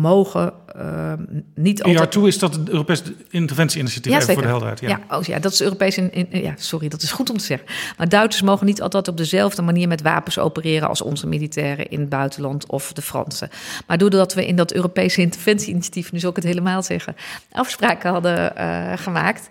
mogen 0.00 0.52
uh, 0.76 1.12
niet 1.54 1.82
altijd... 1.82 2.16
ER2 2.16 2.20
is 2.22 2.38
dat 2.38 2.54
het 2.54 2.68
Europese 2.68 3.02
interventie-initiatief, 3.30 4.12
ja, 4.12 4.20
voor 4.20 4.42
de 4.42 4.48
helderheid. 4.48 4.80
Ja, 4.80 4.88
ja, 4.88 5.16
oh, 5.16 5.22
ja 5.22 5.38
dat 5.38 5.52
is 5.52 5.62
Europees... 5.62 5.96
In, 5.96 6.12
in, 6.12 6.42
ja, 6.42 6.54
sorry, 6.56 6.88
dat 6.88 7.02
is 7.02 7.12
goed 7.12 7.30
om 7.30 7.36
te 7.36 7.44
zeggen. 7.44 7.68
Maar 7.96 8.08
Duitsers 8.08 8.42
mogen 8.42 8.66
niet 8.66 8.82
altijd 8.82 9.08
op 9.08 9.16
dezelfde 9.16 9.62
manier 9.62 9.88
met 9.88 10.02
wapens 10.02 10.38
opereren... 10.38 10.88
als 10.88 11.02
onze 11.02 11.26
militairen 11.26 11.90
in 11.90 12.00
het 12.00 12.08
buitenland 12.08 12.66
of 12.66 12.92
de 12.92 13.02
Fransen. 13.02 13.50
Maar 13.86 13.98
doordat 13.98 14.34
we 14.34 14.46
in 14.46 14.56
dat 14.56 14.72
Europese 14.72 15.20
interventie-initiatief... 15.20 16.12
nu 16.12 16.18
zal 16.18 16.30
ik 16.30 16.36
het 16.36 16.44
helemaal 16.44 16.82
zeggen, 16.82 17.16
afspraken 17.52 18.10
hadden 18.10 18.52
uh, 18.58 18.92
gemaakt... 18.96 19.48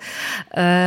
Uh, 0.58 0.86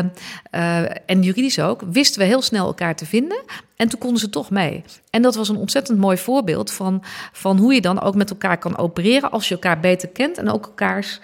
en 1.06 1.22
juridisch 1.22 1.58
ook, 1.58 1.82
wisten 1.90 2.20
we 2.20 2.26
heel 2.26 2.42
snel 2.42 2.66
elkaar 2.66 2.96
te 2.96 3.06
vinden... 3.06 3.42
En 3.76 3.88
toen 3.88 4.00
konden 4.00 4.20
ze 4.20 4.30
toch 4.30 4.50
mee. 4.50 4.84
En 5.10 5.22
dat 5.22 5.34
was 5.34 5.48
een 5.48 5.56
ontzettend 5.56 5.98
mooi 5.98 6.16
voorbeeld 6.16 6.72
van, 6.72 7.02
van 7.32 7.58
hoe 7.58 7.74
je 7.74 7.80
dan 7.80 8.00
ook 8.00 8.14
met 8.14 8.30
elkaar 8.30 8.58
kan 8.58 8.78
opereren 8.78 9.30
als 9.30 9.48
je 9.48 9.54
elkaar 9.54 9.80
beter 9.80 10.08
kent 10.08 10.38
en 10.38 10.50
ook 10.50 10.64
elkaars 10.66 11.20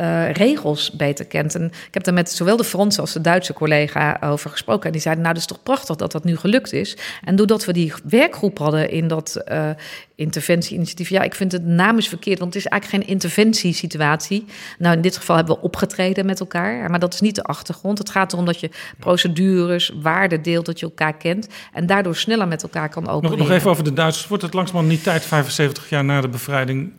uh, 0.00 0.30
regels 0.30 0.90
beter 0.90 1.24
kent. 1.24 1.54
En 1.54 1.64
ik 1.64 1.94
heb 1.94 2.04
daar 2.04 2.14
met 2.14 2.30
zowel 2.30 2.56
de 2.56 2.64
Franse 2.64 3.00
als 3.00 3.12
de 3.12 3.20
Duitse 3.20 3.52
collega 3.52 4.18
over 4.20 4.50
gesproken. 4.50 4.86
En 4.86 4.92
die 4.92 5.00
zeiden, 5.00 5.22
nou, 5.22 5.34
dat 5.34 5.44
is 5.44 5.48
toch 5.48 5.62
prachtig 5.62 5.96
dat 5.96 6.12
dat 6.12 6.24
nu 6.24 6.36
gelukt 6.36 6.72
is. 6.72 6.96
En 7.24 7.36
doordat 7.36 7.64
we 7.64 7.72
die 7.72 7.92
werkgroep 8.04 8.58
hadden 8.58 8.90
in 8.90 9.08
dat 9.08 9.42
uh, 9.48 9.70
interventie-initiatief... 10.14 11.08
ja, 11.08 11.22
ik 11.22 11.34
vind 11.34 11.52
het 11.52 11.64
naam 11.64 11.98
is 11.98 12.08
verkeerd, 12.08 12.38
want 12.38 12.54
het 12.54 12.64
is 12.64 12.70
eigenlijk 12.70 13.02
geen 13.02 13.14
interventiesituatie. 13.14 14.44
Nou, 14.78 14.96
in 14.96 15.02
dit 15.02 15.16
geval 15.16 15.36
hebben 15.36 15.54
we 15.54 15.62
opgetreden 15.62 16.26
met 16.26 16.40
elkaar, 16.40 16.90
maar 16.90 16.98
dat 16.98 17.14
is 17.14 17.20
niet 17.20 17.34
de 17.34 17.42
achtergrond. 17.42 17.98
Het 17.98 18.10
gaat 18.10 18.32
erom 18.32 18.44
dat 18.44 18.60
je 18.60 18.70
procedures, 18.98 19.92
waarden 20.02 20.42
deelt, 20.42 20.66
dat 20.66 20.80
je 20.80 20.86
elkaar 20.86 21.16
kent... 21.16 21.48
en 21.72 21.86
daardoor 21.86 22.16
sneller 22.16 22.48
met 22.48 22.62
elkaar 22.62 22.88
kan 22.88 23.08
opereren. 23.08 23.38
Nog, 23.38 23.48
nog 23.48 23.56
even 23.56 23.70
over 23.70 23.84
de 23.84 23.92
Duitsers. 23.92 24.28
Wordt 24.28 24.42
het 24.42 24.54
langzamerhand 24.54 24.94
niet 24.94 25.04
tijd, 25.04 25.24
75 25.24 25.88
jaar 25.88 26.04
na 26.04 26.20
de 26.20 26.28
bevrijding... 26.28 26.92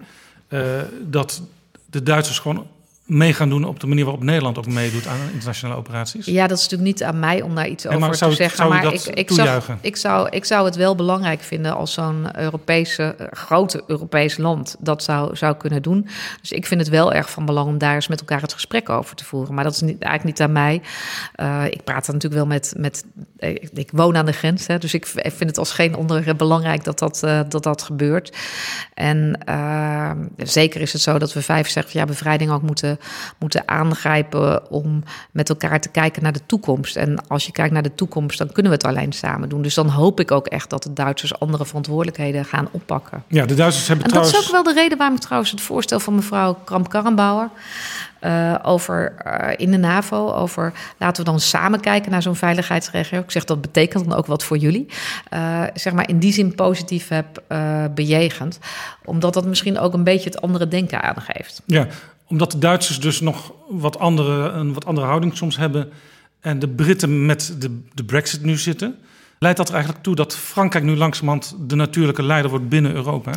Uh, 0.49 0.61
dat 1.01 1.41
de 1.85 2.03
Duitsers 2.03 2.39
gewoon 2.39 2.67
mee 3.05 3.33
gaan 3.33 3.49
doen 3.49 3.63
op 3.63 3.79
de 3.79 3.87
manier 3.87 4.03
waarop 4.03 4.23
Nederland 4.23 4.57
ook 4.57 4.67
meedoet 4.67 5.07
aan 5.07 5.17
internationale 5.33 5.79
operaties? 5.79 6.25
Ja, 6.25 6.47
dat 6.47 6.57
is 6.57 6.63
natuurlijk 6.63 6.89
niet 6.89 7.03
aan 7.03 7.19
mij 7.19 7.41
om 7.41 7.55
daar 7.55 7.67
iets 7.67 7.87
over 7.87 8.11
te 8.11 8.31
zeggen. 8.31 8.69
maar 8.69 8.93
ik, 8.93 9.01
ik, 9.01 9.31
zou, 9.31 9.61
ik, 9.81 9.95
zou, 9.95 10.29
ik 10.29 10.45
zou 10.45 10.65
het 10.65 10.75
wel 10.75 10.95
belangrijk 10.95 11.41
vinden 11.41 11.75
als 11.75 11.93
zo'n 11.93 12.39
Europese, 12.39 13.15
eh, 13.17 13.27
grote 13.31 13.83
Europees 13.87 14.37
land 14.37 14.75
dat 14.79 15.03
zou, 15.03 15.35
zou 15.35 15.55
kunnen 15.55 15.81
doen. 15.81 16.07
Dus 16.41 16.51
ik 16.51 16.65
vind 16.65 16.81
het 16.81 16.89
wel 16.89 17.13
erg 17.13 17.29
van 17.29 17.45
belang 17.45 17.67
om 17.67 17.77
daar 17.77 17.95
eens 17.95 18.07
met 18.07 18.19
elkaar 18.19 18.41
het 18.41 18.53
gesprek 18.53 18.89
over 18.89 19.15
te 19.15 19.25
voeren. 19.25 19.53
Maar 19.53 19.63
dat 19.63 19.73
is 19.73 19.81
niet, 19.81 20.01
eigenlijk 20.01 20.37
niet 20.37 20.47
aan 20.47 20.53
mij. 20.53 20.81
Uh, 21.35 21.65
ik 21.65 21.83
praat 21.83 22.07
er 22.07 22.13
natuurlijk 22.13 22.41
wel 22.41 22.51
met. 22.51 22.73
met 22.77 23.05
ik, 23.37 23.69
ik 23.73 23.89
woon 23.93 24.17
aan 24.17 24.25
de 24.25 24.31
grens, 24.31 24.67
hè, 24.67 24.77
dus 24.77 24.93
ik 24.93 25.05
vind 25.05 25.39
het 25.39 25.57
als 25.57 25.71
geen 25.71 25.95
onder 25.95 26.35
belangrijk 26.35 26.83
dat 26.83 26.99
dat, 26.99 27.21
uh, 27.25 27.39
dat, 27.49 27.63
dat 27.63 27.81
gebeurt. 27.81 28.37
En 28.93 29.39
uh, 29.49 30.11
zeker 30.37 30.81
is 30.81 30.93
het 30.93 31.01
zo 31.01 31.17
dat 31.17 31.33
we 31.33 31.41
65 31.41 31.93
jaar 31.93 32.05
bevrijding 32.05 32.51
ook 32.51 32.61
moeten 32.61 32.94
moeten, 33.39 33.63
aangrijpen 33.65 34.71
om 34.71 35.03
met 35.31 35.49
elkaar 35.49 35.79
te 35.79 35.89
kijken 35.89 36.23
naar 36.23 36.31
de 36.31 36.45
toekomst. 36.45 36.95
En 36.95 37.27
als 37.27 37.45
je 37.45 37.51
kijkt 37.51 37.73
naar 37.73 37.83
de 37.83 37.95
toekomst, 37.95 38.37
dan 38.37 38.51
kunnen 38.51 38.71
we 38.71 38.77
het 38.77 38.87
alleen 38.87 39.13
samen 39.13 39.49
doen. 39.49 39.61
Dus 39.61 39.73
dan 39.73 39.89
hoop 39.89 40.19
ik 40.19 40.31
ook 40.31 40.47
echt 40.47 40.69
dat 40.69 40.83
de 40.83 40.93
Duitsers 40.93 41.39
andere 41.39 41.65
verantwoordelijkheden 41.65 42.45
gaan 42.45 42.67
oppakken. 42.71 43.23
Ja, 43.27 43.45
de 43.45 43.55
Duitsers 43.55 43.87
hebben 43.87 44.05
en 44.05 44.11
trouwens... 44.11 44.35
dat 44.35 44.45
is 44.45 44.55
ook 44.55 44.63
wel 44.63 44.73
de 44.73 44.81
reden 44.81 44.97
waarom 44.97 45.15
ik 45.15 45.21
trouwens 45.21 45.51
het 45.51 45.61
voorstel 45.61 45.99
van 45.99 46.15
mevrouw 46.15 46.53
Kramp-Karrenbauer... 46.53 47.49
Uh, 48.21 48.55
over 48.61 49.15
uh, 49.25 49.49
in 49.57 49.71
de 49.71 49.77
NAVO, 49.77 50.31
over 50.31 50.73
laten 50.97 51.23
we 51.23 51.29
dan 51.29 51.39
samen 51.39 51.79
kijken 51.79 52.11
naar 52.11 52.21
zo'n 52.21 52.35
veiligheidsregio. 52.35 53.19
Ik 53.19 53.31
zeg 53.31 53.43
dat 53.43 53.61
betekent 53.61 54.09
dan 54.09 54.17
ook 54.17 54.25
wat 54.25 54.43
voor 54.43 54.57
jullie. 54.57 54.85
Uh, 55.33 55.63
zeg 55.73 55.93
maar 55.93 56.09
in 56.09 56.19
die 56.19 56.33
zin 56.33 56.55
positief 56.55 57.07
heb 57.07 57.43
bejegend, 57.95 58.59
omdat 59.03 59.33
dat 59.33 59.45
misschien 59.45 59.79
ook 59.79 59.93
een 59.93 60.03
beetje 60.03 60.29
het 60.29 60.41
andere 60.41 60.67
denken 60.67 61.01
aangeeft. 61.01 61.61
Ja, 61.65 61.87
omdat 62.27 62.51
de 62.51 62.57
Duitsers 62.57 62.99
dus 62.99 63.21
nog 63.21 63.53
wat 63.69 63.99
andere, 63.99 64.49
een 64.49 64.73
wat 64.73 64.85
andere 64.85 65.07
houding 65.07 65.37
soms 65.37 65.57
hebben. 65.57 65.89
En 66.39 66.59
de 66.59 66.69
Britten 66.69 67.25
met 67.25 67.55
de, 67.59 67.81
de 67.93 68.03
Brexit 68.03 68.43
nu 68.43 68.57
zitten. 68.57 68.95
Leidt 69.39 69.57
dat 69.57 69.67
er 69.67 69.73
eigenlijk 69.73 70.03
toe 70.03 70.15
dat 70.15 70.35
Frankrijk 70.35 70.85
nu 70.85 70.95
langzamerhand 70.95 71.55
de 71.59 71.75
natuurlijke 71.75 72.23
leider 72.23 72.49
wordt 72.49 72.69
binnen 72.69 72.93
Europa? 72.93 73.31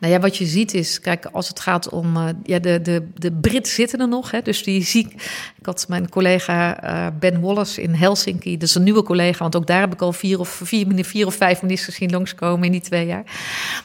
Nou 0.00 0.12
ja, 0.12 0.20
wat 0.20 0.36
je 0.36 0.46
ziet 0.46 0.74
is, 0.74 1.00
kijk, 1.00 1.26
als 1.32 1.48
het 1.48 1.60
gaat 1.60 1.88
om. 1.88 2.16
Uh, 2.16 2.28
ja, 2.42 2.58
de, 2.58 2.80
de, 2.82 3.08
de 3.14 3.32
Brit 3.32 3.68
zitten 3.68 4.00
er 4.00 4.08
nog. 4.08 4.30
Hè, 4.30 4.42
dus 4.42 4.62
die 4.62 4.82
zie 4.82 5.08
ik. 5.08 5.42
had 5.62 5.86
mijn 5.88 6.08
collega 6.08 6.84
uh, 6.84 7.06
Ben 7.18 7.40
Wallace 7.40 7.82
in 7.82 7.94
Helsinki. 7.94 8.56
Dat 8.56 8.68
is 8.68 8.74
een 8.74 8.82
nieuwe 8.82 9.02
collega, 9.02 9.38
want 9.38 9.56
ook 9.56 9.66
daar 9.66 9.80
heb 9.80 9.92
ik 9.92 10.02
al 10.02 10.12
vier 10.12 10.38
of, 10.38 10.60
vier, 10.64 11.04
vier 11.04 11.26
of 11.26 11.34
vijf 11.34 11.62
ministers 11.62 11.96
zien 11.96 12.10
langskomen 12.10 12.64
in 12.64 12.72
die 12.72 12.80
twee 12.80 13.06
jaar. 13.06 13.24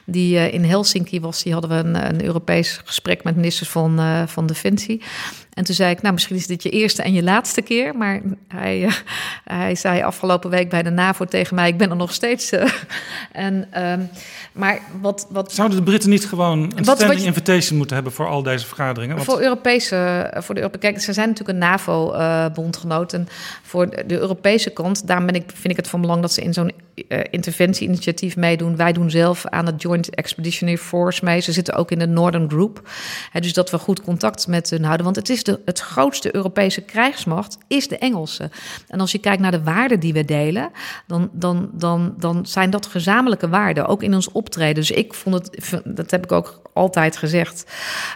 Die 0.05 0.35
uh, 0.35 0.53
in 0.53 0.63
Helsinki 0.63 1.19
was, 1.19 1.43
die 1.43 1.53
hadden 1.53 1.69
we 1.69 1.75
een, 1.75 2.07
een 2.07 2.25
Europees 2.25 2.81
gesprek 2.85 3.23
met 3.23 3.35
ministers 3.35 3.69
van, 3.69 4.27
van 4.27 4.45
Defensie. 4.45 5.01
En 5.55 5.63
toen 5.63 5.75
zei 5.75 5.91
ik, 5.91 6.01
nou, 6.01 6.13
misschien 6.13 6.35
is 6.35 6.47
dit 6.47 6.63
je 6.63 6.69
eerste 6.69 7.03
en 7.03 7.13
je 7.13 7.23
laatste 7.23 7.61
keer. 7.61 7.95
Maar 7.95 8.21
hij, 8.47 8.81
uh, 8.81 8.93
hij 9.43 9.75
zei 9.75 10.01
afgelopen 10.01 10.49
week 10.49 10.69
bij 10.69 10.83
de 10.83 10.89
NAVO 10.89 11.25
tegen 11.25 11.55
mij: 11.55 11.67
ik 11.67 11.77
ben 11.77 11.89
er 11.89 11.95
nog 11.95 12.13
steeds. 12.13 12.53
Uh, 12.53 12.71
en, 13.31 13.83
um, 13.83 14.09
maar 14.51 14.79
wat, 15.01 15.27
wat. 15.29 15.51
Zouden 15.51 15.77
de 15.77 15.83
Britten 15.83 16.09
niet 16.09 16.25
gewoon 16.25 16.59
een 16.59 16.83
wat, 16.83 16.97
standing 16.97 17.25
invitation 17.25 17.77
moeten 17.77 17.95
hebben 17.95 18.13
voor 18.13 18.27
al 18.27 18.43
deze 18.43 18.65
vergaderingen? 18.65 19.23
Voor 19.23 19.41
Europese. 19.41 20.31
Voor 20.37 20.55
de 20.55 20.61
Europe, 20.61 20.77
kijk, 20.77 21.01
ze 21.01 21.13
zijn 21.13 21.29
natuurlijk 21.29 21.59
een 21.59 21.69
NAVO-bondgenoot. 21.69 23.13
En 23.13 23.27
voor 23.63 23.89
de 23.89 24.19
Europese 24.19 24.69
kant, 24.69 25.07
daarom 25.07 25.25
ben 25.25 25.35
ik, 25.35 25.51
vind 25.53 25.69
ik 25.69 25.77
het 25.77 25.87
van 25.87 26.01
belang 26.01 26.21
dat 26.21 26.33
ze 26.33 26.41
in 26.41 26.53
zo'n 26.53 26.71
interventie-initiatief 27.29 28.35
meedoen. 28.35 28.75
Wij 28.75 28.93
doen 28.93 29.09
zelf 29.09 29.45
aan 29.45 29.65
het 29.65 29.81
Joint 29.81 30.09
Expeditionary 30.09 30.77
Force 30.77 31.25
mee. 31.25 31.39
Ze 31.39 31.51
zitten 31.51 31.73
ook 31.73 31.91
in 31.91 31.99
de 31.99 32.07
Northern 32.07 32.49
Group. 32.49 32.89
He, 33.31 33.39
dus 33.39 33.53
dat 33.53 33.69
we 33.69 33.77
goed 33.77 34.01
contact 34.01 34.47
met 34.47 34.69
hun 34.69 34.83
houden. 34.83 35.05
Want 35.05 35.15
het 35.15 35.29
is 35.29 35.43
het 35.65 35.79
grootste 35.79 36.35
Europese 36.35 36.81
krijgsmacht, 36.81 37.57
is 37.67 37.87
de 37.87 37.97
Engelse. 37.97 38.49
En 38.87 38.99
als 38.99 39.11
je 39.11 39.17
kijkt 39.17 39.41
naar 39.41 39.51
de 39.51 39.63
waarden 39.63 39.99
die 39.99 40.13
we 40.13 40.25
delen, 40.25 40.71
dan, 41.07 41.29
dan, 41.31 41.69
dan, 41.73 42.13
dan 42.17 42.45
zijn 42.45 42.69
dat 42.69 42.85
gezamenlijke 42.85 43.49
waarden. 43.49 43.87
Ook 43.87 44.03
in 44.03 44.13
ons 44.13 44.31
optreden. 44.31 44.75
Dus 44.75 44.91
ik 44.91 45.13
vond 45.13 45.35
het, 45.35 45.81
dat 45.83 46.11
heb 46.11 46.23
ik 46.23 46.31
ook 46.31 46.61
altijd 46.75 47.17
gezegd. 47.17 47.71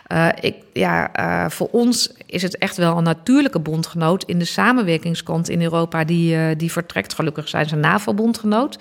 Uh, 0.07 0.27
ik, 0.39 0.55
ja, 0.73 1.09
uh, 1.19 1.49
voor 1.49 1.67
ons 1.71 2.11
is 2.25 2.41
het 2.41 2.57
echt 2.57 2.77
wel 2.77 2.97
een 2.97 3.03
natuurlijke 3.03 3.59
bondgenoot 3.59 4.23
in 4.23 4.39
de 4.39 4.45
samenwerkingskant 4.45 5.49
in 5.49 5.61
Europa 5.61 6.03
die, 6.03 6.35
uh, 6.35 6.45
die 6.57 6.71
vertrekt. 6.71 7.13
Gelukkig 7.13 7.47
zijn 7.47 7.67
ze 7.67 7.75
NAVO-bondgenoot. 7.75 8.79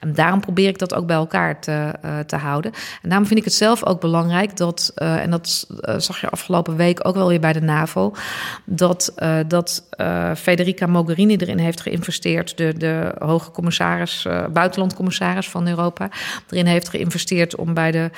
En 0.00 0.12
daarom 0.12 0.40
probeer 0.40 0.68
ik 0.68 0.78
dat 0.78 0.94
ook 0.94 1.06
bij 1.06 1.16
elkaar 1.16 1.60
te, 1.60 1.94
te 2.26 2.36
houden. 2.36 2.72
En 3.02 3.08
daarom 3.08 3.26
vind 3.26 3.38
ik 3.38 3.44
het 3.44 3.54
zelf 3.54 3.84
ook 3.84 4.00
belangrijk 4.00 4.56
dat, 4.56 4.92
en 4.94 5.30
dat 5.30 5.66
zag 5.96 6.20
je 6.20 6.30
afgelopen 6.30 6.76
week 6.76 7.06
ook 7.06 7.14
wel 7.14 7.28
weer 7.28 7.40
bij 7.40 7.52
de 7.52 7.60
NAVO, 7.60 8.14
dat, 8.64 9.14
dat 9.46 9.88
Federica 10.36 10.86
Mogherini 10.86 11.36
erin 11.36 11.58
heeft 11.58 11.80
geïnvesteerd, 11.80 12.56
de, 12.56 12.74
de 12.76 13.14
hoge 13.18 13.50
commissaris, 13.50 14.26
buitenlandcommissaris 14.52 15.48
van 15.48 15.68
Europa, 15.68 16.08
erin 16.48 16.66
heeft 16.66 16.88
geïnvesteerd 16.88 17.56
om 17.56 17.74
bij 17.74 17.90
de 17.90 18.10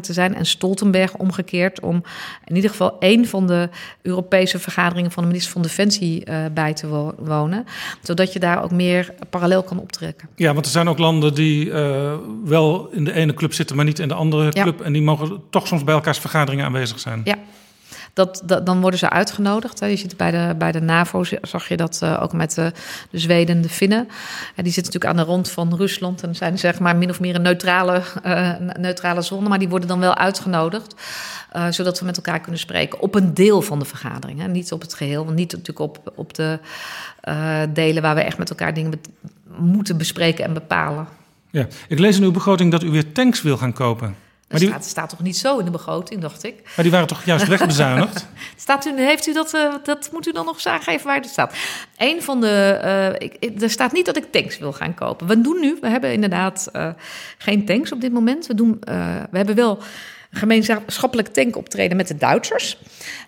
Te 0.00 0.12
zijn. 0.12 0.34
En 0.34 0.46
Stoltenberg 0.46 1.14
omgekeerd 1.14 1.80
om 1.80 2.02
in 2.44 2.54
ieder 2.54 2.70
geval 2.70 2.96
één 2.98 3.26
van 3.26 3.46
de 3.46 3.68
Europese 4.02 4.58
vergaderingen 4.58 5.10
van 5.10 5.22
de 5.22 5.28
minister 5.28 5.52
van 5.52 5.62
Defensie 5.62 6.30
uh, 6.30 6.44
bij 6.52 6.74
te 6.74 6.86
wo 6.86 7.14
wonen. 7.18 7.64
Zodat 8.02 8.32
je 8.32 8.38
daar 8.38 8.62
ook 8.62 8.70
meer 8.70 9.14
parallel 9.30 9.62
kan 9.62 9.78
optrekken. 9.78 10.28
Ja, 10.36 10.52
want 10.52 10.64
er 10.66 10.72
zijn 10.72 10.88
ook 10.88 10.98
landen 10.98 11.34
die 11.34 11.66
uh, 11.66 12.14
wel 12.44 12.88
in 12.92 13.04
de 13.04 13.12
ene 13.12 13.34
club 13.34 13.52
zitten, 13.52 13.76
maar 13.76 13.84
niet 13.84 13.98
in 13.98 14.08
de 14.08 14.14
andere 14.14 14.50
club. 14.50 14.80
En 14.80 14.92
die 14.92 15.02
mogen 15.02 15.40
toch 15.50 15.66
soms 15.66 15.84
bij 15.84 15.94
elkaars 15.94 16.18
vergaderingen 16.18 16.64
aanwezig 16.64 16.98
zijn. 16.98 17.20
Ja. 17.24 17.36
Dat, 18.18 18.42
dan 18.64 18.80
worden 18.80 18.98
ze 18.98 19.10
uitgenodigd. 19.10 19.80
Hè. 19.80 19.86
Je 19.86 19.96
ziet 19.96 20.16
bij 20.16 20.30
de, 20.30 20.54
bij 20.58 20.72
de 20.72 20.80
NAVO, 20.80 21.24
zag 21.42 21.68
je 21.68 21.76
dat 21.76 22.00
uh, 22.02 22.22
ook 22.22 22.32
met 22.32 22.54
de, 22.54 22.72
de 23.10 23.18
Zweden 23.18 23.56
en 23.56 23.62
de 23.62 23.68
Finnen. 23.68 24.08
En 24.54 24.64
die 24.64 24.72
zitten 24.72 24.92
natuurlijk 24.92 25.04
aan 25.04 25.26
de 25.26 25.32
rond 25.32 25.50
van 25.50 25.76
Rusland 25.76 26.22
en 26.22 26.34
zijn 26.34 26.58
zeg 26.58 26.78
maar 26.78 26.96
min 26.96 27.10
of 27.10 27.20
meer 27.20 27.34
een 27.34 27.42
neutrale, 27.42 28.02
uh, 28.26 28.52
neutrale 28.78 29.22
zone. 29.22 29.48
Maar 29.48 29.58
die 29.58 29.68
worden 29.68 29.88
dan 29.88 30.00
wel 30.00 30.14
uitgenodigd. 30.14 30.94
Zodat 31.70 31.98
we 31.98 32.04
met 32.04 32.16
elkaar 32.16 32.40
kunnen 32.40 32.60
spreken 32.60 33.00
op 33.00 33.14
een 33.14 33.34
deel 33.34 33.62
van 33.62 33.78
de 33.78 33.84
vergadering. 33.84 34.40
Hè. 34.40 34.48
Niet 34.48 34.72
op 34.72 34.80
het 34.80 34.94
geheel, 34.94 35.24
want 35.24 35.36
niet 35.36 35.52
natuurlijk 35.52 35.78
op, 35.78 36.12
op 36.14 36.34
de 36.34 36.58
delen 37.72 38.02
waar 38.02 38.14
we 38.14 38.20
echt 38.20 38.38
met 38.38 38.50
elkaar 38.50 38.74
dingen 38.74 39.00
moeten 39.58 39.96
bespreken 39.96 40.44
en 40.44 40.52
bepalen. 40.52 41.08
Ja, 41.50 41.66
ik 41.88 41.98
lees 41.98 42.16
in 42.16 42.22
uw 42.22 42.30
begroting 42.30 42.70
dat 42.70 42.82
u 42.82 42.90
weer 42.90 43.12
tanks 43.12 43.42
wil 43.42 43.56
gaan 43.56 43.72
kopen. 43.72 44.14
Maar 44.48 44.60
die... 44.60 44.68
staat, 44.68 44.84
staat, 44.84 45.08
toch 45.08 45.22
niet 45.22 45.36
zo 45.36 45.58
in 45.58 45.64
de 45.64 45.70
begroting, 45.70 46.20
dacht 46.20 46.44
ik. 46.44 46.54
Maar 46.62 46.84
die 46.84 46.90
waren 46.90 47.06
toch 47.06 47.24
juist 47.24 47.48
wegbezuinigd? 47.56 48.26
staat 48.56 48.86
u, 48.86 49.00
heeft 49.00 49.26
u 49.26 49.32
dat, 49.32 49.54
uh, 49.54 49.74
dat 49.82 50.08
moet 50.12 50.26
u 50.26 50.32
dan 50.32 50.44
nog 50.44 50.54
eens 50.54 50.66
aangeven 50.66 51.06
waar 51.06 51.16
het 51.16 51.26
staat. 51.26 51.54
Een 51.96 52.22
van 52.22 52.40
de, 52.40 52.80
uh, 53.20 53.28
ik, 53.28 53.62
er 53.62 53.70
staat 53.70 53.92
niet 53.92 54.06
dat 54.06 54.16
ik 54.16 54.32
tanks 54.32 54.58
wil 54.58 54.72
gaan 54.72 54.94
kopen. 54.94 55.26
We 55.26 55.40
doen 55.40 55.60
nu, 55.60 55.78
we 55.80 55.88
hebben 55.88 56.12
inderdaad 56.12 56.68
uh, 56.72 56.88
geen 57.38 57.64
tanks 57.64 57.92
op 57.92 58.00
dit 58.00 58.12
moment. 58.12 58.46
We, 58.46 58.54
doen, 58.54 58.76
we 59.30 59.36
hebben 59.36 59.54
wel 59.54 59.82
gemeenschappelijk 60.30 61.28
tankoptreden 61.28 61.96
met 61.96 62.08
de 62.08 62.16
Duitsers. 62.16 62.78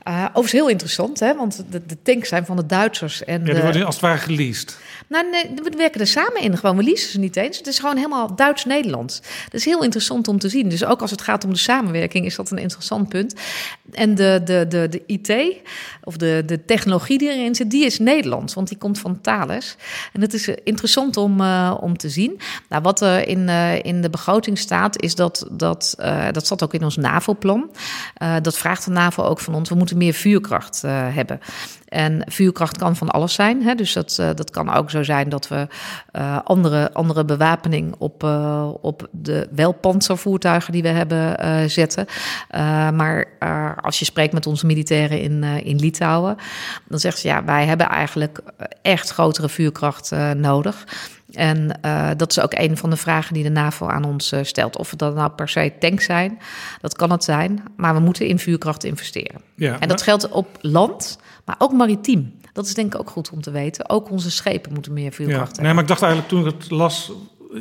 Overigens 0.04 0.52
heel 0.52 0.68
interessant, 0.68 1.20
hè? 1.20 1.34
want 1.34 1.64
de, 1.70 1.86
de 1.86 2.02
tanks 2.02 2.28
zijn 2.28 2.46
van 2.46 2.56
de 2.56 2.66
Duitsers. 2.66 3.24
En 3.24 3.44
ja, 3.44 3.52
die 3.52 3.62
worden 3.62 3.86
als 3.86 3.94
het 3.94 4.04
ware 4.04 4.18
geleased. 4.18 4.78
Nou, 5.10 5.30
nee, 5.30 5.50
we 5.54 5.76
werken 5.76 6.00
er 6.00 6.06
samen 6.06 6.42
in. 6.42 6.58
Gewoon, 6.58 6.76
we 6.76 6.82
leasen 6.82 7.10
ze 7.10 7.18
niet 7.18 7.36
eens. 7.36 7.58
Het 7.58 7.66
is 7.66 7.78
gewoon 7.78 7.96
helemaal 7.96 8.34
Duits-Nederlands. 8.34 9.20
Dat 9.44 9.54
is 9.54 9.64
heel 9.64 9.82
interessant 9.82 10.28
om 10.28 10.38
te 10.38 10.48
zien. 10.48 10.68
Dus 10.68 10.84
ook 10.84 11.00
als 11.00 11.10
het 11.10 11.22
gaat 11.22 11.44
om 11.44 11.50
de 11.50 11.58
samenwerking, 11.58 12.26
is 12.26 12.36
dat 12.36 12.50
een 12.50 12.58
interessant 12.58 13.08
punt. 13.08 13.34
En 13.92 14.14
de, 14.14 14.40
de, 14.44 14.66
de, 14.68 14.88
de 14.88 15.02
IT, 15.06 15.56
of 16.04 16.16
de, 16.16 16.42
de 16.46 16.64
technologie 16.64 17.18
die 17.18 17.30
erin 17.30 17.54
zit, 17.54 17.70
die 17.70 17.84
is 17.84 17.98
Nederlands. 17.98 18.54
Want 18.54 18.68
die 18.68 18.78
komt 18.78 18.98
van 18.98 19.20
Thales. 19.20 19.76
En 20.12 20.20
het 20.20 20.34
is 20.34 20.48
interessant 20.48 21.16
om, 21.16 21.40
uh, 21.40 21.76
om 21.80 21.96
te 21.96 22.08
zien. 22.08 22.40
Nou, 22.68 22.82
wat 22.82 23.00
er 23.00 23.28
in, 23.28 23.48
uh, 23.48 23.84
in 23.84 24.02
de 24.02 24.10
begroting 24.10 24.58
staat, 24.58 25.02
is 25.02 25.14
dat, 25.14 25.46
dat, 25.50 25.94
dat 26.32 26.46
zat 26.46 26.62
ook 26.62 26.74
in 26.74 26.84
ons 26.84 26.96
NAVO-plan. 26.96 27.70
dat 28.42 28.58
vraagt 28.58 28.84
de 28.84 28.90
NAVO 28.90 29.22
ook 29.22 29.40
van 29.40 29.54
ons. 29.54 29.68
We 29.68 29.74
moeten 29.74 29.96
meer 29.96 30.12
vuurkracht 30.12 30.82
hebben. 30.86 31.40
En 31.90 32.22
vuurkracht 32.26 32.76
kan 32.76 32.96
van 32.96 33.08
alles 33.08 33.34
zijn. 33.34 33.62
Hè? 33.62 33.74
Dus 33.74 33.92
dat, 33.92 34.16
uh, 34.20 34.28
dat 34.34 34.50
kan 34.50 34.74
ook 34.74 34.90
zo 34.90 35.02
zijn 35.02 35.28
dat 35.28 35.48
we 35.48 35.66
uh, 36.12 36.38
andere, 36.44 36.92
andere 36.92 37.24
bewapening 37.24 37.94
op, 37.98 38.24
uh, 38.24 38.68
op 38.80 39.08
de 39.10 39.48
wel 39.50 39.72
panzervoertuigen 39.72 40.72
die 40.72 40.82
we 40.82 40.88
hebben 40.88 41.70
zetten. 41.70 42.06
maar 42.94 43.26
als 43.80 43.98
je 43.98 44.04
spreekt 44.04 44.32
met 44.32 44.46
onze 44.46 44.66
militairen 44.66 45.20
in, 45.20 45.42
in 45.42 45.76
Litouwen, 45.76 46.36
dan 46.88 46.98
zeggen 46.98 47.20
ze 47.20 47.28
ja, 47.28 47.44
wij 47.44 47.66
hebben 47.66 47.88
eigenlijk 47.88 48.40
echt 48.82 49.10
grotere 49.10 49.48
vuurkracht 49.48 50.10
nodig. 50.36 50.84
En 51.32 51.78
uh, 51.84 52.10
dat 52.16 52.30
is 52.30 52.40
ook 52.40 52.54
een 52.54 52.76
van 52.76 52.90
de 52.90 52.96
vragen 52.96 53.34
die 53.34 53.42
de 53.42 53.50
NAVO 53.50 53.86
aan 53.86 54.04
ons 54.04 54.32
uh, 54.32 54.40
stelt. 54.42 54.76
Of 54.76 54.90
het 54.90 54.98
dan 54.98 55.14
nou 55.14 55.30
per 55.30 55.48
se 55.48 55.72
tanks 55.78 56.04
zijn, 56.04 56.38
dat 56.80 56.96
kan 56.96 57.10
het 57.10 57.24
zijn. 57.24 57.62
Maar 57.76 57.94
we 57.94 58.00
moeten 58.00 58.26
in 58.26 58.38
vuurkracht 58.38 58.84
investeren. 58.84 59.40
Ja, 59.54 59.72
en 59.72 59.88
dat 59.88 59.88
maar... 59.88 59.98
geldt 59.98 60.28
op 60.28 60.58
land, 60.60 61.18
maar 61.44 61.56
ook 61.58 61.72
maritiem. 61.72 62.38
Dat 62.52 62.66
is 62.66 62.74
denk 62.74 62.94
ik 62.94 63.00
ook 63.00 63.10
goed 63.10 63.30
om 63.30 63.40
te 63.40 63.50
weten. 63.50 63.88
Ook 63.88 64.10
onze 64.10 64.30
schepen 64.30 64.72
moeten 64.72 64.92
meer 64.92 65.12
vuurkracht 65.12 65.38
ja, 65.38 65.44
hebben. 65.46 65.64
Nee, 65.64 65.72
maar 65.72 65.82
ik 65.82 65.88
dacht 65.88 66.02
eigenlijk 66.02 66.32
toen 66.32 66.46
ik 66.46 66.54
het 66.62 66.70
las... 66.70 67.12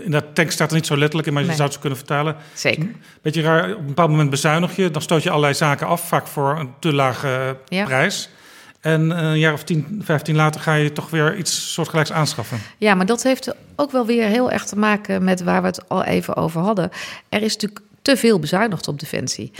In 0.03 0.11
dat 0.11 0.25
tank 0.33 0.51
staat 0.51 0.69
er 0.69 0.75
niet 0.75 0.85
zo 0.85 0.97
letterlijk 0.97 1.27
in, 1.27 1.33
maar 1.33 1.41
je 1.41 1.47
nee. 1.47 1.57
zou 1.57 1.67
het 1.67 1.77
zo 1.77 1.81
kunnen 1.81 1.99
vertalen. 1.99 2.35
Zeker. 2.53 2.91
Beetje 3.21 3.41
raar, 3.41 3.71
op 3.71 3.79
een 3.79 3.85
bepaald 3.85 4.09
moment 4.09 4.29
bezuinig 4.29 4.75
je. 4.75 4.91
Dan 4.91 5.01
stoot 5.01 5.23
je 5.23 5.29
allerlei 5.29 5.53
zaken 5.53 5.87
af, 5.87 6.07
vaak 6.07 6.27
voor 6.27 6.59
een 6.59 6.69
te 6.79 6.93
lage 6.93 7.57
ja. 7.65 7.85
prijs. 7.85 8.29
En 8.79 9.09
een 9.09 9.39
jaar 9.39 9.53
of 9.53 9.63
10, 9.63 10.01
15 10.03 10.35
later 10.35 10.61
ga 10.61 10.73
je 10.73 10.91
toch 10.91 11.09
weer 11.09 11.37
iets 11.37 11.73
soortgelijks 11.73 12.11
aanschaffen. 12.11 12.57
Ja, 12.77 12.93
maar 12.95 13.05
dat 13.05 13.23
heeft 13.23 13.55
ook 13.75 13.91
wel 13.91 14.05
weer 14.05 14.27
heel 14.27 14.51
erg 14.51 14.65
te 14.65 14.77
maken 14.77 15.23
met 15.23 15.43
waar 15.43 15.61
we 15.61 15.67
het 15.67 15.89
al 15.89 16.03
even 16.03 16.35
over 16.35 16.61
hadden. 16.61 16.89
Er 17.29 17.41
is 17.41 17.53
natuurlijk 17.53 17.81
te 18.01 18.17
veel 18.17 18.39
bezuinigd 18.39 18.87
op 18.87 18.99
defensie. 18.99 19.51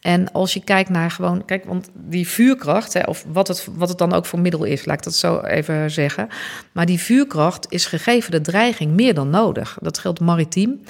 En 0.00 0.32
als 0.32 0.52
je 0.52 0.64
kijkt 0.64 0.90
naar 0.90 1.10
gewoon, 1.10 1.44
kijk, 1.44 1.64
want 1.64 1.88
die 1.94 2.28
vuurkracht, 2.28 2.92
hè, 2.92 3.00
of 3.00 3.24
wat 3.32 3.48
het, 3.48 3.68
wat 3.74 3.88
het 3.88 3.98
dan 3.98 4.12
ook 4.12 4.26
voor 4.26 4.38
middel 4.38 4.64
is, 4.64 4.84
laat 4.84 4.96
ik 4.96 5.02
dat 5.02 5.14
zo 5.14 5.40
even 5.40 5.90
zeggen. 5.90 6.28
Maar 6.72 6.86
die 6.86 6.98
vuurkracht 6.98 7.66
is 7.68 7.86
gegeven 7.86 8.30
de 8.30 8.40
dreiging 8.40 8.92
meer 8.92 9.14
dan 9.14 9.30
nodig. 9.30 9.78
Dat 9.80 9.98
geldt 9.98 10.20
maritiem 10.20 10.80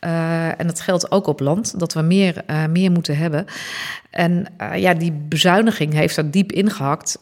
uh, 0.00 0.60
en 0.60 0.66
dat 0.66 0.80
geldt 0.80 1.10
ook 1.10 1.26
op 1.26 1.40
land, 1.40 1.78
dat 1.78 1.92
we 1.92 2.02
meer, 2.02 2.42
uh, 2.46 2.66
meer 2.66 2.90
moeten 2.90 3.16
hebben. 3.16 3.46
En 4.10 4.46
uh, 4.60 4.76
ja, 4.76 4.94
die 4.94 5.12
bezuiniging 5.12 5.92
heeft 5.92 6.16
er 6.16 6.30
diep 6.30 6.52
ingehakt. 6.52 7.18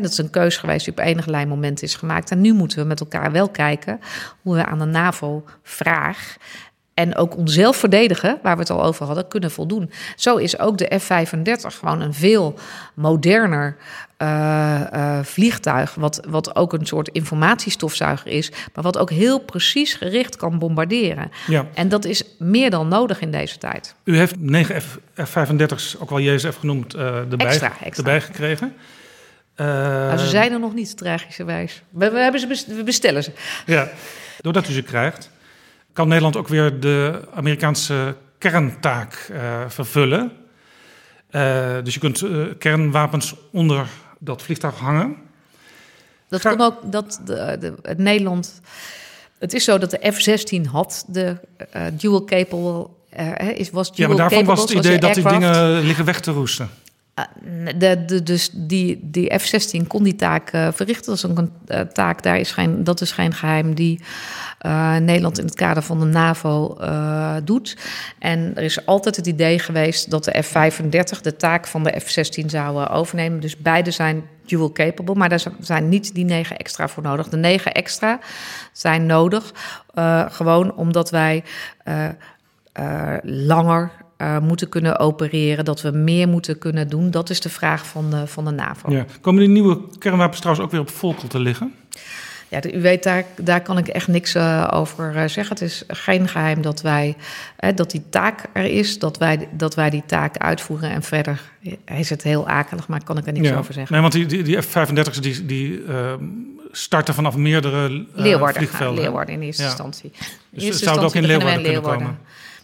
Dat 0.00 0.10
is 0.10 0.18
een 0.18 0.30
keus 0.30 0.56
geweest 0.56 0.84
die 0.84 0.94
op 0.94 1.04
enig 1.04 1.46
moment 1.46 1.82
is 1.82 1.94
gemaakt. 1.94 2.30
En 2.30 2.40
nu 2.40 2.52
moeten 2.52 2.78
we 2.78 2.84
met 2.84 3.00
elkaar 3.00 3.32
wel 3.32 3.48
kijken 3.48 4.00
hoe 4.42 4.54
we 4.54 4.64
aan 4.64 4.78
de 4.78 4.84
NAVO-vraag 4.84 6.36
en 6.96 7.16
ook 7.16 7.36
onszelf 7.36 7.76
verdedigen, 7.76 8.38
waar 8.42 8.54
we 8.54 8.60
het 8.60 8.70
al 8.70 8.84
over 8.84 9.06
hadden, 9.06 9.28
kunnen 9.28 9.50
voldoen. 9.50 9.90
Zo 10.16 10.36
is 10.36 10.58
ook 10.58 10.78
de 10.78 10.98
F-35 10.98 11.78
gewoon 11.78 12.00
een 12.00 12.14
veel 12.14 12.54
moderner 12.94 13.76
uh, 14.22 14.80
uh, 14.94 15.18
vliegtuig, 15.22 15.94
wat, 15.94 16.26
wat 16.28 16.56
ook 16.56 16.72
een 16.72 16.86
soort 16.86 17.08
informatiestofzuiger 17.08 18.30
is, 18.30 18.52
maar 18.74 18.84
wat 18.84 18.98
ook 18.98 19.10
heel 19.10 19.38
precies 19.38 19.94
gericht 19.94 20.36
kan 20.36 20.58
bombarderen. 20.58 21.30
Ja. 21.46 21.66
En 21.74 21.88
dat 21.88 22.04
is 22.04 22.22
meer 22.38 22.70
dan 22.70 22.88
nodig 22.88 23.20
in 23.20 23.30
deze 23.30 23.58
tijd. 23.58 23.94
U 24.04 24.16
heeft 24.16 24.40
9 24.40 24.82
F-35's, 24.82 25.96
ook 25.98 26.10
wel 26.10 26.20
JSF 26.20 26.56
genoemd, 26.56 26.94
uh, 26.94 27.16
erbij, 27.16 27.46
extra, 27.46 27.66
extra. 27.68 27.96
erbij 27.96 28.20
gekregen. 28.20 28.74
Nou, 29.56 30.18
ze 30.18 30.26
zijn 30.26 30.52
er 30.52 30.60
nog 30.60 30.74
niet, 30.74 30.96
tragischerwijs. 30.96 31.82
We, 31.90 32.10
we, 32.10 32.18
hebben 32.18 32.40
ze, 32.40 32.64
we 32.66 32.82
bestellen 32.82 33.22
ze. 33.22 33.32
Ja, 33.66 33.88
doordat 34.40 34.68
u 34.68 34.72
ze 34.72 34.82
krijgt 34.82 35.30
kan 35.96 36.08
Nederland 36.08 36.36
ook 36.36 36.48
weer 36.48 36.80
de 36.80 37.20
Amerikaanse 37.34 38.16
kerntaak 38.38 39.28
uh, 39.32 39.62
vervullen. 39.68 40.32
Uh, 41.30 41.74
dus 41.82 41.94
je 41.94 42.00
kunt 42.00 42.22
uh, 42.22 42.46
kernwapens 42.58 43.34
onder 43.52 43.86
dat 44.18 44.42
vliegtuig 44.42 44.78
hangen. 44.78 45.16
Dat 46.28 46.40
Ga... 46.40 46.54
kan 46.54 46.66
ook 46.66 46.92
dat 46.92 47.20
de, 47.24 47.56
de, 47.60 47.74
het 47.82 47.98
Nederland. 47.98 48.60
Het 49.38 49.54
is 49.54 49.64
zo 49.64 49.78
dat 49.78 49.90
de 49.90 50.12
F-16 50.12 50.70
had 50.70 51.04
de 51.08 51.36
dual 51.92 52.24
capable. 52.24 52.86
is, 53.54 53.70
was 53.70 53.94
dual 53.94 54.10
ja, 54.10 54.16
maar 54.16 54.16
daarvan 54.16 54.38
capable, 54.38 54.62
was 54.62 54.74
het 54.74 54.84
idee 54.84 54.98
dat 54.98 55.14
die 55.14 55.28
dingen 55.28 55.78
liggen 55.80 56.04
weg 56.04 56.20
te 56.20 56.30
roesten. 56.30 56.70
De, 57.78 58.04
de, 58.04 58.22
dus 58.22 58.50
die, 58.52 58.98
die 59.02 59.38
F-16 59.38 59.86
kon 59.86 60.02
die 60.02 60.16
taak 60.16 60.52
uh, 60.52 60.68
verrichten. 60.72 61.06
Dat 61.06 61.14
is 61.16 61.22
een 61.22 61.52
uh, 61.68 61.80
taak, 61.80 62.22
daar 62.22 62.38
is 62.38 62.52
geen, 62.52 62.84
dat 62.84 63.00
is 63.00 63.12
geen 63.12 63.34
geheim 63.34 63.74
die 63.74 64.00
Nederland 65.00 65.38
in 65.38 65.44
het 65.44 65.54
kader 65.54 65.82
van 65.82 66.00
de 66.00 66.06
NAVO 66.06 66.76
doet. 67.44 67.76
En 68.18 68.52
er 68.54 68.62
is 68.62 68.86
altijd 68.86 69.16
het 69.16 69.26
idee 69.26 69.58
geweest 69.58 70.10
dat 70.10 70.24
de 70.24 70.42
F-35 70.42 71.20
de 71.22 71.36
taak 71.36 71.66
van 71.66 71.82
de 71.82 72.00
F-16 72.00 72.46
zou 72.46 72.88
overnemen. 72.88 73.40
Dus 73.40 73.56
beide 73.56 73.90
zijn 73.90 74.24
dual 74.46 74.72
capable, 74.72 75.14
maar 75.14 75.28
daar 75.28 75.42
zijn 75.60 75.88
niet 75.88 76.14
die 76.14 76.24
negen 76.24 76.56
extra 76.56 76.88
voor 76.88 77.02
nodig. 77.02 77.28
De 77.28 77.36
negen 77.36 77.72
extra 77.72 78.18
zijn 78.72 79.06
nodig 79.06 79.52
gewoon 80.28 80.74
omdat 80.74 81.10
wij 81.10 81.44
langer 83.22 83.90
moeten 84.42 84.68
kunnen 84.68 84.98
opereren, 84.98 85.64
dat 85.64 85.82
we 85.82 85.90
meer 85.90 86.28
moeten 86.28 86.58
kunnen 86.58 86.88
doen. 86.88 87.10
Dat 87.10 87.30
is 87.30 87.40
de 87.40 87.48
vraag 87.48 87.86
van 87.86 88.10
de, 88.10 88.26
van 88.26 88.44
de 88.44 88.50
NAVO. 88.50 88.90
Ja. 88.90 89.04
Komen 89.20 89.40
die 89.40 89.50
nieuwe 89.50 89.80
kernwapens 89.98 90.38
trouwens 90.38 90.66
ook 90.66 90.72
weer 90.72 90.80
op 90.80 90.90
Volkel 90.90 91.28
te 91.28 91.38
liggen? 91.38 91.74
Ja, 92.62 92.72
u 92.72 92.80
weet, 92.80 93.02
daar, 93.02 93.24
daar 93.40 93.60
kan 93.60 93.78
ik 93.78 93.88
echt 93.88 94.08
niks 94.08 94.34
uh, 94.34 94.68
over 94.72 95.14
uh, 95.14 95.14
zeggen. 95.14 95.48
Het 95.48 95.60
is 95.60 95.84
geen 95.88 96.28
geheim 96.28 96.62
dat 96.62 96.82
wij, 96.82 97.16
uh, 97.60 97.70
dat 97.74 97.90
die 97.90 98.02
taak 98.10 98.44
er 98.52 98.64
is, 98.64 98.98
dat 98.98 99.18
wij, 99.18 99.48
dat 99.52 99.74
wij 99.74 99.90
die 99.90 100.02
taak 100.06 100.36
uitvoeren. 100.36 100.90
En 100.90 101.02
verder 101.02 101.40
is 101.84 102.10
het 102.10 102.22
heel 102.22 102.48
akelig, 102.48 102.88
maar 102.88 103.04
kan 103.04 103.18
ik 103.18 103.26
er 103.26 103.32
niks 103.32 103.48
ja. 103.48 103.56
over 103.56 103.72
zeggen. 103.72 103.92
Nee, 103.92 104.00
want 104.00 104.12
die, 104.12 104.26
die, 104.26 104.42
die 104.42 104.62
F-35's 104.62 105.20
die, 105.20 105.46
die 105.46 105.84
ehm, 105.88 106.24
starten 106.70 107.14
vanaf 107.14 107.36
meerdere 107.36 108.06
Leeuwarden, 108.12 108.62
vliegvelden. 108.62 109.02
Leeuwarden 109.02 109.34
in 109.34 109.42
eerste 109.42 109.62
Ja. 109.62 109.68
instantie. 109.68 110.10
In 110.12 110.26
Dus 110.50 110.64
eerste 110.64 110.84
zou 110.84 110.96
het 110.96 111.06
ook 111.06 111.14
in 111.14 111.24
Leeuwarden 111.24 111.62
kunnen 111.62 111.82
komen? 111.82 112.18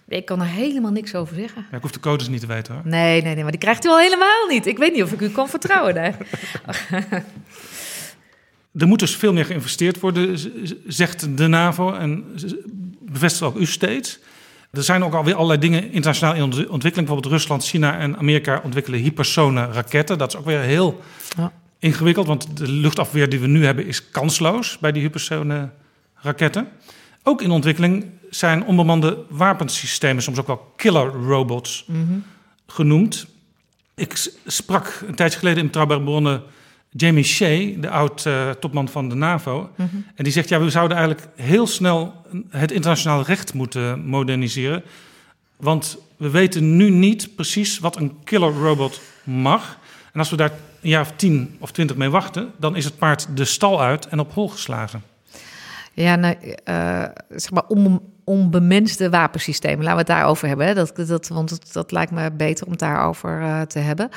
Ik 0.09 0.25
kan 0.25 0.41
er 0.41 0.47
helemaal 0.47 0.91
niks 0.91 1.15
over 1.15 1.35
zeggen. 1.37 1.67
Ja, 1.71 1.77
ik 1.77 1.83
hoef 1.83 1.91
de 1.91 2.01
codes 2.01 2.29
niet 2.29 2.41
te 2.41 2.47
weten 2.47 2.75
hoor. 2.75 2.83
Nee, 2.85 3.23
nee, 3.23 3.35
nee, 3.35 3.43
maar 3.43 3.53
die 3.53 3.61
krijgt 3.61 3.85
u 3.85 3.89
al 3.89 3.99
helemaal 3.99 4.47
niet. 4.49 4.67
Ik 4.67 4.79
weet 4.79 4.93
niet 4.93 5.03
of 5.03 5.13
ik 5.13 5.21
u 5.21 5.29
kan 5.29 5.49
vertrouwen. 5.49 5.95
Nee. 5.95 6.13
Er 8.79 8.87
moet 8.87 8.99
dus 8.99 9.17
veel 9.17 9.33
meer 9.33 9.45
geïnvesteerd 9.45 10.01
worden, 10.01 10.39
zegt 10.87 11.37
de 11.37 11.47
NAVO 11.47 11.93
en 11.93 12.25
bevestigt 13.01 13.43
ook 13.43 13.57
u 13.57 13.67
steeds. 13.67 14.19
Er 14.71 14.83
zijn 14.83 15.05
ook 15.05 15.15
alweer 15.15 15.35
allerlei 15.35 15.61
dingen 15.61 15.93
internationaal 15.93 16.35
in 16.35 16.43
ont- 16.43 16.55
ontwikkeling. 16.55 16.95
Bijvoorbeeld 17.09 17.33
Rusland, 17.33 17.65
China 17.65 17.99
en 17.99 18.17
Amerika 18.19 18.61
ontwikkelen 18.65 19.01
hypersone 19.01 19.67
raketten. 19.67 20.19
Dat 20.19 20.33
is 20.33 20.39
ook 20.39 20.45
weer 20.45 20.61
heel 20.61 21.01
Ja. 21.37 21.53
ingewikkeld, 21.79 22.27
want 22.27 22.57
de 22.57 22.69
luchtafweer 22.71 23.29
die 23.29 23.41
we 23.41 23.47
nu 23.47 23.65
hebben 23.65 23.87
is 23.87 24.11
kansloos 24.11 24.79
bij 24.79 24.93
die 24.93 25.03
hypersone 25.03 25.71
raketten. 26.15 26.69
Ook 27.23 27.43
in 27.43 27.51
ontwikkeling 27.51 28.05
zijn 28.31 28.65
onbemande 28.65 29.19
wapensystemen, 29.29 30.23
soms 30.23 30.39
ook 30.39 30.47
wel 30.47 30.73
killer 30.77 31.07
robots 31.13 31.87
genoemd. 32.67 33.27
Ik 33.95 34.31
sprak 34.47 35.03
een 35.07 35.15
tijdje 35.15 35.39
geleden 35.39 35.59
in 35.61 35.67
Betrouwbare 35.67 36.03
Bronnen 36.03 36.43
Jamie 36.97 37.25
Shea, 37.25 37.81
de 37.81 37.91
oud-topman 37.91 38.89
van 38.89 39.09
de 39.09 39.15
NAVO. 39.15 39.71
En 40.15 40.25
die 40.25 40.33
zegt, 40.33 40.49
ja, 40.49 40.61
we 40.61 40.71
zouden 40.71 40.97
eigenlijk 40.97 41.29
heel 41.37 41.67
snel 41.67 42.15
het 42.49 42.73
internationaal 42.73 43.23
recht 43.23 43.55
moeten 43.55 44.01
moderniseren. 44.01 44.83
Want 45.57 45.99
we 46.17 46.31
weten 46.31 46.77
nu 46.77 46.91
niet 46.91 47.35
precies 47.35 47.79
wat 47.79 47.97
een 47.97 48.17
killer 48.25 48.53
robot 48.53 49.01
mag. 49.25 49.79
En 50.13 50.19
als 50.19 50.31
we 50.31 50.37
daar 50.37 50.53
een 50.81 50.89
jaar 50.89 51.01
of 51.01 51.13
tien 51.17 51.57
of 51.59 51.73
twintig 51.73 51.97
mee 51.97 52.11
wachten... 52.11 52.53
dan 52.57 52.77
is 52.77 52.85
het 52.85 52.99
paard 52.99 53.37
de 53.37 53.45
stal 53.45 53.83
uit 53.83 54.07
en 54.07 54.21
op 54.21 54.33
hol 54.33 54.49
geslagen. 54.49 55.03
Ja, 55.93 56.17
nou, 56.17 56.37
eh, 56.65 57.05
zeg 57.29 57.51
maar 57.51 57.67
on, 57.69 58.01
onbemenste 58.25 59.11
wapensystemen. 59.11 59.85
Laten 59.85 59.93
we 59.93 59.99
het 59.99 60.07
daarover 60.07 60.49
hebben. 60.49 60.67
Hè. 60.67 60.75
Dat, 60.75 60.97
dat, 61.07 61.29
want 61.29 61.49
dat, 61.49 61.69
dat 61.73 61.93
lijkt 61.93 62.11
me 62.11 62.31
beter 62.33 62.65
om 62.65 62.71
het 62.71 62.81
daarover 62.81 63.41
eh, 63.41 63.61
te 63.61 63.79
hebben. 63.79 64.09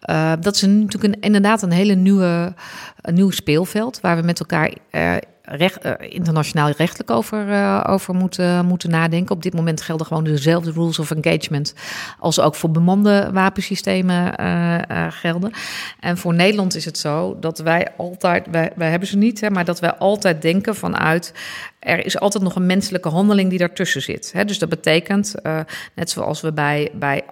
Eh, 0.00 0.32
dat 0.40 0.54
is 0.54 0.62
natuurlijk 0.62 1.14
een, 1.14 1.20
inderdaad 1.20 1.62
een 1.62 1.70
hele 1.70 1.94
nieuwe, 1.94 2.54
een 3.00 3.14
nieuw 3.14 3.30
speelveld... 3.30 4.00
waar 4.00 4.16
we 4.16 4.22
met 4.22 4.40
elkaar 4.40 4.72
eh, 4.90 5.16
recht, 5.50 5.78
eh, 5.78 5.92
internationaal 5.98 6.70
rechtelijk 6.76 7.10
over, 7.10 7.50
eh, 7.50 7.84
over 7.86 8.14
moeten, 8.14 8.66
moeten 8.66 8.90
nadenken. 8.90 9.34
Op 9.34 9.42
dit 9.42 9.54
moment 9.54 9.82
gelden 9.82 10.06
gewoon 10.06 10.24
dezelfde 10.24 10.72
rules 10.72 10.98
of 10.98 11.10
engagement... 11.10 11.74
als 12.18 12.40
ook 12.40 12.54
voor 12.54 12.70
bemande 12.70 13.30
wapensystemen 13.32 14.36
eh, 14.36 15.06
gelden. 15.10 15.52
En 16.00 16.18
voor 16.18 16.34
Nederland 16.34 16.74
is 16.74 16.84
het 16.84 16.98
zo 16.98 17.36
dat 17.40 17.58
wij 17.58 17.88
altijd... 17.96 18.46
Wij, 18.50 18.72
wij 18.76 18.90
hebben 18.90 19.08
ze 19.08 19.16
niet, 19.16 19.40
hè, 19.40 19.50
maar 19.50 19.64
dat 19.64 19.80
wij 19.80 19.94
altijd 19.94 20.42
denken 20.42 20.76
vanuit... 20.76 21.32
er 21.78 22.04
is 22.04 22.18
altijd 22.18 22.42
nog 22.42 22.54
een 22.54 22.66
menselijke 22.66 23.08
handeling 23.08 23.50
die 23.50 23.58
daartussen 23.58 24.02
zit. 24.02 24.32
Hè. 24.32 24.44
Dus 24.44 24.58
dat 24.58 24.68
betekent, 24.68 25.34
eh, 25.34 25.60
net 25.94 26.10
zoals 26.10 26.40
we 26.40 26.52
bij... 26.52 26.90
bij 26.94 27.22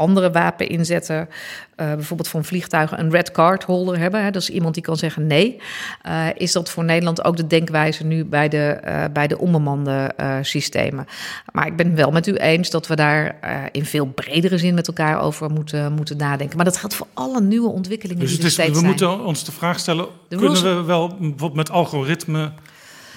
andere 0.00 0.30
wapeninzetten, 0.30 1.28
eh 1.76 1.94
bijvoorbeeld 1.94 2.28
voor 2.28 2.40
een 2.40 2.46
vliegtuig 2.46 2.98
een 2.98 3.10
red 3.10 3.30
card 3.30 3.64
holder 3.64 3.98
hebben. 3.98 4.22
Hè, 4.22 4.30
dat 4.30 4.42
is 4.42 4.50
iemand 4.50 4.74
die 4.74 4.82
kan 4.82 4.96
zeggen 4.96 5.26
nee. 5.26 5.60
Eh, 6.02 6.26
is 6.34 6.52
dat 6.52 6.70
voor 6.70 6.84
Nederland 6.84 7.24
ook 7.24 7.36
de 7.36 7.46
denkwijze 7.46 8.04
nu 8.04 8.24
bij 8.24 8.48
de, 8.48 8.58
eh, 8.58 9.04
bij 9.12 9.26
de 9.26 9.38
onbemande 9.38 10.12
systemen? 10.42 11.06
Maar 11.52 11.66
ik 11.66 11.76
ben 11.76 11.94
wel 11.94 12.10
met 12.10 12.26
u 12.26 12.34
eens 12.34 12.70
dat 12.70 12.86
we 12.86 12.96
daar 12.96 13.38
in 13.72 13.84
veel 13.84 14.06
bredere 14.06 14.58
zin 14.58 14.74
met 14.74 14.86
elkaar 14.86 15.20
over 15.20 15.50
moeten, 15.50 15.92
moeten 15.92 16.16
nadenken. 16.16 16.56
Maar 16.56 16.64
dat 16.64 16.76
geldt 16.76 16.94
voor 16.94 17.06
alle 17.14 17.40
nieuwe 17.40 17.68
ontwikkelingen 17.68 18.22
Dus 18.22 18.36
die 18.36 18.44
er 18.44 18.50
steeds 18.50 18.68
we 18.68 18.74
zijn. 18.74 18.86
moeten 18.86 19.24
ons 19.24 19.44
de 19.44 19.52
vraag 19.52 19.78
stellen... 19.78 20.06
De 20.28 20.36
kunnen 20.36 20.76
we 20.76 20.82
wel 20.82 21.08
bijvoorbeeld 21.08 21.54
met 21.54 21.70
algoritme... 21.70 22.52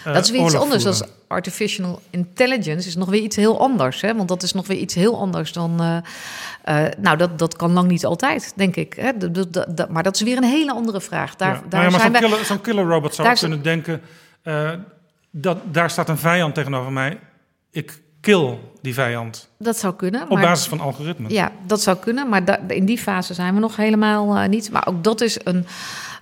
Dat 0.03 0.23
is 0.23 0.31
weer 0.31 0.43
iets 0.43 0.55
anders. 0.55 0.85
Is 0.85 1.01
artificial 1.33 2.01
intelligence 2.09 2.87
is 2.87 2.95
nog 2.95 3.09
weer 3.09 3.21
iets 3.21 3.35
heel 3.35 3.59
anders. 3.59 4.01
Hè? 4.01 4.15
Want 4.15 4.27
dat 4.27 4.43
is 4.43 4.53
nog 4.53 4.67
weer 4.67 4.77
iets 4.77 4.93
heel 4.95 5.19
anders 5.19 5.51
dan. 5.51 5.81
eh, 5.81 5.97
eh, 6.85 6.91
nou, 6.99 7.17
dat, 7.17 7.39
dat 7.39 7.55
kan 7.55 7.71
lang 7.71 7.87
niet 7.87 8.05
altijd, 8.05 8.53
denk 8.55 8.75
ik. 8.75 8.93
Hè? 8.93 9.17
Dat- 9.17 9.33
dat- 9.35 9.53
dat- 9.53 9.77
dat- 9.77 9.89
maar 9.89 10.03
dat 10.03 10.15
is 10.15 10.21
weer 10.21 10.37
een 10.37 10.43
hele 10.43 10.71
andere 10.73 11.01
vraag. 11.01 11.35
Daar, 11.35 11.47
Ja. 11.53 11.53
daar 11.53 11.63
maar 11.69 11.79
ja, 11.83 11.89
maar 11.89 11.99
zijn 11.99 12.01
zo'n 12.11 12.11
wij. 12.21 12.29
killer, 12.29 12.45
zo'n 12.45 12.61
killer 12.61 12.85
robot 12.85 13.15
zou 13.15 13.27
daar 13.27 13.39
kunnen 13.39 13.61
denken... 13.61 14.01
eh, 14.43 14.71
dat, 15.31 15.57
daar 15.71 15.89
staat 15.89 16.09
een 16.09 16.17
vijand 16.17 16.55
tegenover 16.55 16.91
mij. 16.91 17.19
Ik 17.71 18.01
kill 18.21 18.57
die 18.81 18.93
vijand. 18.93 19.49
Dat 19.57 19.77
zou 19.77 19.93
kunnen. 19.95 20.21
Op 20.23 20.29
maar- 20.29 20.41
basis 20.41 20.67
van 20.67 20.79
algoritmen. 20.79 21.31
Ja, 21.31 21.51
dat 21.67 21.81
zou 21.81 21.97
kunnen, 21.97 22.29
maar 22.29 22.45
da- 22.45 22.59
in 22.67 22.85
die 22.85 22.97
fase 22.97 23.33
zijn 23.33 23.53
we 23.53 23.59
nog 23.59 23.75
helemaal 23.75 24.47
niet. 24.47 24.71
Maar 24.71 24.87
ook 24.87 25.03
dat 25.03 25.21
is 25.21 25.37
een, 25.43 25.65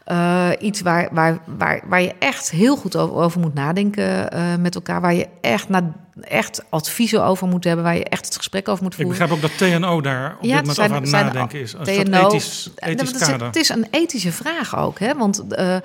eh, 0.03 0.49
iets 0.59 0.81
waar, 0.81 1.09
waar, 1.11 1.39
waar, 1.57 1.81
waar 1.85 2.01
je 2.01 2.15
echt 2.19 2.51
heel 2.51 2.75
goed 2.75 2.95
over, 2.95 3.15
over 3.15 3.39
moet 3.39 3.53
nadenken 3.53 4.31
eh, 4.31 4.55
met 4.59 4.75
elkaar. 4.75 5.01
Waar 5.01 5.13
je 5.13 5.27
echt, 5.41 5.69
na, 5.69 5.91
echt 6.21 6.63
adviezen 6.69 7.23
over 7.23 7.47
moet 7.47 7.63
hebben, 7.63 7.83
waar 7.83 7.95
je 7.95 8.03
echt 8.03 8.25
het 8.25 8.35
gesprek 8.35 8.67
over 8.67 8.83
moet 8.83 8.93
Ik 8.93 8.99
voeren. 8.99 9.17
begrijp 9.17 9.43
ook 9.43 9.49
dat 9.59 9.69
TNO 9.81 10.01
daar 10.01 10.35
op 10.35 10.41
dit 10.41 10.51
moment 10.51 10.69
over 10.79 10.95
aan 10.95 11.01
het 11.01 11.11
nadenken 11.11 11.59
is. 11.59 11.69
Soort 11.69 11.85
TNO 11.85 12.27
ethisch, 12.27 12.69
Nee, 12.75 12.93
ethisch 12.93 13.11
het, 13.11 13.21
is, 13.21 13.27
kader. 13.27 13.47
het 13.47 13.55
is 13.55 13.69
een 13.69 13.87
ethische 13.91 14.31
vraag 14.31 14.77
ook. 14.77 14.99
Hè? 14.99 15.15
Want 15.15 15.47
eh, 15.47 15.75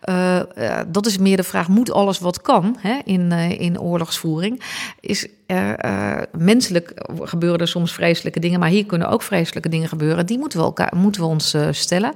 eh, 0.00 0.38
eh, 0.38 0.86
dat 0.88 1.06
is 1.06 1.18
meer 1.18 1.36
de 1.36 1.42
vraag: 1.42 1.68
moet 1.68 1.92
alles 1.92 2.18
wat 2.18 2.40
kan 2.40 2.76
hè, 2.78 2.98
in, 3.04 3.32
in 3.32 3.80
oorlogsvoering? 3.80 4.62
Is, 5.00 5.26
menselijk 6.32 6.92
gebeuren 7.22 7.60
er 7.60 7.68
soms 7.68 7.92
vreselijke 7.92 8.40
dingen, 8.40 8.60
maar 8.60 8.68
hier 8.68 8.86
kunnen 8.86 9.08
ook 9.08 9.22
vreselijke 9.22 9.68
dingen 9.68 9.88
gebeuren. 9.88 10.26
Die 10.26 10.38
moeten 10.38 10.58
we, 10.58 10.64
elkaar, 10.64 10.92
moeten 10.96 11.20
we 11.20 11.26
ons 11.26 11.56
stellen. 11.70 12.12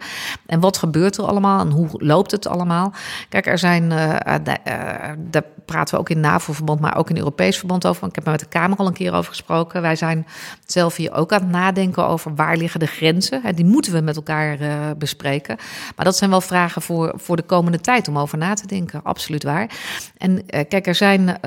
En 0.47 0.61
wat 0.61 0.77
gebeurt 0.77 1.17
er 1.17 1.25
allemaal 1.25 1.61
en 1.61 1.71
hoe 1.71 1.89
loopt 1.93 2.31
het 2.31 2.47
allemaal? 2.47 2.93
Kijk, 3.29 3.47
er 3.47 3.59
zijn, 3.59 3.93
eh, 3.93 5.43
eh, 5.65 5.71
eh, 5.75 5.75
praten 5.75 5.95
we 5.95 6.01
ook 6.01 6.11
in 6.11 6.21
NAVO-verband, 6.21 6.81
maar 6.81 6.97
ook 6.97 7.11
in 7.11 7.17
Europees 7.17 7.59
verband 7.59 7.87
over. 7.87 8.09
Ik 8.09 8.15
heb 8.15 8.25
er 8.25 8.31
met 8.31 8.41
de 8.41 8.47
Kamer 8.47 8.79
al 8.79 8.87
een 8.87 8.93
keer 8.93 9.13
over 9.13 9.31
gesproken. 9.31 9.83
Wij 9.83 9.97
zijn 9.97 10.27
zelf 10.67 10.97
hier 10.97 11.13
ook 11.13 11.33
aan 11.33 11.41
het 11.41 11.51
nadenken 11.51 12.07
over 12.07 12.35
waar 12.35 12.57
liggen 12.57 12.81
de 12.81 12.87
grenzen. 12.87 13.41
Hè, 13.43 13.53
Die 13.53 13.65
moeten 13.65 13.93
we 13.93 14.01
met 14.01 14.17
elkaar 14.17 14.61
eh, 14.61 14.91
bespreken. 14.99 15.57
Maar 15.97 16.05
dat 16.05 16.17
zijn 16.17 16.31
wel 16.31 16.41
vragen 16.41 16.83
voor, 16.83 17.13
voor 17.17 17.37
de 17.37 17.43
komende 17.43 17.81
tijd 17.81 18.09
om 18.09 18.19
over 18.19 18.39
na 18.39 18.55
te 18.55 18.67
denken. 18.67 19.01
Absoluut 19.03 19.43
waar. 19.43 19.71
En 20.19 20.49
eh, 20.49 20.65
kijk, 20.69 20.87
er 20.87 20.95
zijn 20.95 21.39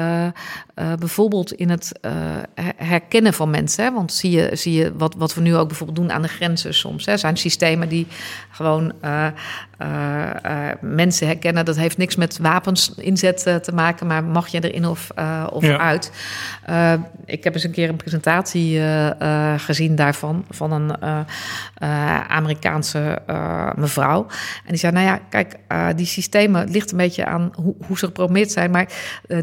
eh, 0.77 0.93
bijvoorbeeld 0.99 1.51
in 1.53 1.69
het 1.69 1.91
eh, 2.01 2.11
her- 2.55 2.73
herkennen 2.75 3.33
van 3.33 3.49
mensen. 3.49 3.83
Hè, 3.83 3.93
want 3.93 4.13
zie 4.13 4.31
je, 4.31 4.49
zie 4.53 4.73
je 4.73 4.93
wat, 4.97 5.15
wat 5.17 5.33
we 5.33 5.41
nu 5.41 5.55
ook 5.55 5.67
bijvoorbeeld 5.67 5.97
doen 5.99 6.11
aan 6.11 6.21
de 6.21 6.27
grenzen 6.27 6.73
soms. 6.73 7.05
Hè, 7.05 7.17
zijn 7.17 7.37
systemen 7.37 7.89
die 7.89 8.07
gewoon 8.51 8.93
eh, 9.01 9.27
mensen 10.81 11.27
herkennen. 11.27 11.65
Dat 11.65 11.75
heeft 11.75 11.97
niks 11.97 12.15
met 12.15 12.37
wapens 12.37 12.93
inzet 12.95 13.45
eh, 13.45 13.55
te 13.55 13.71
maken, 13.73 14.07
maar 14.07 14.23
mag 14.23 14.47
je 14.47 14.69
erin 14.69 14.85
of, 14.85 15.09
of 15.51 15.63
Ja. 15.65 15.77
uit. 15.77 16.11
Ik 17.25 17.43
heb 17.43 17.53
eens 17.53 17.63
een 17.63 17.71
keer 17.71 17.89
een 17.89 17.95
presentatie 17.95 18.81
gezien 19.57 19.95
daarvan, 19.95 20.45
van 20.49 20.71
een 20.71 20.95
Amerikaanse 22.29 23.19
mevrouw. 23.75 24.25
En 24.63 24.67
die 24.69 24.77
zei, 24.77 24.93
nou 24.93 25.05
ja, 25.05 25.19
kijk, 25.29 25.55
die 25.95 26.05
systemen, 26.05 26.61
het 26.61 26.69
ligt 26.69 26.91
een 26.91 26.97
beetje 26.97 27.25
aan 27.25 27.51
hoe, 27.55 27.75
hoe 27.87 27.97
ze 27.97 28.05
geprogrammeerd 28.05 28.51
zijn, 28.51 28.71
maar 28.71 28.87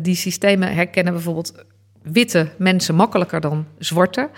die 0.02 0.14
systemen 0.16 0.74
herkennen 0.74 1.12
bijvoorbeeld 1.24 1.64
witte 2.04 2.48
mensen 2.56 2.94
makkelijker 2.94 3.40
dan 3.40 3.66
zwarte. 3.78 4.30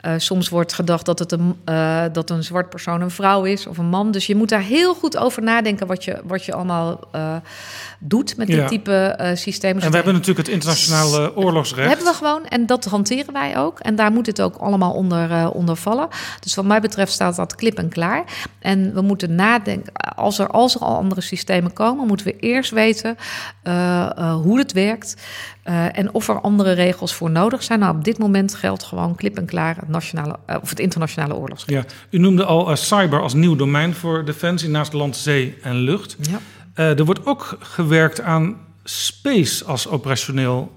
Eh, 0.00 0.12
soms 0.16 0.48
wordt 0.48 0.72
gedacht 0.72 1.06
dat, 1.06 1.18
het 1.18 1.32
een, 1.32 1.56
eh, 1.64 2.02
dat 2.12 2.30
een 2.30 2.44
zwart 2.44 2.70
persoon 2.70 3.00
een 3.00 3.10
vrouw 3.10 3.44
is 3.44 3.66
of 3.66 3.78
een 3.78 3.86
man. 3.86 4.10
Dus 4.10 4.26
je 4.26 4.36
moet 4.36 4.48
daar 4.48 4.60
heel 4.60 4.94
goed 4.94 5.16
over 5.16 5.42
nadenken 5.42 5.86
wat 5.86 6.04
je, 6.04 6.20
wat 6.24 6.44
je 6.44 6.54
allemaal 6.54 7.00
eh, 7.12 7.36
doet 7.98 8.36
met 8.36 8.46
dit 8.46 8.56
Ja. 8.56 8.66
type 8.66 9.32
systemen. 9.34 9.82
En 9.82 9.88
we 9.90 9.96
hebben 9.96 10.14
natuurlijk 10.14 10.46
het 10.46 10.56
internationale 10.56 11.36
oorlogsrecht. 11.36 11.88
hebben 11.88 12.06
we 12.06 12.14
gewoon 12.14 12.46
en 12.46 12.66
dat 12.66 12.84
hanteren 12.84 13.32
wij 13.32 13.58
ook. 13.58 13.80
En 13.80 13.94
daar 13.94 14.12
moet 14.12 14.26
het 14.26 14.40
ook 14.40 14.56
allemaal 14.56 14.92
onder, 14.92 15.50
onder 15.50 15.76
vallen. 15.76 16.08
Dus 16.40 16.54
wat 16.54 16.64
mij 16.64 16.80
betreft 16.80 17.12
staat 17.12 17.36
dat 17.36 17.54
klip 17.54 17.78
en 17.78 17.88
klaar. 17.88 18.24
En 18.58 18.94
we 18.94 19.00
moeten 19.00 19.34
nadenken, 19.34 19.92
als 20.16 20.38
er, 20.38 20.48
als 20.48 20.74
er 20.74 20.80
al 20.80 20.96
andere 20.96 21.20
systemen 21.20 21.72
komen, 21.72 22.06
moeten 22.06 22.26
we 22.26 22.36
eerst 22.36 22.70
weten 22.70 23.16
hoe 24.42 24.58
het 24.58 24.72
werkt. 24.72 25.14
Eh, 25.64 25.98
en 25.98 26.14
of 26.14 26.28
er 26.28 26.40
andere 26.40 26.72
regels 26.72 27.14
voor 27.14 27.30
nodig 27.30 27.62
zijn. 27.62 27.78
Nou, 27.78 27.96
op 27.96 28.04
dit 28.04 28.18
moment 28.18 28.54
geldt 28.54 28.82
gewoon 28.82 29.14
klip 29.14 29.36
en 29.36 29.44
klaar 29.44 29.76
het, 29.76 29.88
nationale, 29.88 30.36
eh, 30.46 30.56
of 30.62 30.70
het 30.70 30.78
internationale 30.78 31.34
oorlogsrecht. 31.34 31.90
Ja, 31.90 31.96
u 32.10 32.18
noemde 32.18 32.44
al 32.44 32.70
eh, 32.70 32.76
cyber 32.76 33.20
als 33.20 33.34
nieuw 33.34 33.56
domein 33.56 33.94
voor 33.94 34.24
Defensie 34.24 34.68
naast 34.68 34.92
land, 34.92 35.16
zee 35.16 35.56
en 35.62 35.76
lucht. 35.76 36.16
Ja. 36.20 36.38
Er 36.74 37.04
wordt 37.04 37.26
ook 37.26 37.58
gewerkt 37.60 38.20
aan 38.20 38.56
space 38.84 39.64
als 39.64 39.88
operationeel 39.88 40.72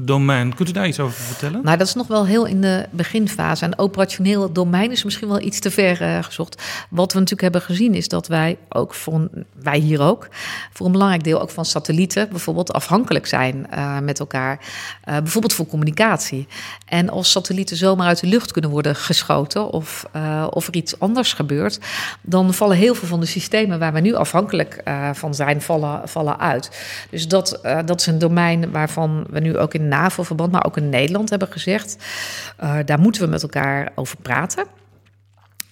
domein. 0.00 0.54
Kunt 0.54 0.68
u 0.68 0.72
daar 0.72 0.86
iets 0.86 1.00
over 1.00 1.20
vertellen? 1.22 1.60
Nou, 1.62 1.76
dat 1.76 1.86
is 1.86 1.94
nog 1.94 2.06
wel 2.06 2.26
heel 2.26 2.46
in 2.46 2.60
de 2.60 2.86
beginfase. 2.90 3.64
En 3.64 3.78
operationeel 3.78 4.52
domein 4.52 4.90
is 4.90 5.04
misschien 5.04 5.28
wel 5.28 5.40
iets 5.40 5.60
te 5.60 5.70
ver 5.70 6.02
uh, 6.02 6.22
gezocht. 6.22 6.62
Wat 6.90 7.12
we 7.12 7.18
natuurlijk 7.18 7.52
hebben 7.52 7.62
gezien 7.62 7.94
is 7.94 8.08
dat 8.08 8.26
wij 8.26 8.58
ook 8.68 8.94
een, 9.06 9.30
wij 9.62 9.78
hier 9.78 10.00
ook 10.00 10.28
voor 10.72 10.86
een 10.86 10.92
belangrijk 10.92 11.24
deel 11.24 11.40
ook 11.40 11.50
van 11.50 11.64
satellieten 11.64 12.28
bijvoorbeeld 12.28 12.72
afhankelijk 12.72 13.26
zijn 13.26 13.66
uh, 13.74 13.98
met 13.98 14.18
elkaar. 14.18 14.60
Uh, 15.08 15.16
bijvoorbeeld 15.16 15.52
voor 15.52 15.66
communicatie. 15.66 16.46
En 16.86 17.10
als 17.10 17.30
satellieten 17.30 17.76
zomaar 17.76 18.06
uit 18.06 18.20
de 18.20 18.26
lucht 18.26 18.52
kunnen 18.52 18.70
worden 18.70 18.96
geschoten 18.96 19.70
of, 19.70 20.06
of 20.50 20.66
er 20.66 20.74
iets 20.74 21.00
anders 21.00 21.32
gebeurt, 21.32 21.78
dan 22.22 22.54
vallen 22.54 22.76
heel 22.76 22.94
veel 22.94 23.08
van 23.08 23.20
de 23.20 23.26
systemen 23.26 23.78
waar 23.78 23.92
we 23.92 24.00
nu 24.00 24.14
afhankelijk 24.14 24.82
van 25.12 25.34
zijn, 25.34 25.62
vallen, 25.62 26.08
vallen 26.08 26.38
uit. 26.38 26.70
Dus 27.10 27.28
dat, 27.28 27.60
dat 27.84 28.00
is 28.00 28.06
een 28.06 28.18
domein 28.18 28.70
waarvan 28.70 29.26
we 29.30 29.40
nu 29.40 29.58
ook 29.58 29.74
in 29.74 29.87
NAVO-verband, 29.88 30.52
maar 30.52 30.64
ook 30.64 30.76
in 30.76 30.88
Nederland 30.88 31.30
hebben 31.30 31.48
gezegd. 31.48 31.96
Uh, 32.62 32.76
daar 32.84 33.00
moeten 33.00 33.22
we 33.22 33.28
met 33.28 33.42
elkaar 33.42 33.92
over 33.94 34.16
praten. 34.16 34.64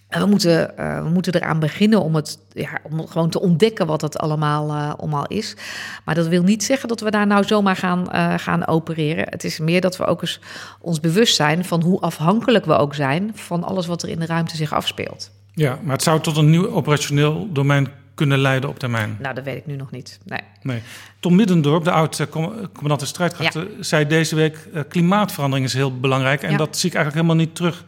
En 0.08 0.20
we 0.20 0.26
moeten, 0.26 0.72
uh, 0.78 1.02
we 1.02 1.08
moeten 1.08 1.34
eraan 1.34 1.58
beginnen 1.58 2.02
om, 2.02 2.14
het, 2.14 2.38
ja, 2.52 2.78
om 2.82 3.06
gewoon 3.06 3.30
te 3.30 3.40
ontdekken 3.40 3.86
wat 3.86 4.00
het 4.00 4.18
allemaal, 4.18 4.96
uh, 5.08 5.22
is. 5.26 5.56
Maar 6.04 6.14
dat 6.14 6.26
wil 6.26 6.42
niet 6.42 6.64
zeggen 6.64 6.88
dat 6.88 7.00
we 7.00 7.10
daar 7.10 7.26
nou 7.26 7.44
zomaar 7.44 7.76
gaan, 7.76 8.08
gaan 8.40 8.66
opereren. 8.66 9.26
Het 9.28 9.44
is 9.44 9.58
meer 9.58 9.80
dat 9.80 9.96
we 9.96 10.04
ook 10.04 10.20
eens 10.22 10.40
ons 10.80 11.00
bewust 11.00 11.36
zijn 11.36 11.64
van 11.64 11.82
hoe 11.82 12.00
afhankelijk 12.00 12.64
we 12.64 12.74
ook 12.74 12.94
zijn 12.94 13.30
van 13.34 13.64
alles 13.64 13.86
wat 13.86 14.02
er 14.02 14.08
in 14.08 14.18
de 14.18 14.26
ruimte 14.26 14.56
zich 14.56 14.72
afspeelt. 14.72 15.30
Ja, 15.52 15.78
maar 15.82 15.92
het 15.92 16.02
zou 16.02 16.20
tot 16.20 16.36
een 16.36 16.50
nieuw 16.50 16.68
operationeel 16.68 17.48
domein 17.52 17.88
kunnen 18.16 18.38
leiden 18.38 18.68
op 18.68 18.78
termijn? 18.78 19.16
Nou, 19.20 19.34
dat 19.34 19.44
weet 19.44 19.56
ik 19.56 19.66
nu 19.66 19.76
nog 19.76 19.90
niet. 19.90 20.18
Nee. 20.24 20.40
nee. 20.62 20.82
Tom 21.20 21.34
Middendorp, 21.34 21.84
de 21.84 21.90
oud-commandant 21.90 23.00
de 23.00 23.06
strijdkrachten, 23.06 23.68
ja. 23.76 23.82
zei 23.82 24.06
deze 24.06 24.34
week... 24.34 24.68
Uh, 24.74 24.80
klimaatverandering 24.88 25.66
is 25.66 25.74
heel 25.74 26.00
belangrijk. 26.00 26.42
En 26.42 26.50
ja. 26.50 26.56
dat 26.56 26.76
zie 26.76 26.88
ik 26.88 26.94
eigenlijk 26.94 27.26
helemaal 27.26 27.46
niet 27.46 27.56
terug 27.56 27.84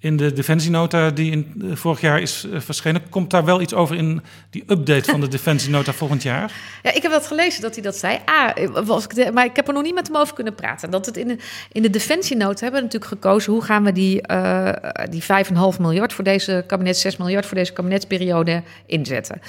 in 0.00 0.16
de 0.16 0.32
defensienota 0.32 1.10
die 1.10 1.30
in, 1.30 1.52
uh, 1.56 1.76
vorig 1.76 2.00
jaar 2.00 2.20
is 2.20 2.44
uh, 2.44 2.60
verschenen. 2.60 3.08
Komt 3.08 3.30
daar 3.30 3.44
wel 3.44 3.60
iets 3.60 3.74
over 3.74 3.96
in 3.96 4.22
die 4.50 4.64
update 4.66 5.10
van 5.10 5.20
de 5.20 5.28
defensienota 5.38 5.92
volgend 5.92 6.22
jaar? 6.22 6.52
Ja, 6.82 6.94
ik 6.94 7.02
heb 7.02 7.12
dat 7.12 7.26
gelezen 7.26 7.62
dat 7.62 7.74
hij 7.74 7.82
dat 7.82 7.96
zei. 7.96 8.18
Ah, 8.24 8.84
was 8.84 9.04
ik 9.04 9.14
de, 9.14 9.32
maar 9.32 9.44
ik 9.44 9.56
heb 9.56 9.68
er 9.68 9.74
nog 9.74 9.82
niet 9.82 9.94
met 9.94 10.06
hem 10.06 10.16
over 10.16 10.34
kunnen 10.34 10.54
praten. 10.54 10.90
Dat 10.90 11.06
het 11.06 11.16
in 11.16 11.28
de, 11.28 11.36
in 11.72 11.82
de 11.82 11.90
defensienota 11.90 12.62
hebben 12.62 12.80
we 12.80 12.86
natuurlijk 12.86 13.12
gekozen... 13.12 13.52
hoe 13.52 13.62
gaan 13.62 13.84
we 13.84 13.92
die, 13.92 14.22
uh, 14.30 14.72
die 15.10 15.22
5,5 15.22 15.80
miljard 15.80 16.12
voor 16.12 16.24
deze 16.24 16.64
kabinet... 16.66 16.96
6 16.96 17.16
miljard 17.16 17.46
voor 17.46 17.56
deze 17.56 17.72
kabinetsperiode 17.72 18.62
inzetten. 18.86 19.40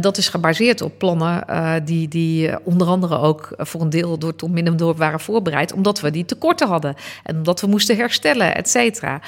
dat 0.00 0.16
is 0.16 0.28
gebaseerd 0.28 0.80
op 0.80 0.98
plannen 0.98 1.44
die, 1.84 2.08
die 2.08 2.64
onder 2.64 2.86
andere 2.86 3.18
ook... 3.18 3.52
voor 3.56 3.80
een 3.80 3.90
deel 3.90 4.18
door 4.18 4.36
Tom 4.36 4.52
Middendorp 4.52 4.98
waren 4.98 5.20
voorbereid... 5.20 5.72
omdat 5.72 6.00
we 6.00 6.10
die 6.10 6.24
tekorten 6.24 6.68
hadden 6.68 6.94
en 7.22 7.36
omdat 7.36 7.60
we 7.60 7.66
moesten 7.66 7.96
herstellen, 7.96 8.54
et 8.54 8.68
cetera. 8.68 9.20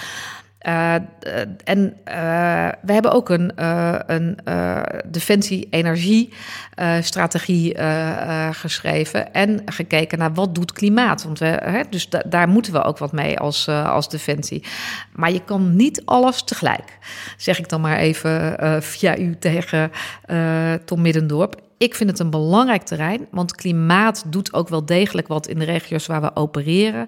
Uh, 0.67 0.95
en 1.65 1.79
uh, 1.79 1.95
we 2.83 2.93
hebben 2.93 3.13
ook 3.13 3.29
een, 3.29 3.53
een 4.13 4.39
defensie-energie-strategie 5.07 7.77
geschreven 8.53 9.33
en 9.33 9.63
gekeken 9.65 10.19
naar 10.19 10.35
wat 10.35 10.55
doet 10.55 10.73
klimaat. 10.73 11.25
Want 11.25 11.39
we, 11.39 11.47
hè, 11.47 11.83
dus 11.91 12.09
da 12.09 12.23
daar 12.27 12.49
moeten 12.49 12.73
we 12.73 12.83
ook 12.83 12.99
wat 12.99 13.13
mee 13.13 13.39
als, 13.39 13.69
als 13.69 14.09
defensie. 14.09 14.65
Maar 15.13 15.33
je 15.33 15.45
kan 15.45 15.77
niet 15.77 16.03
alles 16.05 16.45
tegelijk, 16.45 16.99
zeg 17.37 17.59
ik 17.59 17.69
dan 17.69 17.81
maar 17.81 17.97
even 17.97 18.57
via 18.83 19.19
u 19.19 19.37
tegen 19.39 19.91
Tom 20.85 21.01
Middendorp. 21.01 21.61
Ik 21.79 21.95
vind 21.95 22.11
het 22.11 22.19
een 22.19 22.31
belangrijk 22.31 22.83
terrein, 22.83 23.27
want 23.31 23.55
klimaat 23.55 24.25
doet 24.27 24.53
ook 24.53 24.69
wel 24.69 24.87
degelijk 24.87 25.29
wat 25.29 25.47
in 25.47 25.59
de 25.59 25.65
regio's 25.65 26.07
waar 26.07 26.21
we 26.21 26.37
opereren. 26.37 27.07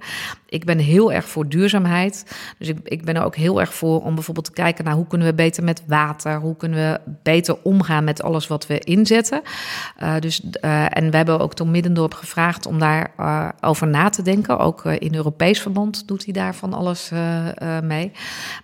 Ik 0.55 0.65
ben 0.65 0.79
heel 0.79 1.13
erg 1.13 1.29
voor 1.29 1.49
duurzaamheid. 1.49 2.37
Dus 2.59 2.69
ik, 2.69 2.79
ik 2.85 3.05
ben 3.05 3.17
er 3.17 3.25
ook 3.25 3.37
heel 3.37 3.61
erg 3.61 3.75
voor 3.75 4.03
om 4.03 4.15
bijvoorbeeld 4.15 4.47
te 4.47 4.53
kijken 4.53 4.85
naar 4.85 4.95
hoe 4.95 5.07
kunnen 5.07 5.27
we 5.27 5.35
beter 5.35 5.65
met 5.65 5.83
water, 5.87 6.41
hoe 6.41 6.57
kunnen 6.57 6.79
we 6.79 7.13
beter 7.23 7.57
omgaan 7.63 8.05
met 8.05 8.23
alles 8.23 8.47
wat 8.47 8.67
we 8.67 8.79
inzetten. 8.79 9.43
Uh, 10.03 10.19
dus, 10.21 10.41
uh, 10.41 10.97
en 10.97 11.11
we 11.11 11.17
hebben 11.17 11.41
ook 11.41 11.55
Tom 11.55 11.71
Middendorp 11.71 12.15
gevraagd 12.15 12.67
om 12.67 12.79
daar 12.79 13.13
uh, 13.21 13.49
over 13.61 13.87
na 13.87 14.09
te 14.09 14.23
denken. 14.23 14.59
Ook 14.59 14.85
in 14.85 15.15
Europees 15.15 15.61
verband 15.61 16.09
doet 16.09 16.25
hij 16.25 16.33
daar 16.33 16.55
van 16.55 16.75
alles 16.75 17.11
mee. 17.83 18.13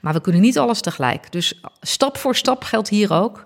Maar 0.01 0.13
we 0.13 0.21
kunnen 0.21 0.41
niet 0.41 0.59
alles 0.59 0.81
tegelijk. 0.81 1.33
Dus 1.33 1.61
stap 1.81 2.19
voor 2.19 2.37
stap 2.37 2.65
geldt 2.65 2.89
hier 2.89 3.13
ook. 3.13 3.45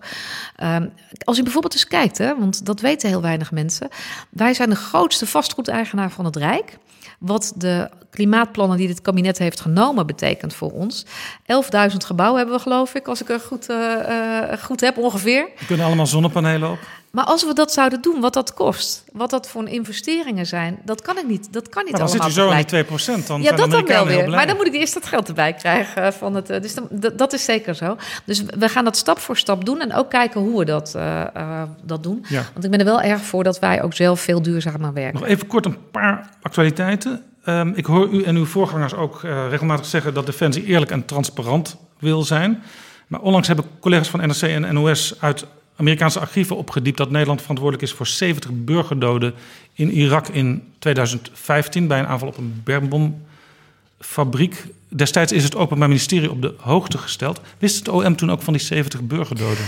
als 1.24 1.38
u 1.38 1.42
bijvoorbeeld 1.42 1.74
eens 1.74 1.86
kijkt, 1.86 2.18
hè, 2.18 2.38
want 2.38 2.66
dat 2.66 2.80
weten 2.80 3.08
heel 3.08 3.22
weinig 3.22 3.52
mensen. 3.52 3.88
Wij 4.30 4.54
zijn 4.54 4.70
de 4.70 4.76
grootste 4.76 5.26
vastgoedeigenaar 5.26 6.10
van 6.10 6.24
het 6.24 6.36
Rijk. 6.36 6.78
Wat 7.18 7.52
de 7.56 7.90
klimaatplannen 8.34 8.76
die 8.76 8.86
dit 8.86 9.00
kabinet 9.00 9.38
heeft 9.38 9.60
genomen 9.60 10.06
betekent 10.06 10.54
voor 10.54 10.70
ons. 10.70 11.04
11.000 11.04 11.96
gebouwen 11.96 12.38
hebben 12.38 12.56
we, 12.56 12.62
geloof 12.62 12.94
ik, 12.94 13.08
als 13.08 13.20
ik 13.20 13.28
er 13.28 13.40
goed, 13.40 13.70
uh, 13.70 13.76
uh, 13.76 14.62
goed 14.62 14.80
heb 14.80 14.98
ongeveer. 14.98 15.48
We 15.58 15.66
kunnen 15.66 15.86
allemaal 15.86 16.06
zonnepanelen 16.06 16.70
op. 16.70 16.78
Maar 17.10 17.24
als 17.24 17.44
we 17.44 17.54
dat 17.54 17.72
zouden 17.72 18.02
doen, 18.02 18.20
wat 18.20 18.32
dat 18.32 18.54
kost, 18.54 19.04
wat 19.12 19.30
dat 19.30 19.48
voor 19.48 19.68
investeringen 19.68 20.46
zijn, 20.46 20.78
dat 20.84 21.02
kan 21.02 21.18
ik 21.18 21.26
niet. 21.26 21.52
Dat 21.52 21.68
kan 21.68 21.84
niet 21.84 21.92
maar 21.92 22.00
dan 22.00 22.10
allemaal 22.10 22.28
zit 22.28 22.36
je 22.36 22.42
zo 22.42 22.50
aan 22.50 22.56
die 22.56 22.64
2 22.64 22.84
procent. 22.84 23.26
Dan 23.26 23.42
ja, 23.42 23.52
dat 23.52 23.70
dan 23.70 23.86
wel 23.86 24.06
weer. 24.06 24.30
Maar 24.30 24.46
dan 24.46 24.56
moet 24.56 24.66
ik 24.66 24.74
eerst 24.74 24.94
dat 24.94 25.06
geld 25.06 25.28
erbij 25.28 25.52
krijgen 25.52 26.12
van 26.12 26.34
het. 26.34 26.46
Dus 26.46 26.74
dan, 26.74 26.88
dat 27.16 27.32
is 27.32 27.44
zeker 27.44 27.74
zo. 27.74 27.96
Dus 28.24 28.42
we 28.42 28.68
gaan 28.68 28.84
dat 28.84 28.96
stap 28.96 29.18
voor 29.18 29.36
stap 29.36 29.64
doen 29.64 29.80
en 29.80 29.94
ook 29.94 30.10
kijken 30.10 30.40
hoe 30.40 30.58
we 30.58 30.64
dat, 30.64 30.92
uh, 30.96 31.24
uh, 31.36 31.62
dat 31.82 32.02
doen. 32.02 32.24
Ja. 32.28 32.42
Want 32.52 32.64
ik 32.64 32.70
ben 32.70 32.78
er 32.78 32.84
wel 32.84 33.00
erg 33.00 33.22
voor 33.22 33.44
dat 33.44 33.58
wij 33.58 33.82
ook 33.82 33.94
zelf 33.94 34.20
veel 34.20 34.42
duurzamer 34.42 34.92
werken. 34.92 35.20
Nog 35.20 35.28
even 35.28 35.46
kort 35.46 35.66
een 35.66 35.90
paar 35.90 36.28
actualiteiten. 36.42 37.33
Um, 37.48 37.72
ik 37.74 37.86
hoor 37.86 38.08
u 38.08 38.22
en 38.22 38.36
uw 38.36 38.44
voorgangers 38.44 38.94
ook 38.94 39.22
uh, 39.22 39.48
regelmatig 39.48 39.86
zeggen 39.86 40.14
dat 40.14 40.26
Defensie 40.26 40.64
eerlijk 40.64 40.90
en 40.90 41.04
transparant 41.04 41.76
wil 41.98 42.22
zijn. 42.22 42.62
Maar 43.06 43.20
onlangs 43.20 43.46
hebben 43.46 43.66
collega's 43.80 44.08
van 44.08 44.20
NRC 44.20 44.42
en 44.42 44.74
NOS 44.74 45.14
uit 45.20 45.46
Amerikaanse 45.76 46.20
archieven 46.20 46.56
opgediept 46.56 46.96
dat 46.96 47.10
Nederland 47.10 47.40
verantwoordelijk 47.40 47.86
is 47.86 47.92
voor 47.92 48.06
70 48.06 48.50
burgerdoden 48.52 49.34
in 49.74 49.90
Irak 49.90 50.28
in 50.28 50.62
2015 50.78 51.86
bij 51.86 51.98
een 51.98 52.06
aanval 52.06 52.28
op 52.28 52.36
een 52.36 52.60
bermbomfabriek. 52.64 54.64
Destijds 54.88 55.32
is 55.32 55.44
het 55.44 55.56
Openbaar 55.56 55.88
Ministerie 55.88 56.30
op 56.30 56.42
de 56.42 56.54
hoogte 56.58 56.98
gesteld. 56.98 57.40
Wist 57.58 57.78
het 57.78 57.88
OM 57.88 58.16
toen 58.16 58.30
ook 58.30 58.42
van 58.42 58.52
die 58.52 58.62
70 58.62 59.02
burgerdoden? 59.02 59.64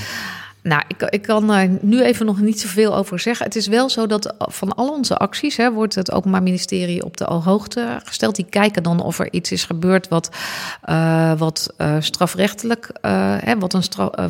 Nou, 0.63 0.83
ik, 0.89 1.03
ik 1.03 1.23
kan 1.23 1.51
er 1.51 1.71
nu 1.81 2.03
even 2.03 2.27
nog 2.27 2.41
niet 2.41 2.61
zoveel 2.61 2.97
over 2.97 3.19
zeggen. 3.19 3.47
Het 3.47 3.57
is 3.57 3.67
wel 3.67 3.91
zo 3.91 4.07
dat 4.07 4.35
van 4.39 4.75
al 4.75 4.89
onze 4.89 5.17
acties 5.17 5.57
hè, 5.57 5.73
wordt 5.73 5.95
het 5.95 6.13
Openbaar 6.13 6.43
Ministerie 6.43 7.05
op 7.05 7.17
de 7.17 7.25
hoogte 7.25 8.01
gesteld. 8.05 8.37
Die 8.37 8.47
kijken 8.51 8.83
dan 8.83 9.03
of 9.03 9.19
er 9.19 9.33
iets 9.33 9.53
is 9.53 9.65
gebeurd 9.65 10.09
wat, 10.09 10.31
uh, 10.89 11.33
wat 11.39 11.75
uh, 11.79 11.97
strafrechtelijk, 11.99 12.91
uh, 13.03 13.37
hè, 13.39 13.59
wat, 13.59 13.75
een 13.75 13.83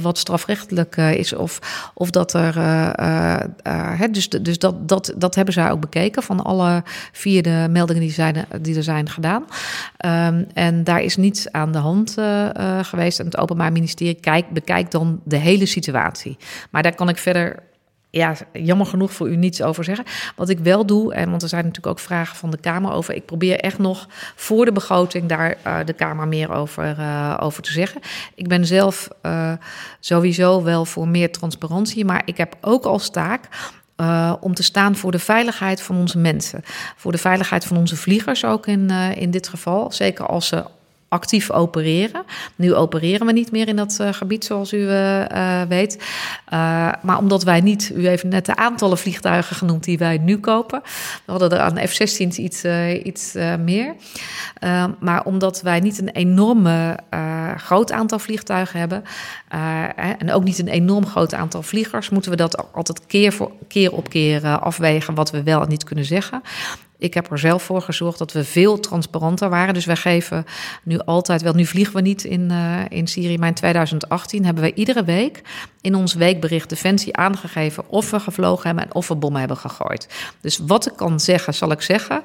wat 0.03 0.19
strafrechtelijk 0.19 0.97
is. 0.97 1.33
Of, 1.33 1.59
of 1.95 2.11
dat 2.11 2.33
er. 2.33 2.55
Hè, 3.99 4.11
dus 4.11 4.29
dus 4.29 4.59
dat, 4.59 4.89
dat, 4.89 5.15
dat 5.17 5.35
hebben 5.35 5.55
zij 5.55 5.71
ook 5.71 5.81
bekeken 5.81 6.23
van 6.23 6.45
alle 6.45 6.83
vier 7.13 7.43
de 7.43 7.67
meldingen 7.71 8.03
die, 8.03 8.13
zijn, 8.13 8.47
die 8.61 8.77
er 8.77 8.83
zijn 8.83 9.09
gedaan. 9.09 9.45
Um, 10.07 10.47
en 10.55 10.85
daar 10.85 11.03
is 11.03 11.17
niets 11.17 11.53
aan 11.53 11.73
de 11.73 11.79
hand 11.79 12.15
geweest. 12.83 13.19
En 13.19 13.25
het 13.25 13.37
Openbaar 13.37 13.73
Ministerie 13.73 14.15
kijkt, 14.15 14.51
bekijkt 14.51 14.93
dan 14.93 15.21
de 15.25 15.37
hele 15.37 15.67
situatie. 15.67 16.26
Maar 16.71 16.83
daar 16.83 16.95
kan 16.95 17.09
ik 17.09 17.19
verder 17.19 17.63
ja, 18.17 18.35
jammer 18.53 18.87
genoeg 18.87 19.13
voor 19.13 19.29
u 19.29 19.37
niets 19.37 19.63
over 19.63 19.85
zeggen. 19.85 20.05
Wat 20.37 20.49
ik 20.49 20.59
wel 20.59 20.87
doe, 20.87 21.15
en 21.15 21.31
want 21.31 21.43
er 21.43 21.49
zijn 21.49 21.65
natuurlijk 21.65 21.99
ook 21.99 22.05
vragen 22.05 22.37
van 22.37 22.51
de 22.51 22.57
Kamer 22.57 22.93
over. 22.93 23.15
Ik 23.15 23.27
probeer 23.27 23.61
echt 23.61 23.79
nog 23.79 24.07
voor 24.35 24.65
de 24.65 24.73
begroting 24.73 25.29
daar 25.29 25.57
uh, 25.67 25.79
de 25.85 25.93
Kamer 25.93 26.29
meer 26.29 26.53
over, 26.53 26.97
uh, 26.99 27.37
over 27.41 27.63
te 27.63 27.73
zeggen. 27.73 28.01
Ik 28.35 28.49
ben 28.49 28.67
zelf 28.67 29.09
uh, 29.23 29.53
sowieso 30.01 30.63
wel 30.63 30.85
voor 30.85 31.09
meer 31.09 31.33
transparantie, 31.33 32.05
maar 32.05 32.23
ik 32.25 32.37
heb 32.37 32.57
ook 32.61 32.85
als 32.85 33.11
taak. 33.11 33.49
Om 34.41 34.55
te 34.55 34.63
staan 34.63 34.97
voor 34.97 35.13
de 35.13 35.19
veiligheid 35.19 35.83
van 35.83 35.97
onze 35.97 36.19
mensen. 36.19 36.63
Voor 36.97 37.13
de 37.13 37.19
veiligheid 37.19 37.65
van 37.65 37.77
onze 37.77 37.97
vliegers 37.97 38.45
ook 38.45 38.67
in, 38.67 38.91
in 39.15 39.31
dit 39.31 39.49
geval. 39.49 39.93
Zeker 39.93 40.27
als 40.27 40.49
ze 40.49 40.65
actief 41.09 41.51
opereren. 41.51 42.25
Nu 42.57 42.75
opereren 42.75 43.27
we 43.27 43.33
niet 43.33 43.53
meer 43.53 43.69
in 43.69 43.77
dat 43.77 43.99
uh, 44.01 44.13
gebied, 44.13 44.45
zoals 44.45 44.73
u 44.73 44.79
uh, 44.79 45.21
uh, 45.21 45.63
weet. 45.63 46.05
maar 47.03 47.19
omdat 47.19 47.43
wij 47.43 47.61
niet, 47.61 47.93
u 47.95 48.07
heeft 48.07 48.25
net 48.25 48.47
de 48.47 48.57
aantallen 48.57 48.99
vliegtuigen 48.99 49.57
genoemd 49.57 49.85
die 49.85 49.99
wij 49.99 50.19
nu 50.19 50.39
kopen. 50.39 50.81
We 51.25 51.31
hadden 51.33 51.51
er 51.51 51.59
aan 51.59 51.79
F-16's 51.89 52.39
iets, 52.39 52.65
iets 53.03 53.35
meer. 53.65 53.95
maar 55.01 55.25
omdat 55.25 55.63
wij 55.63 55.81
niet 55.81 55.99
een 55.99 56.09
enorme 56.09 56.99
groot 57.57 57.93
aantal 57.93 58.19
vliegtuigen 58.19 58.79
hebben. 58.79 59.03
en 60.19 60.33
ook 60.33 60.45
niet 60.45 60.59
een 60.59 60.69
enorm 60.69 61.07
groot 61.07 61.35
aantal 61.35 61.63
vliegers, 61.63 62.11
moeten 62.11 62.31
we 62.31 62.37
dat 62.37 62.73
altijd 62.73 63.07
keer, 63.07 63.33
voor, 63.33 63.51
keer 63.69 63.93
op 63.93 64.09
keer 64.09 64.59
afwegen 64.59 65.15
wat 65.15 65.31
we 65.31 65.43
wel 65.43 65.63
en 65.63 65.69
niet 65.69 65.85
kunnen 65.85 66.05
zeggen. 66.05 66.43
Ik 66.99 67.15
heb 67.15 67.31
er 67.31 67.39
zelf 67.39 67.63
voor 67.63 67.83
gezorgd 67.83 68.19
dat 68.19 68.33
we 68.33 68.45
veel 68.45 68.81
transparanter 68.81 69.49
waren. 69.49 69.75
Dus 69.75 69.85
wij 69.85 69.97
geven 69.97 70.45
nu 70.83 70.99
altijd, 70.99 71.43
wel 71.43 71.55
nu 71.55 71.67
vliegen 71.67 71.95
we 71.95 72.01
niet 72.01 72.25
in, 72.25 72.51
uh, 72.51 72.81
in 72.89 73.07
Syrië, 73.07 73.39
maar 73.39 73.49
in 73.49 73.55
2018 73.55 74.45
hebben 74.45 74.63
we 74.63 74.75
iedere 74.75 75.05
week 75.05 75.43
in 75.81 75.95
ons 75.95 76.15
weekbericht 76.15 76.69
Defensie 76.69 77.17
aangegeven 77.17 77.89
of 77.89 78.11
we 78.11 78.21
gevlogen 78.21 78.67
hebben 78.67 78.85
en 78.85 78.95
of 78.95 79.09
we 79.09 79.15
bommen 79.15 79.39
hebben 79.39 79.57
gegooid. 79.57 80.09
Dus 80.41 80.59
wat 80.67 80.87
ik 80.87 80.97
kan 80.97 81.21
zeggen, 81.21 81.55
zal 81.55 81.71
ik 81.71 81.81
zeggen. 81.81 82.23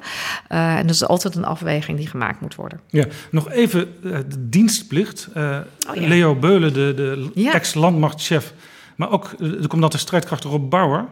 Uh, 0.49 0.77
en 0.77 0.87
dat 0.87 0.95
is 0.95 1.05
altijd 1.05 1.35
een 1.35 1.45
afweging 1.45 1.97
die 1.97 2.07
gemaakt 2.07 2.41
moet 2.41 2.55
worden. 2.55 2.79
Ja, 2.87 3.05
nog 3.31 3.51
even 3.51 3.95
uh, 4.03 4.17
de 4.27 4.49
dienstplicht. 4.49 5.27
Oh, 5.35 5.35
ja. 5.35 5.63
Leo 5.93 6.35
Beulen, 6.35 6.73
de, 6.73 6.93
de 6.95 7.31
ja. 7.33 7.53
ex-landmachtchef, 7.53 8.53
maar 8.95 9.11
ook 9.11 9.37
de 9.37 9.45
commandant 9.45 9.91
de 9.91 9.97
strijdkrachten 9.97 10.49
Rob 10.49 10.69
Bauer, 10.69 11.05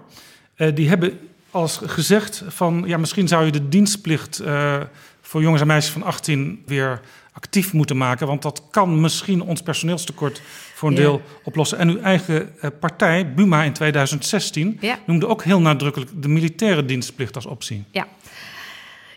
die 0.73 0.89
hebben 0.89 1.19
als 1.51 1.79
gezegd 1.83 2.43
van 2.47 2.83
ja, 2.85 2.97
misschien 2.97 3.27
zou 3.27 3.45
je 3.45 3.51
de 3.51 3.69
dienstplicht 3.69 4.41
uh, 4.41 4.75
voor 5.21 5.41
jongens 5.41 5.61
en 5.61 5.67
meisjes 5.67 5.93
van 5.93 6.03
18 6.03 6.63
weer 6.65 7.01
actief 7.31 7.73
moeten 7.73 7.97
maken. 7.97 8.27
Want 8.27 8.41
dat 8.41 8.63
kan 8.71 9.01
misschien 9.01 9.41
ons 9.41 9.61
personeelstekort 9.61 10.41
voor 10.73 10.89
een 10.89 10.95
ja. 10.95 11.01
deel 11.01 11.21
oplossen. 11.43 11.77
En 11.77 11.89
uw 11.89 11.99
eigen 11.99 12.49
uh, 12.61 12.69
partij, 12.79 13.33
Buma 13.33 13.63
in 13.63 13.73
2016, 13.73 14.77
ja. 14.81 14.99
noemde 15.05 15.27
ook 15.27 15.43
heel 15.43 15.61
nadrukkelijk 15.61 16.11
de 16.21 16.27
militaire 16.27 16.85
dienstplicht 16.85 17.35
als 17.35 17.45
optie. 17.45 17.83
Ja. 17.91 18.07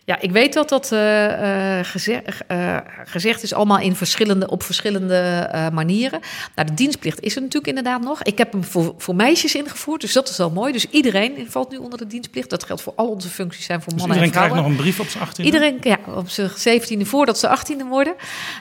Ja, 0.05 0.21
ik 0.21 0.31
weet 0.31 0.53
dat 0.53 0.69
dat 0.69 0.91
uh, 0.93 1.25
uh, 1.27 1.79
gezegd, 1.83 2.43
uh, 2.49 2.77
gezegd 3.05 3.43
is 3.43 3.53
allemaal 3.53 3.79
in 3.79 3.97
verschillende, 3.97 4.49
op 4.51 4.63
verschillende 4.63 5.49
manieren. 5.73 6.21
Nou, 6.55 6.69
de 6.69 6.75
dienstplicht 6.75 7.21
is 7.21 7.35
er 7.35 7.41
natuurlijk 7.41 7.67
inderdaad 7.67 8.03
nog. 8.03 8.23
Ik 8.23 8.39
heb 8.39 8.53
hem 8.53 8.65
voor, 8.65 8.95
voor 8.99 9.15
meisjes 9.15 9.55
ingevoerd, 9.55 10.01
dus 10.01 10.13
dat 10.13 10.29
is 10.29 10.37
wel 10.37 10.51
mooi. 10.51 10.73
Dus 10.73 10.87
iedereen 10.91 11.47
valt 11.49 11.71
nu 11.71 11.77
onder 11.77 11.99
de 11.99 12.07
dienstplicht. 12.07 12.51
Dat 12.51 12.65
geldt 12.65 12.83
voor 12.83 12.93
al 12.97 13.09
onze 13.09 13.29
functies 13.29 13.65
zijn 13.65 13.83
voor 13.83 13.93
dus 13.93 14.03
mannen 14.03 14.23
en 14.23 14.31
vrouwen. 14.31 14.57
iedereen 14.57 14.71
krijgt 14.71 14.87
nog 14.87 14.87
een 14.87 14.93
brief 14.93 15.01
op 15.01 15.09
zijn 15.09 15.29
18e? 15.29 15.45
Iedereen, 15.45 15.79
ja, 15.81 15.99
op 16.15 16.29
zijn 16.29 16.51
17e 16.51 17.07
voordat 17.07 17.39
ze 17.39 17.59
18e 17.59 17.89
worden. 17.89 18.15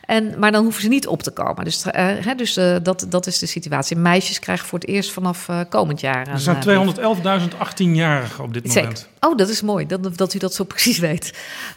En, 0.05 0.39
maar 0.39 0.51
dan 0.51 0.63
hoeven 0.63 0.81
ze 0.81 0.87
niet 0.87 1.07
op 1.07 1.23
te 1.23 1.31
komen. 1.31 1.63
Dus, 1.63 1.83
hè, 1.91 2.35
dus 2.35 2.53
dat, 2.83 3.05
dat 3.09 3.27
is 3.27 3.39
de 3.39 3.45
situatie. 3.45 3.97
Meisjes 3.97 4.39
krijgen 4.39 4.67
voor 4.67 4.79
het 4.79 4.87
eerst 4.87 5.11
vanaf 5.11 5.49
komend 5.69 5.99
jaar. 5.99 6.27
Er 6.27 6.39
zijn 6.39 6.63
211.000 6.67 7.47
18-jarigen 7.57 8.41
op 8.41 8.53
dit 8.53 8.71
Zeker. 8.71 9.09
Oh, 9.25 9.37
dat 9.37 9.49
is 9.49 9.61
mooi 9.61 9.85
dat, 9.85 10.17
dat 10.17 10.33
u 10.33 10.39
dat 10.39 10.53
zo 10.53 10.63
precies 10.73 10.99
weet. 10.99 11.33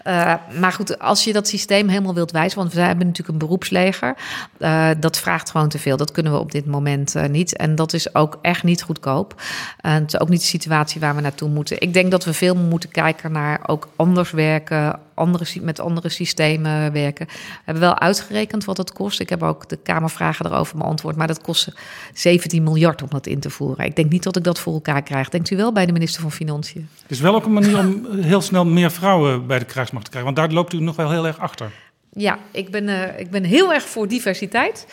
Uh, 0.07 0.35
maar 0.61 0.73
goed, 0.73 0.99
als 0.99 1.25
je 1.25 1.33
dat 1.33 1.49
systeem 1.49 1.89
helemaal 1.89 2.15
wilt 2.15 2.31
wijzen, 2.31 2.59
want 2.59 2.73
we 2.73 2.81
hebben 2.81 3.07
natuurlijk 3.07 3.33
een 3.33 3.47
beroepsleger, 3.47 4.15
uh, 4.59 4.91
dat 4.99 5.19
vraagt 5.19 5.51
gewoon 5.51 5.69
te 5.69 5.79
veel. 5.79 5.97
Dat 5.97 6.13
kunnen 6.13 6.33
we 6.33 6.39
op 6.39 6.53
dit 6.53 6.67
moment 6.67 7.17
uh, 7.17 7.25
niet. 7.25 7.57
En 7.57 7.75
dat 7.75 7.93
is 7.93 8.15
ook 8.15 8.39
echt 8.43 8.63
niet 8.63 8.83
goedkoop. 8.83 9.43
het 9.81 10.15
is 10.15 10.21
ook 10.21 10.29
niet 10.29 10.41
de 10.41 10.47
situatie 10.47 11.01
waar 11.01 11.15
we 11.15 11.21
naartoe 11.21 11.49
moeten. 11.49 11.81
Ik 11.81 11.93
denk 11.93 12.11
dat 12.11 12.25
we 12.25 12.33
veel 12.33 12.55
moeten 12.57 12.91
kijken 12.91 13.33
naar 13.33 13.61
ook 13.67 13.89
anders 13.97 14.31
werken, 14.31 15.01
andere, 15.15 15.61
met 15.61 15.81
andere 15.81 16.09
systemen 16.09 16.93
werken. 16.93 17.27
We 17.27 17.33
hebben 17.65 17.83
wel 17.83 17.99
uitgerekend 17.99 18.65
wat 18.65 18.77
het 18.77 18.93
kost. 18.93 19.21
Ik 19.21 19.29
heb 19.29 19.43
ook 19.43 19.69
de 19.69 19.77
Kamervragen 19.77 20.47
erover 20.47 20.79
beantwoord. 20.79 21.17
Maar 21.17 21.27
dat 21.27 21.41
kost 21.41 21.69
17 22.15 22.63
miljard 22.63 23.03
om 23.03 23.09
dat 23.11 23.27
in 23.27 23.41
te 23.41 23.51
voeren. 23.51 23.85
Ik 23.85 23.97
denk 23.97 24.11
niet 24.11 24.23
dat 24.23 24.37
ik 24.37 24.45
dat 24.45 24.59
voor 24.59 24.73
elkaar 24.73 25.03
krijg. 25.03 25.29
Denkt 25.29 25.51
u 25.51 25.57
wel 25.57 25.73
bij 25.73 25.87
de 25.87 25.93
minister 25.93 26.23
van 26.23 26.33
Financiën? 26.33 26.89
Het 27.03 27.11
is 27.11 27.21
wel 27.21 27.35
ook 27.35 27.45
een 27.45 27.53
manier 27.53 27.79
om 27.79 28.07
heel 28.21 28.41
snel 28.41 28.65
meer 28.65 28.91
vrouwen 28.91 29.47
bij 29.47 29.59
de 29.59 29.65
krijgsmacht 29.65 30.05
te 30.05 30.11
krijgen. 30.11 30.35
Want 30.35 30.49
daar 30.49 30.57
loopt 30.57 30.73
u 30.73 30.81
nog 30.81 30.97
wel 30.97 31.11
heel 31.11 31.27
erg 31.27 31.39
achter. 31.39 31.71
Ja, 32.17 32.39
ik 32.51 32.71
ben, 32.71 32.89
uh, 32.89 33.19
ik 33.19 33.31
ben 33.31 33.45
heel 33.45 33.73
erg 33.73 33.83
voor 33.83 34.09
diversiteit. 34.09 34.87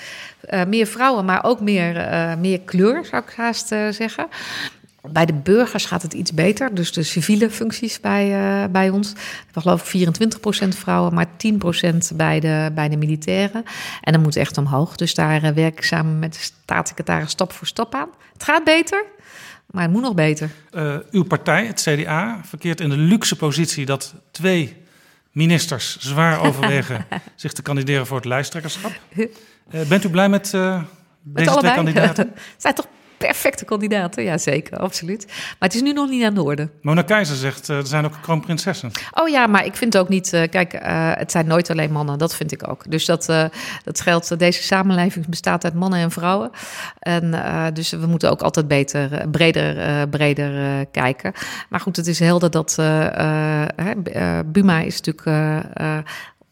Uh, 0.49 0.63
meer 0.65 0.85
vrouwen, 0.85 1.25
maar 1.25 1.43
ook 1.43 1.59
meer, 1.59 1.95
uh, 1.95 2.35
meer 2.35 2.59
kleur, 2.59 3.05
zou 3.05 3.23
ik 3.27 3.33
haast 3.35 3.67
zeggen. 3.67 4.27
Bij 5.09 5.25
de 5.25 5.33
burgers 5.33 5.85
gaat 5.85 6.01
het 6.01 6.13
iets 6.13 6.33
beter, 6.33 6.75
dus 6.75 6.91
de 6.91 7.03
civiele 7.03 7.49
functies 7.49 7.99
bij, 7.99 8.29
uh, 8.29 8.71
bij 8.71 8.89
ons. 8.89 9.13
We 9.51 9.61
geloof 9.61 9.93
ik 9.93 10.07
24% 10.65 10.77
vrouwen, 10.77 11.13
maar 11.13 11.27
10% 11.37 12.15
bij 12.15 12.39
de, 12.39 12.71
bij 12.73 12.89
de 12.89 12.97
militairen. 12.97 13.63
En 14.01 14.13
dat 14.13 14.21
moet 14.21 14.35
echt 14.35 14.57
omhoog. 14.57 14.95
Dus 14.95 15.13
daar 15.13 15.43
uh, 15.43 15.49
werk 15.49 15.77
ik 15.77 15.83
samen 15.83 16.19
met 16.19 16.33
de 16.33 16.39
staatssecretaris 16.39 17.29
stap 17.29 17.53
voor 17.53 17.67
stap 17.67 17.95
aan. 17.95 18.09
Het 18.33 18.43
gaat 18.43 18.63
beter, 18.63 19.05
maar 19.65 19.83
het 19.83 19.91
moet 19.91 20.01
nog 20.01 20.13
beter. 20.13 20.49
Uh, 20.71 20.95
uw 21.11 21.23
partij, 21.23 21.65
het 21.65 21.81
CDA, 21.81 22.41
verkeert 22.43 22.81
in 22.81 22.89
de 22.89 22.97
luxe 22.97 23.35
positie 23.35 23.85
dat 23.85 24.15
twee 24.31 24.77
ministers 25.31 25.97
zwaar 25.99 26.39
overwegen 26.47 27.05
zich 27.35 27.53
te 27.53 27.61
kandideren 27.61 28.07
voor 28.07 28.17
het 28.17 28.25
lijsttrekkerschap. 28.25 28.91
bent 29.87 30.03
u 30.03 30.09
blij 30.09 30.29
met, 30.29 30.51
deze 30.51 30.85
met 31.23 31.59
twee 31.59 31.73
kandidaten? 31.73 32.33
zijn 32.57 32.73
toch 32.73 32.87
perfecte 33.21 33.65
kandidaten, 33.65 34.23
ja 34.23 34.37
zeker, 34.37 34.77
absoluut. 34.77 35.25
Maar 35.27 35.69
het 35.69 35.73
is 35.73 35.81
nu 35.81 35.93
nog 35.93 36.09
niet 36.09 36.23
aan 36.23 36.33
de 36.33 36.43
orde. 36.43 36.69
Mona 36.81 37.01
Keizer 37.01 37.35
zegt, 37.35 37.69
uh, 37.69 37.77
er 37.77 37.87
zijn 37.87 38.05
ook 38.05 38.13
kroonprinsessen. 38.21 38.91
Oh 39.11 39.29
ja, 39.29 39.47
maar 39.47 39.65
ik 39.65 39.75
vind 39.75 39.97
ook 39.97 40.09
niet, 40.09 40.33
uh, 40.33 40.43
kijk, 40.49 40.73
uh, 40.73 40.79
het 41.13 41.31
zijn 41.31 41.47
nooit 41.47 41.69
alleen 41.69 41.91
mannen, 41.91 42.17
dat 42.17 42.35
vind 42.35 42.51
ik 42.51 42.69
ook. 42.69 42.91
Dus 42.91 43.05
dat, 43.05 43.25
dat 43.83 44.01
geldt, 44.01 44.39
deze 44.39 44.63
samenleving 44.63 45.27
bestaat 45.27 45.63
uit 45.63 45.73
mannen 45.73 45.99
en 45.99 46.11
vrouwen. 46.11 46.49
En 46.99 47.31
dus 47.73 47.89
we 47.89 48.05
moeten 48.05 48.31
ook 48.31 48.41
altijd 48.41 48.67
beter, 48.67 49.29
breder, 49.29 50.07
breder 50.07 50.85
kijken. 50.85 51.33
Maar 51.69 51.79
goed, 51.79 51.95
het 51.95 52.07
is 52.07 52.19
helder 52.19 52.51
dat 52.51 52.75
Buma 54.45 54.79
is 54.79 55.01
natuurlijk 55.01 55.27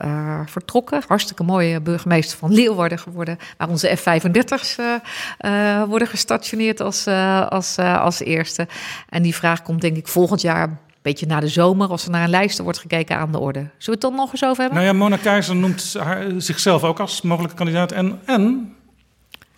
uh, 0.06 0.40
vertrokken. 0.46 1.04
Hartstikke 1.08 1.44
mooie 1.44 1.82
burgemeester 1.82 2.38
van 2.38 2.54
Leeuwarden 2.54 3.00
geworden. 3.00 3.38
Waar 3.58 3.70
onze 3.70 3.96
F-35's 3.96 4.78
uh, 4.78 4.94
uh, 5.40 5.84
worden 5.84 6.08
gestationeerd 6.08 6.82
als, 6.82 7.08
als, 7.50 7.78
als 7.78 8.20
eerste. 8.20 8.68
En 9.10 9.22
die 9.22 9.36
vraag 9.36 9.62
komt 9.62 9.82
denk 9.82 9.98
ik 9.98 10.08
volgend 10.08 10.42
jaar 10.42 10.64
een 10.64 10.78
beetje 11.02 11.26
na 11.26 11.40
de 11.40 11.48
zomer, 11.48 11.90
als 11.90 12.06
er 12.06 12.12
naar 12.12 12.24
een 12.24 12.30
lijst 12.30 12.60
wordt 12.60 12.80
gekeken 12.80 13.18
aan 13.18 13.32
de 13.32 13.40
orde. 13.40 13.60
Zullen 13.60 13.74
we 13.78 13.92
het 13.92 14.02
dan 14.02 14.16
nog 14.16 14.32
eens 14.32 14.44
over 14.44 14.64
hebben? 14.64 14.84
Nou 14.84 14.94
ja, 14.94 15.00
Mona 15.00 15.18
Keizer 15.18 15.56
noemt 15.56 15.96
haar, 16.00 16.26
zichzelf 16.38 16.84
ook 16.84 17.00
als 17.00 17.22
mogelijke 17.22 17.56
kandidaat. 17.56 17.92
En, 17.92 18.20
en 18.26 18.76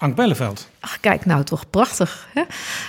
Ank 0.02 0.16
Belleveld. 0.16 0.68
Ach, 0.80 1.00
kijk, 1.00 1.26
nou 1.26 1.44
toch 1.44 1.70
prachtig. 1.70 2.28
Hè? 2.34 2.42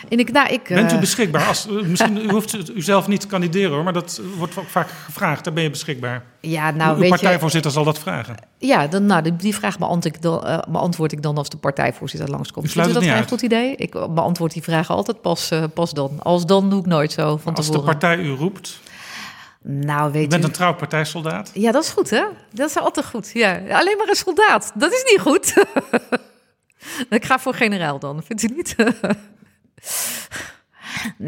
En 0.08 0.18
ik, 0.18 0.32
nou, 0.32 0.48
ik, 0.48 0.62
Bent 0.68 0.92
u 0.92 0.98
beschikbaar? 0.98 1.46
Als, 1.46 1.66
misschien, 1.84 2.16
u 2.16 2.30
hoeft 2.30 2.70
u 2.74 2.82
zelf 2.82 3.06
niet 3.08 3.20
te 3.20 3.26
kandideren 3.26 3.70
hoor, 3.70 3.84
maar 3.84 3.92
dat 3.92 4.20
wordt 4.36 4.58
ook 4.58 4.68
vaak 4.68 4.88
gevraagd. 5.04 5.44
Dan 5.44 5.54
ben 5.54 5.62
je 5.62 5.70
beschikbaar. 5.70 6.24
Ja, 6.40 6.70
nou, 6.70 6.94
Uw 6.94 7.00
weet 7.00 7.08
partijvoorzitter 7.08 7.70
zal 7.70 7.84
dat 7.84 7.98
vragen. 7.98 8.36
Ja, 8.58 8.86
dan, 8.86 9.06
nou, 9.06 9.22
die, 9.22 9.36
die 9.36 9.54
vraag 9.54 9.78
beantwoord 9.78 10.14
ik, 10.14 10.22
dan, 10.22 10.46
uh, 10.46 10.58
beantwoord 10.68 11.12
ik 11.12 11.22
dan 11.22 11.36
als 11.36 11.48
de 11.48 11.56
partijvoorzitter 11.56 12.30
langskomt. 12.30 12.70
Vindt 12.70 12.88
u 12.88 12.92
dat 12.92 13.02
een 13.02 13.28
goed 13.28 13.42
idee? 13.42 13.76
Ik 13.76 13.90
beantwoord 13.90 14.52
die 14.52 14.62
vragen 14.62 14.94
altijd 14.94 15.20
pas, 15.20 15.52
uh, 15.52 15.64
pas 15.74 15.92
dan. 15.92 16.10
Als 16.22 16.46
dan 16.46 16.70
doe 16.70 16.80
ik 16.80 16.86
nooit 16.86 17.12
zo 17.12 17.36
van 17.36 17.54
Als 17.54 17.66
tevoren. 17.66 17.86
de 17.86 17.96
partij 17.98 18.24
u 18.24 18.30
roept... 18.30 18.80
Nou, 19.64 20.12
weet 20.12 20.22
je 20.22 20.28
bent 20.28 20.42
u... 20.42 20.46
een 20.46 20.52
trouw 20.52 20.74
partijsoldaat? 20.74 21.50
Ja, 21.54 21.72
dat 21.72 21.84
is 21.84 21.90
goed, 21.90 22.10
hè? 22.10 22.22
Dat 22.52 22.68
is 22.68 22.78
altijd 22.78 23.06
goed. 23.06 23.30
Ja, 23.34 23.52
alleen 23.52 23.96
maar 23.96 24.08
een 24.08 24.14
soldaat. 24.14 24.72
Dat 24.74 24.92
is 24.92 25.02
niet 25.10 25.20
goed. 25.20 25.54
Ik 27.10 27.24
ga 27.24 27.38
voor 27.38 27.54
generaal 27.54 27.98
dan, 27.98 28.22
vindt 28.22 28.42
u 28.42 28.46
niet? 28.46 28.76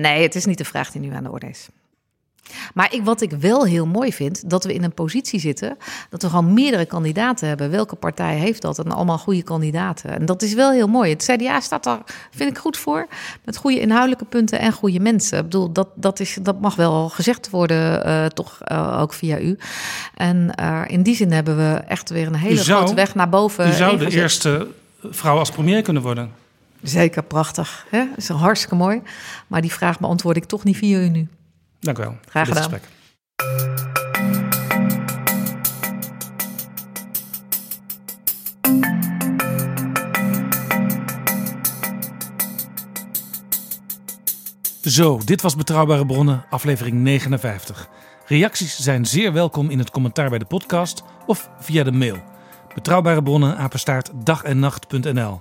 nee, 0.04 0.22
het 0.22 0.34
is 0.34 0.44
niet 0.44 0.58
de 0.58 0.64
vraag 0.64 0.90
die 0.90 1.00
nu 1.00 1.14
aan 1.14 1.24
de 1.24 1.30
orde 1.30 1.48
is. 1.48 1.68
Maar 2.74 2.94
ik, 2.94 3.04
wat 3.04 3.20
ik 3.20 3.30
wel 3.30 3.64
heel 3.64 3.86
mooi 3.86 4.12
vind, 4.12 4.50
dat 4.50 4.64
we 4.64 4.74
in 4.74 4.84
een 4.84 4.94
positie 4.94 5.40
zitten 5.40 5.76
dat 6.10 6.22
we 6.22 6.28
gewoon 6.28 6.54
meerdere 6.54 6.86
kandidaten 6.86 7.48
hebben. 7.48 7.70
Welke 7.70 7.96
partij 7.96 8.36
heeft 8.36 8.62
dat? 8.62 8.78
En 8.78 8.92
allemaal 8.92 9.18
goede 9.18 9.42
kandidaten. 9.42 10.10
En 10.10 10.26
dat 10.26 10.42
is 10.42 10.54
wel 10.54 10.70
heel 10.70 10.86
mooi. 10.86 11.10
Het 11.10 11.30
CDA 11.32 11.60
staat 11.60 11.84
daar, 11.84 12.00
vind 12.30 12.50
ik, 12.50 12.58
goed 12.58 12.76
voor. 12.76 13.06
Met 13.44 13.56
goede 13.56 13.80
inhoudelijke 13.80 14.24
punten 14.24 14.58
en 14.58 14.72
goede 14.72 15.00
mensen. 15.00 15.38
Ik 15.38 15.44
bedoel, 15.44 15.72
dat, 15.72 15.88
dat, 15.94 16.20
is, 16.20 16.38
dat 16.42 16.60
mag 16.60 16.74
wel 16.74 17.08
gezegd 17.08 17.50
worden, 17.50 18.08
uh, 18.08 18.26
toch 18.26 18.58
uh, 18.72 19.00
ook 19.00 19.12
via 19.12 19.38
u. 19.38 19.58
En 20.14 20.52
uh, 20.60 20.82
in 20.86 21.02
die 21.02 21.16
zin 21.16 21.32
hebben 21.32 21.56
we 21.56 21.74
echt 21.74 22.10
weer 22.10 22.26
een 22.26 22.34
hele 22.34 22.62
zou, 22.62 22.78
grote 22.78 22.94
weg 22.94 23.14
naar 23.14 23.28
boven. 23.28 23.68
U 23.68 23.72
zou 23.72 23.98
de 23.98 24.10
eerste 24.10 24.66
vrouw 25.10 25.38
als 25.38 25.50
premier 25.50 25.82
kunnen 25.82 26.02
worden. 26.02 26.32
Zeker, 26.82 27.22
prachtig. 27.22 27.86
Hè? 27.90 27.98
Dat 28.08 28.18
is 28.18 28.28
hartstikke 28.28 28.74
mooi. 28.74 29.02
Maar 29.46 29.60
die 29.60 29.72
vraag 29.72 30.00
beantwoord 30.00 30.36
ik 30.36 30.44
toch 30.44 30.64
niet 30.64 30.76
via 30.76 30.98
u 30.98 31.08
nu. 31.08 31.28
Dank 31.80 31.98
u 31.98 32.02
wel. 32.02 32.16
Graag 32.28 32.48
gedaan. 32.48 32.62
Gesprek. 32.62 32.82
Zo, 44.82 45.20
dit 45.24 45.42
was 45.42 45.56
Betrouwbare 45.56 46.06
Bronnen, 46.06 46.44
aflevering 46.50 46.96
59. 46.96 47.88
Reacties 48.26 48.78
zijn 48.78 49.06
zeer 49.06 49.32
welkom 49.32 49.70
in 49.70 49.78
het 49.78 49.90
commentaar 49.90 50.28
bij 50.28 50.38
de 50.38 50.44
podcast 50.44 51.02
of 51.26 51.50
via 51.58 51.84
de 51.84 51.92
mail. 51.92 52.33
Betrouwbare 52.74 53.22
bronnen, 53.22 53.56
apenstaart 53.56 54.10
dag 54.14 54.42
en 54.42 54.58
nacht.nl. 54.58 55.40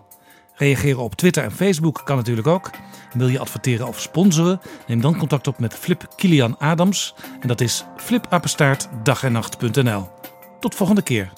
Reageren 0.56 1.04
op 1.04 1.16
Twitter 1.16 1.44
en 1.44 1.52
Facebook 1.52 2.02
kan 2.04 2.16
natuurlijk 2.16 2.48
ook. 2.48 2.70
Wil 3.14 3.28
je 3.28 3.40
adverteren 3.40 3.88
of 3.88 4.00
sponsoren? 4.00 4.62
Neem 4.88 5.02
dan 5.02 5.18
contact 5.18 5.48
op 5.48 5.60
met 5.60 5.74
Flip 5.74 6.08
Kilian 6.16 6.58
Adams. 6.58 7.16
En 7.40 7.48
dat 7.48 7.62
is 7.62 7.86
flipapenstaartdagennacht.nl. 7.98 10.10
Tot 10.60 10.76
volgende 10.76 11.02
keer. 11.02 11.32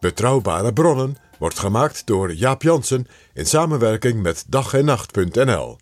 Betrouwbare 0.00 0.72
bronnen 0.72 1.16
wordt 1.38 1.58
gemaakt 1.58 2.06
door 2.06 2.34
Jaap 2.34 2.62
Jansen 2.62 3.06
in 3.34 3.46
samenwerking 3.46 4.22
met 4.22 4.44
dag 4.48 4.74
en 4.74 4.84
nacht.nl. 4.84 5.78